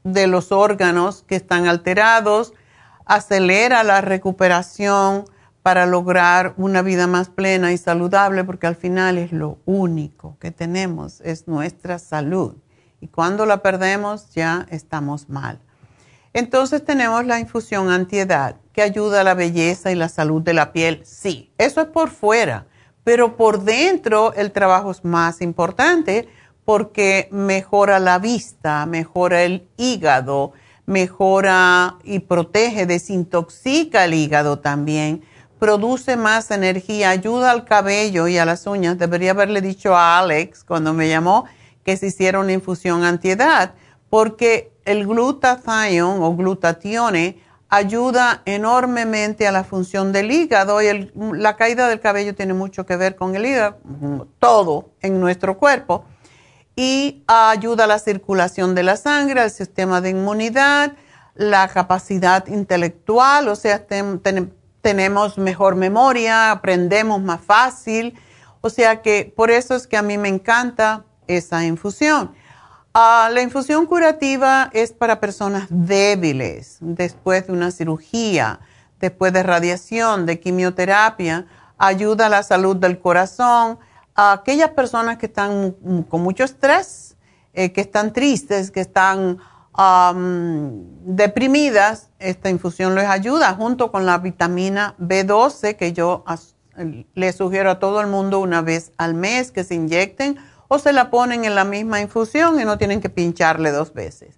de 0.04 0.28
los 0.28 0.52
órganos 0.52 1.24
que 1.28 1.36
están 1.36 1.68
alterados, 1.68 2.54
acelera 3.06 3.84
la 3.84 4.02
recuperación 4.02 5.26
para 5.62 5.86
lograr 5.86 6.56
una 6.58 6.82
vida 6.82 7.06
más 7.06 7.30
plena 7.30 7.72
y 7.72 7.78
saludable, 7.78 8.44
porque 8.44 8.66
al 8.66 8.76
final 8.76 9.20
es 9.20 9.32
lo 9.32 9.60
único 9.66 10.38
que 10.40 10.50
tenemos, 10.50 11.22
es 11.22 11.48
nuestra 11.48 12.00
salud 12.00 12.56
y 13.02 13.08
cuando 13.08 13.46
la 13.46 13.62
perdemos 13.62 14.30
ya 14.32 14.68
estamos 14.70 15.28
mal. 15.28 15.60
Entonces 16.34 16.86
tenemos 16.86 17.26
la 17.26 17.40
infusión 17.40 17.90
antiedad 17.90 18.56
que 18.72 18.82
ayuda 18.82 19.22
a 19.22 19.24
la 19.26 19.34
belleza 19.34 19.92
y 19.92 19.96
la 19.96 20.08
salud 20.08 20.42
de 20.42 20.54
la 20.54 20.72
piel. 20.72 21.02
Sí, 21.04 21.52
eso 21.58 21.82
es 21.82 21.88
por 21.88 22.10
fuera, 22.10 22.68
pero 23.04 23.36
por 23.36 23.64
dentro 23.64 24.34
el 24.34 24.52
trabajo 24.52 24.92
es 24.92 25.04
más 25.04 25.42
importante 25.42 26.30
porque 26.64 27.28
mejora 27.32 28.00
la 28.00 28.20
vista, 28.20 28.86
mejora 28.86 29.44
el 29.44 29.68
hígado, 29.76 30.54
mejora 30.86 31.98
y 32.04 32.20
protege, 32.20 32.86
desintoxica 32.86 34.06
el 34.06 34.14
hígado 34.14 34.60
también, 34.60 35.24
produce 35.60 36.16
más 36.16 36.50
energía, 36.52 37.10
ayuda 37.10 37.52
al 37.52 37.66
cabello 37.66 38.28
y 38.28 38.38
a 38.38 38.46
las 38.46 38.66
uñas. 38.68 38.98
Debería 38.98 39.32
haberle 39.32 39.62
dicho 39.62 39.96
a 39.96 40.20
Alex 40.20 40.64
cuando 40.64 40.94
me 40.94 41.10
llamó 41.10 41.46
que 41.84 41.98
se 41.98 42.08
hiciera 42.08 42.40
una 42.40 42.54
infusión 42.54 43.04
antiedad, 43.04 43.74
porque 44.10 44.72
el 44.86 45.08
glutathione 45.08 46.02
o 46.02 46.36
glutatione 46.36 47.40
ayuda 47.70 48.42
enormemente 48.44 49.48
a 49.48 49.52
la 49.54 49.64
función 49.64 50.12
del 50.12 50.30
hígado 50.32 50.82
y 50.82 51.10
la 51.16 51.56
caída 51.56 51.88
del 51.88 52.02
cabello 52.02 52.36
tiene 52.36 52.54
mucho 52.54 52.86
que 52.86 52.98
ver 52.98 53.16
con 53.16 53.36
el 53.36 53.46
hígado, 53.46 53.78
todo 54.40 54.92
en 55.02 55.22
nuestro 55.22 55.58
cuerpo, 55.58 56.04
y 56.76 57.24
ayuda 57.28 57.86
a 57.86 57.88
la 57.88 58.00
circulación 58.00 58.76
de 58.76 58.84
la 58.84 58.98
sangre, 58.98 59.40
al 59.40 59.52
sistema 59.52 60.02
de 60.02 60.10
inmunidad, 60.10 60.94
la 61.34 61.68
capacidad 61.70 62.46
intelectual, 62.48 63.48
o 63.48 63.56
sea, 63.56 63.86
tenemos 64.82 65.38
mejor 65.38 65.76
memoria, 65.76 66.52
aprendemos 66.52 67.22
más 67.22 67.40
fácil, 67.40 68.20
o 68.60 68.70
sea 68.70 69.02
que 69.02 69.32
por 69.34 69.50
eso 69.50 69.76
es 69.76 69.88
que 69.88 69.96
a 69.96 70.02
mí 70.02 70.18
me 70.18 70.28
encanta 70.28 71.06
esa 71.38 71.64
infusión. 71.66 72.32
Ah, 72.94 73.30
la 73.32 73.42
infusión 73.42 73.86
curativa 73.86 74.70
es 74.74 74.92
para 74.92 75.20
personas 75.20 75.68
débiles, 75.70 76.78
después 76.82 77.48
de 77.48 77.54
una 77.54 77.72
cirugía, 77.72 78.60
después 79.00 79.32
de 79.32 79.44
radiación, 79.44 80.26
de 80.26 80.40
quimioterapia, 80.40 81.46
ayuda 81.78 82.26
a 82.26 82.30
la 82.30 82.44
salud 82.44 82.76
del 82.76 83.00
corazón, 83.00 83.80
a 84.14 84.34
aquellas 84.34 84.72
personas 84.72 85.18
que 85.18 85.28
están 85.28 85.72
con 86.10 86.22
mucho 86.22 86.44
estrés, 86.44 87.16
eh, 87.54 87.72
que 87.72 87.82
están 87.82 88.14
tristes, 88.14 88.72
que 88.72 88.82
están 88.82 89.40
deprimidas, 91.06 92.10
esta 92.20 92.50
infusión 92.50 92.94
les 92.94 93.08
ayuda 93.08 93.54
junto 93.54 93.90
con 93.90 94.06
la 94.06 94.18
vitamina 94.18 94.96
B12 95.00 95.78
que 95.78 95.94
yo 95.94 96.26
le 97.14 97.32
sugiero 97.32 97.72
a 97.72 97.80
todo 97.80 98.02
el 98.02 98.08
mundo 98.08 98.40
una 98.40 98.62
vez 98.62 98.92
al 98.98 99.14
mes 99.14 99.52
que 99.52 99.64
se 99.64 99.76
inyecten 99.76 100.38
o 100.74 100.80
se 100.80 100.94
la 100.94 101.10
ponen 101.10 101.44
en 101.44 101.54
la 101.54 101.66
misma 101.66 102.00
infusión 102.00 102.58
y 102.58 102.64
no 102.64 102.78
tienen 102.78 103.02
que 103.02 103.10
pincharle 103.10 103.72
dos 103.72 103.94
veces. 103.94 104.38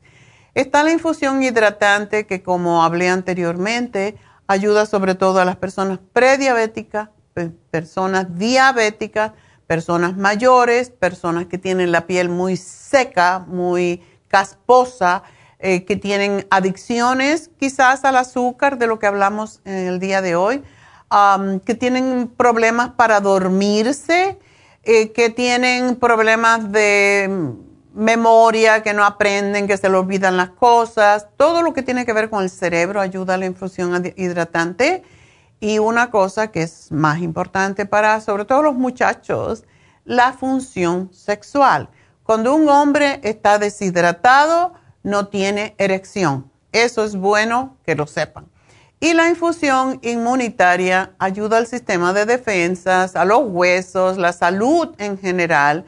Está 0.56 0.84
la 0.84 0.90
infusión 0.90 1.44
hidratante 1.44 2.26
que 2.26 2.42
como 2.42 2.84
hablé 2.84 3.08
anteriormente 3.08 4.18
ayuda 4.48 4.88
sobre 4.88 5.14
todo 5.14 5.40
a 5.40 5.46
las 5.46 5.58
personas 5.58 6.00
prediabéticas, 6.12 7.10
personas 7.70 8.36
diabéticas, 8.36 9.34
personas 9.68 10.18
mayores, 10.18 10.90
personas 10.90 11.46
que 11.46 11.60
tienen 11.60 11.92
la 11.92 12.08
piel 12.08 12.30
muy 12.30 12.58
seca, 12.58 13.46
muy 13.48 14.02
casposa, 14.28 15.22
eh, 15.60 15.86
que 15.86 15.98
tienen 15.98 16.48
adicciones 16.50 17.52
quizás 17.60 18.06
al 18.06 18.16
azúcar, 18.16 18.80
de 18.80 18.88
lo 18.88 18.98
que 18.98 19.06
hablamos 19.06 19.62
en 19.66 19.86
el 19.86 20.00
día 20.00 20.24
de 20.24 20.36
hoy, 20.36 20.64
que 21.64 21.76
tienen 21.76 22.28
problemas 22.28 22.90
para 22.90 23.20
dormirse, 23.20 24.40
eh, 24.84 25.12
que 25.12 25.30
tienen 25.30 25.96
problemas 25.96 26.72
de 26.72 27.54
memoria, 27.94 28.84
que 28.84 28.94
no 28.94 29.06
aprenden, 29.06 29.68
que 29.68 29.78
se 29.78 29.90
le 29.90 29.98
olvidan 29.98 30.36
las 30.36 30.50
cosas. 30.50 31.28
Todo 31.38 31.62
lo 31.62 31.74
que 31.74 31.84
tiene 31.84 32.06
que 32.06 32.14
ver 32.14 32.30
con 32.30 32.44
el 32.44 32.50
cerebro 32.50 33.00
ayuda 33.00 33.36
a 33.36 33.38
la 33.38 33.46
infusión 33.46 34.14
hidratante. 34.16 35.04
Y 35.60 35.80
una 35.80 36.12
cosa 36.12 36.52
que 36.52 36.64
es 36.64 36.92
más 36.92 37.22
importante 37.22 37.86
para, 37.86 38.20
sobre 38.20 38.46
todo 38.46 38.62
los 38.64 38.76
muchachos, 38.76 39.64
la 40.04 40.34
función 40.34 41.14
sexual. 41.14 41.90
Cuando 42.24 42.54
un 42.54 42.68
hombre 42.68 43.22
está 43.24 43.60
deshidratado, 43.60 44.74
no 45.04 45.28
tiene 45.28 45.76
erección. 45.78 46.52
Eso 46.72 47.04
es 47.04 47.16
bueno 47.16 47.78
que 47.86 47.96
lo 47.96 48.08
sepan. 48.08 48.53
Y 49.04 49.14
la 49.14 49.28
infusión 49.28 50.00
inmunitaria 50.02 51.12
ayuda 51.20 51.58
al 51.58 51.68
sistema 51.68 52.14
de 52.14 52.26
defensas, 52.26 53.18
a 53.18 53.26
los 53.26 53.42
huesos, 53.44 54.18
la 54.18 54.32
salud 54.32 54.96
en 54.98 55.18
general, 55.18 55.84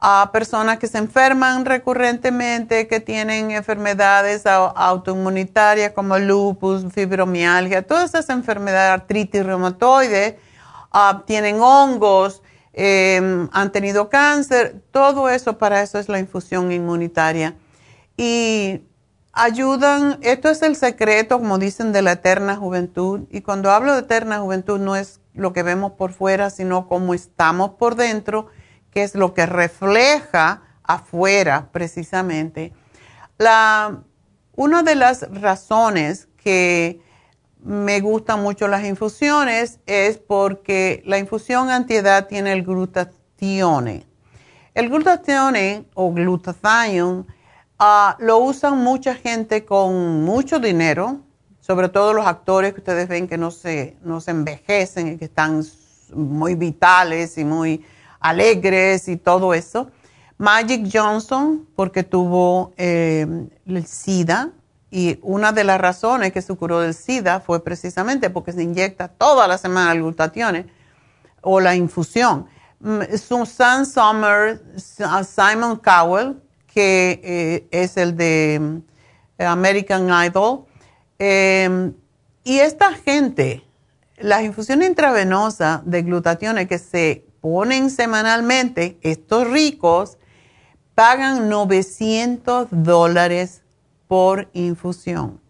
a 0.00 0.30
personas 0.32 0.78
que 0.78 0.86
se 0.86 0.96
enferman 0.96 1.66
recurrentemente, 1.66 2.88
que 2.88 3.00
tienen 3.00 3.50
enfermedades 3.50 4.46
autoinmunitarias 4.46 5.92
como 5.92 6.18
lupus, 6.18 6.90
fibromialgia, 6.90 7.86
todas 7.86 8.14
esas 8.14 8.30
enfermedades, 8.30 9.02
artritis 9.02 9.44
reumatoide, 9.44 10.38
ah, 10.90 11.22
tienen 11.26 11.60
hongos, 11.60 12.42
em, 12.72 13.46
han 13.52 13.72
tenido 13.72 14.08
cáncer, 14.08 14.80
todo 14.90 15.28
eso, 15.28 15.58
para 15.58 15.82
eso 15.82 15.98
es 15.98 16.08
la 16.08 16.18
infusión 16.18 16.72
inmunitaria. 16.72 17.56
Y 18.16 18.80
ayudan, 19.34 20.18
esto 20.22 20.48
es 20.48 20.62
el 20.62 20.76
secreto, 20.76 21.38
como 21.38 21.58
dicen, 21.58 21.92
de 21.92 22.02
la 22.02 22.12
eterna 22.12 22.56
juventud. 22.56 23.22
Y 23.30 23.42
cuando 23.42 23.70
hablo 23.70 23.92
de 23.92 24.00
eterna 24.00 24.38
juventud 24.38 24.78
no 24.78 24.96
es 24.96 25.20
lo 25.34 25.52
que 25.52 25.62
vemos 25.62 25.92
por 25.92 26.12
fuera, 26.12 26.50
sino 26.50 26.88
cómo 26.88 27.14
estamos 27.14 27.70
por 27.70 27.96
dentro, 27.96 28.46
que 28.90 29.02
es 29.02 29.14
lo 29.14 29.34
que 29.34 29.46
refleja 29.46 30.62
afuera 30.84 31.68
precisamente. 31.72 32.72
La, 33.38 34.02
una 34.54 34.82
de 34.82 34.94
las 34.94 35.28
razones 35.32 36.28
que 36.36 37.00
me 37.60 38.00
gustan 38.00 38.42
mucho 38.42 38.68
las 38.68 38.84
infusiones 38.84 39.80
es 39.86 40.18
porque 40.18 41.02
la 41.06 41.18
infusión 41.18 41.70
antiedad 41.70 42.28
tiene 42.28 42.52
el 42.52 42.62
glutatione. 42.62 44.06
El 44.74 44.90
glutatione 44.90 45.86
o 45.94 46.12
glutathione 46.12 47.24
Ah, 47.78 48.16
lo 48.20 48.38
usan 48.38 48.78
mucha 48.78 49.14
gente 49.14 49.64
con 49.64 50.22
mucho 50.22 50.60
dinero, 50.60 51.20
sobre 51.60 51.88
todo 51.88 52.12
los 52.12 52.26
actores 52.26 52.72
que 52.72 52.80
ustedes 52.80 53.08
ven 53.08 53.26
que 53.26 53.36
no 53.36 53.50
se, 53.50 53.96
no 54.02 54.20
se 54.20 54.30
envejecen 54.30 55.08
y 55.08 55.16
que 55.16 55.24
están 55.24 55.64
muy 56.14 56.54
vitales 56.54 57.36
y 57.38 57.44
muy 57.44 57.84
alegres 58.20 59.08
y 59.08 59.16
todo 59.16 59.54
eso. 59.54 59.90
Magic 60.38 60.88
Johnson, 60.92 61.68
porque 61.74 62.02
tuvo 62.02 62.72
eh, 62.76 63.26
el 63.66 63.86
SIDA, 63.86 64.50
y 64.94 65.18
una 65.22 65.50
de 65.50 65.64
las 65.64 65.80
razones 65.80 66.32
que 66.32 66.40
se 66.40 66.54
curó 66.54 66.78
del 66.78 66.94
SIDA 66.94 67.40
fue 67.40 67.64
precisamente 67.64 68.30
porque 68.30 68.52
se 68.52 68.62
inyecta 68.62 69.08
toda 69.08 69.48
la 69.48 69.58
semana 69.58 69.90
el 69.90 69.98
glutatión 69.98 70.70
o 71.40 71.58
la 71.58 71.74
infusión. 71.74 72.46
Mm, 72.78 73.00
Susan 73.16 73.86
Sommer, 73.86 74.62
Simon 74.76 75.80
Cowell, 75.84 76.40
que 76.74 77.20
eh, 77.22 77.68
es 77.70 77.96
el 77.96 78.16
de 78.16 78.80
eh, 79.38 79.44
American 79.44 80.08
Idol. 80.26 80.64
Em, 81.18 81.94
y 82.42 82.58
esta 82.58 82.92
gente, 82.92 83.62
las 84.18 84.42
infusiones 84.42 84.88
intravenosas 84.88 85.82
de 85.84 86.02
glutatión 86.02 86.56
que 86.66 86.78
se 86.78 87.24
ponen 87.40 87.90
semanalmente, 87.90 88.98
estos 89.02 89.48
ricos 89.48 90.18
pagan 90.94 91.48
900 91.48 92.68
dólares 92.70 93.62
por 94.08 94.48
infusión. 94.52 95.40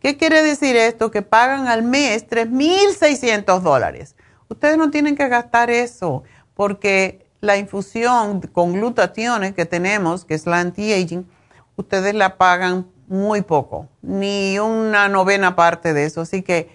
¿Qué 0.00 0.16
quiere 0.16 0.42
decir 0.42 0.74
esto? 0.74 1.12
Que 1.12 1.22
pagan 1.22 1.68
al 1.68 1.84
mes 1.84 2.26
3.600 2.28 3.60
dólares. 3.60 4.16
Ustedes 4.48 4.76
no 4.76 4.90
tienen 4.90 5.14
que 5.14 5.28
gastar 5.28 5.70
eso 5.70 6.24
porque 6.54 7.21
la 7.42 7.56
infusión 7.56 8.40
con 8.40 8.72
glutationes 8.72 9.52
que 9.52 9.66
tenemos, 9.66 10.24
que 10.24 10.34
es 10.34 10.46
la 10.46 10.60
anti-aging, 10.60 11.26
ustedes 11.74 12.14
la 12.14 12.38
pagan 12.38 12.86
muy 13.08 13.42
poco, 13.42 13.88
ni 14.00 14.60
una 14.60 15.08
novena 15.08 15.56
parte 15.56 15.92
de 15.92 16.04
eso. 16.04 16.20
Así 16.20 16.42
que 16.42 16.70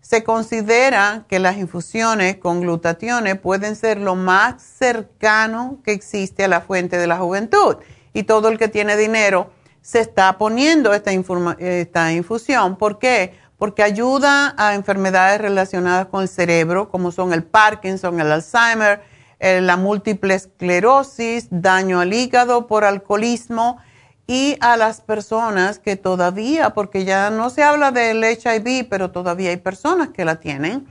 se 0.00 0.24
considera 0.24 1.26
que 1.28 1.38
las 1.38 1.58
infusiones 1.58 2.38
con 2.38 2.62
glutationes 2.62 3.38
pueden 3.38 3.76
ser 3.76 3.98
lo 3.98 4.14
más 4.14 4.62
cercano 4.62 5.78
que 5.84 5.92
existe 5.92 6.44
a 6.44 6.48
la 6.48 6.62
fuente 6.62 6.96
de 6.96 7.06
la 7.06 7.18
juventud. 7.18 7.76
Y 8.14 8.22
todo 8.22 8.48
el 8.48 8.58
que 8.58 8.68
tiene 8.68 8.96
dinero 8.96 9.50
se 9.82 10.00
está 10.00 10.38
poniendo 10.38 10.94
esta, 10.94 11.10
esta 11.58 12.12
infusión. 12.12 12.76
¿Por 12.76 12.98
qué? 12.98 13.38
Porque 13.58 13.82
ayuda 13.82 14.54
a 14.56 14.74
enfermedades 14.74 15.38
relacionadas 15.38 16.06
con 16.06 16.22
el 16.22 16.28
cerebro, 16.28 16.88
como 16.88 17.12
son 17.12 17.34
el 17.34 17.44
Parkinson, 17.44 18.18
el 18.20 18.32
Alzheimer, 18.32 19.17
eh, 19.40 19.60
la 19.60 19.76
múltiple 19.76 20.34
esclerosis, 20.34 21.48
daño 21.50 22.00
al 22.00 22.12
hígado 22.12 22.66
por 22.66 22.84
alcoholismo 22.84 23.78
y 24.26 24.56
a 24.60 24.76
las 24.76 25.00
personas 25.00 25.78
que 25.78 25.96
todavía, 25.96 26.70
porque 26.70 27.04
ya 27.04 27.30
no 27.30 27.48
se 27.48 27.62
habla 27.62 27.92
del 27.92 28.22
HIV, 28.22 28.88
pero 28.90 29.10
todavía 29.10 29.50
hay 29.50 29.56
personas 29.56 30.08
que 30.08 30.24
la 30.24 30.40
tienen, 30.40 30.86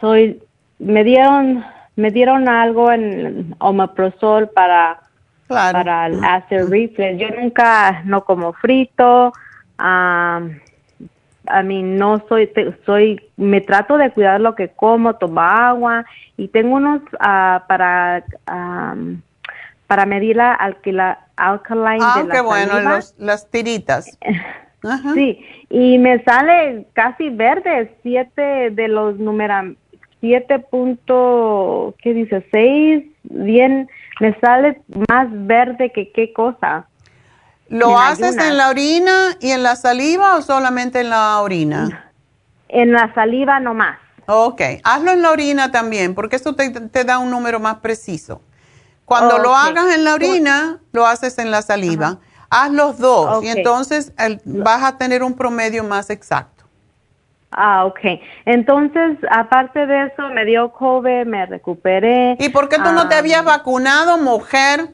me 0.78 1.04
dieron 1.04 1.64
me 1.96 2.10
dieron 2.10 2.48
algo 2.48 2.92
en 2.92 3.54
omeprazol 3.58 4.48
para 4.50 5.00
para 5.48 6.06
el 6.06 6.24
acid 6.24 6.68
reflux. 6.68 7.18
Yo 7.18 7.28
nunca 7.30 8.02
no 8.04 8.24
como 8.24 8.52
frito. 8.52 9.32
Um, 9.78 10.58
a 11.48 11.62
mí 11.62 11.82
no 11.82 12.22
soy, 12.28 12.50
soy, 12.84 13.20
me 13.36 13.60
trato 13.60 13.96
de 13.98 14.10
cuidar 14.10 14.40
lo 14.40 14.54
que 14.54 14.68
como, 14.68 15.14
tomo 15.14 15.40
agua 15.40 16.04
y 16.36 16.48
tengo 16.48 16.76
unos 16.76 17.02
uh, 17.14 17.60
para 17.68 18.24
um, 18.50 19.20
para 19.86 20.06
medir 20.06 20.36
la, 20.36 20.52
alquila, 20.52 21.26
alkaline 21.36 22.02
ah, 22.02 22.18
de 22.18 22.28
la 22.28 22.34
qué 22.34 22.40
bueno, 22.40 22.74
las 23.18 23.50
tiritas. 23.50 24.18
Sí, 25.14 25.44
y 25.68 25.98
me 25.98 26.22
sale 26.22 26.86
casi 26.92 27.30
verde, 27.30 27.96
siete 28.04 28.70
de 28.70 28.86
los 28.86 29.18
números, 29.18 29.74
siete 30.20 30.60
punto, 30.60 31.94
¿qué 32.00 32.14
dice? 32.14 32.46
Seis, 32.52 33.04
bien, 33.24 33.88
me 34.20 34.38
sale 34.38 34.80
más 35.08 35.26
verde 35.30 35.90
que 35.90 36.12
qué 36.12 36.32
cosa. 36.32 36.86
¿Lo 37.68 37.98
haces 37.98 38.36
en 38.36 38.56
la 38.56 38.68
orina 38.68 39.36
y 39.40 39.50
en 39.50 39.64
la 39.64 39.74
saliva 39.74 40.36
o 40.36 40.42
solamente 40.42 41.00
en 41.00 41.10
la 41.10 41.40
orina? 41.40 42.02
En 42.68 42.90
la 42.90 43.14
saliva 43.14 43.60
nomás. 43.60 43.96
Ok, 44.26 44.60
hazlo 44.82 45.12
en 45.12 45.22
la 45.22 45.30
orina 45.30 45.70
también, 45.70 46.16
porque 46.16 46.34
eso 46.34 46.56
te, 46.56 46.68
te 46.70 47.04
da 47.04 47.20
un 47.20 47.30
número 47.30 47.60
más 47.60 47.76
preciso. 47.76 48.42
Cuando 49.06 49.38
lo 49.38 49.54
hagas 49.54 49.94
en 49.94 50.04
la 50.04 50.14
orina, 50.14 50.80
lo 50.92 51.06
haces 51.06 51.38
en 51.38 51.50
la 51.50 51.62
saliva. 51.62 52.18
Haz 52.50 52.70
los 52.70 52.98
dos 52.98 53.42
y 53.42 53.48
entonces 53.48 54.12
vas 54.44 54.82
a 54.82 54.98
tener 54.98 55.22
un 55.22 55.34
promedio 55.34 55.82
más 55.82 56.10
exacto. 56.10 56.64
Ah, 57.52 57.86
ok. 57.86 58.00
Entonces, 58.44 59.18
aparte 59.30 59.86
de 59.86 60.06
eso, 60.06 60.28
me 60.28 60.44
dio 60.44 60.72
COVID, 60.72 61.24
me 61.24 61.46
recuperé. 61.46 62.36
¿Y 62.38 62.50
por 62.50 62.68
qué 62.68 62.76
tú 62.76 62.92
no 62.92 63.08
te 63.08 63.14
habías 63.14 63.44
vacunado, 63.44 64.18
mujer? 64.18 64.90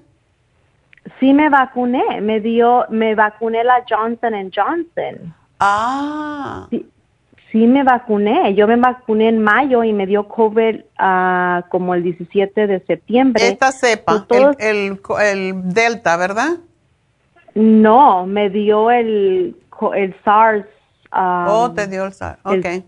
Sí 1.19 1.33
me 1.33 1.49
vacuné, 1.49 2.21
me 2.21 2.39
dio, 2.39 2.85
me 2.89 3.15
vacuné 3.17 3.65
la 3.65 3.85
Johnson 3.89 4.53
Johnson. 4.55 5.35
Ah. 5.59 6.67
Sí, 6.71 6.89
sí 7.53 7.67
me 7.67 7.85
vacuné. 7.85 8.55
Yo 8.55 8.67
me 8.67 8.77
vacuné 8.77 9.29
en 9.29 9.43
mayo 9.43 9.85
y 9.85 9.93
me 9.93 10.07
dio 10.07 10.27
COVID 10.27 10.77
uh, 10.99 11.69
como 11.69 11.95
el 11.95 12.03
17 12.03 12.67
de 12.67 12.81
septiembre. 12.81 13.47
Esta 13.47 13.71
cepa, 13.71 14.27
el, 14.59 14.99
el, 15.21 15.73
Delta, 15.73 16.17
¿verdad? 16.17 16.57
No, 17.55 18.27
me 18.27 18.49
dio 18.49 18.91
el, 18.91 19.55
el 19.95 20.17
SARS. 20.25 20.67
Um, 21.15 21.47
oh, 21.47 21.73
te 21.73 21.87
dio 21.87 22.07
el 22.07 22.13
SARS, 22.15 22.41
ok. 22.43 22.83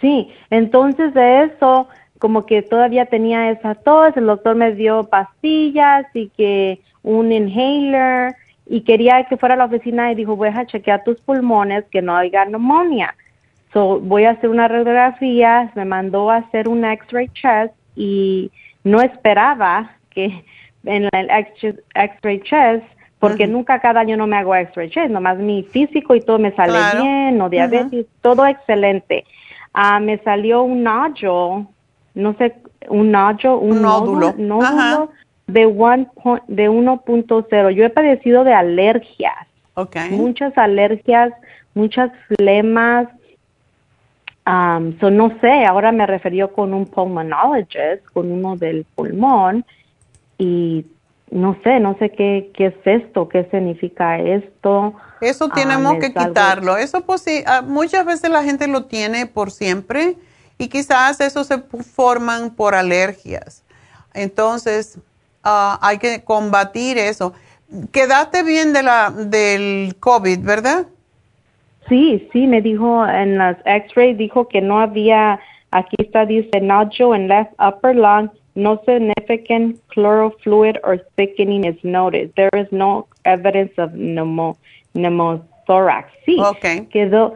sí, 0.00 0.32
entonces 0.50 1.12
de 1.12 1.42
eso, 1.42 1.88
como 2.20 2.46
que 2.46 2.62
todavía 2.62 3.06
tenía 3.06 3.50
esa 3.50 3.74
tos, 3.74 4.16
el 4.16 4.26
doctor 4.26 4.54
me 4.54 4.72
dio 4.72 5.02
pastillas 5.02 6.06
y 6.14 6.28
que 6.28 6.80
un 7.02 7.32
inhaler 7.32 8.36
y 8.66 8.82
quería 8.82 9.24
que 9.24 9.36
fuera 9.36 9.56
a 9.56 9.58
la 9.58 9.64
oficina 9.64 10.12
y 10.12 10.14
dijo, 10.14 10.36
voy 10.36 10.50
a 10.54 10.66
chequear 10.66 11.02
tus 11.02 11.20
pulmones 11.20 11.84
que 11.90 12.00
no 12.00 12.16
haya 12.16 12.44
neumonía. 12.44 13.12
So, 13.74 13.98
voy 13.98 14.24
a 14.24 14.30
hacer 14.30 14.50
una 14.50 14.68
radiografía, 14.68 15.72
me 15.74 15.84
mandó 15.84 16.30
a 16.30 16.36
hacer 16.36 16.68
un 16.68 16.84
X-ray 16.84 17.28
chest 17.30 17.74
y 17.96 18.52
no 18.84 19.02
esperaba 19.02 19.90
que 20.10 20.44
en 20.84 21.08
el 21.12 21.28
X-ray 21.92 22.40
chest, 22.42 22.84
porque 23.18 23.48
nunca 23.48 23.80
cada 23.80 24.00
año 24.00 24.16
no 24.16 24.28
me 24.28 24.36
hago 24.36 24.54
X-ray 24.54 24.90
chest, 24.90 25.10
nomás 25.10 25.38
mi 25.38 25.64
físico 25.64 26.14
y 26.14 26.20
todo 26.20 26.38
me 26.38 26.52
sale 26.52 26.78
bien, 26.96 27.36
no 27.36 27.48
diabetes, 27.48 28.06
todo 28.22 28.46
excelente. 28.46 29.24
Ah, 29.72 29.98
me 29.98 30.18
salió 30.18 30.62
un 30.62 30.84
nódulo, 30.84 31.66
no 32.14 32.34
sé, 32.34 32.54
un 32.88 33.10
nódulo, 33.10 33.58
un, 33.58 33.82
nódulo, 33.82 34.34
nódulo 34.38 35.10
de, 35.48 35.66
one 35.66 36.06
de 36.46 36.70
1.0. 36.70 37.70
Yo 37.72 37.84
he 37.84 37.90
padecido 37.90 38.44
de 38.44 38.52
alergias, 38.52 39.48
okay. 39.74 40.10
muchas 40.12 40.56
alergias, 40.56 41.32
muchas 41.74 42.12
flemas, 42.28 43.08
Um, 44.46 44.98
so 45.00 45.10
no 45.10 45.38
sé, 45.40 45.64
ahora 45.64 45.90
me 45.90 46.06
refirió 46.06 46.52
con 46.52 46.74
un 46.74 46.86
pulmonologist, 46.86 48.04
con 48.12 48.30
uno 48.30 48.56
del 48.56 48.84
pulmón, 48.94 49.64
y 50.36 50.84
no 51.30 51.56
sé, 51.64 51.80
no 51.80 51.96
sé 51.98 52.10
qué, 52.10 52.52
qué 52.54 52.66
es 52.66 52.74
esto, 52.84 53.28
qué 53.28 53.48
significa 53.50 54.18
esto. 54.18 54.94
Eso 55.20 55.48
tenemos 55.48 55.94
que 55.98 56.12
quitarlo. 56.12 56.76
Eso 56.76 57.00
pues 57.00 57.22
sí, 57.22 57.42
ah, 57.46 57.62
muchas 57.62 58.04
veces 58.04 58.30
la 58.30 58.44
gente 58.44 58.68
lo 58.68 58.84
tiene 58.84 59.26
por 59.26 59.50
siempre 59.50 60.16
y 60.58 60.68
quizás 60.68 61.20
eso 61.20 61.42
se 61.42 61.58
forman 61.58 62.50
por 62.50 62.74
alergias. 62.74 63.62
Entonces, 64.12 64.98
uh, 65.44 65.76
hay 65.80 65.98
que 65.98 66.22
combatir 66.22 66.98
eso. 66.98 67.32
Quedaste 67.90 68.42
bien 68.42 68.72
de 68.72 68.82
la, 68.82 69.10
del 69.10 69.96
COVID, 69.98 70.38
¿verdad? 70.40 70.86
Sí, 71.88 72.28
sí, 72.32 72.46
me 72.46 72.62
dijo 72.62 73.06
en 73.06 73.38
las 73.38 73.56
X-ray, 73.64 74.14
dijo 74.14 74.48
que 74.48 74.60
no 74.60 74.80
había, 74.80 75.40
aquí 75.70 75.96
está, 75.98 76.24
dice 76.24 76.60
nodule 76.60 77.16
en 77.16 77.28
left 77.28 77.52
upper 77.60 77.94
lung, 77.94 78.30
no 78.54 78.80
significant 78.86 79.78
fluid 79.92 80.76
or 80.84 81.04
thickening 81.16 81.64
is 81.64 81.76
noted. 81.82 82.32
There 82.36 82.50
is 82.54 82.70
no 82.70 83.08
evidence 83.24 83.72
of 83.78 83.90
pneumothorax. 83.92 86.12
Sí, 86.24 86.38
quedó, 86.90 87.34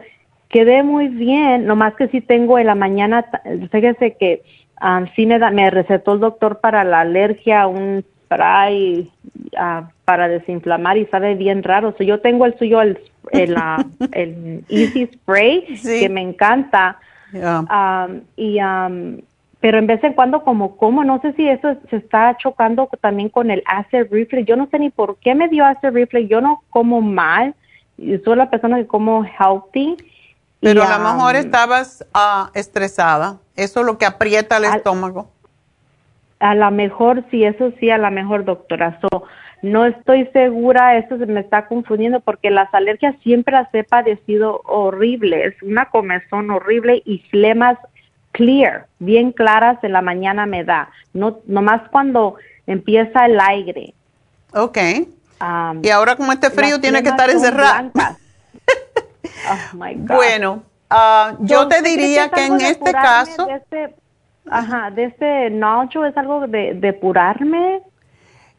quedé 0.49 0.83
muy 0.83 1.09
bien, 1.09 1.65
nomás 1.65 1.95
que 1.95 2.07
sí 2.07 2.21
tengo 2.21 2.57
en 2.57 2.67
la 2.67 2.75
mañana, 2.75 3.25
fíjese 3.71 4.15
que 4.17 4.41
um, 4.81 5.05
sí 5.15 5.25
me, 5.25 5.39
da, 5.39 5.51
me 5.51 5.69
recetó 5.69 6.13
el 6.13 6.21
doctor 6.21 6.59
para 6.59 6.83
la 6.83 7.01
alergia 7.01 7.67
un 7.67 8.03
spray 8.25 9.11
uh, 9.53 9.87
para 10.05 10.27
desinflamar 10.27 10.97
y 10.97 11.05
sabe 11.07 11.35
bien 11.35 11.63
raro. 11.63 11.93
So, 11.97 12.03
yo 12.03 12.19
tengo 12.21 12.45
el 12.45 12.57
suyo, 12.57 12.81
el 12.81 12.99
el, 13.31 13.55
el 14.11 14.65
Easy 14.69 15.07
Spray, 15.13 15.79
que 15.81 16.09
me 16.09 16.21
encanta. 16.21 16.99
Um, 17.33 18.21
y, 18.35 18.59
um, 18.61 19.21
pero 19.59 19.77
en 19.77 19.87
vez 19.87 20.03
en 20.03 20.13
cuando 20.13 20.43
como 20.43 20.77
como, 20.77 21.03
no 21.03 21.21
sé 21.21 21.33
si 21.33 21.47
eso 21.47 21.75
se 21.89 21.97
está 21.97 22.37
chocando 22.37 22.89
también 23.01 23.29
con 23.29 23.51
el 23.51 23.63
acid 23.65 24.07
reflux. 24.09 24.47
Yo 24.47 24.55
no 24.55 24.67
sé 24.71 24.79
ni 24.79 24.89
por 24.89 25.17
qué 25.17 25.35
me 25.35 25.47
dio 25.47 25.65
acid 25.65 25.89
reflux. 25.89 26.29
Yo 26.29 26.41
no 26.41 26.63
como 26.69 27.01
mal. 27.01 27.55
Soy 27.97 28.35
la 28.35 28.49
persona 28.49 28.77
que 28.77 28.87
como 28.87 29.23
healthy. 29.23 29.97
Pero 30.61 30.83
a 30.83 30.97
lo 30.97 31.03
mejor 31.03 31.35
um, 31.35 31.41
estabas 31.41 32.05
uh, 32.15 32.49
estresada. 32.53 33.37
Eso 33.55 33.81
es 33.81 33.85
lo 33.85 33.97
que 33.97 34.05
aprieta 34.05 34.57
el 34.57 34.65
estómago. 34.65 35.29
A 36.39 36.55
lo 36.55 36.71
mejor, 36.71 37.23
sí, 37.31 37.43
eso 37.43 37.71
sí, 37.79 37.89
a 37.89 37.97
lo 37.97 38.09
mejor, 38.11 38.45
doctora. 38.45 38.99
So, 39.01 39.25
no 39.61 39.85
estoy 39.85 40.25
segura, 40.27 40.97
esto 40.97 41.17
se 41.17 41.25
me 41.25 41.41
está 41.41 41.67
confundiendo 41.67 42.21
porque 42.21 42.49
las 42.49 42.73
alergias 42.73 43.15
siempre 43.23 43.53
las 43.53 43.73
he 43.73 43.83
padecido 43.83 44.61
horribles, 44.63 45.55
una 45.61 45.89
comezón 45.89 46.49
horrible 46.49 47.01
y 47.05 47.19
flemas 47.29 47.77
clear, 48.31 48.87
bien 48.99 49.31
claras 49.31 49.83
en 49.83 49.91
la 49.91 50.01
mañana 50.01 50.45
me 50.45 50.63
da, 50.63 50.89
no 51.13 51.39
nomás 51.45 51.81
cuando 51.91 52.35
empieza 52.67 53.25
el 53.25 53.39
aire. 53.39 53.93
Ok. 54.53 54.77
y 55.81 55.89
ahora 55.89 56.15
como 56.15 56.31
este 56.31 56.49
frío 56.49 56.79
tiene 56.79 57.03
que 57.03 57.09
estar 57.09 57.29
encerrado. 57.29 57.91
oh 57.95 59.75
my 59.75 59.93
God. 59.95 60.15
Bueno, 60.15 60.63
ah, 60.89 61.35
yo 61.39 61.67
te 61.67 61.81
diría 61.81 62.29
que, 62.29 62.45
en 62.45 62.61
este 62.61 62.91
caso... 62.93 63.49
Este, 63.49 63.93
ajá, 64.49 64.91
de 64.91 65.05
este 65.05 65.49
nocho 65.49 66.05
es 66.05 66.15
algo 66.17 66.47
de 66.47 66.73
depurarme. 66.75 67.81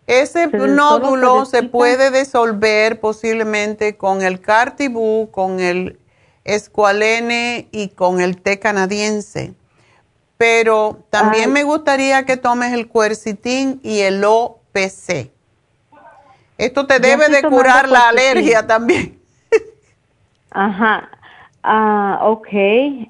Ese 0.07 0.49
nódulo 0.49 1.45
se, 1.45 1.63
puede 1.63 2.11
disolver 2.11 2.99
posiblemente 3.01 3.97
con 3.97 4.23
el 4.23 4.41
cartibú, 4.41 5.31
con 5.31 5.61
el 5.61 5.99
escualene 6.45 7.69
y 7.71 7.91
con 7.91 8.21
el 8.21 8.41
té 8.41 8.59
canadiense. 8.59 9.55
Pero 10.37 11.05
también 11.11 11.53
me 11.53 11.63
gustaría 11.63 12.25
que 12.25 12.37
tomes 12.37 12.73
el 12.73 12.89
cuercitín 12.89 13.79
y 13.83 14.01
el 14.01 14.25
OPC. 14.25 15.31
Esto 16.59 16.87
te 16.87 16.99
debe 16.99 17.29
de 17.29 17.43
curar 17.43 17.89
la 17.89 18.09
alergia 18.09 18.67
también. 18.67 19.21
Ajá. 20.51 21.09
Ah, 21.63 22.21
ok. 22.23 22.49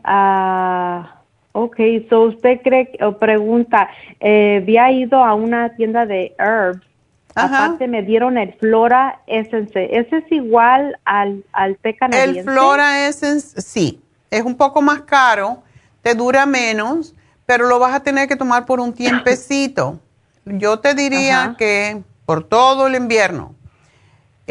Ah, 0.04 1.19
ok, 1.52 1.76
so 2.08 2.22
usted 2.22 2.60
cree, 2.62 2.90
o 3.00 3.18
pregunta, 3.18 3.88
eh, 4.20 4.60
había 4.62 4.90
ido 4.92 5.24
a 5.24 5.34
una 5.34 5.74
tienda 5.76 6.06
de 6.06 6.34
herbs 6.38 6.90
Aparte 7.34 7.86
me 7.86 8.02
dieron 8.02 8.38
el 8.38 8.54
Flora 8.54 9.20
Essence. 9.26 9.88
¿Ese 9.96 10.18
es 10.18 10.32
igual 10.32 10.98
al, 11.04 11.44
al 11.52 11.76
té 11.76 11.96
canadiense? 11.96 12.40
El 12.40 12.44
Flora 12.44 13.06
Essence, 13.06 13.60
sí. 13.60 14.00
Es 14.30 14.42
un 14.42 14.56
poco 14.56 14.82
más 14.82 15.02
caro, 15.02 15.62
te 16.02 16.14
dura 16.14 16.46
menos, 16.46 17.14
pero 17.46 17.66
lo 17.66 17.78
vas 17.78 17.94
a 17.94 18.00
tener 18.00 18.28
que 18.28 18.36
tomar 18.36 18.66
por 18.66 18.80
un 18.80 18.92
tiempecito. 18.92 19.98
Yo 20.44 20.78
te 20.80 20.94
diría 20.94 21.54
que 21.58 22.02
por 22.26 22.44
todo 22.44 22.86
el 22.86 22.94
invierno. 22.94 23.54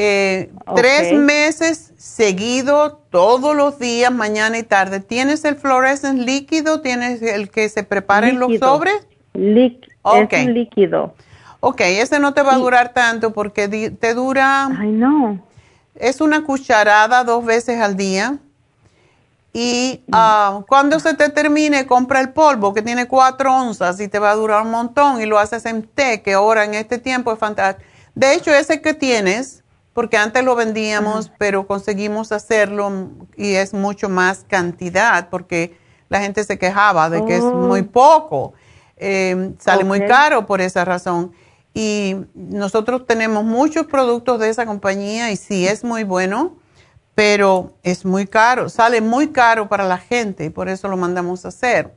Eh, 0.01 0.49
tres 0.77 1.11
meses 1.11 1.91
seguido, 1.97 3.01
todos 3.09 3.53
los 3.53 3.79
días, 3.79 4.09
mañana 4.13 4.57
y 4.57 4.63
tarde. 4.63 5.01
¿Tienes 5.01 5.43
el 5.43 5.57
fluorescent 5.57 6.21
líquido? 6.21 6.79
¿Tienes 6.79 7.21
el 7.21 7.49
que 7.49 7.67
se 7.67 7.83
prepara 7.83 8.29
en 8.29 8.39
los 8.39 8.57
sobres? 8.59 8.95
Es 9.33 10.47
un 10.47 10.53
líquido. 10.53 11.13
Ok, 11.59 11.81
ese 11.81 12.17
no 12.19 12.33
te 12.33 12.43
va 12.43 12.53
a 12.53 12.57
durar 12.57 12.93
tanto 12.93 13.33
porque 13.33 13.67
te 13.67 14.13
dura... 14.13 14.67
Ay, 14.67 14.91
no. 14.91 15.45
Es 15.95 16.21
una 16.21 16.45
cucharada 16.45 17.25
dos 17.25 17.43
veces 17.43 17.81
al 17.81 17.97
día. 17.97 18.37
Y 19.51 19.99
ah, 20.13 20.61
cuando 20.69 21.01
se 21.01 21.13
te 21.13 21.27
termine, 21.27 21.85
compra 21.85 22.21
el 22.21 22.29
polvo 22.29 22.73
que 22.73 22.81
tiene 22.81 23.05
cuatro 23.09 23.53
onzas 23.53 23.99
y 23.99 24.07
te 24.07 24.17
va 24.17 24.31
a 24.31 24.35
durar 24.35 24.61
un 24.63 24.71
montón 24.71 25.21
y 25.21 25.25
lo 25.25 25.37
haces 25.37 25.65
en 25.65 25.83
té, 25.83 26.21
que 26.21 26.35
ahora 26.35 26.63
en 26.63 26.75
este 26.75 26.99
tiempo 26.99 27.33
es 27.33 27.39
fantástico. 27.39 27.85
De 28.15 28.33
hecho, 28.33 28.53
ese 28.53 28.81
que 28.81 28.93
tienes, 28.93 29.58
porque 29.99 30.15
antes 30.15 30.45
lo 30.45 30.55
vendíamos, 30.55 31.29
pero 31.37 31.67
conseguimos 31.67 32.31
hacerlo 32.31 33.09
y 33.35 33.55
es 33.55 33.73
mucho 33.73 34.07
más 34.07 34.45
cantidad 34.47 35.27
porque 35.27 35.77
la 36.07 36.21
gente 36.21 36.45
se 36.45 36.57
quejaba 36.57 37.09
de 37.09 37.25
que 37.25 37.35
es 37.35 37.43
muy 37.43 37.81
oh. 37.81 37.91
poco. 37.91 38.53
Eh, 38.95 39.51
sale 39.59 39.83
muy 39.83 40.05
caro 40.07 40.45
por 40.45 40.61
esa 40.61 40.85
razón. 40.85 41.33
Y 41.73 42.15
nosotros 42.33 43.07
tenemos 43.07 43.43
muchos 43.43 43.87
productos 43.87 44.39
de 44.39 44.47
esa 44.47 44.65
compañía 44.65 45.31
y 45.31 45.35
sí 45.35 45.67
es 45.67 45.83
muy 45.83 46.05
bueno, 46.05 46.55
pero 47.13 47.73
es 47.83 48.05
muy 48.05 48.25
caro, 48.25 48.69
sale 48.69 49.01
muy 49.01 49.33
caro 49.33 49.67
para 49.67 49.83
la 49.85 49.97
gente 49.97 50.45
y 50.45 50.49
por 50.49 50.69
eso 50.69 50.87
lo 50.87 50.95
mandamos 50.95 51.43
a 51.43 51.49
hacer. 51.49 51.93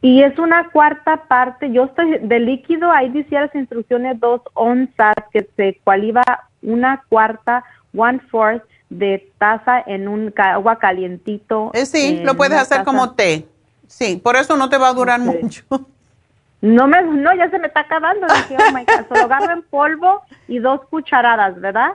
Y 0.00 0.22
es 0.22 0.38
una 0.38 0.70
cuarta 0.70 1.24
parte, 1.28 1.70
yo 1.72 1.84
estoy 1.84 2.18
de 2.18 2.38
líquido, 2.40 2.90
ahí 2.90 3.10
decía 3.10 3.42
las 3.42 3.54
instrucciones 3.54 4.18
dos 4.20 4.40
onzas, 4.54 5.14
que 5.32 5.48
se 5.56 5.80
cual 5.84 6.04
iba 6.04 6.22
una 6.62 7.02
cuarta, 7.08 7.64
one 7.94 8.20
fourth 8.30 8.62
de 8.88 9.30
taza 9.38 9.82
en 9.86 10.08
un 10.08 10.32
agua 10.36 10.78
calientito. 10.78 11.70
Eh, 11.74 11.86
sí, 11.86 12.20
lo 12.24 12.36
puedes 12.36 12.58
hacer 12.58 12.84
como 12.84 13.12
té. 13.12 13.46
Sí, 13.86 14.20
por 14.22 14.36
eso 14.36 14.56
no 14.56 14.68
te 14.68 14.78
va 14.78 14.88
a 14.88 14.92
durar 14.92 15.20
mucho. 15.20 15.64
No 16.60 16.86
me, 16.86 17.02
no, 17.02 17.34
ya 17.34 17.48
se 17.50 17.58
me 17.58 17.68
está 17.68 17.80
acabando. 17.80 18.26
Dije, 18.26 18.56
oh 18.58 18.72
my 18.72 18.84
God. 18.84 19.06
Solo 19.08 19.24
agarro 19.24 19.52
en 19.52 19.62
polvo 19.62 20.22
y 20.46 20.58
dos 20.58 20.82
cucharadas, 20.90 21.58
¿verdad? 21.60 21.92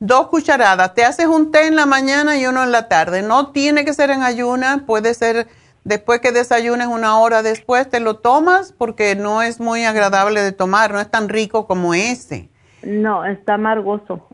Dos 0.00 0.28
cucharadas. 0.28 0.94
Te 0.94 1.04
haces 1.04 1.26
un 1.26 1.52
té 1.52 1.66
en 1.66 1.76
la 1.76 1.86
mañana 1.86 2.36
y 2.36 2.46
uno 2.46 2.64
en 2.64 2.72
la 2.72 2.88
tarde. 2.88 3.22
No 3.22 3.52
tiene 3.52 3.84
que 3.84 3.94
ser 3.94 4.10
en 4.10 4.22
ayuna, 4.22 4.84
puede 4.86 5.14
ser 5.14 5.46
después 5.88 6.20
que 6.20 6.32
desayunes 6.32 6.86
una 6.86 7.18
hora 7.18 7.42
después, 7.42 7.88
te 7.88 7.98
lo 7.98 8.16
tomas 8.16 8.72
porque 8.72 9.16
no 9.16 9.42
es 9.42 9.58
muy 9.58 9.84
agradable 9.84 10.42
de 10.42 10.52
tomar, 10.52 10.92
no 10.92 11.00
es 11.00 11.10
tan 11.10 11.28
rico 11.28 11.66
como 11.66 11.94
ese. 11.94 12.48
No, 12.82 13.24
está 13.24 13.54
amargoso. 13.54 14.28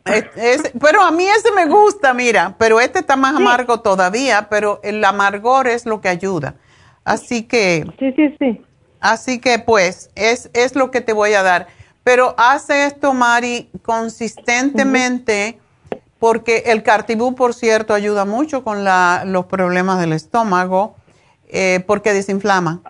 pero 0.80 1.02
a 1.02 1.10
mí 1.10 1.24
ese 1.24 1.50
me 1.52 1.66
gusta, 1.66 2.12
mira, 2.12 2.56
pero 2.58 2.80
este 2.80 2.98
está 2.98 3.16
más 3.16 3.36
amargo 3.36 3.80
todavía, 3.80 4.48
pero 4.50 4.80
el 4.82 5.02
amargor 5.04 5.66
es 5.68 5.86
lo 5.86 6.00
que 6.00 6.08
ayuda. 6.08 6.56
Así 7.04 7.44
que... 7.44 7.86
Sí, 7.98 8.12
sí, 8.12 8.36
sí. 8.38 8.60
Así 9.00 9.38
que 9.38 9.58
pues 9.58 10.10
es, 10.14 10.50
es 10.54 10.74
lo 10.74 10.90
que 10.90 11.00
te 11.00 11.12
voy 11.12 11.34
a 11.34 11.42
dar. 11.42 11.68
Pero 12.02 12.34
hace 12.36 12.86
esto, 12.86 13.14
Mari, 13.14 13.70
consistentemente, 13.82 15.58
porque 16.18 16.64
el 16.66 16.82
cartibú, 16.82 17.34
por 17.34 17.54
cierto, 17.54 17.94
ayuda 17.94 18.24
mucho 18.24 18.64
con 18.64 18.84
la, 18.84 19.24
los 19.26 19.46
problemas 19.46 20.00
del 20.00 20.12
estómago, 20.12 20.96
eh, 21.48 21.82
porque 21.86 22.12
desinflama. 22.12 22.80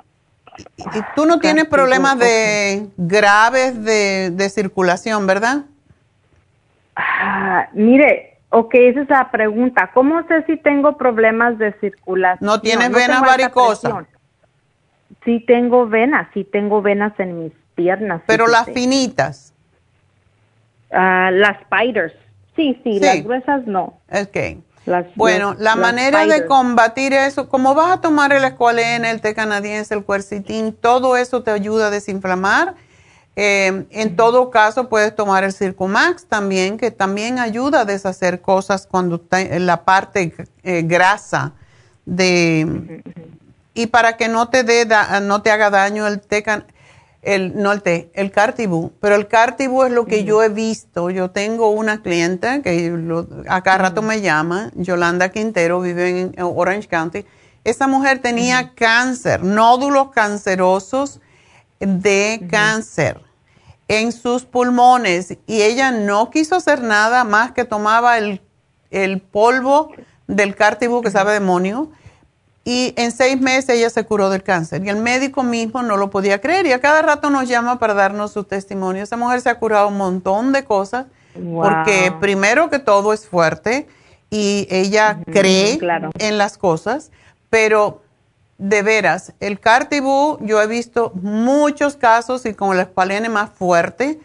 Y, 0.76 0.84
tú 1.16 1.26
no 1.26 1.40
tienes 1.40 1.64
problemas 1.66 2.18
de 2.18 2.86
graves 2.96 3.82
de, 3.84 4.30
de 4.30 4.48
circulación, 4.48 5.26
¿verdad? 5.26 5.64
Ah, 6.96 7.68
mire, 7.72 8.38
ok, 8.50 8.74
esa 8.74 9.00
es 9.02 9.08
la 9.08 9.30
pregunta. 9.30 9.90
¿Cómo 9.92 10.26
sé 10.28 10.44
si 10.46 10.56
tengo 10.56 10.96
problemas 10.96 11.58
de 11.58 11.72
circulación? 11.80 12.46
¿No 12.46 12.60
tienes 12.60 12.90
venas 12.92 13.20
varicosas? 13.20 14.06
Sí 15.24 15.42
tengo 15.46 15.88
venas, 15.88 16.28
sí 16.34 16.44
tengo 16.44 16.82
venas 16.82 17.18
en 17.18 17.42
mis 17.42 17.52
piernas. 17.74 18.22
Pero 18.26 18.46
las 18.46 18.66
finitas. 18.66 19.52
Ah, 20.92 21.30
las 21.32 21.58
spiders. 21.62 22.14
Sí, 22.54 22.80
sí, 22.84 23.00
las 23.00 23.24
gruesas 23.24 23.66
no. 23.66 23.98
Ok. 24.12 24.62
Bueno, 25.16 25.54
la 25.58 25.76
manera 25.76 26.26
de 26.26 26.46
combatir 26.46 27.12
eso, 27.12 27.48
como 27.48 27.74
vas 27.74 27.92
a 27.92 28.00
tomar 28.00 28.32
el 28.32 28.44
escualene, 28.44 29.10
el 29.10 29.20
té 29.20 29.34
canadiense, 29.34 29.94
el 29.94 30.04
cuercitín, 30.04 30.72
todo 30.72 31.16
eso 31.16 31.42
te 31.42 31.50
ayuda 31.50 31.86
a 31.88 31.90
desinflamar. 31.90 32.74
Eh, 33.36 33.86
en 33.90 34.16
todo 34.16 34.50
caso, 34.50 34.88
puedes 34.88 35.14
tomar 35.16 35.42
el 35.42 35.52
Circumax 35.52 36.26
también, 36.26 36.76
que 36.76 36.90
también 36.90 37.38
ayuda 37.38 37.80
a 37.80 37.84
deshacer 37.84 38.40
cosas 38.40 38.86
cuando 38.86 39.16
está 39.16 39.40
en 39.40 39.66
la 39.66 39.84
parte 39.84 40.32
eh, 40.62 40.82
grasa 40.84 41.52
de, 42.06 43.02
y 43.74 43.86
para 43.86 44.16
que 44.16 44.28
no 44.28 44.48
te 44.48 44.62
dé 44.62 44.86
no 45.22 45.42
te 45.42 45.50
haga 45.50 45.70
daño 45.70 46.06
el 46.06 46.20
té 46.20 46.44
el 47.24 47.60
no 47.60 47.72
el 47.72 47.82
té, 47.82 48.10
el 48.14 48.30
cartibú, 48.30 48.92
pero 49.00 49.14
el 49.14 49.26
cartibú 49.26 49.82
es 49.84 49.92
lo 49.92 50.06
que 50.06 50.24
yo 50.24 50.42
he 50.42 50.48
visto. 50.48 51.10
Yo 51.10 51.30
tengo 51.30 51.70
una 51.70 52.02
clienta 52.02 52.62
que 52.62 52.92
acá 53.48 53.78
rato 53.78 54.02
me 54.02 54.20
llama, 54.20 54.70
Yolanda 54.74 55.30
Quintero, 55.30 55.80
vive 55.80 56.20
en 56.20 56.34
Orange 56.38 56.88
County. 56.88 57.24
Esa 57.64 57.86
mujer 57.86 58.20
tenía 58.20 58.74
cáncer, 58.74 59.42
nódulos 59.42 60.10
cancerosos 60.10 61.20
de 61.80 62.46
cáncer 62.50 63.20
en 63.88 64.12
sus 64.12 64.44
pulmones. 64.44 65.38
Y 65.46 65.62
ella 65.62 65.90
no 65.90 66.30
quiso 66.30 66.56
hacer 66.56 66.82
nada 66.82 67.24
más 67.24 67.52
que 67.52 67.64
tomaba 67.64 68.18
el, 68.18 68.42
el 68.90 69.20
polvo 69.20 69.90
del 70.26 70.54
cartibú 70.54 71.00
que 71.00 71.10
sabe 71.10 71.32
demonio 71.32 71.90
y 72.64 72.94
en 72.96 73.12
seis 73.12 73.38
meses 73.40 73.68
ella 73.76 73.90
se 73.90 74.04
curó 74.04 74.30
del 74.30 74.42
cáncer. 74.42 74.82
Y 74.84 74.88
el 74.88 74.96
médico 74.96 75.42
mismo 75.42 75.82
no 75.82 75.98
lo 75.98 76.08
podía 76.08 76.40
creer. 76.40 76.66
Y 76.66 76.72
a 76.72 76.80
cada 76.80 77.02
rato 77.02 77.28
nos 77.28 77.46
llama 77.46 77.78
para 77.78 77.92
darnos 77.92 78.32
su 78.32 78.44
testimonio. 78.44 79.02
Esa 79.02 79.18
mujer 79.18 79.42
se 79.42 79.50
ha 79.50 79.58
curado 79.58 79.88
un 79.88 79.98
montón 79.98 80.52
de 80.52 80.64
cosas. 80.64 81.06
Porque 81.34 82.12
primero 82.20 82.70
que 82.70 82.78
todo 82.78 83.12
es 83.12 83.26
fuerte 83.26 83.88
y 84.30 84.66
ella 84.70 85.18
cree 85.30 85.78
en 86.18 86.38
las 86.38 86.56
cosas. 86.56 87.10
Pero 87.50 88.02
de 88.56 88.82
veras, 88.82 89.34
el 89.40 89.60
Cartibú, 89.60 90.38
yo 90.40 90.62
he 90.62 90.66
visto 90.66 91.12
muchos 91.14 91.96
casos 91.96 92.46
y 92.46 92.54
con 92.54 92.72
el 92.72 92.80
espalene 92.80 93.28
más 93.28 93.50
fuerte 93.50 94.20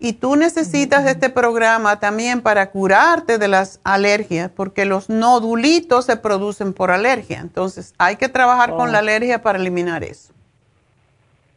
y 0.00 0.14
tú 0.14 0.34
necesitas 0.34 1.06
este 1.06 1.28
programa 1.28 2.00
también 2.00 2.40
para 2.40 2.70
curarte 2.70 3.36
de 3.36 3.48
las 3.48 3.80
alergias, 3.84 4.50
porque 4.50 4.86
los 4.86 5.10
nodulitos 5.10 6.06
se 6.06 6.16
producen 6.16 6.72
por 6.72 6.90
alergia. 6.90 7.38
Entonces, 7.38 7.94
hay 7.98 8.16
que 8.16 8.30
trabajar 8.30 8.70
con 8.70 8.92
la 8.92 8.98
oh. 8.98 9.02
alergia 9.02 9.42
para 9.42 9.58
eliminar 9.58 10.02
eso. 10.02 10.32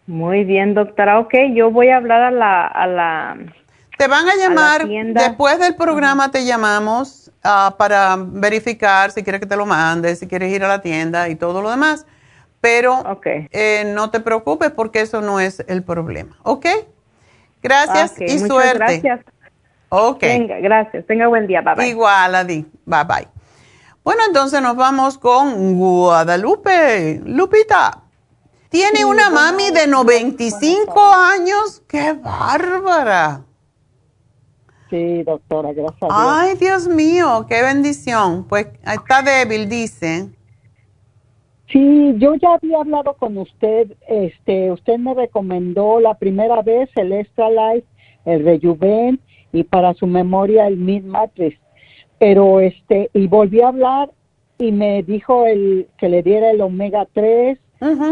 Muy 0.06 0.44
bien, 0.44 0.74
doctora. 0.74 1.20
Ok, 1.20 1.34
yo 1.54 1.72
voy 1.72 1.90
a 1.90 1.98
hablar 1.98 2.22
a 2.22 2.32
la... 2.32 2.68
A 2.68 2.88
la 2.88 3.38
te 3.98 4.08
van 4.08 4.28
a 4.28 4.36
llamar, 4.36 4.88
después 4.88 5.60
del 5.60 5.76
programa 5.76 6.30
te 6.32 6.44
llamamos 6.44 7.32
ah, 7.44 7.76
para 7.78 8.18
verificar 8.18 9.12
si 9.12 9.24
quieres 9.24 9.40
que 9.40 9.48
te 9.48 9.56
lo 9.56 9.66
mande, 9.66 10.16
si 10.16 10.28
quieres 10.28 10.52
ir 10.52 10.64
a 10.64 10.68
la 10.68 10.82
tienda 10.82 11.30
y 11.30 11.36
todo 11.36 11.62
lo 11.62 11.70
demás. 11.70 12.06
Pero 12.60 13.04
eh, 13.52 13.84
no 13.94 14.10
te 14.10 14.20
preocupes 14.20 14.72
porque 14.72 15.02
eso 15.02 15.22
no 15.22 15.40
es 15.40 15.64
el 15.68 15.84
problema. 15.84 16.38
¿Ok? 16.44 16.66
Gracias 17.64 18.14
y 18.20 18.40
suerte. 18.40 19.00
Gracias. 19.00 19.22
Ok. 19.90 20.22
Venga, 20.22 20.60
gracias. 20.60 21.06
Tenga 21.08 21.28
buen 21.28 21.48
día. 21.48 21.62
Bye 21.62 21.76
bye. 21.76 21.88
Igual, 21.88 22.36
Adi. 22.36 22.66
Bye 22.86 23.04
bye. 23.06 23.28
Bueno, 24.04 24.22
entonces 24.28 24.62
nos 24.62 24.76
vamos 24.76 25.18
con 25.18 25.78
Guadalupe. 25.78 27.22
Lupita. 27.26 28.02
Tiene 28.70 29.06
una 29.06 29.30
mami 29.30 29.72
de 29.72 29.88
95 29.88 31.14
años. 31.14 31.84
¡Qué 31.88 32.14
bárbara! 32.14 33.46
Sí, 34.90 35.24
doctora, 35.24 35.74
gracias. 35.74 36.12
Ay, 36.12 36.56
Dios 36.56 36.88
mío, 36.88 37.46
qué 37.48 37.62
bendición. 37.62 38.48
Pues 38.48 38.68
está 38.84 39.22
débil, 39.22 39.70
dice. 39.70 40.30
Sí, 41.74 42.14
yo 42.20 42.36
ya 42.36 42.54
había 42.54 42.82
hablado 42.82 43.16
con 43.16 43.36
usted, 43.36 43.94
este, 44.08 44.72
usted 44.72 45.00
me 45.00 45.16
recomendó 45.16 46.00
la 46.00 46.14
primera 46.14 46.62
vez 46.62 46.88
el 46.96 47.12
Extra 47.12 47.50
Life, 47.50 47.88
el 48.26 48.46
Rejuven 48.46 49.20
y 49.52 49.64
para 49.64 49.96
su 49.96 50.06
memoria 50.06 50.68
el 50.68 50.78
Mid 50.78 51.04
Matrix, 51.04 51.60
pero 52.20 52.60
este, 52.60 53.10
y 53.16 53.26
volví 53.26 53.62
a 53.62 53.70
hablar 53.70 54.12
y 54.60 54.72
me 54.72 55.02
dijo 55.02 55.48
el 55.48 55.88
que 55.98 56.10
le 56.10 56.22
diera 56.22 56.52
el 56.52 56.62
Omega 56.62 57.08
3, 57.12 57.58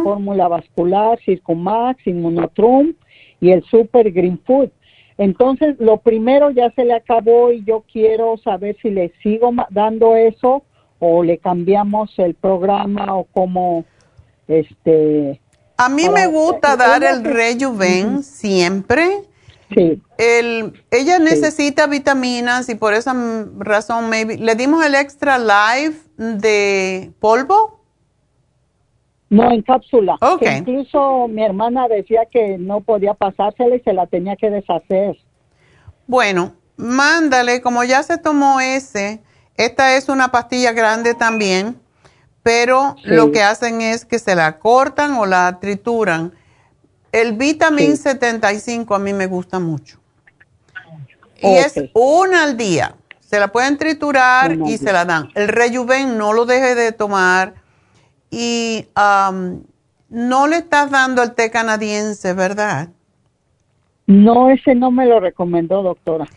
fórmula 0.04 0.48
vascular, 0.48 1.20
Circumax, 1.24 2.08
Inmunotrum 2.08 2.94
y 3.40 3.52
el 3.52 3.64
Super 3.66 4.12
Green 4.12 4.40
Food. 4.40 4.72
Entonces, 5.20 5.80
lo 5.80 5.98
primero 5.98 6.50
ya 6.50 6.72
se 6.72 6.84
le 6.84 6.94
acabó 6.94 7.52
y 7.52 7.64
yo 7.64 7.84
quiero 7.92 8.38
saber 8.38 8.76
si 8.82 8.90
le 8.90 9.14
sigo 9.22 9.54
dando 9.70 10.16
eso 10.16 10.64
o 11.02 11.24
le 11.24 11.40
cambiamos 11.40 12.14
el 12.20 12.36
programa 12.36 13.16
o 13.16 13.26
cómo 13.26 13.84
este 14.48 15.42
a 15.82 15.90
mí 15.90 16.08
me 16.10 16.28
gusta 16.28 16.78
dar 16.78 17.04
el 17.04 17.24
rejuven 17.24 18.22
siempre. 18.22 19.24
Sí. 19.74 20.00
El 20.20 20.80
ella 20.92 21.18
necesita 21.18 21.88
vitaminas 21.88 22.70
y 22.70 22.76
por 22.76 22.94
esa 22.94 23.16
razón 23.58 24.08
maybe 24.10 24.38
le 24.38 24.54
dimos 24.54 24.86
el 24.86 24.94
extra 24.94 25.40
life 25.40 26.08
de 26.18 27.12
polvo 27.20 27.80
No, 29.32 29.52
en 29.52 29.64
cápsula. 29.64 30.20
Que 30.40 30.58
incluso 30.58 31.28
mi 31.28 31.44
hermana 31.44 31.88
decía 31.88 32.28
que 32.32 32.60
no 32.60 32.82
podía 32.82 33.16
pasársela 33.16 33.76
y 33.76 33.80
se 33.80 33.94
la 33.94 34.06
tenía 34.06 34.36
que 34.36 34.52
deshacer. 34.52 35.18
Bueno, 36.06 36.54
mándale, 36.78 37.62
como 37.62 37.84
ya 37.86 38.04
se 38.04 38.20
tomó 38.20 38.60
ese, 38.60 39.24
esta 39.66 39.96
es 39.96 40.10
una 40.10 40.32
pastilla 40.32 40.72
grande 40.72 41.14
también, 41.14 41.80
pero 42.44 42.96
lo 43.04 43.32
que 43.32 43.44
hacen 43.44 43.82
es 43.82 44.06
que 44.06 44.20
se 44.20 44.36
la 44.36 44.58
cortan 44.60 45.14
o 45.14 45.26
la 45.26 45.60
trituran. 45.60 46.34
El 47.12 47.34
vitamin 47.34 47.98
75 47.98 48.96
a 48.96 49.00
mí 49.00 49.14
me 49.14 49.28
gusta 49.28 49.60
mucho. 49.60 50.00
Y 51.42 51.56
es 51.56 51.76
una 51.94 52.44
al 52.44 52.58
día. 52.58 52.96
Se 53.20 53.40
la 53.40 53.52
pueden 53.52 53.78
triturar 53.78 54.58
y 54.66 54.78
se 54.78 54.92
la 54.92 55.06
dan. 55.06 55.30
El 55.36 55.48
rejuven 55.48 56.18
no 56.18 56.34
lo 56.34 56.46
deje 56.46 56.76
de 56.76 56.92
tomar 56.92 57.54
y 58.30 58.88
no 60.10 60.48
le 60.48 60.58
estás 60.58 60.92
dando 60.92 61.24
el 61.24 61.34
té 61.34 61.52
canadiense, 61.52 62.34
¿verdad? 62.34 62.90
No, 64.08 64.50
ese 64.50 64.76
no 64.76 64.92
me 64.92 65.06
lo 65.06 65.20
recomendó, 65.20 65.84
doctora. 65.84 66.28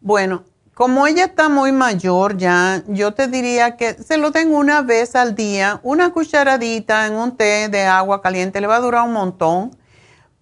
Bueno, 0.00 0.44
como 0.74 1.06
ella 1.06 1.26
está 1.26 1.48
muy 1.48 1.70
mayor 1.70 2.36
ya, 2.36 2.82
yo 2.88 3.14
te 3.14 3.28
diría 3.28 3.76
que 3.76 3.94
se 3.94 4.18
lo 4.18 4.32
den 4.32 4.52
una 4.52 4.82
vez 4.82 5.14
al 5.14 5.36
día, 5.36 5.80
una 5.84 6.10
cucharadita 6.10 7.06
en 7.06 7.14
un 7.14 7.36
té 7.36 7.68
de 7.68 7.82
agua 7.82 8.20
caliente, 8.20 8.60
le 8.60 8.66
va 8.66 8.76
a 8.76 8.80
durar 8.80 9.06
un 9.06 9.12
montón, 9.12 9.76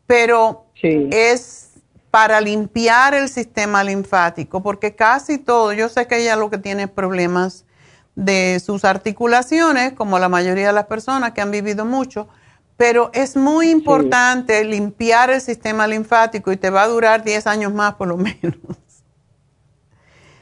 pero 0.06 0.64
es 0.82 1.70
para 2.10 2.40
limpiar 2.40 3.14
el 3.14 3.28
sistema 3.28 3.84
linfático, 3.84 4.62
porque 4.62 4.94
casi 4.94 5.38
todo, 5.38 5.72
yo 5.72 5.88
sé 5.88 6.06
que 6.06 6.18
ella 6.18 6.36
lo 6.36 6.50
que 6.50 6.58
tiene 6.58 6.88
problemas 6.88 7.64
de 8.14 8.60
sus 8.64 8.84
articulaciones, 8.84 9.92
como 9.92 10.18
la 10.18 10.28
mayoría 10.28 10.66
de 10.68 10.72
las 10.72 10.86
personas 10.86 11.32
que 11.32 11.40
han 11.40 11.50
vivido 11.50 11.84
mucho, 11.84 12.28
pero 12.76 13.10
es 13.14 13.36
muy 13.36 13.70
importante 13.70 14.64
limpiar 14.64 15.30
el 15.30 15.40
sistema 15.40 15.86
linfático 15.86 16.52
y 16.52 16.56
te 16.56 16.70
va 16.70 16.82
a 16.82 16.88
durar 16.88 17.22
10 17.22 17.46
años 17.46 17.72
más 17.72 17.94
por 17.94 18.08
lo 18.08 18.16
menos. 18.16 18.56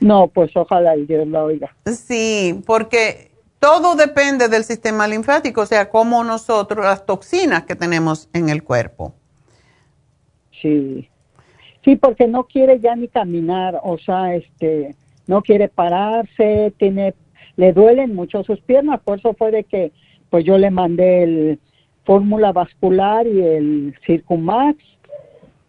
No, 0.01 0.29
pues 0.29 0.57
ojalá 0.57 0.97
y 0.97 1.07
Dios 1.07 1.27
la 1.29 1.45
oiga. 1.45 1.75
Sí, 1.87 2.63
porque 2.67 3.31
todo 3.59 3.95
depende 3.95 4.49
del 4.49 4.65
sistema 4.65 5.07
linfático, 5.07 5.61
o 5.61 5.67
sea, 5.67 5.91
como 5.91 6.25
nosotros, 6.25 6.85
las 6.85 7.05
toxinas 7.05 7.65
que 7.65 7.77
tenemos 7.77 8.29
en 8.33 8.49
el 8.49 8.63
cuerpo. 8.63 9.15
Sí, 10.63 11.09
sí, 11.85 11.97
porque 11.97 12.27
no 12.27 12.45
quiere 12.45 12.81
ya 12.81 12.97
ni 12.97 13.09
caminar, 13.09 13.81
o 13.83 13.99
sea, 13.99 14.35
este, 14.35 14.95
no 15.27 15.43
quiere 15.43 15.69
pararse, 15.69 16.73
tiene 16.79 17.15
le 17.57 17.75
duelen 17.75 18.15
mucho 18.15 18.43
sus 18.43 18.59
piernas, 18.61 19.01
por 19.05 19.19
eso 19.19 19.35
fue 19.35 19.51
de 19.51 19.65
que 19.65 19.93
pues 20.31 20.47
yo 20.47 20.57
le 20.57 20.71
mandé 20.71 21.25
el 21.25 21.61
fórmula 22.05 22.53
vascular 22.53 23.27
y 23.27 23.43
el 23.43 23.95
Circumax, 24.07 24.79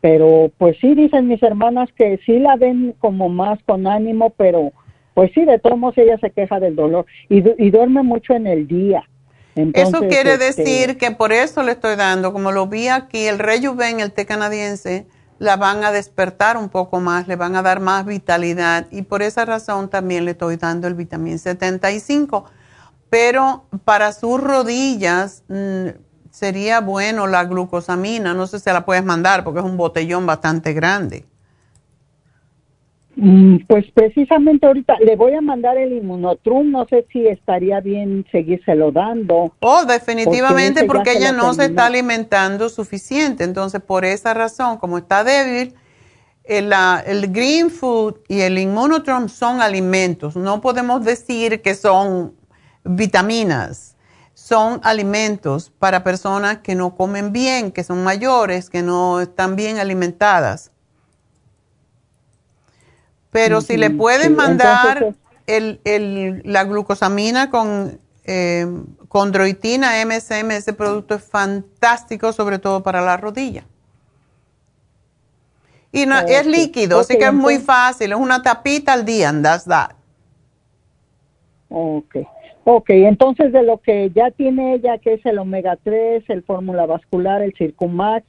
pero 0.01 0.51
pues 0.57 0.75
sí 0.81 0.95
dicen 0.95 1.27
mis 1.27 1.41
hermanas 1.43 1.89
que 1.95 2.19
sí 2.25 2.39
la 2.39 2.55
ven 2.55 2.95
como 2.99 3.29
más 3.29 3.59
con 3.65 3.87
ánimo, 3.87 4.31
pero 4.31 4.73
pues 5.13 5.31
sí, 5.33 5.45
de 5.45 5.59
todos 5.59 5.77
modos 5.77 5.97
ella 5.97 6.17
se 6.19 6.31
queja 6.31 6.59
del 6.59 6.75
dolor 6.75 7.05
y, 7.29 7.41
duerme 7.69 8.01
mucho 8.01 8.33
en 8.33 8.47
el 8.47 8.67
día. 8.67 9.03
eso 9.55 9.99
quiere 9.99 10.33
este, 10.33 10.63
decir 10.63 10.97
que 10.97 11.11
por 11.11 11.31
eso 11.31 11.61
le 11.63 11.73
estoy 11.73 11.95
dando, 11.95 12.33
como 12.33 12.51
lo 12.51 12.67
vi 12.67 12.87
aquí, 12.87 13.27
el 13.27 13.37
Rejuven, 13.37 13.99
el 13.99 14.11
té 14.11 14.25
canadiense, 14.25 15.05
la 15.37 15.57
van 15.57 15.83
a 15.83 15.91
despertar 15.91 16.57
un 16.57 16.69
poco 16.69 16.99
más, 16.99 17.27
le 17.27 17.35
van 17.35 17.55
a 17.55 17.61
dar 17.61 17.79
más 17.79 18.05
vitalidad 18.05 18.87
y 18.91 19.03
por 19.03 19.21
esa 19.21 19.45
razón 19.45 19.89
también 19.89 20.25
le 20.25 20.31
estoy 20.31 20.57
dando 20.57 20.87
el 20.87 20.95
vitamín 20.95 21.39
75. 21.39 22.45
Pero 23.09 23.65
para 23.83 24.13
sus 24.13 24.39
rodillas 24.39 25.43
mm, 25.49 25.89
sería 26.31 26.79
bueno 26.79 27.27
la 27.27 27.43
glucosamina, 27.43 28.33
no 28.33 28.47
sé 28.47 28.59
si 28.59 28.69
la 28.71 28.85
puedes 28.85 29.03
mandar 29.03 29.43
porque 29.43 29.59
es 29.59 29.65
un 29.65 29.77
botellón 29.77 30.25
bastante 30.25 30.73
grande. 30.73 31.25
Mm, 33.17 33.57
pues 33.67 33.85
precisamente 33.93 34.65
ahorita 34.65 34.95
le 35.01 35.17
voy 35.17 35.33
a 35.33 35.41
mandar 35.41 35.77
el 35.77 35.91
inmunotrum, 35.91 36.71
no 36.71 36.87
sé 36.87 37.05
si 37.11 37.27
estaría 37.27 37.81
bien 37.81 38.25
seguírselo 38.31 38.91
dando. 38.91 39.53
Oh, 39.59 39.85
definitivamente 39.85 40.85
porque, 40.85 41.11
ella 41.11 41.33
no 41.33 41.53
se 41.53 41.65
está 41.65 41.87
alimentando 41.87 42.69
suficiente, 42.69 43.43
entonces 43.43 43.81
por 43.81 44.05
esa 44.05 44.33
razón, 44.33 44.77
como 44.77 44.97
está 44.97 45.25
débil, 45.25 45.75
el, 46.45 46.73
el 47.05 47.31
green 47.31 47.69
food 47.69 48.15
y 48.29 48.41
el 48.41 48.57
inmunotrum 48.57 49.27
son 49.27 49.61
alimentos, 49.61 50.37
no 50.37 50.61
podemos 50.61 51.03
decir 51.03 51.61
que 51.61 51.75
son 51.75 52.33
vitaminas, 52.85 53.97
son 54.51 54.81
alimentos 54.83 55.71
para 55.79 56.03
personas 56.03 56.57
que 56.57 56.75
no 56.75 56.97
comen 56.97 57.31
bien, 57.31 57.71
que 57.71 57.85
son 57.85 58.03
mayores, 58.03 58.69
que 58.69 58.81
no 58.81 59.21
están 59.21 59.55
bien 59.55 59.77
alimentadas. 59.77 60.71
Pero 63.31 63.61
si 63.61 63.77
le 63.77 63.91
puedes 63.91 64.29
mandar 64.29 65.15
el, 65.47 66.41
la 66.43 66.65
glucosamina 66.65 67.49
con 67.49 67.97
eh, 68.25 68.67
condroitina 69.07 69.93
MSM, 70.05 70.51
ese 70.51 70.73
producto 70.73 71.15
es 71.15 71.23
fantástico, 71.23 72.33
sobre 72.33 72.59
todo 72.59 72.83
para 72.83 72.99
la 72.99 73.15
rodilla. 73.15 73.63
Y 75.93 76.05
no, 76.05 76.19
es 76.19 76.45
líquido, 76.45 76.99
así 76.99 77.17
que 77.17 77.27
es 77.27 77.33
muy 77.33 77.57
fácil, 77.57 78.11
es 78.11 78.17
una 78.17 78.43
tapita 78.43 78.91
al 78.91 79.05
día, 79.05 79.29
and 79.29 79.45
that's 79.45 79.63
that. 79.63 79.91
Ok. 81.69 82.17
Ok, 82.63 82.89
entonces 82.91 83.51
de 83.51 83.63
lo 83.63 83.79
que 83.79 84.11
ya 84.13 84.29
tiene 84.31 84.75
ella, 84.75 84.99
que 84.99 85.13
es 85.13 85.25
el 85.25 85.39
omega 85.39 85.77
3, 85.83 86.23
el 86.27 86.43
fórmula 86.43 86.85
vascular, 86.85 87.41
el 87.41 87.53
Circumax, 87.57 88.25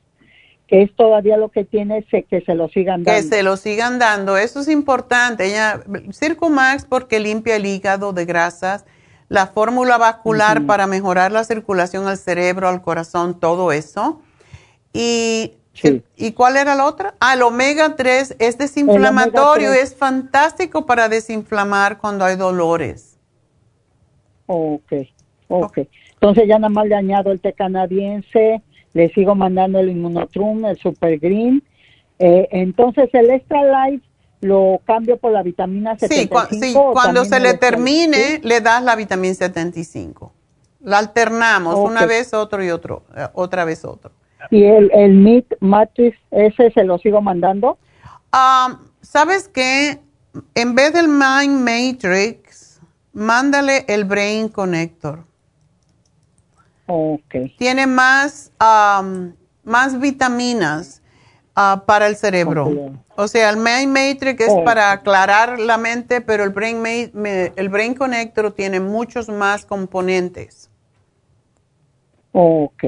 que 0.66 0.82
es 0.82 0.96
todavía 0.96 1.36
lo 1.36 1.50
que 1.50 1.64
tiene, 1.64 2.02
que 2.10 2.40
se 2.40 2.54
lo 2.54 2.68
sigan 2.68 3.04
dando. 3.04 3.20
Que 3.20 3.22
se 3.28 3.42
lo 3.42 3.59
sigan 3.59 3.98
dando, 3.98 4.38
eso 4.38 4.60
es 4.60 4.68
importante. 4.68 5.46
Ella, 5.46 5.82
Circumax 6.12 6.86
porque 6.86 7.20
limpia 7.20 7.56
el 7.56 7.66
hígado 7.66 8.14
de 8.14 8.24
grasas, 8.24 8.86
la 9.28 9.48
fórmula 9.48 9.98
vascular 9.98 10.64
para 10.64 10.86
mejorar 10.86 11.30
la 11.30 11.44
circulación 11.44 12.06
al 12.06 12.16
cerebro, 12.16 12.68
al 12.68 12.80
corazón, 12.80 13.38
todo 13.38 13.70
eso. 13.70 14.22
Y, 14.94 15.54
¿y 16.16 16.32
cuál 16.32 16.56
era 16.56 16.74
la 16.74 16.86
otra? 16.86 17.14
Ah, 17.20 17.34
el 17.34 17.42
omega 17.42 17.94
3 17.96 18.36
es 18.38 18.56
desinflamatorio, 18.56 19.74
es 19.74 19.94
fantástico 19.94 20.86
para 20.86 21.10
desinflamar 21.10 21.98
cuando 21.98 22.24
hay 22.24 22.36
dolores. 22.36 23.11
Ok, 24.47 24.93
ok. 25.48 25.78
Entonces 26.14 26.48
ya 26.48 26.59
nada 26.59 26.69
más 26.69 26.86
le 26.86 26.94
añado 26.94 27.32
el 27.32 27.40
té 27.40 27.52
canadiense, 27.52 28.62
le 28.93 29.09
sigo 29.10 29.35
mandando 29.35 29.78
el 29.78 29.90
Inmunotrum, 29.90 30.64
el 30.66 30.78
Super 30.78 31.19
Green. 31.19 31.62
Eh, 32.19 32.48
entonces 32.52 33.09
el 33.12 33.31
Extra 33.31 33.89
Life 33.89 34.05
lo 34.40 34.81
cambio 34.85 35.16
por 35.16 35.32
la 35.32 35.43
vitamina 35.43 35.97
75. 35.97 36.47
Sí, 36.51 36.60
sí 36.60 36.74
cuando 36.93 37.24
se 37.24 37.40
le 37.40 37.55
termine, 37.55 38.40
le 38.43 38.60
das 38.60 38.82
la 38.82 38.97
vitamina 38.97 39.35
75. 39.35 40.32
La 40.81 40.98
alternamos, 40.98 41.77
una 41.77 42.06
vez 42.06 42.35
otro 42.35 42.62
y 42.64 42.70
otro, 42.70 43.05
eh, 43.16 43.28
otra 43.35 43.64
vez 43.64 43.85
otro. 43.85 44.10
¿Y 44.51 44.64
el, 44.64 44.90
el 44.93 45.12
Meat 45.12 45.47
Matrix, 45.60 46.19
ese 46.32 46.73
se 46.73 46.82
lo 46.82 46.98
sigo 46.98 47.20
mandando? 47.20 47.78
Ah, 48.32 48.81
¿Sabes 49.01 49.48
qué? 49.48 50.01
En 50.55 50.74
vez 50.74 50.93
del 50.93 51.09
Mind 51.09 51.60
Matrix, 51.60 52.41
mándale 53.12 53.84
el 53.89 54.05
Brain 54.05 54.48
Connector. 54.48 55.24
Okay. 56.86 57.55
Tiene 57.59 57.86
más, 57.86 58.52
más 59.64 60.01
vitaminas 60.01 61.02
ah, 61.55 61.84
para 61.86 62.06
el 62.06 62.16
cerebro. 62.16 62.93
O 63.16 63.28
sea, 63.28 63.51
el 63.51 63.56
Main 63.56 63.90
Matrix 63.90 64.40
es 64.40 64.55
para 64.64 64.90
aclarar 64.93 65.59
la 65.59 65.78
mente, 65.78 66.20
pero 66.20 66.44
el 66.44 66.51
Brain, 66.51 66.82
el 66.84 67.68
Brain 67.68 67.94
Connector 67.94 68.52
tiene 68.52 68.80
muchos 68.80 69.28
más 69.28 69.64
componentes. 69.64 70.70
Ok. 72.32 72.84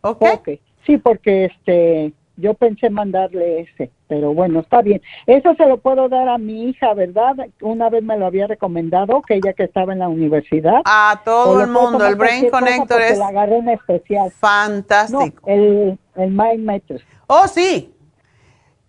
Ok. 0.00 0.22
okay. 0.34 0.60
Sí, 0.86 0.96
porque 0.98 1.46
este 1.46 2.12
yo 2.36 2.54
pensé 2.54 2.90
mandarle 2.90 3.60
ese, 3.60 3.90
pero 4.08 4.34
bueno, 4.34 4.60
está 4.60 4.82
bien. 4.82 5.00
Eso 5.26 5.54
se 5.54 5.66
lo 5.66 5.78
puedo 5.78 6.08
dar 6.08 6.28
a 6.28 6.38
mi 6.38 6.68
hija, 6.68 6.92
¿verdad? 6.94 7.34
Una 7.60 7.88
vez 7.88 8.02
me 8.02 8.16
lo 8.18 8.26
había 8.26 8.46
recomendado, 8.46 9.22
que 9.22 9.34
ella 9.34 9.52
que 9.52 9.64
estaba 9.64 9.92
en 9.92 10.00
la 10.00 10.08
universidad. 10.08 10.82
A 10.84 11.22
todo 11.24 11.62
el 11.62 11.70
mundo, 11.70 12.06
el 12.06 12.16
Brain 12.16 12.50
Connector 12.50 13.00
es 13.00 13.18
la 13.18 13.28
agarré 13.28 13.58
en 13.58 13.68
especial. 13.70 14.30
fantástico. 14.30 15.42
el, 15.46 15.98
el 16.16 16.30
Mind 16.30 16.64
Matrix. 16.64 17.04
Oh, 17.26 17.48
sí. 17.48 17.92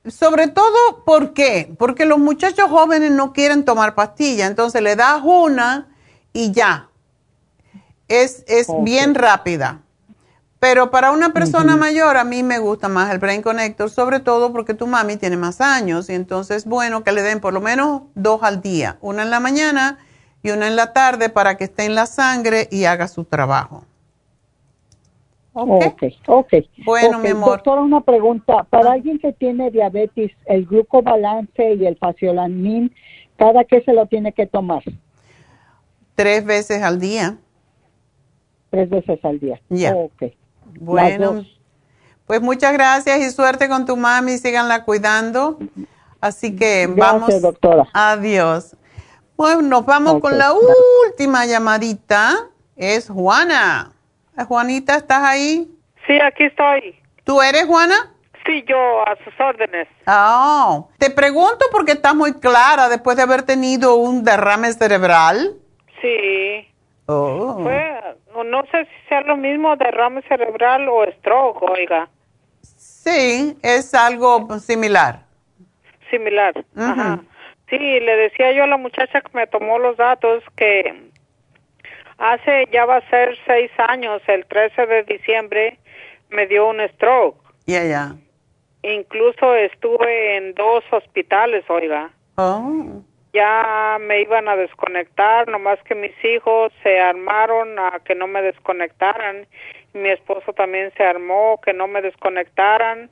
Sobre 0.06 0.48
todo, 0.48 1.04
¿por 1.06 1.34
qué? 1.34 1.74
Porque 1.78 2.06
los 2.06 2.20
muchachos 2.20 2.70
jóvenes 2.70 3.12
no 3.12 3.34
quieren 3.34 3.66
tomar 3.66 3.96
pastilla, 3.96 4.48
entonces 4.48 4.82
le 4.82 4.96
das 4.96 5.22
una 5.24 5.90
y 6.34 6.52
ya. 6.52 6.90
Es, 8.08 8.46
es 8.48 8.68
bien 8.84 9.16
rápida. 9.16 9.82
Pero 10.60 10.90
para 10.90 11.12
una 11.12 11.34
persona 11.34 11.78
mayor 11.78 12.18
a 12.18 12.24
mí 12.24 12.42
me 12.42 12.58
gusta 12.58 12.88
más 12.88 13.12
el 13.12 13.20
Brain 13.20 13.44
Connector, 13.44 13.90
sobre 13.92 14.20
todo 14.20 14.52
porque 14.52 14.74
tu 14.74 14.88
mami 14.88 15.16
tiene 15.18 15.38
más 15.38 15.62
años 15.62 16.10
y 16.10 16.14
entonces 16.14 16.58
es 16.58 16.66
bueno 16.66 17.04
que 17.04 17.12
le 17.12 17.22
den 17.22 17.40
por 17.40 17.54
lo 17.54 17.62
menos 17.62 18.04
dos 18.16 18.42
al 18.42 18.62
día, 18.62 18.98
una 19.02 19.22
en 19.22 19.30
la 19.30 19.40
mañana 19.40 20.00
y 20.42 20.50
una 20.50 20.68
en 20.68 20.76
la 20.76 20.94
tarde 20.94 21.30
para 21.30 21.58
que 21.58 21.66
esté 21.66 21.86
en 21.86 21.94
la 21.94 22.08
sangre 22.08 22.68
y 22.72 22.86
haga 22.86 23.08
su 23.08 23.24
trabajo. 23.24 23.84
Ok, 25.60 26.04
ok. 26.28 26.54
Bueno, 26.86 27.18
Ok, 27.18 27.24
mi 27.24 27.30
amor. 27.30 27.50
Doctora, 27.50 27.82
una 27.82 28.02
pregunta. 28.02 28.64
Para 28.64 28.92
alguien 28.92 29.18
que 29.18 29.34
tiene 29.34 29.72
diabetes, 29.72 30.32
el 30.46 30.68
glucobalance 30.68 31.74
y 31.74 31.86
el 31.86 31.98
faciolamin, 31.98 32.94
¿cada 33.38 33.64
qué 33.64 33.82
se 33.82 33.94
lo 33.94 34.06
tiene 34.06 34.34
que 34.34 34.46
tomar? 34.46 34.84
Tres 36.14 36.46
veces 36.46 36.84
al 36.84 37.00
día. 37.00 37.38
Tres 38.70 38.90
veces 38.90 39.24
al 39.24 39.40
día. 39.40 39.60
Ya. 39.70 39.96
Las 39.96 40.12
Bueno, 40.80 41.46
pues 42.26 42.42
muchas 42.42 42.74
gracias 42.74 43.20
y 43.20 43.32
suerte 43.32 43.70
con 43.70 43.86
tu 43.86 43.96
mami, 43.98 44.38
síganla 44.38 44.84
cuidando. 44.84 45.60
Así 46.20 46.56
que 46.56 46.88
Gracias, 46.88 46.98
vamos. 46.98 47.42
doctora. 47.42 47.86
Adiós. 47.94 48.76
Bueno, 49.36 49.62
nos 49.62 49.86
vamos 49.86 50.20
con 50.20 50.38
la 50.38 50.50
gracias. 50.50 50.76
última 51.08 51.46
llamadita. 51.46 52.34
Es 52.76 53.10
Juana. 53.10 53.92
Eh, 54.38 54.44
Juanita, 54.44 54.96
¿estás 54.96 55.24
ahí? 55.24 55.72
Sí, 56.06 56.20
aquí 56.20 56.46
estoy. 56.46 56.96
¿Tú 57.24 57.42
eres 57.42 57.66
Juana? 57.66 58.14
Sí, 58.46 58.64
yo 58.68 58.78
a 59.02 59.16
sus 59.24 59.34
órdenes. 59.40 59.88
Ah, 60.06 60.84
te 60.98 61.10
pregunto 61.10 61.66
porque 61.72 61.92
estás 61.94 62.16
muy 62.16 62.34
clara 62.34 62.88
después 62.88 63.18
de 63.18 63.24
haber 63.24 63.44
tenido 63.44 63.96
un 63.96 64.24
derrame 64.24 64.72
cerebral. 64.74 65.56
Sí. 66.02 66.68
Oh. 67.08 67.60
Fue, 67.62 68.00
no- 68.44 68.62
no 68.62 68.64
sé 68.72 68.86
si 68.86 69.08
sea 69.10 69.22
lo 69.22 69.38
mismo 69.38 69.76
derrame 69.76 70.22
cerebral 70.24 70.88
o 70.90 71.06
stroke, 71.20 71.62
oiga, 71.64 72.10
Sí, 72.62 73.58
es 73.64 73.94
algo 73.94 74.60
similar. 74.60 75.20
similar. 76.10 76.54
Ajá. 76.76 77.20
Sí, 77.70 77.78
le 77.78 78.16
decía 78.18 78.52
yo 78.54 78.64
a 78.64 78.68
la 78.68 78.78
muchacha 78.78 79.22
que 79.22 79.30
me 79.34 79.48
tomó 79.48 79.78
los 79.80 79.98
datos 79.98 80.44
que 80.56 81.10
hace 82.18 82.68
ya 82.72 82.86
va 82.86 82.98
a 82.98 83.10
ser 83.10 83.38
seis 83.46 83.72
años, 83.78 84.22
el 84.28 84.46
13 84.46 84.86
de 84.86 85.04
diciembre, 85.04 85.78
me 86.30 86.48
dio 86.48 86.68
un 86.70 86.80
stroke. 86.96 87.38
Ya, 87.66 87.84
ya. 87.84 88.16
Incluso 88.84 89.54
estuve 89.56 90.38
en 90.38 90.54
dos 90.54 90.84
hospitales, 90.92 91.64
oiga. 91.70 92.10
Oh. 92.36 93.02
Ya 93.38 93.98
me 94.00 94.22
iban 94.22 94.48
a 94.50 94.56
desconectar, 94.56 95.48
nomás 95.48 95.78
que 95.84 95.96
mis 95.96 96.14
hijos 96.26 96.72
se 96.84 97.00
armaron 97.00 97.78
a 97.80 98.00
que 98.06 98.16
no 98.16 98.28
me 98.28 98.42
desconectaran. 98.42 99.46
Mi 99.94 100.10
esposo 100.10 100.54
también 100.54 100.92
se 100.98 101.04
armó 101.04 101.60
que 101.64 101.74
no 101.74 101.88
me 101.88 102.02
desconectaran. 102.02 103.10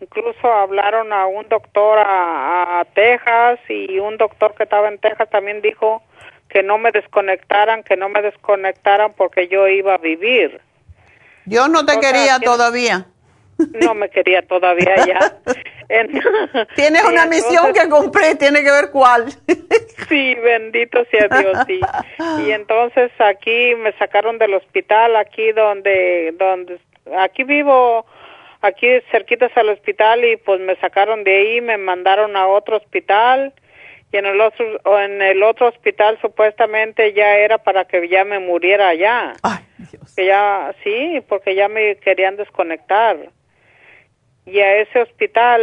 Incluso 0.00 0.46
hablaron 0.52 1.12
a 1.12 1.26
un 1.26 1.48
doctor 1.48 1.98
a, 1.98 2.80
a 2.80 2.84
Texas 2.86 3.58
y 3.68 3.98
un 3.98 4.16
doctor 4.16 4.54
que 4.54 4.62
estaba 4.62 4.88
en 4.88 4.98
Texas 4.98 5.28
también 5.30 5.60
dijo 5.60 6.02
que 6.48 6.62
no 6.62 6.78
me 6.78 6.92
desconectaran, 6.92 7.82
que 7.82 7.96
no 7.96 8.08
me 8.08 8.22
desconectaran 8.22 9.12
porque 9.16 9.48
yo 9.48 9.66
iba 9.68 9.94
a 9.94 9.98
vivir. 9.98 10.60
Yo 11.46 11.66
no 11.68 11.84
te 11.84 11.96
O 11.96 12.00
sea, 12.00 12.12
quería 12.12 12.38
que- 12.38 12.44
todavía. 12.46 13.06
No 13.82 13.94
me 13.94 14.08
quería 14.10 14.42
todavía 14.42 14.94
ya. 15.06 15.18
En- 15.90 16.20
Tienes 16.76 17.02
una 17.04 17.24
misión 17.24 17.72
que 17.72 17.88
compré, 17.88 18.34
tiene 18.34 18.62
que 18.62 18.70
ver 18.70 18.90
cuál. 18.92 19.26
Sí, 20.08 20.34
bendito 20.36 21.04
sea 21.10 21.28
Dios, 21.28 21.58
sí. 21.66 21.80
Y 22.46 22.50
entonces 22.52 23.10
aquí 23.18 23.74
me 23.74 23.92
sacaron 23.98 24.38
del 24.38 24.54
hospital, 24.54 25.16
aquí 25.16 25.52
donde, 25.52 26.32
donde, 26.38 26.78
aquí 27.18 27.44
vivo, 27.44 28.06
aquí 28.62 28.86
cerquitas 29.10 29.54
al 29.56 29.68
hospital 29.68 30.24
y 30.24 30.36
pues 30.38 30.60
me 30.60 30.76
sacaron 30.76 31.24
de 31.24 31.36
ahí, 31.36 31.60
me 31.60 31.76
mandaron 31.76 32.36
a 32.36 32.46
otro 32.46 32.78
hospital 32.78 33.52
y 34.10 34.16
en 34.16 34.24
el 34.24 34.40
otro, 34.40 34.64
en 34.98 35.20
el 35.20 35.42
otro 35.42 35.68
hospital 35.68 36.16
supuestamente 36.22 37.12
ya 37.12 37.36
era 37.36 37.58
para 37.58 37.84
que 37.84 38.08
ya 38.08 38.24
me 38.24 38.38
muriera 38.38 38.88
allá. 38.88 39.34
Que 40.16 40.24
ya, 40.26 40.74
sí, 40.82 41.22
porque 41.28 41.54
ya 41.54 41.68
me 41.68 41.96
querían 41.96 42.36
desconectar. 42.36 43.16
Y 44.50 44.60
a 44.60 44.76
ese 44.78 45.02
hospital 45.02 45.60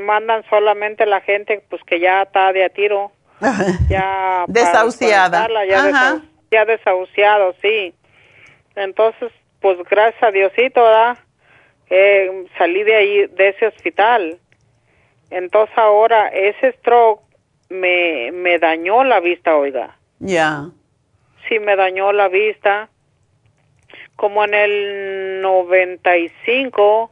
mandan 0.00 0.44
solamente 0.48 1.06
la 1.06 1.20
gente 1.20 1.62
pues 1.68 1.82
que 1.84 1.98
ya 2.00 2.22
está 2.22 2.52
de 2.52 2.64
a 2.64 2.68
tiro 2.68 3.10
ya 3.88 4.44
Desahuciada. 4.48 5.48
ya, 5.66 5.78
Ajá. 5.78 5.88
desau- 6.14 6.22
ya 6.50 6.64
desahuciado, 6.64 7.54
sí. 7.62 7.94
Entonces, 8.76 9.32
pues 9.60 9.78
gracias 9.90 10.22
a 10.22 10.30
Diosito, 10.30 10.82
¿verdad? 10.82 11.18
Eh, 11.90 12.46
salí 12.58 12.82
de 12.84 12.94
ahí, 12.94 13.26
de 13.26 13.48
ese 13.48 13.66
hospital. 13.66 14.38
Entonces 15.30 15.76
ahora 15.76 16.28
ese 16.28 16.72
stroke 16.78 17.22
me, 17.68 18.30
me 18.32 18.58
dañó 18.58 19.02
la 19.04 19.20
vista, 19.20 19.56
oiga. 19.56 19.96
Ya. 20.18 20.66
Sí, 21.48 21.58
me 21.58 21.74
dañó 21.76 22.12
la 22.12 22.28
vista. 22.28 22.88
Como 24.16 24.44
en 24.44 24.54
el 24.54 25.40
95 25.42 27.10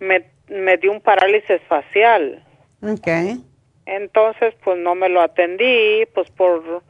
me, 0.00 0.24
me 0.48 0.76
dio 0.76 0.92
un 0.92 1.00
parálisis 1.00 1.60
facial. 1.68 2.44
Ok. 2.82 3.08
Entonces, 3.86 4.54
pues 4.62 4.78
no 4.78 4.94
me 4.94 5.08
lo 5.08 5.20
atendí, 5.20 6.06
pues 6.14 6.30
por 6.30 6.82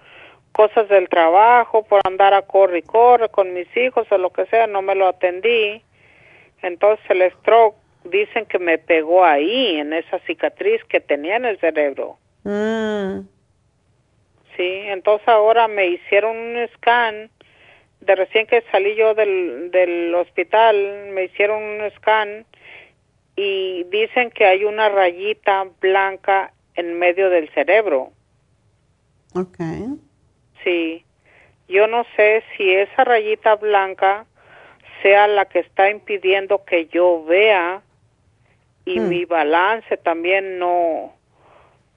cosas 0.52 0.88
del 0.88 1.08
trabajo, 1.08 1.84
por 1.84 2.00
andar 2.04 2.34
a 2.34 2.42
corre 2.42 2.78
y 2.78 2.82
corre 2.82 3.28
con 3.28 3.54
mis 3.54 3.68
hijos 3.76 4.10
o 4.10 4.18
lo 4.18 4.30
que 4.30 4.46
sea, 4.46 4.66
no 4.66 4.82
me 4.82 4.96
lo 4.96 5.06
atendí. 5.06 5.82
Entonces 6.62 7.04
el 7.08 7.30
stroke 7.30 7.76
dicen 8.02 8.46
que 8.46 8.58
me 8.58 8.78
pegó 8.78 9.24
ahí, 9.24 9.76
en 9.76 9.92
esa 9.92 10.18
cicatriz 10.20 10.82
que 10.84 10.98
tenía 11.00 11.36
en 11.36 11.44
el 11.44 11.60
cerebro. 11.60 12.18
Mm. 12.42 13.20
Sí, 14.56 14.82
entonces 14.86 15.28
ahora 15.28 15.68
me 15.68 15.86
hicieron 15.86 16.36
un 16.36 16.68
scan, 16.74 17.30
de 18.00 18.14
recién 18.16 18.46
que 18.48 18.64
salí 18.72 18.96
yo 18.96 19.14
del, 19.14 19.70
del 19.70 20.12
hospital, 20.16 21.10
me 21.12 21.24
hicieron 21.24 21.62
un 21.62 21.90
scan 21.96 22.44
y 23.40 23.84
dicen 23.84 24.32
que 24.32 24.44
hay 24.46 24.64
una 24.64 24.88
rayita 24.88 25.64
blanca 25.80 26.52
en 26.74 26.98
medio 26.98 27.30
del 27.30 27.48
cerebro. 27.50 28.10
Ok. 29.32 29.58
Sí, 30.64 31.04
yo 31.68 31.86
no 31.86 32.04
sé 32.16 32.42
si 32.56 32.68
esa 32.74 33.04
rayita 33.04 33.54
blanca 33.54 34.26
sea 35.02 35.28
la 35.28 35.44
que 35.44 35.60
está 35.60 35.88
impidiendo 35.88 36.64
que 36.64 36.86
yo 36.86 37.24
vea 37.26 37.80
y 38.84 38.98
Hmm. 38.98 39.08
mi 39.08 39.24
balance 39.24 39.96
también 39.98 40.58
no 40.58 41.14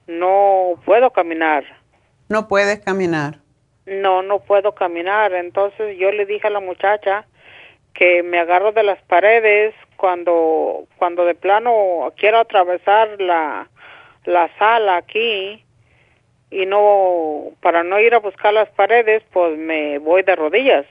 no 0.06 0.80
puedo 0.84 1.10
caminar. 1.10 1.64
No 2.28 2.46
puedes 2.46 2.78
caminar. 2.80 3.38
No, 3.86 4.22
no 4.22 4.38
puedo 4.38 4.76
caminar. 4.76 5.32
Entonces 5.32 5.98
yo 5.98 6.12
le 6.12 6.24
dije 6.24 6.46
a 6.46 6.50
la 6.50 6.60
muchacha 6.60 7.26
que 7.94 8.22
me 8.22 8.38
agarro 8.38 8.70
de 8.70 8.84
las 8.84 9.02
paredes 9.02 9.74
cuando 10.02 10.88
cuando 10.98 11.24
de 11.24 11.36
plano 11.36 12.12
quiero 12.16 12.40
atravesar 12.40 13.20
la 13.20 13.68
la 14.24 14.50
sala 14.58 14.96
aquí 14.96 15.64
y 16.50 16.66
no 16.66 17.52
para 17.60 17.84
no 17.84 18.00
ir 18.00 18.12
a 18.12 18.18
buscar 18.18 18.52
las 18.52 18.68
paredes, 18.70 19.22
pues 19.32 19.56
me 19.56 19.98
voy 19.98 20.24
de 20.24 20.34
rodillas. 20.34 20.86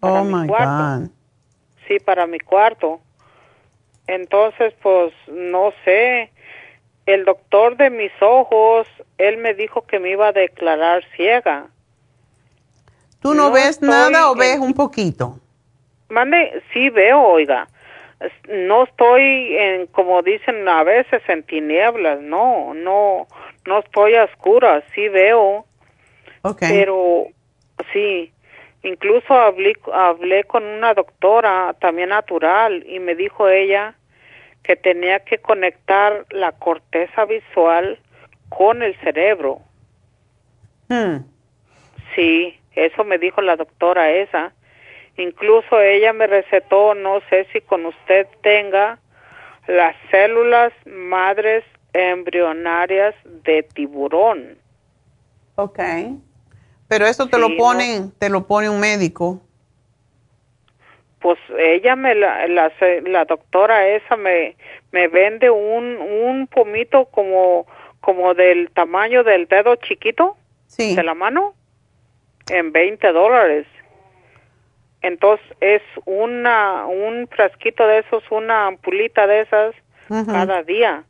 Oh 0.00 0.24
mi 0.24 0.34
my 0.34 0.48
cuarto. 0.48 1.04
God. 1.04 1.10
Sí, 1.86 2.00
para 2.00 2.26
mi 2.26 2.40
cuarto. 2.40 3.00
Entonces, 4.08 4.74
pues 4.82 5.14
no 5.28 5.72
sé. 5.84 6.32
El 7.06 7.24
doctor 7.24 7.76
de 7.76 7.90
mis 7.90 8.10
ojos, 8.20 8.88
él 9.18 9.36
me 9.36 9.54
dijo 9.54 9.86
que 9.86 10.00
me 10.00 10.10
iba 10.10 10.26
a 10.26 10.32
declarar 10.32 11.04
ciega. 11.14 11.68
¿Tú 13.20 13.34
no, 13.34 13.44
No 13.44 13.52
ves 13.52 13.80
nada 13.80 14.32
o 14.32 14.34
ves 14.34 14.58
un 14.58 14.74
poquito? 14.74 15.38
Mande, 16.08 16.60
sí 16.72 16.90
veo, 16.90 17.22
oiga. 17.22 17.68
No 18.48 18.84
estoy 18.84 19.56
en, 19.56 19.86
como 19.88 20.22
dicen 20.22 20.66
a 20.68 20.82
veces, 20.84 21.22
en 21.28 21.42
tinieblas, 21.42 22.20
no, 22.20 22.72
no, 22.72 23.26
no 23.66 23.78
estoy 23.80 24.14
a 24.14 24.24
oscuras, 24.24 24.82
sí 24.94 25.08
veo. 25.08 25.66
Pero, 26.60 27.26
sí, 27.92 28.32
incluso 28.82 29.34
hablé, 29.34 29.76
hablé 29.92 30.44
con 30.44 30.64
una 30.64 30.94
doctora 30.94 31.74
también 31.80 32.10
natural 32.10 32.84
y 32.88 33.00
me 33.00 33.14
dijo 33.16 33.48
ella 33.48 33.94
que 34.62 34.76
tenía 34.76 35.20
que 35.20 35.38
conectar 35.38 36.24
la 36.30 36.52
corteza 36.52 37.24
visual 37.24 37.98
con 38.48 38.82
el 38.82 38.96
cerebro. 39.00 39.60
Hmm. 40.88 41.18
Sí, 42.14 42.58
eso 42.74 43.04
me 43.04 43.18
dijo 43.18 43.42
la 43.42 43.56
doctora 43.56 44.10
esa. 44.10 44.52
Incluso 45.16 45.80
ella 45.80 46.12
me 46.12 46.26
recetó, 46.26 46.94
no 46.94 47.20
sé 47.30 47.46
si 47.52 47.60
con 47.62 47.86
usted 47.86 48.26
tenga 48.42 48.98
las 49.66 49.96
células 50.10 50.72
madres 50.84 51.64
embrionarias 51.92 53.14
de 53.24 53.62
tiburón. 53.62 54.58
Ok. 55.56 55.78
Pero 56.88 57.06
eso 57.06 57.26
te 57.28 57.36
Sí, 57.36 57.40
lo 57.42 57.48
no. 57.48 57.56
ponen, 57.56 58.12
te 58.18 58.28
lo 58.28 58.46
pone 58.46 58.68
un 58.68 58.78
médico. 58.78 59.40
Pues 61.20 61.38
ella 61.58 61.96
me 61.96 62.14
la, 62.14 62.46
la, 62.46 62.70
la 63.06 63.24
doctora 63.24 63.88
esa 63.88 64.16
me, 64.16 64.54
me 64.92 65.08
vende 65.08 65.50
un, 65.50 65.96
un 65.96 66.46
pomito 66.46 67.06
como, 67.06 67.66
como 68.00 68.34
del 68.34 68.70
tamaño 68.70 69.24
del 69.24 69.46
dedo 69.48 69.76
chiquito 69.76 70.36
Sí. 70.66 70.94
de 70.94 71.02
la 71.02 71.14
mano 71.14 71.54
en 72.50 72.70
20 72.70 73.12
dólares. 73.12 73.66
Entonces 75.06 75.46
es 75.60 75.82
una 76.04 76.84
un 76.86 77.28
frasquito 77.28 77.86
de 77.86 78.00
esos, 78.00 78.24
una 78.32 78.66
ampulita 78.66 79.28
de 79.28 79.42
esas 79.42 79.74
cada 80.08 80.64
día. 80.64 81.04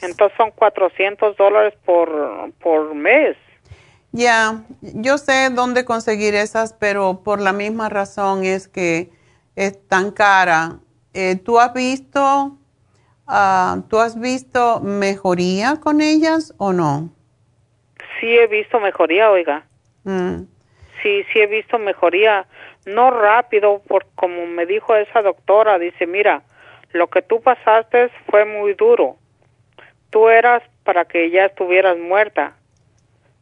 Entonces 0.00 0.34
son 0.38 0.50
400 0.52 1.36
dólares 1.36 1.74
por, 1.84 2.52
por 2.62 2.94
mes. 2.94 3.36
Ya, 4.12 4.62
yo 4.80 5.18
sé 5.18 5.50
dónde 5.50 5.84
conseguir 5.84 6.34
esas, 6.34 6.72
pero 6.72 7.20
por 7.22 7.38
la 7.38 7.52
misma 7.52 7.90
razón 7.90 8.44
es 8.44 8.66
que 8.66 9.10
es 9.56 9.86
tan 9.88 10.10
cara. 10.10 10.78
Eh, 11.12 11.36
¿Tú 11.36 11.58
has 11.60 11.74
visto, 11.74 12.56
ah, 13.26 13.82
tú 13.90 13.98
has 13.98 14.18
visto 14.18 14.80
mejoría 14.80 15.76
con 15.80 16.00
ellas 16.00 16.54
o 16.56 16.72
no? 16.72 17.10
Sí 18.20 18.38
he 18.38 18.46
visto 18.46 18.80
mejoría, 18.80 19.30
oiga. 19.30 19.66
Mm. 20.04 20.44
Sí, 21.02 21.24
sí 21.32 21.40
he 21.40 21.46
visto 21.46 21.78
mejoría. 21.78 22.46
No 22.86 23.10
rápido, 23.10 23.82
por 23.86 24.06
como 24.14 24.46
me 24.46 24.64
dijo 24.64 24.94
esa 24.94 25.20
doctora, 25.20 25.78
dice, 25.78 26.06
mira, 26.06 26.42
lo 26.92 27.08
que 27.08 27.20
tú 27.20 27.42
pasaste 27.42 28.10
fue 28.30 28.44
muy 28.44 28.74
duro. 28.74 29.16
Tú 30.10 30.28
eras 30.28 30.62
para 30.84 31.04
que 31.04 31.30
ya 31.30 31.46
estuvieras 31.46 31.98
muerta. 31.98 32.54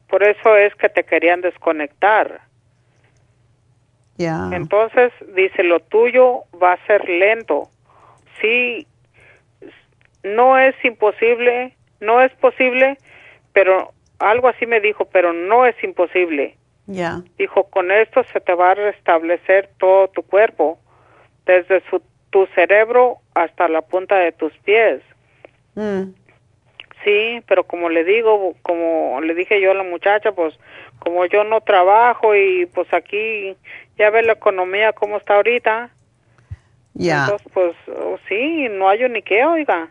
Por 0.09 0.23
eso 0.23 0.57
es 0.57 0.75
que 0.75 0.89
te 0.89 1.05
querían 1.05 1.43
desconectar. 1.43 2.41
Ya. 4.17 4.49
Entonces, 4.53 5.13
dice, 5.35 5.63
lo 5.63 5.81
tuyo 5.81 6.45
va 6.61 6.73
a 6.73 6.87
ser 6.87 7.09
lento. 7.09 7.69
Sí, 8.41 8.87
no 10.23 10.59
es 10.59 10.75
imposible, 10.85 11.77
no 12.01 12.23
es 12.23 12.33
posible, 12.37 12.97
pero 13.53 13.93
algo 14.19 14.49
así 14.49 14.67
me 14.67 14.81
dijo, 14.81 15.05
pero 15.07 15.33
no 15.33 15.67
es 15.67 15.77
imposible. 15.85 16.57
Dijo, 17.39 17.65
con 17.71 17.91
esto 17.91 18.25
se 18.33 18.41
te 18.41 18.55
va 18.55 18.73
a 18.73 18.75
restablecer 18.75 19.71
todo 19.79 20.09
tu 20.09 20.23
cuerpo, 20.23 20.79
desde 21.47 21.83
su, 21.89 22.03
tu 22.31 22.47
cerebro 22.55 23.19
hasta 23.35 23.69
la 23.69 23.83
punta 23.83 24.17
de 24.17 24.33
tus 24.33 24.53
pies. 24.59 25.01
Mm. 25.75 26.11
Sí, 27.05 27.43
pero 27.47 27.65
como 27.65 27.91
le 27.91 28.05
digo, 28.05 28.55
como 28.63 29.21
le 29.21 29.35
dije 29.35 29.61
yo 29.61 29.73
a 29.73 29.75
la 29.75 29.83
muchacha, 29.83 30.33
pues 30.33 30.59
como 31.01 31.27
yo 31.27 31.45
no 31.45 31.61
trabajo 31.61 32.35
y 32.35 32.67
pues 32.67 32.93
aquí 32.95 33.57
ya 33.99 34.11
ve 34.11 34.23
la 34.23 34.33
economía 34.33 34.93
como 34.93 35.19
está 35.19 35.35
ahorita. 35.37 35.91
Ya. 36.95 37.25
Entonces, 37.25 37.49
pues 37.53 37.75
oh, 37.89 38.19
sí, 38.29 38.69
no 38.71 38.89
hay 38.89 39.07
ni 39.09 39.23
qué, 39.23 39.45
oiga. 39.45 39.91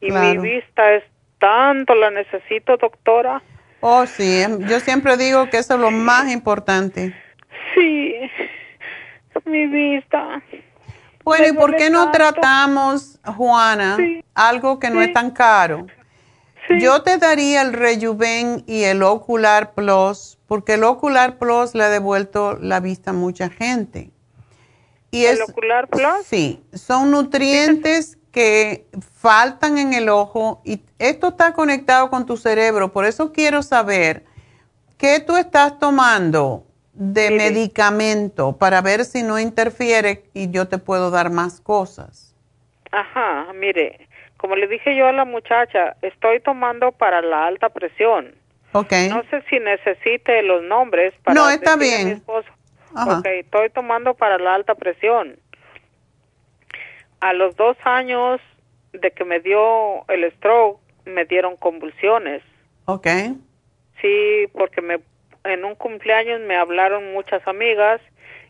Y 0.00 0.08
Claro. 0.08 0.42
mi 0.42 0.50
vista 0.50 0.94
es 0.94 1.04
tanto, 1.38 1.94
la 1.94 2.10
necesito, 2.10 2.76
doctora. 2.76 3.42
Oh, 3.84 4.06
sí, 4.06 4.42
em, 4.42 4.60
yo 4.68 4.78
siempre 4.78 5.16
digo 5.16 5.50
que 5.50 5.58
eso 5.58 5.74
es 5.74 5.80
lo 5.80 5.90
más 5.90 6.30
importante. 6.30 7.14
Sí, 7.74 8.14
mi 9.44 9.66
vista. 9.66 10.40
Bueno, 11.24 11.48
¿y 11.48 11.52
por 11.52 11.74
qué 11.74 11.90
no 11.90 12.04
tanto. 12.04 12.18
tratamos, 12.18 13.18
Juana, 13.24 13.96
algo 14.34 14.78
que 14.78 14.88
no 14.88 15.02
es 15.02 15.12
tan 15.12 15.32
caro? 15.32 15.86
Yo 16.78 17.02
te 17.02 17.18
daría 17.18 17.62
el 17.62 17.72
Rejuven 17.72 18.62
y 18.68 18.84
el 18.84 19.02
Ocular 19.02 19.74
Plus, 19.74 20.38
porque 20.46 20.74
el 20.74 20.84
Ocular 20.84 21.38
Plus 21.38 21.74
le 21.74 21.82
ha 21.82 21.88
devuelto 21.88 22.56
la 22.60 22.78
vista 22.78 23.10
a 23.10 23.14
mucha 23.14 23.50
gente. 23.50 24.12
Y 25.10 25.24
¿El 25.24 25.38
es, 25.38 25.48
Ocular 25.48 25.88
Plus? 25.88 26.24
Sí, 26.24 26.62
son 26.72 27.10
nutrientes 27.10 28.16
que 28.32 28.86
faltan 29.20 29.78
en 29.78 29.92
el 29.92 30.08
ojo 30.08 30.60
y 30.64 30.80
esto 30.98 31.28
está 31.28 31.52
conectado 31.52 32.10
con 32.10 32.26
tu 32.26 32.36
cerebro. 32.36 32.92
Por 32.92 33.04
eso 33.04 33.32
quiero 33.32 33.62
saber 33.62 34.24
qué 34.98 35.20
tú 35.20 35.36
estás 35.36 35.78
tomando 35.78 36.64
de 36.94 37.30
medicamento 37.30 38.56
para 38.56 38.80
ver 38.80 39.04
si 39.04 39.22
no 39.22 39.38
interfiere 39.38 40.24
y 40.34 40.50
yo 40.50 40.66
te 40.66 40.78
puedo 40.78 41.10
dar 41.10 41.30
más 41.30 41.60
cosas. 41.60 42.34
Ajá, 42.90 43.52
mire, 43.54 44.08
como 44.38 44.56
le 44.56 44.66
dije 44.66 44.96
yo 44.96 45.06
a 45.06 45.12
la 45.12 45.24
muchacha, 45.24 45.96
estoy 46.02 46.40
tomando 46.40 46.92
para 46.92 47.22
la 47.22 47.46
alta 47.46 47.68
presión. 47.68 48.34
Ok. 48.72 48.92
No 49.10 49.22
sé 49.30 49.42
si 49.48 49.58
necesite 49.60 50.42
los 50.42 50.62
nombres 50.62 51.14
para 51.22 51.34
No, 51.34 51.48
está 51.50 51.76
decirle 51.76 51.94
a 51.94 51.98
mi 51.98 52.04
bien. 52.04 52.16
esposo. 52.18 52.48
Ajá. 52.94 53.18
Ok, 53.18 53.26
estoy 53.26 53.70
tomando 53.70 54.14
para 54.14 54.38
la 54.38 54.54
alta 54.54 54.74
presión. 54.74 55.36
A 57.22 57.32
los 57.32 57.56
dos 57.56 57.76
años 57.84 58.40
de 58.92 59.10
que 59.12 59.24
me 59.24 59.40
dio 59.40 60.04
el 60.08 60.30
stroke, 60.32 60.80
me 61.06 61.24
dieron 61.24 61.56
convulsiones. 61.56 62.42
Ok. 62.86 63.06
Sí, 64.00 64.46
porque 64.52 64.82
me 64.82 64.98
en 65.44 65.64
un 65.64 65.74
cumpleaños 65.74 66.40
me 66.40 66.56
hablaron 66.56 67.12
muchas 67.12 67.46
amigas. 67.48 68.00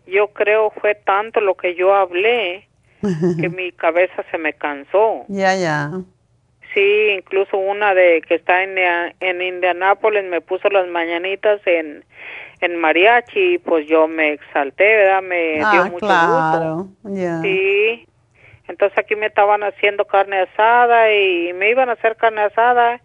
Yo 0.06 0.28
creo 0.28 0.70
fue 0.80 0.94
tanto 0.94 1.40
lo 1.40 1.54
que 1.54 1.74
yo 1.74 1.94
hablé 1.94 2.66
que 3.40 3.48
mi 3.48 3.72
cabeza 3.72 4.24
se 4.30 4.38
me 4.38 4.52
cansó. 4.54 5.24
Ya, 5.28 5.54
ya. 5.54 5.90
Sí, 6.74 7.08
incluso 7.18 7.58
una 7.58 7.92
de 7.94 8.22
que 8.26 8.36
está 8.36 8.62
en, 8.62 8.76
en 9.20 9.42
Indianápolis 9.42 10.24
me 10.24 10.40
puso 10.40 10.68
las 10.70 10.88
mañanitas 10.88 11.60
en, 11.66 12.04
en 12.60 12.76
mariachi, 12.80 13.58
pues 13.58 13.86
yo 13.86 14.08
me 14.08 14.32
exalté, 14.32 14.84
¿verdad? 14.96 15.22
Me 15.22 15.52
dio 15.56 15.66
Ah, 15.66 15.88
mucho 15.90 16.06
claro. 16.06 16.74
gusto. 17.02 17.14
Ya. 17.14 17.42
Sí. 17.42 18.06
Entonces 18.72 18.96
aquí 18.96 19.16
me 19.16 19.26
estaban 19.26 19.62
haciendo 19.62 20.06
carne 20.06 20.38
asada 20.40 21.12
y 21.12 21.52
me 21.52 21.68
iban 21.68 21.90
a 21.90 21.92
hacer 21.92 22.16
carne 22.16 22.40
asada 22.40 23.02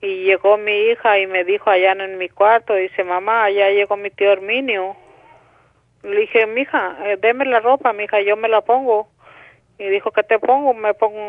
y 0.00 0.24
llegó 0.24 0.56
mi 0.56 0.72
hija 0.72 1.18
y 1.18 1.26
me 1.26 1.44
dijo 1.44 1.68
allá 1.68 1.92
en 1.92 2.16
mi 2.16 2.30
cuarto, 2.30 2.74
dice, 2.74 3.04
mamá, 3.04 3.50
ya 3.50 3.68
llegó 3.68 3.98
mi 3.98 4.08
tío 4.08 4.32
Herminio. 4.32 4.96
Le 6.02 6.20
dije, 6.20 6.46
mija, 6.46 6.96
eh, 7.04 7.18
deme 7.20 7.44
la 7.44 7.60
ropa, 7.60 7.92
mija, 7.92 8.22
yo 8.22 8.38
me 8.38 8.48
la 8.48 8.62
pongo. 8.62 9.10
Y 9.78 9.84
dijo, 9.90 10.10
¿qué 10.12 10.22
te 10.22 10.38
pongo? 10.38 10.72
Me 10.72 10.94
pongo, 10.94 11.20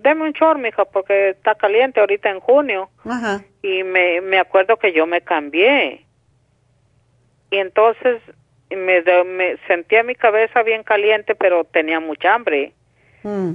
deme 0.00 0.24
un 0.24 0.32
short, 0.32 0.58
mija, 0.58 0.84
porque 0.86 1.30
está 1.30 1.54
caliente 1.54 2.00
ahorita 2.00 2.30
en 2.30 2.40
junio. 2.40 2.90
Ajá. 3.04 3.44
Y 3.62 3.84
me, 3.84 4.20
me 4.22 4.40
acuerdo 4.40 4.76
que 4.76 4.92
yo 4.92 5.06
me 5.06 5.20
cambié. 5.20 6.04
Y 7.52 7.58
entonces 7.58 8.20
me, 8.70 9.02
me 9.24 9.56
sentía 9.68 10.02
mi 10.02 10.16
cabeza 10.16 10.64
bien 10.64 10.82
caliente, 10.82 11.36
pero 11.36 11.62
tenía 11.62 12.00
mucha 12.00 12.34
hambre. 12.34 12.72
Mm. 13.22 13.52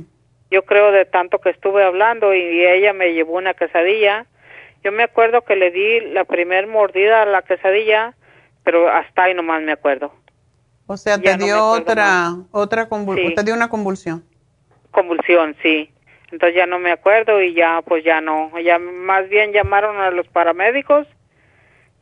Yo 0.51 0.63
creo 0.65 0.91
de 0.91 1.05
tanto 1.05 1.39
que 1.39 1.49
estuve 1.49 1.83
hablando 1.83 2.33
y 2.33 2.65
ella 2.65 2.93
me 2.93 3.13
llevó 3.13 3.33
una 3.37 3.53
quesadilla. 3.53 4.25
Yo 4.83 4.91
me 4.91 5.03
acuerdo 5.03 5.41
que 5.41 5.55
le 5.55 5.71
di 5.71 6.01
la 6.11 6.23
primer 6.25 6.67
mordida 6.67 7.23
a 7.23 7.25
la 7.25 7.41
quesadilla, 7.41 8.13
pero 8.63 8.87
hasta 8.89 9.23
ahí 9.23 9.33
nomás 9.33 9.61
me 9.63 9.71
acuerdo. 9.71 10.13
O 10.87 10.97
sea, 10.97 11.15
Ya 11.17 11.31
te 11.33 11.37
no 11.39 11.45
dio 11.45 11.55
acuerdo 11.57 11.81
otra, 11.91 12.29
otra 12.51 12.87
convulsión, 12.89 13.29
Sí. 13.29 13.35
te 13.35 13.43
dio 13.43 13.55
una 13.55 13.69
convulsión. 13.69 14.23
Convulsión, 14.91 15.55
sí. 15.61 15.91
Entonces 16.31 16.55
ya 16.55 16.65
no 16.65 16.79
me 16.79 16.91
acuerdo 16.91 17.41
y 17.41 17.53
ya 17.53 17.81
pues 17.85 18.03
ya 18.03 18.21
no. 18.21 18.51
Ya 18.59 18.77
más 18.79 19.27
bien 19.29 19.51
llamaron 19.51 19.97
a 19.97 20.11
los 20.11 20.27
paramédicos 20.27 21.07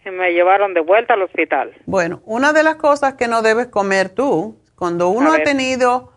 y 0.06 0.10
me 0.10 0.34
llevaron 0.34 0.74
de 0.74 0.82
vuelta 0.82 1.14
al 1.14 1.22
hospital. 1.22 1.74
Bueno, 1.86 2.22
una 2.26 2.52
de 2.54 2.64
las 2.64 2.76
cosas 2.76 3.14
que 3.14 3.28
no 3.28 3.42
debes 3.42 3.68
comer 3.68 4.10
tú, 4.10 4.58
cuando 4.76 5.10
uno 5.10 5.34
ha 5.34 5.40
tenido 5.44 6.13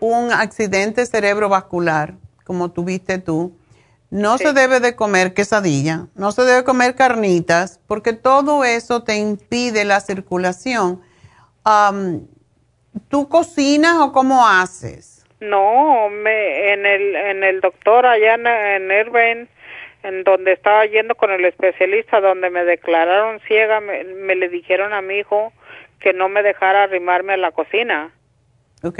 un 0.00 0.32
accidente 0.32 1.06
cerebrovascular, 1.06 2.14
como 2.44 2.72
tuviste 2.72 3.18
tú, 3.18 3.56
no 4.10 4.38
se 4.38 4.52
debe 4.52 4.80
de 4.80 4.96
comer 4.96 5.34
quesadilla, 5.34 6.06
no 6.16 6.32
se 6.32 6.42
debe 6.42 6.64
comer 6.64 6.96
carnitas, 6.96 7.80
porque 7.86 8.12
todo 8.12 8.64
eso 8.64 9.04
te 9.04 9.16
impide 9.16 9.84
la 9.84 10.00
circulación. 10.00 11.00
Am, 11.64 12.26
¿Tú 13.08 13.28
cocinas 13.28 13.98
o 13.98 14.12
cómo 14.12 14.48
haces? 14.48 15.24
No, 15.38 16.08
me, 16.08 16.72
en 16.72 16.84
el 16.86 17.14
en 17.14 17.44
el 17.44 17.60
doctor 17.60 18.04
allá 18.04 18.34
en, 18.34 18.46
en 18.46 18.90
Irvine, 18.90 19.46
en 20.02 20.24
donde 20.24 20.52
estaba 20.52 20.84
yendo 20.86 21.14
con 21.14 21.30
el 21.30 21.44
especialista, 21.44 22.20
donde 22.20 22.50
me 22.50 22.64
declararon 22.64 23.40
ciega, 23.46 23.80
me, 23.80 24.02
me 24.02 24.34
le 24.34 24.48
dijeron 24.48 24.92
a 24.92 25.02
mi 25.02 25.18
hijo 25.18 25.52
que 26.00 26.12
no 26.12 26.28
me 26.28 26.42
dejara 26.42 26.82
arrimarme 26.82 27.34
a 27.34 27.36
la 27.36 27.52
cocina, 27.52 28.12
Ok, 28.82 28.98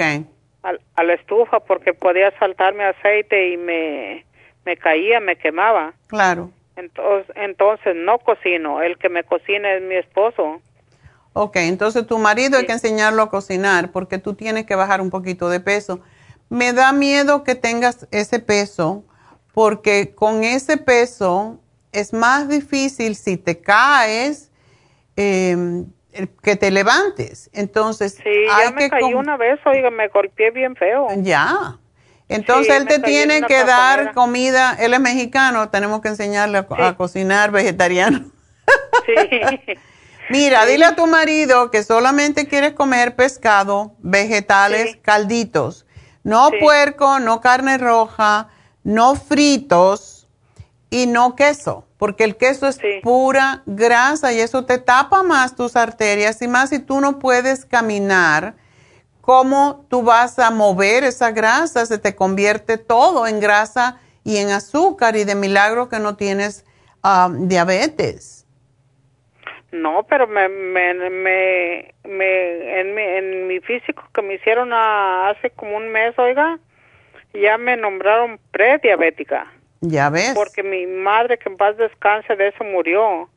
a, 0.63 0.73
a 0.95 1.03
la 1.03 1.13
estufa, 1.13 1.59
porque 1.61 1.93
podía 1.93 2.31
saltarme 2.39 2.83
aceite 2.83 3.49
y 3.49 3.57
me, 3.57 4.25
me 4.65 4.77
caía, 4.77 5.19
me 5.19 5.35
quemaba. 5.35 5.93
claro. 6.07 6.51
Entonces, 6.77 7.35
entonces 7.35 7.95
no 7.95 8.17
cocino, 8.19 8.81
el 8.81 8.97
que 8.97 9.09
me 9.09 9.23
cocina 9.23 9.73
es 9.73 9.83
mi 9.83 9.95
esposo. 9.95 10.61
Ok, 11.33 11.57
entonces 11.57 12.07
tu 12.07 12.17
marido 12.17 12.57
hay 12.57 12.65
que 12.65 12.71
enseñarlo 12.71 13.21
a 13.21 13.29
cocinar 13.29 13.91
porque 13.91 14.17
tú 14.17 14.33
tienes 14.33 14.65
que 14.65 14.75
bajar 14.75 15.01
un 15.01 15.09
poquito 15.09 15.49
de 15.49 15.59
peso. 15.59 15.99
Me 16.49 16.73
da 16.73 16.91
miedo 16.91 17.43
que 17.43 17.55
tengas 17.55 18.07
ese 18.11 18.39
peso 18.39 19.03
porque 19.53 20.15
con 20.15 20.43
ese 20.43 20.77
peso 20.77 21.59
es 21.91 22.13
más 22.13 22.47
difícil 22.47 23.15
si 23.15 23.37
te 23.37 23.59
caes 23.59 24.49
eh, 25.15 25.83
que 26.41 26.55
te 26.55 26.71
levantes. 26.71 27.49
Entonces, 27.53 28.15
Sí, 28.15 28.29
hay 28.29 28.65
ya 28.65 28.71
me 28.71 28.81
que 28.81 28.89
caí 28.89 29.13
una 29.13 29.37
vez, 29.37 29.59
oiga, 29.65 29.89
me 29.89 30.07
golpeé 30.09 30.51
bien 30.51 30.75
feo. 30.75 31.07
Ya. 31.17 31.77
Entonces 32.27 32.67
Sí, 32.67 32.81
él 32.81 32.87
te 32.87 32.99
tiene 32.99 33.41
que 33.41 33.63
dar 33.65 34.13
comida, 34.13 34.77
él 34.79 34.93
es 34.93 34.99
mexicano, 34.99 35.69
tenemos 35.69 36.01
que 36.01 36.09
enseñarle 36.09 36.59
a, 36.59 36.87
a 36.87 36.95
cocinar 36.95 37.51
vegetariano. 37.51 38.25
Sí. 39.05 39.75
Mira, 40.29 40.65
dile 40.65 40.85
a 40.85 40.95
tu 40.95 41.07
marido 41.07 41.71
que 41.71 41.83
solamente 41.83 42.47
quieres 42.47 42.71
comer 42.71 43.17
pescado, 43.17 43.95
vegetales, 43.99 44.97
calditos. 45.01 45.85
No 46.23 46.51
puerco, 46.59 47.19
no 47.19 47.41
carne 47.41 47.77
roja, 47.77 48.47
no 48.83 49.15
fritos 49.15 50.27
y 50.89 51.07
no 51.07 51.35
queso, 51.35 51.85
porque 52.01 52.23
el 52.23 52.35
queso 52.35 52.67
es 52.67 52.79
pura 53.03 53.61
grasa 53.67 54.33
y 54.33 54.39
eso 54.39 54.65
te 54.65 54.79
tapa 54.79 55.21
más 55.21 55.55
tus 55.55 55.75
arterias 55.75 56.41
y 56.41 56.47
más 56.47 56.71
si 56.71 56.79
tú 56.79 56.99
no 56.99 57.19
puedes 57.19 57.63
caminar, 57.63 58.55
¿cómo 59.21 59.85
tú 59.87 60.01
vas 60.01 60.39
a 60.39 60.49
mover 60.49 61.03
esa 61.03 61.29
grasa? 61.29 61.85
Se 61.85 61.99
te 61.99 62.15
convierte 62.15 62.79
todo 62.79 63.27
en 63.27 63.39
grasa 63.39 63.99
y 64.23 64.37
en 64.37 64.49
azúcar 64.49 65.15
y 65.15 65.25
de 65.25 65.35
milagro 65.35 65.89
que 65.89 65.99
no 65.99 66.15
tienes 66.15 66.65
ah, 67.03 67.29
diabetes. 67.31 68.47
No, 69.71 70.01
pero 70.09 70.25
me, 70.25 70.49
me, 70.49 70.95
me, 70.95 71.93
me 72.03 72.79
en, 72.79 72.95
mi, 72.95 73.01
en 73.03 73.47
mi 73.47 73.59
físico 73.59 74.01
que 74.11 74.23
me 74.23 74.33
hicieron 74.33 74.73
hace 74.73 75.51
como 75.51 75.77
un 75.77 75.89
mes, 75.89 76.17
oiga, 76.17 76.57
ya 77.35 77.59
me 77.59 77.77
nombraron 77.77 78.39
prediabética. 78.49 79.45
Ya 79.81 80.09
ves. 80.09 80.33
Porque 80.35 80.63
mi 80.63 80.85
madre, 80.85 81.37
que 81.37 81.49
en 81.49 81.57
paz 81.57 81.75
descanse, 81.77 82.35
de 82.35 82.49
eso 82.49 82.63
murió. 82.63 83.29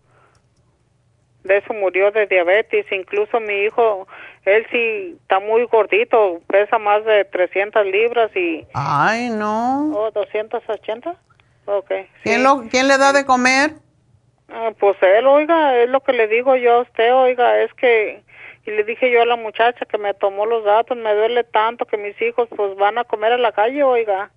De 1.43 1.59
eso 1.59 1.73
murió 1.75 2.11
de 2.11 2.27
diabetes. 2.27 2.87
Incluso 2.93 3.41
mi 3.41 3.65
hijo, 3.65 4.07
él 4.45 4.67
sí 4.71 5.17
está 5.23 5.41
muy 5.41 5.65
gordito, 5.65 6.41
pesa 6.47 6.79
más 6.79 7.05
de 7.05 7.25
300 7.25 7.87
libras 7.87 8.31
y... 8.37 8.67
Ay, 8.75 9.31
no. 9.31 9.91
¿O 9.95 10.11
280? 10.11 11.17
Ok. 11.67 11.93
¿Quién, 12.23 12.43
lo, 12.43 12.65
¿Quién 12.71 12.89
le 12.89 12.99
da 12.99 13.13
de 13.13 13.25
comer? 13.25 13.73
Ah, 14.49 14.73
pues 14.79 14.97
él, 15.03 15.27
oiga, 15.27 15.77
es 15.79 15.89
lo 15.89 16.01
que 16.01 16.13
le 16.13 16.29
digo 16.29 16.55
yo 16.57 16.75
a 16.75 16.83
usted, 16.83 17.15
oiga, 17.15 17.63
es 17.63 17.73
que, 17.75 18.23
y 18.67 18.71
le 18.71 18.85
dije 18.85 19.11
yo 19.11 19.23
a 19.23 19.27
la 19.27 19.37
muchacha 19.37 19.87
que 19.87 19.97
me 19.97 20.13
tomó 20.13 20.45
los 20.45 20.65
datos, 20.65 20.97
me 20.97 21.15
duele 21.15 21.45
tanto 21.45 21.87
que 21.87 21.97
mis 21.97 22.21
hijos 22.21 22.49
pues 22.55 22.77
van 22.77 22.99
a 22.99 23.05
comer 23.05 23.33
en 23.33 23.43
la 23.43 23.53
calle, 23.53 23.83
oiga. 23.83 24.31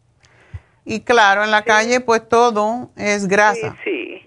Y 0.90 1.02
claro, 1.02 1.44
en 1.44 1.52
la 1.52 1.64
calle 1.64 2.00
pues 2.00 2.30
todo 2.30 2.92
es 2.96 3.28
grasa. 3.28 3.76
Sí, 3.84 4.26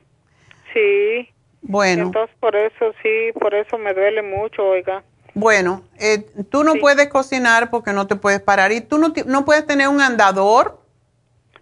sí. 0.75 1.27
Bueno. 1.63 2.03
Entonces 2.03 2.37
por 2.39 2.55
eso 2.55 2.93
sí, 3.03 3.33
por 3.41 3.55
eso 3.55 3.79
me 3.79 3.95
duele 3.95 4.21
mucho, 4.21 4.67
oiga. 4.67 5.03
Bueno, 5.33 5.85
eh, 5.99 6.27
tú 6.51 6.63
no 6.63 6.75
puedes 6.75 7.09
cocinar 7.09 7.71
porque 7.71 7.95
no 7.95 8.07
te 8.07 8.17
puedes 8.17 8.41
parar. 8.41 8.73
¿Y 8.73 8.83
tú 8.83 8.99
no, 8.99 9.15
no 9.25 9.47
puedes 9.47 9.67
tener 9.67 9.89
un 9.89 10.03
andador? 10.03 10.79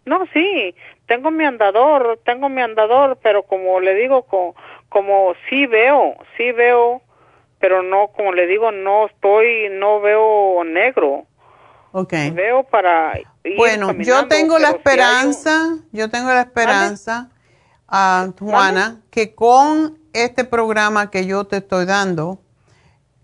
No, 0.04 0.26
sí, 0.32 0.74
tengo 1.06 1.30
mi 1.30 1.44
andador, 1.44 2.18
tengo 2.24 2.48
mi 2.48 2.60
andador, 2.60 3.18
pero 3.22 3.44
como 3.44 3.78
le 3.78 3.94
digo, 3.94 4.22
como, 4.22 4.56
como 4.88 5.34
sí 5.48 5.66
veo, 5.66 6.16
sí 6.36 6.50
veo, 6.50 7.02
pero 7.60 7.84
no, 7.84 8.08
como 8.08 8.32
le 8.32 8.48
digo, 8.48 8.72
no 8.72 9.06
estoy, 9.06 9.68
no 9.70 10.00
veo 10.00 10.64
negro. 10.64 11.26
Ok. 11.92 12.12
Veo 12.32 12.64
para 12.64 13.18
Bueno, 13.56 13.92
yo 13.92 14.28
tengo 14.28 14.58
la 14.58 14.70
esperanza, 14.70 15.78
yo 15.92 16.10
tengo 16.10 16.28
la 16.28 16.42
esperanza, 16.42 17.30
uh, 17.90 18.32
Juana, 18.38 19.00
que 19.10 19.34
con 19.34 19.98
este 20.12 20.44
programa 20.44 21.10
que 21.10 21.26
yo 21.26 21.46
te 21.46 21.58
estoy 21.58 21.86
dando, 21.86 22.40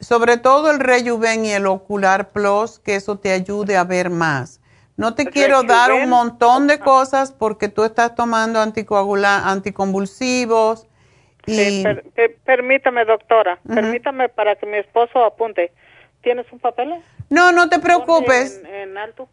sobre 0.00 0.36
todo 0.36 0.70
el 0.70 0.80
Rejuven 0.80 1.44
y 1.44 1.52
el 1.52 1.66
Ocular 1.66 2.30
Plus, 2.30 2.78
que 2.78 2.94
eso 2.94 3.18
te 3.18 3.32
ayude 3.32 3.76
a 3.76 3.84
ver 3.84 4.10
más. 4.10 4.60
No 4.96 5.14
te 5.14 5.26
quiero 5.26 5.64
dar 5.64 5.92
un 5.92 6.08
montón 6.08 6.68
de 6.68 6.78
cosas 6.78 7.32
porque 7.32 7.68
tú 7.68 7.84
estás 7.84 8.14
tomando 8.14 8.60
anticoagula 8.60 9.50
anticonvulsivos. 9.50 10.86
Y... 11.46 11.84
permítame, 12.44 13.04
doctora, 13.04 13.58
permítame 13.66 14.28
para 14.28 14.54
que 14.56 14.66
mi 14.66 14.78
esposo 14.78 15.24
apunte. 15.24 15.72
¿Tienes 16.22 16.50
un 16.52 16.58
papel? 16.58 16.94
No, 17.30 17.52
no 17.52 17.68
te 17.68 17.78
preocupes. 17.78 18.60
En, 18.64 18.96
alto? 18.96 19.28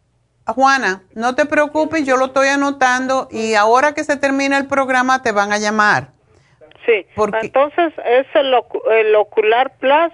Juana, 0.46 1.02
no 1.14 1.34
te 1.34 1.46
preocupes, 1.46 2.04
yo 2.04 2.16
lo 2.16 2.26
estoy 2.26 2.48
anotando 2.48 3.28
y 3.30 3.54
ahora 3.54 3.94
que 3.94 4.02
se 4.02 4.16
termina 4.16 4.58
el 4.58 4.66
programa 4.66 5.22
te 5.22 5.30
van 5.30 5.52
a 5.52 5.58
llamar. 5.58 6.08
Sí, 6.84 7.06
entonces 7.16 7.92
es 8.04 8.26
el, 8.34 8.52
el 8.90 9.14
Ocular 9.14 9.76
Plus. 9.78 10.12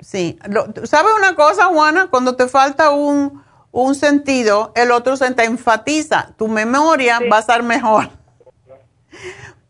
Sí, 0.00 0.38
¿sabes 0.84 1.12
una 1.16 1.34
cosa, 1.34 1.64
Juana? 1.66 2.06
Cuando 2.08 2.36
te 2.36 2.46
falta 2.46 2.90
un 2.90 3.44
un 3.74 3.96
sentido, 3.96 4.72
el 4.76 4.92
otro 4.92 5.16
se 5.16 5.34
te 5.34 5.44
enfatiza. 5.44 6.28
Tu 6.38 6.46
memoria 6.46 7.18
va 7.30 7.38
a 7.38 7.40
estar 7.40 7.64
mejor. 7.64 8.08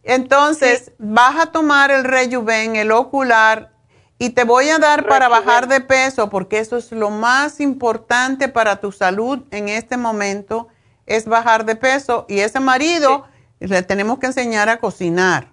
Entonces, 0.03 0.93
vas 0.99 1.37
a 1.41 1.47
tomar 1.47 1.91
el 1.91 2.05
Rejuven, 2.05 2.77
el 2.77 2.93
ocular, 2.93 3.71
y 4.19 4.31
te 4.31 4.45
voy 4.45 4.69
a 4.69 4.79
dar 4.79 5.07
para 5.07 5.29
bajar 5.29 5.69
de 5.69 5.81
peso, 5.81 6.31
porque 6.31 6.59
eso 6.59 6.77
es 6.77 6.93
lo 6.93 7.11
más 7.11 7.61
importante 7.61 8.49
para 8.49 8.77
tu 8.81 8.93
salud 8.93 9.41
en 9.51 9.69
este 9.69 9.97
momento, 9.97 10.69
es 11.07 11.27
bajar 11.27 11.65
de 11.65 11.77
peso. 11.77 12.25
Y 12.29 12.41
ese 12.41 12.61
marido 12.61 13.27
le 13.61 13.83
tenemos 13.83 14.19
que 14.19 14.27
enseñar 14.27 14.69
a 14.69 14.79
cocinar. 14.79 15.49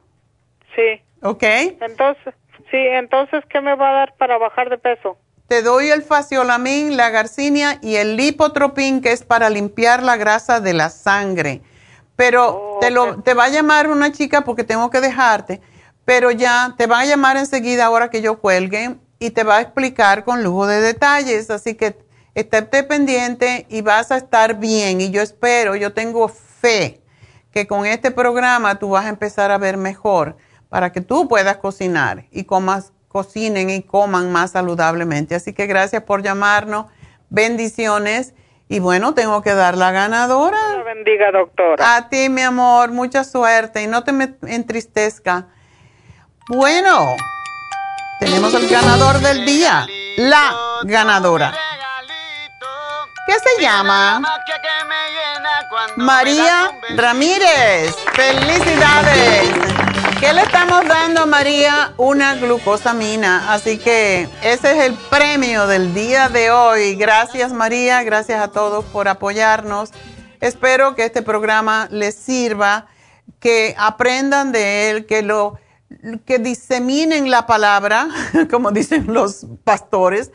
Sí. 0.75 1.01
¿Ok? 1.21 1.43
Entonces, 1.43 2.33
sí, 2.69 2.77
entonces, 2.77 3.43
¿qué 3.49 3.61
me 3.61 3.75
va 3.75 3.89
a 3.89 3.93
dar 3.93 4.15
para 4.17 4.37
bajar 4.37 4.69
de 4.69 4.77
peso? 4.77 5.17
te 5.51 5.63
doy 5.63 5.89
el 5.89 6.01
faciolamin, 6.01 6.95
la 6.95 7.09
garcinia 7.09 7.77
y 7.81 7.97
el 7.97 8.15
lipotropin, 8.15 9.01
que 9.01 9.11
es 9.11 9.25
para 9.25 9.49
limpiar 9.49 10.01
la 10.01 10.15
grasa 10.15 10.61
de 10.61 10.73
la 10.73 10.89
sangre. 10.89 11.59
Pero 12.15 12.77
te, 12.79 12.89
lo, 12.89 13.21
te 13.21 13.33
va 13.33 13.43
a 13.43 13.49
llamar 13.49 13.89
una 13.89 14.13
chica 14.13 14.45
porque 14.45 14.63
tengo 14.63 14.89
que 14.89 15.01
dejarte, 15.01 15.59
pero 16.11 16.29
ya 16.29 16.75
te 16.77 16.87
va 16.87 16.99
a 16.99 17.05
llamar 17.05 17.37
enseguida 17.37 17.85
ahora 17.85 18.09
que 18.09 18.21
yo 18.21 18.37
cuelgue 18.37 18.97
y 19.17 19.29
te 19.29 19.45
va 19.45 19.55
a 19.55 19.61
explicar 19.61 20.25
con 20.25 20.43
lujo 20.43 20.67
de 20.67 20.81
detalles. 20.81 21.49
Así 21.49 21.75
que 21.75 21.95
estate 22.35 22.83
pendiente 22.83 23.65
y 23.69 23.81
vas 23.81 24.11
a 24.11 24.17
estar 24.17 24.59
bien. 24.59 24.99
Y 24.99 25.09
yo 25.11 25.21
espero, 25.21 25.77
yo 25.77 25.93
tengo 25.93 26.27
fe 26.27 26.99
que 27.53 27.65
con 27.65 27.85
este 27.85 28.11
programa 28.11 28.77
tú 28.77 28.89
vas 28.89 29.05
a 29.05 29.07
empezar 29.07 29.51
a 29.51 29.57
ver 29.57 29.77
mejor 29.77 30.35
para 30.67 30.91
que 30.91 30.99
tú 30.99 31.29
puedas 31.29 31.55
cocinar 31.55 32.25
y 32.29 32.43
comas 32.43 32.91
cocinen 33.07 33.69
y 33.69 33.81
coman 33.81 34.33
más 34.33 34.51
saludablemente. 34.51 35.33
Así 35.35 35.53
que 35.53 35.65
gracias 35.65 36.03
por 36.03 36.23
llamarnos. 36.23 36.87
Bendiciones. 37.29 38.33
Y 38.67 38.79
bueno, 38.79 39.13
tengo 39.13 39.41
que 39.41 39.53
dar 39.53 39.77
la 39.77 39.91
ganadora. 39.91 40.59
Dios 40.73 40.83
bendiga, 40.83 41.31
doctora. 41.31 41.95
A 41.95 42.09
ti, 42.09 42.27
mi 42.27 42.41
amor, 42.41 42.91
mucha 42.91 43.23
suerte 43.23 43.81
y 43.81 43.87
no 43.87 44.03
te 44.03 44.11
me 44.11 44.35
entristezca. 44.45 45.47
Bueno, 46.53 47.15
tenemos 48.19 48.53
el 48.55 48.67
ganador 48.67 49.19
del 49.19 49.45
día, 49.45 49.87
la 50.17 50.53
ganadora. 50.83 51.53
¿Qué 53.25 53.35
se 53.39 53.61
llama? 53.61 54.21
María 55.95 56.77
Ramírez. 56.97 57.95
Felicidades. 58.11 59.49
¿Qué 60.19 60.33
le 60.33 60.41
estamos 60.41 60.85
dando 60.89 61.21
a 61.21 61.25
María? 61.25 61.93
Una 61.95 62.35
glucosamina. 62.35 63.53
Así 63.53 63.77
que 63.77 64.27
ese 64.43 64.77
es 64.77 64.83
el 64.87 64.95
premio 65.09 65.67
del 65.67 65.93
día 65.93 66.27
de 66.27 66.51
hoy. 66.51 66.95
Gracias 66.95 67.53
María, 67.53 68.03
gracias 68.03 68.41
a 68.41 68.49
todos 68.49 68.83
por 68.83 69.07
apoyarnos. 69.07 69.91
Espero 70.41 70.95
que 70.95 71.05
este 71.05 71.21
programa 71.21 71.87
les 71.91 72.15
sirva, 72.15 72.87
que 73.39 73.73
aprendan 73.77 74.51
de 74.51 74.89
él, 74.89 75.05
que 75.05 75.21
lo 75.21 75.57
que 76.25 76.39
diseminen 76.39 77.29
la 77.29 77.45
palabra, 77.45 78.07
como 78.51 78.71
dicen 78.71 79.13
los 79.13 79.45
pastores, 79.63 80.31